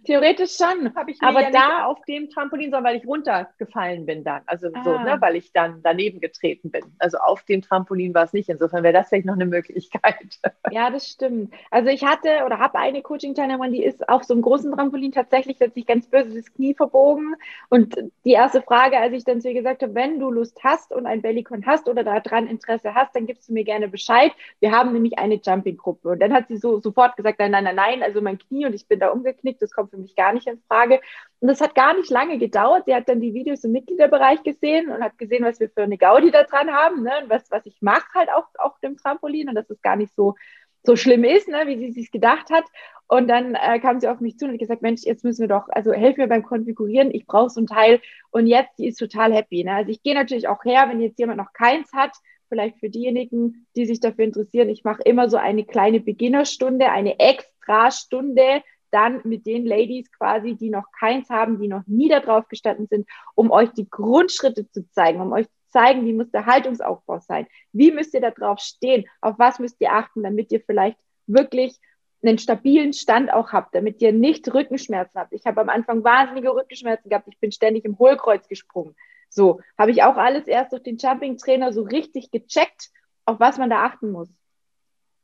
Theoretisch 0.05 0.55
schon. 0.55 0.95
Habe 0.95 1.11
ich 1.11 1.21
aber 1.21 1.41
ja 1.41 1.51
da 1.51 1.85
auf 1.85 2.03
dem 2.05 2.29
Trampolin, 2.29 2.71
sondern 2.71 2.85
weil 2.85 2.97
ich 2.97 3.05
runtergefallen 3.05 4.05
bin 4.05 4.23
dann. 4.23 4.41
Also 4.45 4.69
ah. 4.73 4.83
so, 4.83 4.97
ne, 4.97 5.17
weil 5.19 5.35
ich 5.35 5.51
dann 5.51 5.81
daneben 5.83 6.19
getreten 6.21 6.71
bin. 6.71 6.83
Also 6.99 7.17
auf 7.17 7.43
dem 7.43 7.61
Trampolin 7.61 8.13
war 8.13 8.23
es 8.23 8.33
nicht. 8.33 8.49
Insofern 8.49 8.83
wäre 8.83 8.93
das 8.93 9.09
vielleicht 9.09 9.25
noch 9.25 9.35
eine 9.35 9.45
Möglichkeit. 9.45 10.39
Ja, 10.71 10.89
das 10.89 11.09
stimmt. 11.09 11.53
Also 11.69 11.89
ich 11.89 12.05
hatte 12.05 12.45
oder 12.45 12.59
habe 12.59 12.77
eine 12.79 13.01
Coaching-Teilnehmerin, 13.01 13.73
die 13.73 13.83
ist 13.83 14.07
auf 14.07 14.23
so 14.23 14.33
einem 14.33 14.41
großen 14.41 14.71
Trampolin 14.71 15.11
tatsächlich, 15.11 15.59
hat 15.59 15.73
sich 15.73 15.85
ganz 15.85 16.07
böse 16.07 16.33
das 16.33 16.53
Knie 16.53 16.73
verbogen. 16.73 17.35
Und 17.69 17.95
die 18.23 18.31
erste 18.31 18.61
Frage, 18.61 18.97
als 18.97 19.11
ich 19.11 19.25
dann 19.25 19.41
zu 19.41 19.49
ihr 19.49 19.55
gesagt 19.55 19.83
habe, 19.83 19.93
wenn 19.95 20.19
du 20.19 20.31
Lust 20.31 20.63
hast 20.63 20.93
und 20.93 21.07
ein 21.07 21.21
Bellycon 21.21 21.65
hast 21.65 21.89
oder 21.89 22.05
daran 22.05 22.47
Interesse 22.47 22.95
hast, 22.95 23.13
dann 23.15 23.25
gibst 23.25 23.49
du 23.49 23.53
mir 23.53 23.65
gerne 23.65 23.89
Bescheid. 23.89 24.31
Wir 24.61 24.71
haben 24.71 24.93
nämlich 24.93 25.19
eine 25.19 25.41
Jumping-Gruppe. 25.43 26.09
Und 26.09 26.21
dann 26.21 26.31
hat 26.31 26.47
sie 26.47 26.57
so 26.57 26.79
sofort 26.79 27.17
gesagt, 27.17 27.39
nein, 27.39 27.51
nein, 27.51 27.65
nein, 27.65 27.75
nein, 27.75 28.03
also 28.03 28.21
mein 28.21 28.37
Knie 28.37 28.65
und 28.65 28.73
ich 28.73 28.87
bin 28.87 28.99
da 28.99 29.09
umgekehrt 29.09 29.40
geknickt, 29.41 29.61
das 29.61 29.71
kommt 29.71 29.91
für 29.91 29.97
mich 29.97 30.15
gar 30.15 30.33
nicht 30.33 30.47
in 30.47 30.61
Frage. 30.67 31.01
Und 31.39 31.47
das 31.47 31.61
hat 31.61 31.75
gar 31.75 31.95
nicht 31.95 32.09
lange 32.09 32.37
gedauert. 32.37 32.85
Sie 32.85 32.95
hat 32.95 33.09
dann 33.09 33.19
die 33.19 33.33
Videos 33.33 33.63
im 33.63 33.71
Mitgliederbereich 33.71 34.43
gesehen 34.43 34.89
und 34.89 35.03
hat 35.03 35.17
gesehen, 35.17 35.43
was 35.43 35.59
wir 35.59 35.69
für 35.69 35.83
eine 35.83 35.97
Gaudi 35.97 36.31
da 36.31 36.43
dran 36.43 36.71
haben 36.71 37.03
ne? 37.03 37.11
und 37.23 37.29
was, 37.29 37.49
was 37.51 37.65
ich 37.65 37.81
mache 37.81 38.13
halt 38.13 38.29
auch 38.29 38.45
auf 38.57 38.79
dem 38.79 38.97
Trampolin 38.97 39.49
und 39.49 39.55
dass 39.55 39.69
es 39.69 39.81
gar 39.81 39.95
nicht 39.95 40.13
so, 40.15 40.35
so 40.83 40.95
schlimm 40.95 41.23
ist, 41.23 41.47
ne? 41.47 41.63
wie 41.65 41.77
sie 41.77 41.91
sich 41.91 42.11
gedacht 42.11 42.49
hat. 42.51 42.65
Und 43.07 43.27
dann 43.27 43.55
äh, 43.55 43.79
kam 43.79 43.99
sie 43.99 44.07
auf 44.07 44.21
mich 44.21 44.37
zu 44.37 44.45
und 44.45 44.53
hat 44.53 44.59
gesagt, 44.59 44.81
Mensch, 44.81 45.01
jetzt 45.03 45.23
müssen 45.23 45.41
wir 45.41 45.49
doch, 45.49 45.67
also 45.69 45.91
helf 45.91 46.15
mir 46.17 46.27
beim 46.27 46.43
Konfigurieren, 46.43 47.11
ich 47.13 47.25
brauche 47.25 47.49
so 47.49 47.59
ein 47.59 47.67
Teil. 47.67 47.99
Und 48.29 48.47
jetzt, 48.47 48.77
die 48.77 48.87
ist 48.87 48.97
total 48.97 49.33
happy. 49.33 49.63
Ne? 49.63 49.73
Also 49.73 49.91
ich 49.91 50.01
gehe 50.01 50.15
natürlich 50.15 50.47
auch 50.47 50.63
her, 50.63 50.85
wenn 50.87 51.01
jetzt 51.01 51.19
jemand 51.19 51.37
noch 51.37 51.51
keins 51.53 51.91
hat, 51.91 52.11
vielleicht 52.47 52.79
für 52.79 52.89
diejenigen, 52.89 53.65
die 53.75 53.85
sich 53.85 53.99
dafür 53.99 54.25
interessieren, 54.25 54.69
ich 54.69 54.83
mache 54.83 55.01
immer 55.03 55.29
so 55.29 55.37
eine 55.37 55.63
kleine 55.63 56.01
Beginnerstunde, 56.01 56.89
eine 56.91 57.17
Extrastunde, 57.17 58.61
dann 58.91 59.21
mit 59.23 59.45
den 59.45 59.65
Ladies 59.65 60.11
quasi, 60.11 60.55
die 60.55 60.69
noch 60.69 60.85
keins 60.97 61.29
haben, 61.29 61.59
die 61.59 61.67
noch 61.67 61.85
nie 61.87 62.09
da 62.09 62.19
drauf 62.19 62.47
gestanden 62.47 62.87
sind, 62.87 63.07
um 63.35 63.51
euch 63.51 63.71
die 63.71 63.89
Grundschritte 63.89 64.69
zu 64.69 64.89
zeigen, 64.91 65.21
um 65.21 65.31
euch 65.31 65.47
zu 65.47 65.69
zeigen, 65.69 66.05
wie 66.05 66.13
muss 66.13 66.29
der 66.31 66.45
Haltungsaufbau 66.45 67.19
sein, 67.19 67.47
wie 67.71 67.91
müsst 67.91 68.13
ihr 68.13 68.21
da 68.21 68.31
drauf 68.31 68.59
stehen, 68.59 69.05
auf 69.21 69.39
was 69.39 69.59
müsst 69.59 69.77
ihr 69.79 69.93
achten, 69.93 70.23
damit 70.23 70.51
ihr 70.51 70.61
vielleicht 70.61 70.97
wirklich 71.27 71.79
einen 72.23 72.37
stabilen 72.37 72.93
Stand 72.93 73.33
auch 73.33 73.51
habt, 73.51 73.73
damit 73.73 74.01
ihr 74.01 74.13
nicht 74.13 74.53
Rückenschmerzen 74.53 75.19
habt. 75.19 75.33
Ich 75.33 75.45
habe 75.45 75.61
am 75.61 75.69
Anfang 75.69 76.03
wahnsinnige 76.03 76.53
Rückenschmerzen 76.53 77.09
gehabt, 77.09 77.27
ich 77.27 77.39
bin 77.39 77.51
ständig 77.51 77.85
im 77.85 77.97
Hohlkreuz 77.97 78.47
gesprungen. 78.47 78.95
So, 79.29 79.61
habe 79.77 79.91
ich 79.91 80.03
auch 80.03 80.17
alles 80.17 80.45
erst 80.45 80.73
durch 80.73 80.83
den 80.83 80.97
Jumping-Trainer 80.97 81.71
so 81.73 81.83
richtig 81.83 82.31
gecheckt, 82.31 82.91
auf 83.25 83.39
was 83.39 83.57
man 83.57 83.69
da 83.69 83.85
achten 83.85 84.11
muss. 84.11 84.29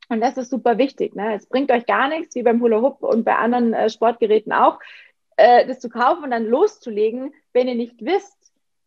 Und 0.09 0.21
das 0.21 0.37
ist 0.37 0.49
super 0.49 0.77
wichtig. 0.77 1.15
Ne? 1.15 1.35
Es 1.35 1.47
bringt 1.47 1.71
euch 1.71 1.85
gar 1.85 2.07
nichts, 2.07 2.35
wie 2.35 2.43
beim 2.43 2.61
Hula 2.61 2.81
Hoop 2.81 3.03
und 3.03 3.25
bei 3.25 3.35
anderen 3.35 3.73
äh, 3.73 3.89
Sportgeräten 3.89 4.53
auch, 4.53 4.79
äh, 5.35 5.65
das 5.67 5.79
zu 5.79 5.89
kaufen 5.89 6.23
und 6.23 6.31
dann 6.31 6.45
loszulegen, 6.45 7.33
wenn 7.53 7.67
ihr 7.67 7.75
nicht 7.75 8.03
wisst, 8.03 8.37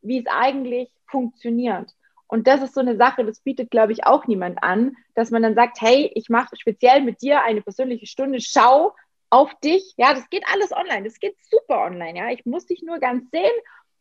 wie 0.02 0.20
es 0.20 0.26
eigentlich 0.26 0.90
funktioniert. 1.06 1.94
Und 2.26 2.46
das 2.46 2.62
ist 2.62 2.74
so 2.74 2.80
eine 2.80 2.96
Sache, 2.96 3.24
das 3.24 3.40
bietet, 3.40 3.70
glaube 3.70 3.92
ich, 3.92 4.06
auch 4.06 4.26
niemand 4.26 4.62
an, 4.62 4.96
dass 5.14 5.30
man 5.30 5.42
dann 5.42 5.56
sagt, 5.56 5.80
hey, 5.80 6.10
ich 6.14 6.28
mache 6.28 6.56
speziell 6.56 7.02
mit 7.02 7.22
dir 7.22 7.42
eine 7.42 7.60
persönliche 7.60 8.06
Stunde, 8.06 8.40
schau 8.40 8.94
auf 9.30 9.52
dich. 9.60 9.94
Ja, 9.96 10.14
das 10.14 10.30
geht 10.30 10.44
alles 10.52 10.72
online, 10.72 11.04
das 11.04 11.18
geht 11.18 11.36
super 11.50 11.82
online. 11.82 12.18
Ja, 12.18 12.30
ich 12.30 12.46
muss 12.46 12.66
dich 12.66 12.82
nur 12.82 12.98
ganz 12.98 13.28
sehen 13.30 13.50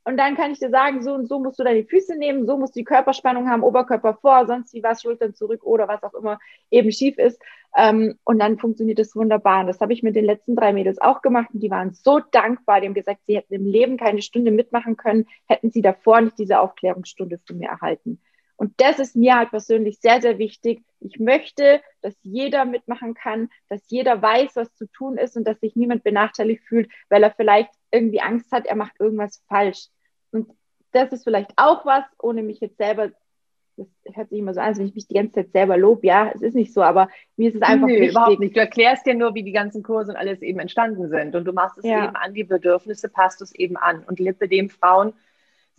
und 0.10 0.18
dann 0.18 0.36
kann 0.36 0.52
ich 0.52 0.58
dir 0.58 0.72
sagen, 0.72 1.04
so 1.04 1.14
und 1.14 1.28
so 1.28 1.38
musst 1.38 1.60
du 1.60 1.64
deine 1.64 1.84
Füße 1.84 2.18
nehmen, 2.18 2.48
so 2.48 2.58
musst 2.58 2.76
du 2.76 2.80
die 2.80 2.84
Körperspannung 2.84 3.48
haben, 3.48 3.62
Oberkörper 3.62 4.16
vor, 4.16 4.48
sonst 4.48 4.74
wie 4.74 4.82
was, 4.82 5.04
Schultern 5.04 5.36
zurück 5.36 5.64
oder 5.64 5.88
was 5.88 6.02
auch 6.02 6.16
immer 6.16 6.40
eben 6.72 6.92
schief 6.92 7.20
ist. 7.20 7.40
Ähm, 7.78 8.18
und 8.24 8.40
dann 8.40 8.58
funktioniert 8.58 8.98
das 8.98 9.16
wunderbar. 9.16 9.62
Und 9.62 9.68
das 9.68 9.80
habe 9.82 9.94
ich 9.94 10.02
mit 10.02 10.16
den 10.16 10.26
letzten 10.26 10.56
drei 10.56 10.74
Mädels 10.74 11.00
auch 11.00 11.22
gemacht 11.22 11.50
und 11.54 11.60
die 11.60 11.70
waren 11.70 11.94
so 11.94 12.20
dankbar. 12.32 12.82
Die 12.82 12.88
haben 12.88 12.96
gesagt, 12.96 13.22
sie 13.28 13.38
hätten 13.38 13.54
im 13.54 13.68
Leben 13.68 13.98
keine 13.98 14.24
Stunde 14.24 14.50
mitmachen 14.50 14.98
können, 14.98 15.28
hätten 15.46 15.70
sie 15.70 15.84
davor 15.84 16.22
nicht 16.22 16.40
diese 16.40 16.60
Aufklärungsstunde 16.60 17.40
von 17.46 17.60
mir 17.60 17.70
erhalten. 17.70 18.20
Und 18.60 18.74
das 18.82 18.98
ist 18.98 19.16
mir 19.16 19.38
halt 19.38 19.52
persönlich 19.52 20.00
sehr, 20.00 20.22
sehr 20.22 20.40
wichtig. 20.40 20.84
Ich 21.02 21.20
möchte, 21.20 21.82
dass 22.02 22.16
jeder 22.24 22.66
mitmachen 22.66 23.14
kann, 23.14 23.50
dass 23.70 23.84
jeder 23.90 24.24
weiß, 24.24 24.56
was 24.56 24.74
zu 24.74 24.88
tun 24.88 25.18
ist 25.20 25.38
und 25.38 25.46
dass 25.48 25.60
sich 25.60 25.76
niemand 25.76 26.04
benachteiligt 26.04 26.64
fühlt, 26.64 26.90
weil 27.10 27.22
er 27.22 27.32
vielleicht 27.32 27.70
irgendwie 27.92 28.22
Angst 28.22 28.52
hat, 28.52 28.66
er 28.66 28.76
macht 28.76 29.00
irgendwas 29.00 29.44
falsch. 29.48 29.88
Das 30.92 31.12
ist 31.12 31.24
vielleicht 31.24 31.52
auch 31.56 31.86
was, 31.86 32.04
ohne 32.22 32.44
mich 32.44 32.60
jetzt 32.60 32.78
selber, 32.78 33.12
das 33.78 33.88
hört 34.14 34.30
sich 34.30 34.40
immer 34.40 34.54
so 34.54 34.60
an, 34.60 34.68
als 34.68 34.80
wenn 34.80 34.88
ich 34.88 34.96
mich 34.96 35.08
die 35.08 35.14
ganze 35.14 35.34
Zeit 35.34 35.52
selber 35.52 35.78
lobe. 35.78 36.06
Ja, 36.06 36.32
es 36.34 36.42
ist 36.42 36.56
nicht 36.56 36.74
so, 36.74 36.82
aber 36.82 37.10
mir 37.38 37.50
ist 37.50 37.56
es 37.56 37.62
einfach 37.62 37.88
Nö, 37.88 37.94
wichtig. 37.94 38.12
überhaupt 38.12 38.40
nicht. 38.40 38.56
Du 38.56 38.60
erklärst 38.60 39.06
dir 39.06 39.16
nur, 39.16 39.36
wie 39.36 39.44
die 39.44 39.52
ganzen 39.52 39.84
Kurse 39.84 40.12
und 40.12 40.18
alles 40.18 40.42
eben 40.42 40.60
entstanden 40.60 41.10
sind. 41.10 41.36
Und 41.36 41.46
du 41.46 41.54
machst 41.54 41.78
es 41.78 41.86
ja. 41.86 42.06
eben 42.06 42.16
an 42.16 42.34
die 42.34 42.44
Bedürfnisse, 42.44 43.10
passt 43.10 43.42
es 43.42 43.54
eben 43.54 43.78
an. 43.78 44.04
Und 44.04 44.20
lippe 44.20 44.48
dem 44.48 44.70
Frauen, 44.70 45.14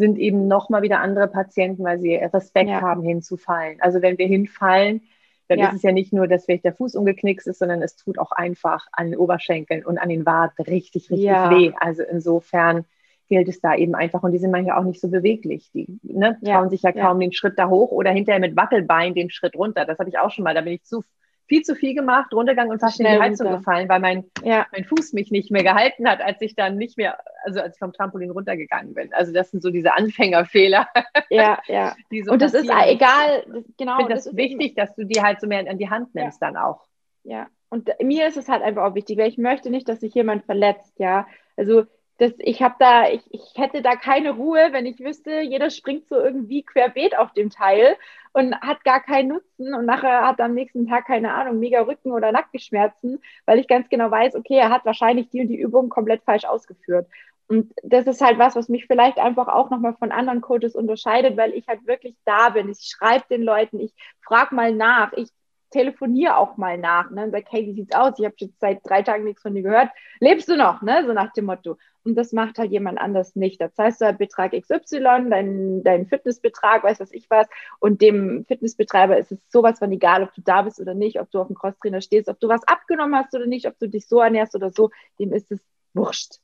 sind 0.01 0.19
eben 0.19 0.49
nochmal 0.49 0.83
wieder 0.83 1.01
andere 1.01 1.29
Patienten, 1.29 1.85
weil 1.85 2.01
sie 2.01 2.15
Respekt 2.15 2.71
ja. 2.71 2.81
haben, 2.81 3.03
hinzufallen. 3.03 3.81
Also 3.81 4.01
wenn 4.01 4.17
wir 4.17 4.27
hinfallen, 4.27 5.03
dann 5.49 5.59
ja. 5.59 5.69
ist 5.69 5.77
es 5.77 5.83
ja 5.83 5.93
nicht 5.93 6.13
nur, 6.13 6.27
dass 6.27 6.47
vielleicht 6.47 6.65
der 6.65 6.73
Fuß 6.73 6.95
umgeknickt 6.95 7.47
ist, 7.47 7.59
sondern 7.59 7.83
es 7.83 7.97
tut 7.97 8.19
auch 8.19 8.33
einfach 8.33 8.87
an 8.93 9.11
den 9.11 9.19
Oberschenkeln 9.19 9.85
und 9.85 9.99
an 9.99 10.09
den 10.09 10.25
Waden 10.25 10.65
richtig, 10.65 11.11
richtig 11.11 11.29
weh. 11.29 11.73
Also 11.79 12.03
insofern 12.03 12.85
gilt 13.31 13.49
es 13.49 13.61
da 13.61 13.75
eben 13.75 13.95
einfach. 13.95 14.23
Und 14.23 14.33
die 14.33 14.39
sind 14.39 14.51
manchmal 14.51 14.79
auch 14.79 14.85
nicht 14.85 15.01
so 15.01 15.09
beweglich. 15.09 15.71
Die 15.73 15.87
ne, 16.03 16.39
trauen 16.45 16.69
sich 16.69 16.83
ja 16.83 16.93
kaum 16.93 17.19
den 17.19 17.33
Schritt 17.33 17.59
da 17.59 17.69
hoch 17.69 17.91
oder 17.93 18.11
hinterher 18.11 18.41
mit 18.41 18.57
Wackelbein 18.57 19.15
den 19.15 19.31
Schritt 19.31 19.57
runter. 19.57 19.87
Das 19.87 19.99
hatte 19.99 20.11
ich 20.11 20.19
auch 20.19 20.31
schon 20.31 20.45
mal. 20.45 20.55
Da 20.55 20.61
bin 20.61 20.75
ich 20.75 20.83
zu 20.83 21.03
viel 21.47 21.63
zu 21.63 21.75
viel 21.75 21.95
gemacht, 21.95 22.33
runtergegangen 22.33 22.71
und 22.71 22.79
fast 22.79 23.01
in 23.01 23.07
die 23.07 23.19
Heizung 23.19 23.49
runter. 23.49 23.59
gefallen, 23.59 23.89
weil 23.89 23.99
mein, 23.99 24.25
ja. 24.45 24.67
mein 24.73 24.85
Fuß 24.85 25.13
mich 25.15 25.33
nicht 25.33 25.51
mehr 25.51 25.65
gehalten 25.65 26.09
hat, 26.09 26.21
als 26.21 26.41
ich 26.43 26.55
dann 26.55 26.77
nicht 26.77 26.97
mehr, 26.97 27.19
also 27.45 27.61
als 27.61 27.75
ich 27.75 27.79
vom 27.81 27.93
Trampolin 27.93 28.31
runtergegangen 28.31 28.95
bin. 28.95 29.13
Also 29.13 29.33
das 29.33 29.51
sind 29.51 29.61
so 29.61 29.71
diese 29.71 29.95
Anfängerfehler. 29.97 30.89
Ja, 31.33 31.61
ja. 31.69 31.95
So 32.25 32.33
und 32.33 32.43
das 32.43 32.55
ist 32.55 32.69
egal, 32.69 33.45
das, 33.47 33.65
genau. 33.79 33.93
Ich 33.93 33.99
finde 33.99 34.15
das, 34.15 34.25
das 34.25 34.37
wichtig, 34.37 34.75
dass 34.75 34.95
du 34.97 35.05
die 35.05 35.23
halt 35.23 35.41
so 35.41 35.47
mehr 35.47 35.65
in 35.65 35.79
die 35.79 35.89
Hand 35.89 36.13
nimmst 36.15 36.41
ja. 36.41 36.49
dann 36.49 36.57
auch. 36.57 36.87
Ja, 37.23 37.47
und 37.69 37.89
mir 38.03 38.27
ist 38.27 38.37
es 38.37 38.49
halt 38.49 38.63
einfach 38.63 38.83
auch 38.83 38.95
wichtig, 38.97 39.17
weil 39.17 39.29
ich 39.29 39.39
möchte 39.39 39.71
nicht, 39.71 39.89
dass 39.89 40.01
sich 40.01 40.13
jemand 40.13 40.45
verletzt, 40.45 40.99
ja. 40.99 41.29
Also 41.57 41.85
das, 42.21 42.33
ich 42.39 42.61
habe 42.63 42.75
da, 42.79 43.09
ich, 43.09 43.23
ich 43.31 43.55
hätte 43.57 43.81
da 43.81 43.97
keine 43.97 44.33
Ruhe, 44.33 44.69
wenn 44.73 44.85
ich 44.85 45.01
wüsste, 45.01 45.41
jeder 45.41 45.71
springt 45.71 46.07
so 46.07 46.17
irgendwie 46.17 46.63
querbeet 46.63 47.17
auf 47.17 47.33
dem 47.33 47.49
Teil 47.49 47.97
und 48.35 48.55
hat 48.61 48.85
gar 48.85 49.01
keinen 49.01 49.29
Nutzen 49.29 49.73
und 49.73 49.87
nachher 49.87 50.27
hat 50.27 50.39
am 50.39 50.53
nächsten 50.53 50.87
Tag, 50.87 51.07
keine 51.07 51.33
Ahnung, 51.33 51.59
mega 51.59 51.81
Rücken- 51.81 52.13
oder 52.13 52.31
Nackenschmerzen, 52.31 53.23
weil 53.47 53.59
ich 53.59 53.69
ganz 53.69 53.89
genau 53.89 54.11
weiß, 54.11 54.35
okay, 54.35 54.57
er 54.57 54.69
hat 54.69 54.85
wahrscheinlich 54.85 55.31
die 55.31 55.41
und 55.41 55.49
die 55.49 55.59
Übung 55.59 55.89
komplett 55.89 56.23
falsch 56.25 56.45
ausgeführt. 56.45 57.09
Und 57.49 57.73
das 57.83 58.07
ist 58.07 58.21
halt 58.21 58.39
was, 58.39 58.55
was 58.55 58.69
mich 58.69 58.87
vielleicht 58.87 59.19
einfach 59.19 59.49
auch 59.49 59.71
nochmal 59.71 59.95
von 59.95 60.13
anderen 60.13 60.43
Coaches 60.43 60.75
unterscheidet, 60.75 61.39
weil 61.39 61.55
ich 61.55 61.67
halt 61.69 61.87
wirklich 61.87 62.17
da 62.27 62.51
bin. 62.51 62.69
Ich 62.69 62.81
schreibe 62.81 63.25
den 63.31 63.43
Leuten, 63.43 63.81
ich 63.81 63.95
frage 64.21 64.55
mal 64.55 64.73
nach, 64.75 65.13
ich 65.15 65.31
telefoniere 65.71 66.37
auch 66.37 66.57
mal 66.57 66.77
nach 66.79 67.11
ne, 67.11 67.25
und 67.25 67.31
sage, 67.31 67.47
hey, 67.49 67.67
wie 67.67 67.75
sieht's 67.75 67.95
aus? 67.95 68.19
Ich 68.19 68.25
habe 68.25 68.35
jetzt 68.39 68.61
seit 68.61 68.81
drei 68.85 69.03
Tagen 69.03 69.25
nichts 69.25 69.43
von 69.43 69.55
dir 69.55 69.63
gehört. 69.63 69.91
Lebst 70.19 70.49
du 70.49 70.57
noch? 70.57 70.83
Ne? 70.83 71.05
So 71.07 71.13
nach 71.13 71.33
dem 71.33 71.47
Motto. 71.47 71.79
Und 72.03 72.17
das 72.17 72.33
macht 72.33 72.59
halt 72.59 72.71
jemand 72.71 72.99
anders 72.99 73.37
nicht. 73.37 73.61
Das 73.61 73.77
heißt, 73.77 74.01
du 74.01 74.07
hast 74.07 74.19
Betrag 74.19 74.53
XY, 74.53 75.29
dein, 75.31 75.83
dein 75.83 76.07
Fitnessbetrag, 76.07 76.83
weiß 76.83 77.01
was 77.01 77.13
ich 77.13 77.29
was. 77.31 77.47
Und 77.79 78.01
dem 78.01 78.45
Fitnessbetreiber 78.47 79.19
ist 79.19 79.33
es 79.33 79.39
sowas 79.51 79.79
von 79.79 79.93
egal, 79.93 80.23
ob 80.23 80.35
du 80.35 80.41
da 80.43 80.63
bist 80.63 80.81
oder 80.81 80.95
nicht, 80.95 81.21
ob 81.21 81.31
du 81.31 81.41
auf 81.41 81.47
dem 81.47 81.57
Crosstrainer 81.57 82.01
stehst, 82.01 82.29
ob 82.29 82.41
du 82.41 82.49
was 82.49 82.67
abgenommen 82.67 83.17
hast 83.17 83.35
oder 83.35 83.47
nicht, 83.47 83.67
ob 83.67 83.79
du 83.79 83.89
dich 83.89 84.09
so 84.09 84.21
ernährst 84.21 84.55
oder 84.55 84.71
so. 84.71 84.91
Dem 85.19 85.33
ist 85.33 85.53
es 85.53 85.61
wurscht. 85.95 86.37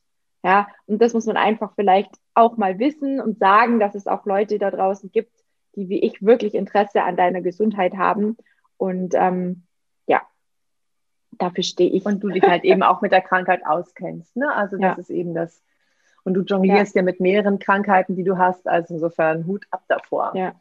Ja, 0.44 0.68
und 0.86 1.02
das 1.02 1.14
muss 1.14 1.26
man 1.26 1.36
einfach 1.36 1.72
vielleicht 1.74 2.10
auch 2.34 2.56
mal 2.56 2.78
wissen 2.78 3.20
und 3.20 3.38
sagen, 3.38 3.80
dass 3.80 3.94
es 3.94 4.06
auch 4.06 4.26
Leute 4.26 4.58
da 4.58 4.70
draußen 4.70 5.10
gibt, 5.10 5.32
die 5.74 5.88
wie 5.88 6.00
ich 6.00 6.22
wirklich 6.22 6.54
Interesse 6.54 7.02
an 7.02 7.16
deiner 7.16 7.40
Gesundheit 7.40 7.96
haben 7.96 8.36
und 8.76 9.14
ähm, 9.14 9.64
ja, 10.06 10.22
dafür 11.32 11.64
stehe 11.64 11.90
ich. 11.90 12.04
Und 12.04 12.20
du 12.20 12.28
dich 12.28 12.42
halt 12.42 12.64
eben 12.64 12.82
auch 12.82 13.00
mit 13.00 13.12
der 13.12 13.22
Krankheit 13.22 13.64
auskennst. 13.66 14.36
Ne? 14.36 14.52
Also 14.52 14.76
das 14.76 14.82
ja. 14.82 14.92
ist 14.94 15.10
eben 15.10 15.34
das. 15.34 15.62
Und 16.24 16.34
du 16.34 16.42
jonglierst 16.42 16.94
ja. 16.94 17.00
ja 17.00 17.04
mit 17.04 17.20
mehreren 17.20 17.58
Krankheiten, 17.58 18.16
die 18.16 18.24
du 18.24 18.36
hast. 18.36 18.66
Also 18.66 18.94
insofern 18.94 19.46
Hut 19.46 19.66
ab 19.70 19.84
davor. 19.88 20.32
Ja. 20.34 20.54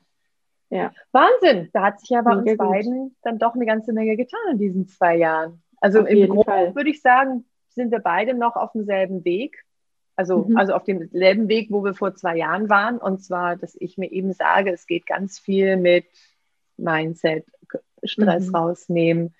Ja. 0.70 0.92
Wahnsinn, 1.12 1.70
da 1.74 1.84
hat 1.84 2.00
sich 2.00 2.10
ja 2.10 2.22
bei 2.22 2.36
Mega 2.36 2.64
uns 2.64 2.72
beiden 2.72 2.94
gut. 2.94 3.14
dann 3.22 3.40
doch 3.40 3.54
eine 3.54 3.66
ganze 3.66 3.94
Menge 3.94 4.18
getan 4.18 4.40
in 4.52 4.58
diesen 4.58 4.88
zwei 4.88 5.16
Jahren. 5.16 5.62
Also 5.80 6.02
auf 6.02 6.08
im 6.08 6.28
Grunde 6.28 6.76
würde 6.76 6.90
ich 6.90 7.02
sagen, 7.02 7.46
sind 7.70 7.92
wir 7.92 8.00
beide 8.00 8.34
noch 8.34 8.56
auf 8.56 8.72
demselben 8.72 9.24
Weg. 9.26 9.64
Also, 10.16 10.46
mhm. 10.46 10.58
also 10.58 10.74
auf 10.74 10.84
demselben 10.84 11.50
Weg, 11.50 11.68
wo 11.72 11.84
wir 11.84 11.94
vor 11.94 12.16
zwei 12.16 12.38
Jahren 12.38 12.70
waren. 12.70 12.98
Und 12.98 13.24
zwar, 13.24 13.58
dass 13.58 13.76
ich 13.80 13.98
mir 13.98 14.12
eben 14.12 14.34
sage, 14.34 14.72
es 14.72 14.88
geht 14.88 15.06
ganz 15.06 15.40
viel 15.40 15.78
mit 15.78 16.06
Mindset, 16.78 17.46
Stress 18.08 18.48
mhm. 18.48 18.56
rausnehmen, 18.56 19.36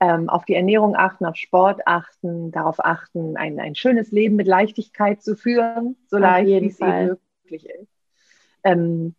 ähm, 0.00 0.28
auf 0.28 0.44
die 0.44 0.54
Ernährung 0.54 0.96
achten, 0.96 1.24
auf 1.24 1.36
Sport 1.36 1.82
achten, 1.86 2.50
darauf 2.50 2.84
achten, 2.84 3.36
ein, 3.36 3.60
ein 3.60 3.74
schönes 3.74 4.10
Leben 4.10 4.36
mit 4.36 4.46
Leichtigkeit 4.46 5.22
zu 5.22 5.36
führen, 5.36 5.96
so 6.08 6.16
auf 6.16 6.22
leicht 6.22 6.48
wie 6.48 6.66
es 6.66 6.80
eben 6.80 7.18
möglich 7.44 7.66
ist. 7.66 7.88
Ähm, 8.64 9.14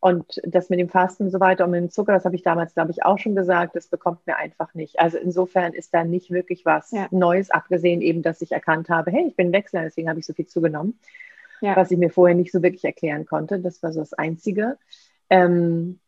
und 0.00 0.40
das 0.44 0.70
mit 0.70 0.78
dem 0.78 0.88
Fasten 0.88 1.24
und 1.24 1.30
so 1.30 1.40
weiter 1.40 1.64
und 1.64 1.72
mit 1.72 1.80
dem 1.80 1.90
Zucker, 1.90 2.12
das 2.12 2.24
habe 2.24 2.36
ich 2.36 2.42
damals, 2.42 2.72
glaube 2.72 2.92
ich, 2.92 3.04
auch 3.04 3.18
schon 3.18 3.34
gesagt, 3.34 3.74
das 3.74 3.88
bekommt 3.88 4.24
mir 4.26 4.36
einfach 4.36 4.72
nicht. 4.74 5.00
Also 5.00 5.18
insofern 5.18 5.72
ist 5.72 5.92
da 5.92 6.04
nicht 6.04 6.30
wirklich 6.30 6.64
was 6.64 6.92
ja. 6.92 7.08
Neues, 7.10 7.50
abgesehen 7.50 8.00
eben, 8.00 8.22
dass 8.22 8.40
ich 8.40 8.52
erkannt 8.52 8.88
habe, 8.90 9.10
hey, 9.10 9.26
ich 9.26 9.34
bin 9.34 9.52
Wechsler, 9.52 9.82
deswegen 9.82 10.08
habe 10.08 10.20
ich 10.20 10.26
so 10.26 10.34
viel 10.34 10.46
zugenommen, 10.46 11.00
ja. 11.60 11.74
was 11.74 11.90
ich 11.90 11.98
mir 11.98 12.10
vorher 12.10 12.36
nicht 12.36 12.52
so 12.52 12.62
wirklich 12.62 12.84
erklären 12.84 13.26
konnte. 13.26 13.58
Das 13.58 13.82
war 13.82 13.92
so 13.92 13.98
das 13.98 14.12
Einzige. 14.12 14.78
Ähm, 15.30 15.98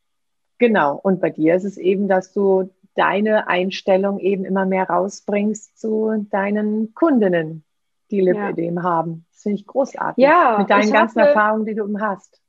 Genau. 0.61 1.01
Und 1.03 1.21
bei 1.21 1.31
dir 1.31 1.55
ist 1.57 1.65
es 1.65 1.79
eben, 1.79 2.07
dass 2.07 2.33
du 2.33 2.71
deine 2.95 3.49
Einstellung 3.49 4.19
eben 4.19 4.45
immer 4.45 4.67
mehr 4.67 4.89
rausbringst 4.89 5.81
zu 5.81 6.27
deinen 6.31 6.95
Kundinnen, 6.95 7.65
die 8.11 8.21
Lipödem 8.21 8.77
ja. 8.77 8.83
haben. 8.83 9.25
Das 9.33 9.43
finde 9.43 9.57
ich 9.57 9.67
großartig. 9.67 10.23
Ja. 10.23 10.57
Mit 10.59 10.69
deinen 10.69 10.93
ganzen 10.93 11.21
hoffe, 11.23 11.31
Erfahrungen, 11.31 11.65
die 11.65 11.75
du 11.75 11.99
hast. 11.99 12.40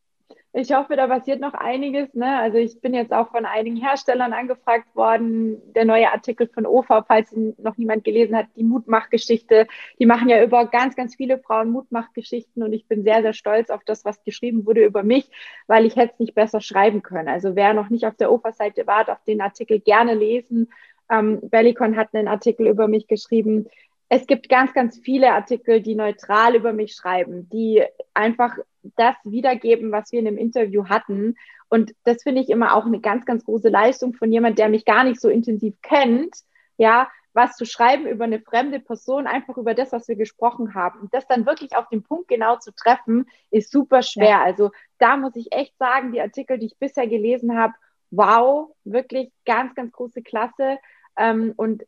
Ich 0.54 0.74
hoffe, 0.74 0.98
da 0.98 1.08
passiert 1.08 1.40
noch 1.40 1.54
einiges. 1.54 2.14
Ne? 2.14 2.38
Also 2.40 2.58
ich 2.58 2.82
bin 2.82 2.94
jetzt 2.94 3.14
auch 3.14 3.32
von 3.32 3.46
einigen 3.46 3.78
Herstellern 3.78 4.34
angefragt 4.34 4.94
worden. 4.96 5.62
Der 5.74 5.86
neue 5.86 6.12
Artikel 6.12 6.50
von 6.54 6.66
OFA, 6.66 7.04
falls 7.04 7.32
ihn 7.32 7.56
noch 7.58 7.78
niemand 7.78 8.04
gelesen 8.04 8.36
hat, 8.36 8.48
die 8.58 8.66
Mutmachgeschichte. 8.66 9.68
Die 9.98 10.06
machen 10.06 10.28
ja 10.28 10.44
über 10.44 10.66
ganz, 10.66 10.98
ganz 10.98 11.16
viele 11.16 11.40
Frauen 11.40 11.70
Mutmachgeschichten 11.72 12.64
und 12.64 12.74
ich 12.74 12.86
bin 12.86 13.04
sehr, 13.04 13.22
sehr 13.22 13.32
stolz 13.32 13.70
auf 13.70 13.86
das, 13.86 14.04
was 14.04 14.22
geschrieben 14.26 14.66
wurde 14.66 14.84
über 14.84 15.04
mich, 15.04 15.30
weil 15.68 15.86
ich 15.86 15.96
hätte 15.96 16.14
es 16.14 16.20
nicht 16.20 16.36
besser 16.36 16.60
schreiben 16.60 17.02
können. 17.02 17.30
Also 17.30 17.56
wer 17.56 17.74
noch 17.74 17.90
nicht 17.90 18.06
auf 18.06 18.16
der 18.18 18.30
OFA-Seite 18.30 18.86
war, 18.88 19.06
darf 19.06 19.24
den 19.24 19.40
Artikel 19.40 19.80
gerne 19.80 20.16
lesen. 20.16 20.70
Ähm, 21.10 21.40
Bellicon 21.50 21.96
hat 21.96 22.14
einen 22.14 22.28
Artikel 22.28 22.68
über 22.68 22.90
mich 22.90 23.08
geschrieben 23.08 23.68
es 24.14 24.28
gibt 24.28 24.50
ganz, 24.50 24.74
ganz 24.74 25.00
viele 25.00 25.32
Artikel, 25.32 25.80
die 25.80 25.96
neutral 25.96 26.54
über 26.58 26.74
mich 26.74 26.96
schreiben, 26.96 27.48
die 27.48 27.82
einfach 28.14 28.58
das 28.98 29.16
wiedergeben, 29.24 29.94
was 29.94 30.12
wir 30.12 30.20
in 30.20 30.26
dem 30.26 30.38
Interview 30.38 30.90
hatten. 30.90 31.38
Und 31.70 31.94
das 32.04 32.24
finde 32.24 32.42
ich 32.42 32.50
immer 32.50 32.76
auch 32.76 32.86
eine 32.86 33.00
ganz, 33.00 33.26
ganz 33.26 33.46
große 33.46 33.70
Leistung 33.70 34.14
von 34.14 34.30
jemand, 34.30 34.60
der 34.60 34.68
mich 34.68 34.84
gar 34.84 35.06
nicht 35.06 35.22
so 35.22 35.30
intensiv 35.30 35.76
kennt, 35.82 36.36
ja, 36.76 37.10
was 37.32 37.56
zu 37.56 37.64
schreiben 37.64 38.06
über 38.06 38.26
eine 38.26 38.42
fremde 38.42 38.82
Person, 38.82 39.28
einfach 39.28 39.56
über 39.56 39.74
das, 39.74 39.94
was 39.94 40.10
wir 40.10 40.18
gesprochen 40.18 40.76
haben. 40.76 41.00
Und 41.00 41.14
das 41.14 41.26
dann 41.28 41.46
wirklich 41.46 41.78
auf 41.78 41.88
den 41.88 42.04
Punkt 42.04 42.28
genau 42.28 42.58
zu 42.58 42.74
treffen, 42.74 43.30
ist 43.50 43.72
super 43.72 44.04
schwer. 44.04 44.28
Ja. 44.28 44.44
Also 44.44 44.72
da 44.98 45.16
muss 45.16 45.38
ich 45.38 45.54
echt 45.54 45.78
sagen, 45.78 46.12
die 46.12 46.20
Artikel, 46.20 46.60
die 46.60 46.66
ich 46.66 46.78
bisher 46.78 47.08
gelesen 47.08 47.58
habe, 47.58 47.76
wow, 48.10 48.76
wirklich 48.84 49.32
ganz, 49.46 49.74
ganz 49.74 49.94
große 49.94 50.22
Klasse. 50.22 50.80
Ähm, 51.16 51.54
und 51.56 51.86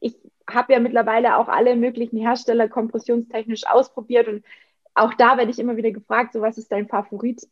ich 0.00 0.16
habe 0.54 0.72
ja 0.72 0.80
mittlerweile 0.80 1.36
auch 1.36 1.48
alle 1.48 1.76
möglichen 1.76 2.18
Hersteller 2.18 2.68
kompressionstechnisch 2.68 3.66
ausprobiert 3.66 4.28
und 4.28 4.44
auch 4.94 5.14
da 5.14 5.38
werde 5.38 5.50
ich 5.50 5.58
immer 5.58 5.76
wieder 5.76 5.90
gefragt, 5.90 6.32
so 6.32 6.40
was 6.40 6.58
ist 6.58 6.72
dein 6.72 6.88
Favorit? 6.88 7.46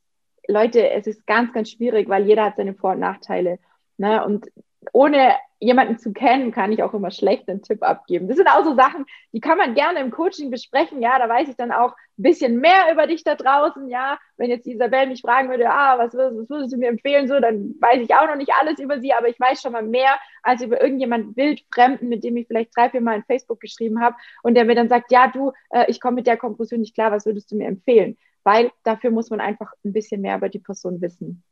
Leute, 0.49 0.91
es 0.91 1.07
ist 1.07 1.27
ganz, 1.27 1.53
ganz 1.53 1.71
schwierig, 1.71 2.09
weil 2.09 2.27
jeder 2.27 2.45
hat 2.45 2.57
seine 2.57 2.75
Vor- 2.75 2.93
und 2.93 3.01
Nachteile. 3.01 3.59
Ne? 3.97 4.25
Und 4.25 4.51
ohne 4.93 5.35
jemanden 5.61 5.99
zu 5.99 6.13
kennen, 6.13 6.53
kann 6.53 6.71
ich 6.71 6.83
auch 6.85 6.95
immer 6.95 7.11
schlecht 7.11 7.49
einen 7.49 7.63
Tipp 7.63 7.83
abgeben. 7.83 8.29
Das 8.29 8.37
sind 8.37 8.47
auch 8.47 8.65
so 8.65 8.77
Sachen, 8.77 9.07
die 9.33 9.41
kann 9.41 9.59
man 9.59 9.75
gerne 9.75 9.99
im 9.99 10.13
Coaching 10.13 10.51
besprechen. 10.51 11.03
Ja, 11.03 11.19
da 11.19 11.29
weiß 11.29 11.49
ich 11.49 11.57
dann 11.57 11.73
auch 11.73 11.93
ein 12.17 12.23
bisschen 12.23 12.61
mehr 12.61 12.93
über 12.93 13.09
dich 13.09 13.25
da 13.25 13.35
draußen. 13.35 13.89
Ja, 13.89 14.19
wenn 14.37 14.51
jetzt 14.51 14.69
Isabel 14.69 15.09
mich 15.09 15.21
fragen 15.21 15.49
würde, 15.49 15.69
ah, 15.69 15.99
was, 15.99 16.15
was 16.15 16.49
würdest 16.49 16.73
du 16.73 16.77
mir 16.77 16.89
empfehlen, 16.89 17.27
so, 17.27 17.41
dann 17.41 17.75
weiß 17.81 18.01
ich 18.03 18.15
auch 18.15 18.29
noch 18.29 18.37
nicht 18.37 18.53
alles 18.61 18.79
über 18.79 19.01
sie, 19.01 19.13
aber 19.13 19.29
ich 19.29 19.41
weiß 19.41 19.61
schon 19.61 19.73
mal 19.73 19.83
mehr 19.83 20.19
als 20.45 20.63
über 20.63 20.81
irgendjemand 20.81 21.37
wildfremden, 21.37 22.09
mit 22.09 22.23
dem 22.23 22.37
ich 22.37 22.47
vielleicht 22.47 22.77
drei, 22.77 22.91
vier 22.91 23.01
Mal 23.01 23.17
in 23.17 23.25
Facebook 23.25 23.59
geschrieben 23.59 24.01
habe 24.01 24.15
und 24.45 24.55
der 24.55 24.65
mir 24.65 24.77
dann 24.77 24.89
sagt, 24.89 25.11
ja, 25.11 25.27
du, 25.27 25.53
äh, 25.71 25.87
ich 25.89 26.01
komme 26.01 26.17
mit 26.17 26.29
der 26.29 26.37
Kompression 26.37 26.81
nicht 26.81 26.95
klar, 26.95 27.11
was 27.11 27.27
würdest 27.27 27.51
du 27.51 27.57
mir 27.57 27.67
empfehlen? 27.67 28.17
Weil 28.45 28.71
dafür 28.85 29.11
muss 29.11 29.31
man 29.31 29.41
einfach 29.41 29.73
ein 29.85 29.93
bisschen 29.93 30.21
mehr 30.21 30.37
über 30.37 30.49
die 30.49 30.61
Person 30.61 31.01
wissen. 31.01 31.43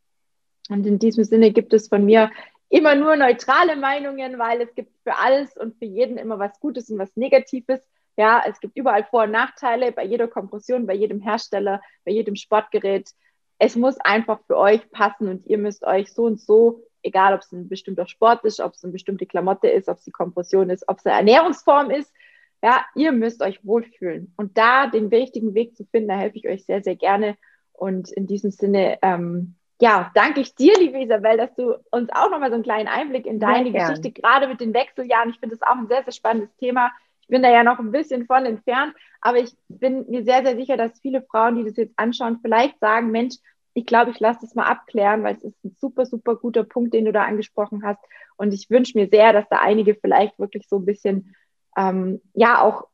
Und 0.69 0.87
in 0.87 0.99
diesem 0.99 1.25
Sinne 1.25 1.53
gibt 1.53 1.73
es 1.75 1.89
von 1.89 2.05
mir 2.05 2.31
immer 2.69 2.95
nur 2.95 3.17
neutrale 3.17 3.77
Meinungen, 3.77 4.39
weil 4.39 4.61
es 4.61 4.75
gibt 4.75 4.93
für 5.03 5.17
alles 5.17 5.57
und 5.57 5.77
für 5.79 5.85
jeden 5.85 6.19
immer 6.19 6.39
was 6.39 6.59
Gutes 6.61 6.91
und 6.91 6.99
was 6.99 7.17
Negatives. 7.17 7.81
Ja, 8.17 8.43
es 8.47 8.61
gibt 8.61 8.77
überall 8.77 9.05
Vor- 9.05 9.25
und 9.25 9.33
Nachteile 9.33 9.93
bei 9.93 10.05
jeder 10.05 10.27
Kompression, 10.27 10.87
bei 10.87 10.95
jedem 10.95 11.21
Hersteller, 11.21 11.83
bei 12.05 12.13
jedem 12.13 12.35
Sportgerät. 12.35 13.11
Es 13.59 13.77
muss 13.77 13.99
einfach 14.01 14.41
für 14.47 14.57
euch 14.57 14.91
passen 14.91 15.29
und 15.29 15.47
ihr 15.47 15.59
müsst 15.59 15.85
euch 15.85 16.13
so 16.13 16.25
und 16.25 16.41
so, 16.41 16.83
egal 17.03 17.35
ob 17.35 17.41
es 17.41 17.53
ein 17.53 17.69
bestimmter 17.69 18.07
Sport 18.07 18.45
ist, 18.45 18.61
ob 18.61 18.75
es 18.75 18.85
eine 18.85 18.93
bestimmte 18.93 19.27
Klamotte 19.27 19.69
ist, 19.69 19.89
ob 19.89 19.99
es 19.99 20.05
die 20.05 20.11
Kompression 20.11 20.71
ist, 20.71 20.89
ob 20.89 20.99
es 20.99 21.07
eine 21.07 21.17
Ernährungsform 21.17 21.91
ist, 21.91 22.13
ja, 22.63 22.85
ihr 22.95 23.13
müsst 23.13 23.43
euch 23.43 23.65
wohlfühlen. 23.65 24.33
Und 24.37 24.57
da 24.59 24.89
den 24.89 25.09
richtigen 25.09 25.55
Weg 25.55 25.77
zu 25.77 25.85
finden, 25.85 26.09
da 26.09 26.17
helfe 26.17 26.39
ich 26.39 26.49
euch 26.49 26.65
sehr, 26.65 26.83
sehr 26.83 26.97
gerne. 26.97 27.37
Und 27.73 28.11
in 28.11 28.27
diesem 28.27 28.51
Sinne, 28.51 28.99
ähm, 29.03 29.57
ja, 29.81 30.11
danke 30.15 30.41
ich 30.41 30.55
dir, 30.55 30.73
liebe 30.79 31.03
Isabel, 31.03 31.37
dass 31.37 31.55
du 31.55 31.75
uns 31.91 32.09
auch 32.13 32.31
nochmal 32.31 32.49
so 32.49 32.55
einen 32.55 32.63
kleinen 32.63 32.89
Einblick 32.89 33.27
in 33.27 33.39
deine 33.39 33.73
Geschichte, 33.73 34.11
gerade 34.11 34.49
mit 34.49 34.61
den 34.61 34.73
Wechseljahren, 34.73 35.31
ich 35.31 35.39
finde 35.39 35.57
das 35.57 35.69
auch 35.69 35.77
ein 35.77 35.89
sehr, 35.89 36.03
sehr 36.03 36.13
spannendes 36.13 36.55
Thema. 36.57 36.91
Ich 37.21 37.29
bin 37.29 37.43
da 37.43 37.51
ja 37.51 37.63
noch 37.63 37.79
ein 37.79 37.91
bisschen 37.91 38.27
von 38.27 38.47
entfernt, 38.47 38.95
aber 39.21 39.39
ich 39.39 39.53
bin 39.69 40.09
mir 40.09 40.25
sehr, 40.25 40.45
sehr 40.45 40.57
sicher, 40.57 40.77
dass 40.77 41.01
viele 41.01 41.23
Frauen, 41.23 41.57
die 41.57 41.65
das 41.65 41.77
jetzt 41.77 41.99
anschauen, 41.99 42.39
vielleicht 42.41 42.79
sagen, 42.79 43.11
Mensch, 43.11 43.35
ich 43.75 43.85
glaube, 43.85 44.13
ich 44.13 44.21
lasse 44.21 44.41
das 44.41 44.55
mal 44.55 44.67
abklären, 44.67 45.23
weil 45.23 45.35
es 45.35 45.43
ist 45.43 45.65
ein 45.65 45.77
super, 45.79 46.07
super 46.07 46.37
guter 46.37 46.65
Punkt, 46.65 46.95
den 46.95 47.05
du 47.05 47.13
da 47.13 47.25
angesprochen 47.25 47.83
hast. 47.85 48.01
Und 48.37 48.55
ich 48.55 48.71
wünsche 48.71 48.97
mir 48.97 49.09
sehr, 49.09 49.35
dass 49.35 49.47
da 49.51 49.59
einige 49.59 49.95
vielleicht 49.95 50.39
wirklich 50.39 50.67
so 50.69 50.77
ein 50.77 50.87
bisschen, 50.87 51.35
ähm, 51.77 52.23
ja, 52.33 52.63
auch 52.63 52.87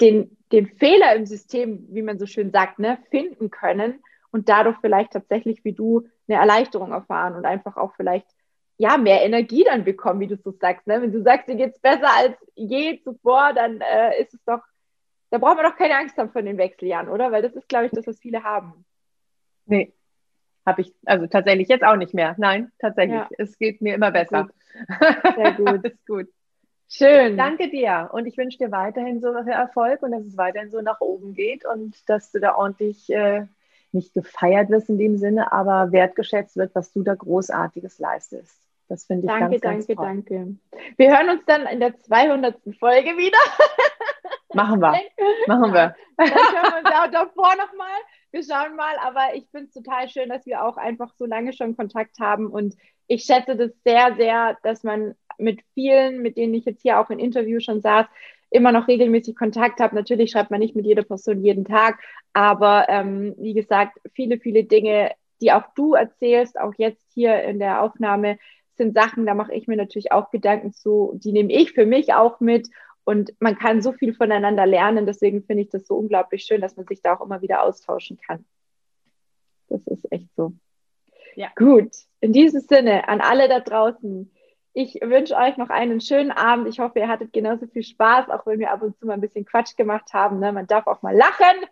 den, 0.00 0.36
den 0.52 0.66
Fehler 0.66 1.14
im 1.14 1.24
System, 1.24 1.86
wie 1.88 2.02
man 2.02 2.18
so 2.18 2.26
schön 2.26 2.50
sagt, 2.50 2.78
ne, 2.78 2.98
finden 3.10 3.48
können 3.50 4.02
und 4.30 4.48
dadurch 4.48 4.76
vielleicht 4.80 5.12
tatsächlich 5.12 5.64
wie 5.64 5.72
du 5.72 6.08
eine 6.28 6.38
Erleichterung 6.38 6.92
erfahren 6.92 7.34
und 7.34 7.44
einfach 7.44 7.76
auch 7.76 7.94
vielleicht 7.94 8.26
ja 8.78 8.96
mehr 8.98 9.22
Energie 9.22 9.64
dann 9.64 9.84
bekommen, 9.84 10.20
wie 10.20 10.26
du 10.26 10.36
so 10.36 10.50
sagst. 10.52 10.86
Ne? 10.86 11.00
Wenn 11.00 11.12
du 11.12 11.22
sagst, 11.22 11.48
dir 11.48 11.56
geht 11.56 11.74
es 11.74 11.80
besser 11.80 12.08
als 12.14 12.36
je 12.54 13.00
zuvor, 13.02 13.52
dann 13.54 13.80
äh, 13.80 14.20
ist 14.20 14.34
es 14.34 14.44
doch, 14.44 14.60
da 15.30 15.38
braucht 15.38 15.56
man 15.56 15.64
doch 15.64 15.76
keine 15.76 15.96
Angst 15.96 16.16
haben 16.18 16.30
vor 16.30 16.42
den 16.42 16.58
Wechseljahren, 16.58 17.08
oder? 17.08 17.32
Weil 17.32 17.42
das 17.42 17.54
ist, 17.54 17.68
glaube 17.68 17.86
ich, 17.86 17.92
das, 17.92 18.06
was 18.06 18.20
viele 18.20 18.42
haben. 18.42 18.84
Nee, 19.64 19.92
habe 20.64 20.82
ich 20.82 20.94
also 21.04 21.26
tatsächlich 21.26 21.68
jetzt 21.68 21.84
auch 21.84 21.96
nicht 21.96 22.12
mehr. 22.12 22.34
Nein, 22.38 22.70
tatsächlich. 22.78 23.18
Ja. 23.18 23.28
Es 23.38 23.58
geht 23.58 23.80
mir 23.80 23.94
immer 23.94 24.10
besser. 24.10 24.48
Sehr 25.36 25.52
gut. 25.56 25.84
ist 25.84 26.06
gut. 26.06 26.28
Schön. 26.88 27.36
Danke 27.36 27.68
dir 27.68 28.10
und 28.12 28.26
ich 28.26 28.36
wünsche 28.36 28.58
dir 28.58 28.70
weiterhin 28.70 29.20
so 29.20 29.32
viel 29.42 29.52
Erfolg 29.52 30.02
und 30.02 30.12
dass 30.12 30.24
es 30.24 30.36
weiterhin 30.36 30.70
so 30.70 30.80
nach 30.82 31.00
oben 31.00 31.34
geht 31.34 31.64
und 31.64 31.96
dass 32.08 32.30
du 32.30 32.38
da 32.38 32.54
ordentlich 32.54 33.10
äh, 33.10 33.46
nicht 33.92 34.14
gefeiert 34.14 34.70
wirst 34.70 34.88
in 34.88 34.98
dem 34.98 35.16
Sinne, 35.16 35.52
aber 35.52 35.92
wertgeschätzt 35.92 36.56
wird, 36.56 36.74
was 36.74 36.92
du 36.92 37.02
da 37.02 37.14
Großartiges 37.14 37.98
leistest. 37.98 38.60
Das 38.88 39.04
finde 39.04 39.26
ich 39.26 39.32
danke, 39.32 39.58
ganz, 39.58 39.86
ganz 39.86 39.86
Danke, 39.86 40.34
danke, 40.34 40.58
danke. 40.70 40.94
Wir 40.96 41.10
hören 41.10 41.30
uns 41.30 41.44
dann 41.46 41.66
in 41.66 41.80
der 41.80 41.98
200. 41.98 42.56
Folge 42.78 43.16
wieder. 43.16 43.38
Machen 44.54 44.80
wir. 44.80 44.94
Machen 45.48 45.72
wir. 45.72 45.94
Dann 46.16 46.28
hören 46.28 46.72
wir 46.72 46.78
uns 46.78 46.96
auch 46.96 47.10
davor 47.10 47.50
nochmal. 47.56 47.98
Wir 48.30 48.42
schauen 48.42 48.76
mal, 48.76 48.94
aber 49.02 49.34
ich 49.34 49.48
finde 49.50 49.66
es 49.66 49.74
total 49.74 50.08
schön, 50.08 50.28
dass 50.28 50.46
wir 50.46 50.64
auch 50.64 50.76
einfach 50.76 51.12
so 51.18 51.26
lange 51.26 51.52
schon 51.52 51.76
Kontakt 51.76 52.18
haben 52.20 52.46
und 52.46 52.74
ich 53.06 53.24
schätze 53.24 53.56
das 53.56 53.70
sehr, 53.84 54.14
sehr, 54.16 54.56
dass 54.62 54.82
man 54.82 55.14
mit 55.38 55.60
vielen, 55.74 56.22
mit 56.22 56.36
denen 56.36 56.54
ich 56.54 56.64
jetzt 56.64 56.82
hier 56.82 56.98
auch 56.98 57.10
in 57.10 57.18
Interview 57.18 57.60
schon 57.60 57.82
saß, 57.82 58.06
immer 58.50 58.72
noch 58.72 58.88
regelmäßig 58.88 59.36
Kontakt 59.36 59.80
habe. 59.80 59.94
Natürlich 59.94 60.30
schreibt 60.30 60.50
man 60.50 60.60
nicht 60.60 60.76
mit 60.76 60.86
jeder 60.86 61.02
Person 61.02 61.44
jeden 61.44 61.64
Tag, 61.64 61.98
aber 62.32 62.88
ähm, 62.88 63.34
wie 63.38 63.54
gesagt, 63.54 63.98
viele, 64.14 64.38
viele 64.38 64.64
Dinge, 64.64 65.12
die 65.40 65.52
auch 65.52 65.64
du 65.74 65.94
erzählst, 65.94 66.58
auch 66.58 66.72
jetzt 66.78 67.04
hier 67.12 67.42
in 67.42 67.58
der 67.58 67.82
Aufnahme, 67.82 68.38
sind 68.76 68.94
Sachen, 68.94 69.26
da 69.26 69.34
mache 69.34 69.54
ich 69.54 69.66
mir 69.66 69.76
natürlich 69.76 70.12
auch 70.12 70.30
Gedanken 70.30 70.72
zu, 70.72 71.18
die 71.22 71.32
nehme 71.32 71.52
ich 71.52 71.72
für 71.72 71.86
mich 71.86 72.14
auch 72.14 72.40
mit. 72.40 72.68
Und 73.04 73.32
man 73.38 73.56
kann 73.56 73.82
so 73.82 73.92
viel 73.92 74.14
voneinander 74.14 74.66
lernen. 74.66 75.06
Deswegen 75.06 75.44
finde 75.44 75.62
ich 75.62 75.70
das 75.70 75.86
so 75.86 75.96
unglaublich 75.96 76.42
schön, 76.42 76.60
dass 76.60 76.76
man 76.76 76.86
sich 76.86 77.00
da 77.02 77.14
auch 77.14 77.24
immer 77.24 77.40
wieder 77.40 77.62
austauschen 77.62 78.18
kann. 78.18 78.44
Das 79.68 79.86
ist 79.86 80.10
echt 80.12 80.28
so. 80.36 80.52
Ja. 81.36 81.48
Gut. 81.56 81.90
In 82.20 82.32
diesem 82.32 82.60
Sinne, 82.60 83.08
an 83.08 83.20
alle 83.20 83.48
da 83.48 83.60
draußen, 83.60 84.30
ich 84.78 85.00
wünsche 85.00 85.34
euch 85.36 85.56
noch 85.56 85.70
einen 85.70 86.02
schönen 86.02 86.30
Abend. 86.30 86.68
Ich 86.68 86.80
hoffe, 86.80 86.98
ihr 86.98 87.08
hattet 87.08 87.32
genauso 87.32 87.66
viel 87.66 87.82
Spaß, 87.82 88.28
auch 88.28 88.44
wenn 88.44 88.58
wir 88.58 88.70
ab 88.70 88.82
und 88.82 88.94
zu 88.98 89.06
mal 89.06 89.14
ein 89.14 89.22
bisschen 89.22 89.46
Quatsch 89.46 89.74
gemacht 89.74 90.12
haben. 90.12 90.38
Ne? 90.38 90.52
Man 90.52 90.66
darf 90.66 90.86
auch 90.86 91.00
mal 91.00 91.16
lachen. 91.16 91.64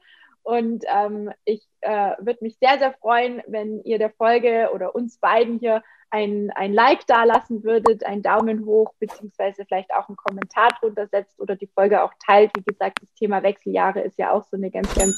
Und 0.42 0.84
ähm, 0.90 1.30
ich 1.44 1.68
äh, 1.82 2.12
würde 2.18 2.38
mich 2.40 2.56
sehr, 2.58 2.78
sehr 2.78 2.94
freuen, 2.94 3.42
wenn 3.46 3.82
ihr 3.84 3.98
der 3.98 4.08
Folge 4.08 4.70
oder 4.72 4.94
uns 4.94 5.18
beiden 5.18 5.58
hier 5.58 5.82
ein, 6.08 6.50
ein 6.54 6.72
Like 6.72 7.06
da 7.06 7.24
lassen 7.24 7.62
würdet, 7.62 8.06
einen 8.06 8.22
Daumen 8.22 8.64
hoch, 8.64 8.94
beziehungsweise 8.98 9.66
vielleicht 9.66 9.92
auch 9.92 10.08
einen 10.08 10.16
Kommentar 10.16 10.70
drunter 10.80 11.06
setzt 11.06 11.38
oder 11.38 11.56
die 11.56 11.70
Folge 11.74 12.02
auch 12.02 12.12
teilt. 12.26 12.52
Wie 12.56 12.64
gesagt, 12.64 13.02
das 13.02 13.12
Thema 13.16 13.42
Wechseljahre 13.42 14.00
ist 14.00 14.18
ja 14.18 14.30
auch 14.30 14.44
so 14.44 14.56
eine 14.56 14.70
ganz, 14.70 14.94
ganz 14.94 15.14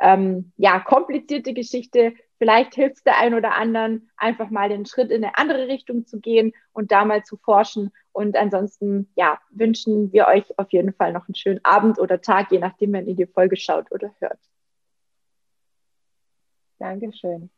ähm, 0.00 0.52
ja, 0.56 0.80
komplizierte 0.80 1.52
Geschichte. 1.52 2.14
Vielleicht 2.38 2.74
hilft 2.76 2.98
es 2.98 3.02
der 3.02 3.18
einen 3.18 3.34
oder 3.34 3.54
anderen, 3.56 4.10
einfach 4.16 4.50
mal 4.50 4.68
den 4.68 4.86
Schritt 4.86 5.10
in 5.10 5.24
eine 5.24 5.36
andere 5.36 5.66
Richtung 5.66 6.06
zu 6.06 6.20
gehen 6.20 6.52
und 6.72 6.92
da 6.92 7.04
mal 7.04 7.24
zu 7.24 7.36
forschen. 7.36 7.90
Und 8.12 8.36
ansonsten, 8.36 9.10
ja, 9.16 9.40
wünschen 9.50 10.12
wir 10.12 10.28
euch 10.28 10.56
auf 10.58 10.72
jeden 10.72 10.92
Fall 10.92 11.12
noch 11.12 11.28
einen 11.28 11.34
schönen 11.34 11.64
Abend 11.64 11.98
oder 11.98 12.20
Tag, 12.20 12.52
je 12.52 12.58
nachdem, 12.58 12.92
wenn 12.92 13.08
ihr 13.08 13.16
die 13.16 13.26
Folge 13.26 13.56
schaut 13.56 13.90
oder 13.90 14.14
hört. 14.20 14.38
Dankeschön. 16.78 17.50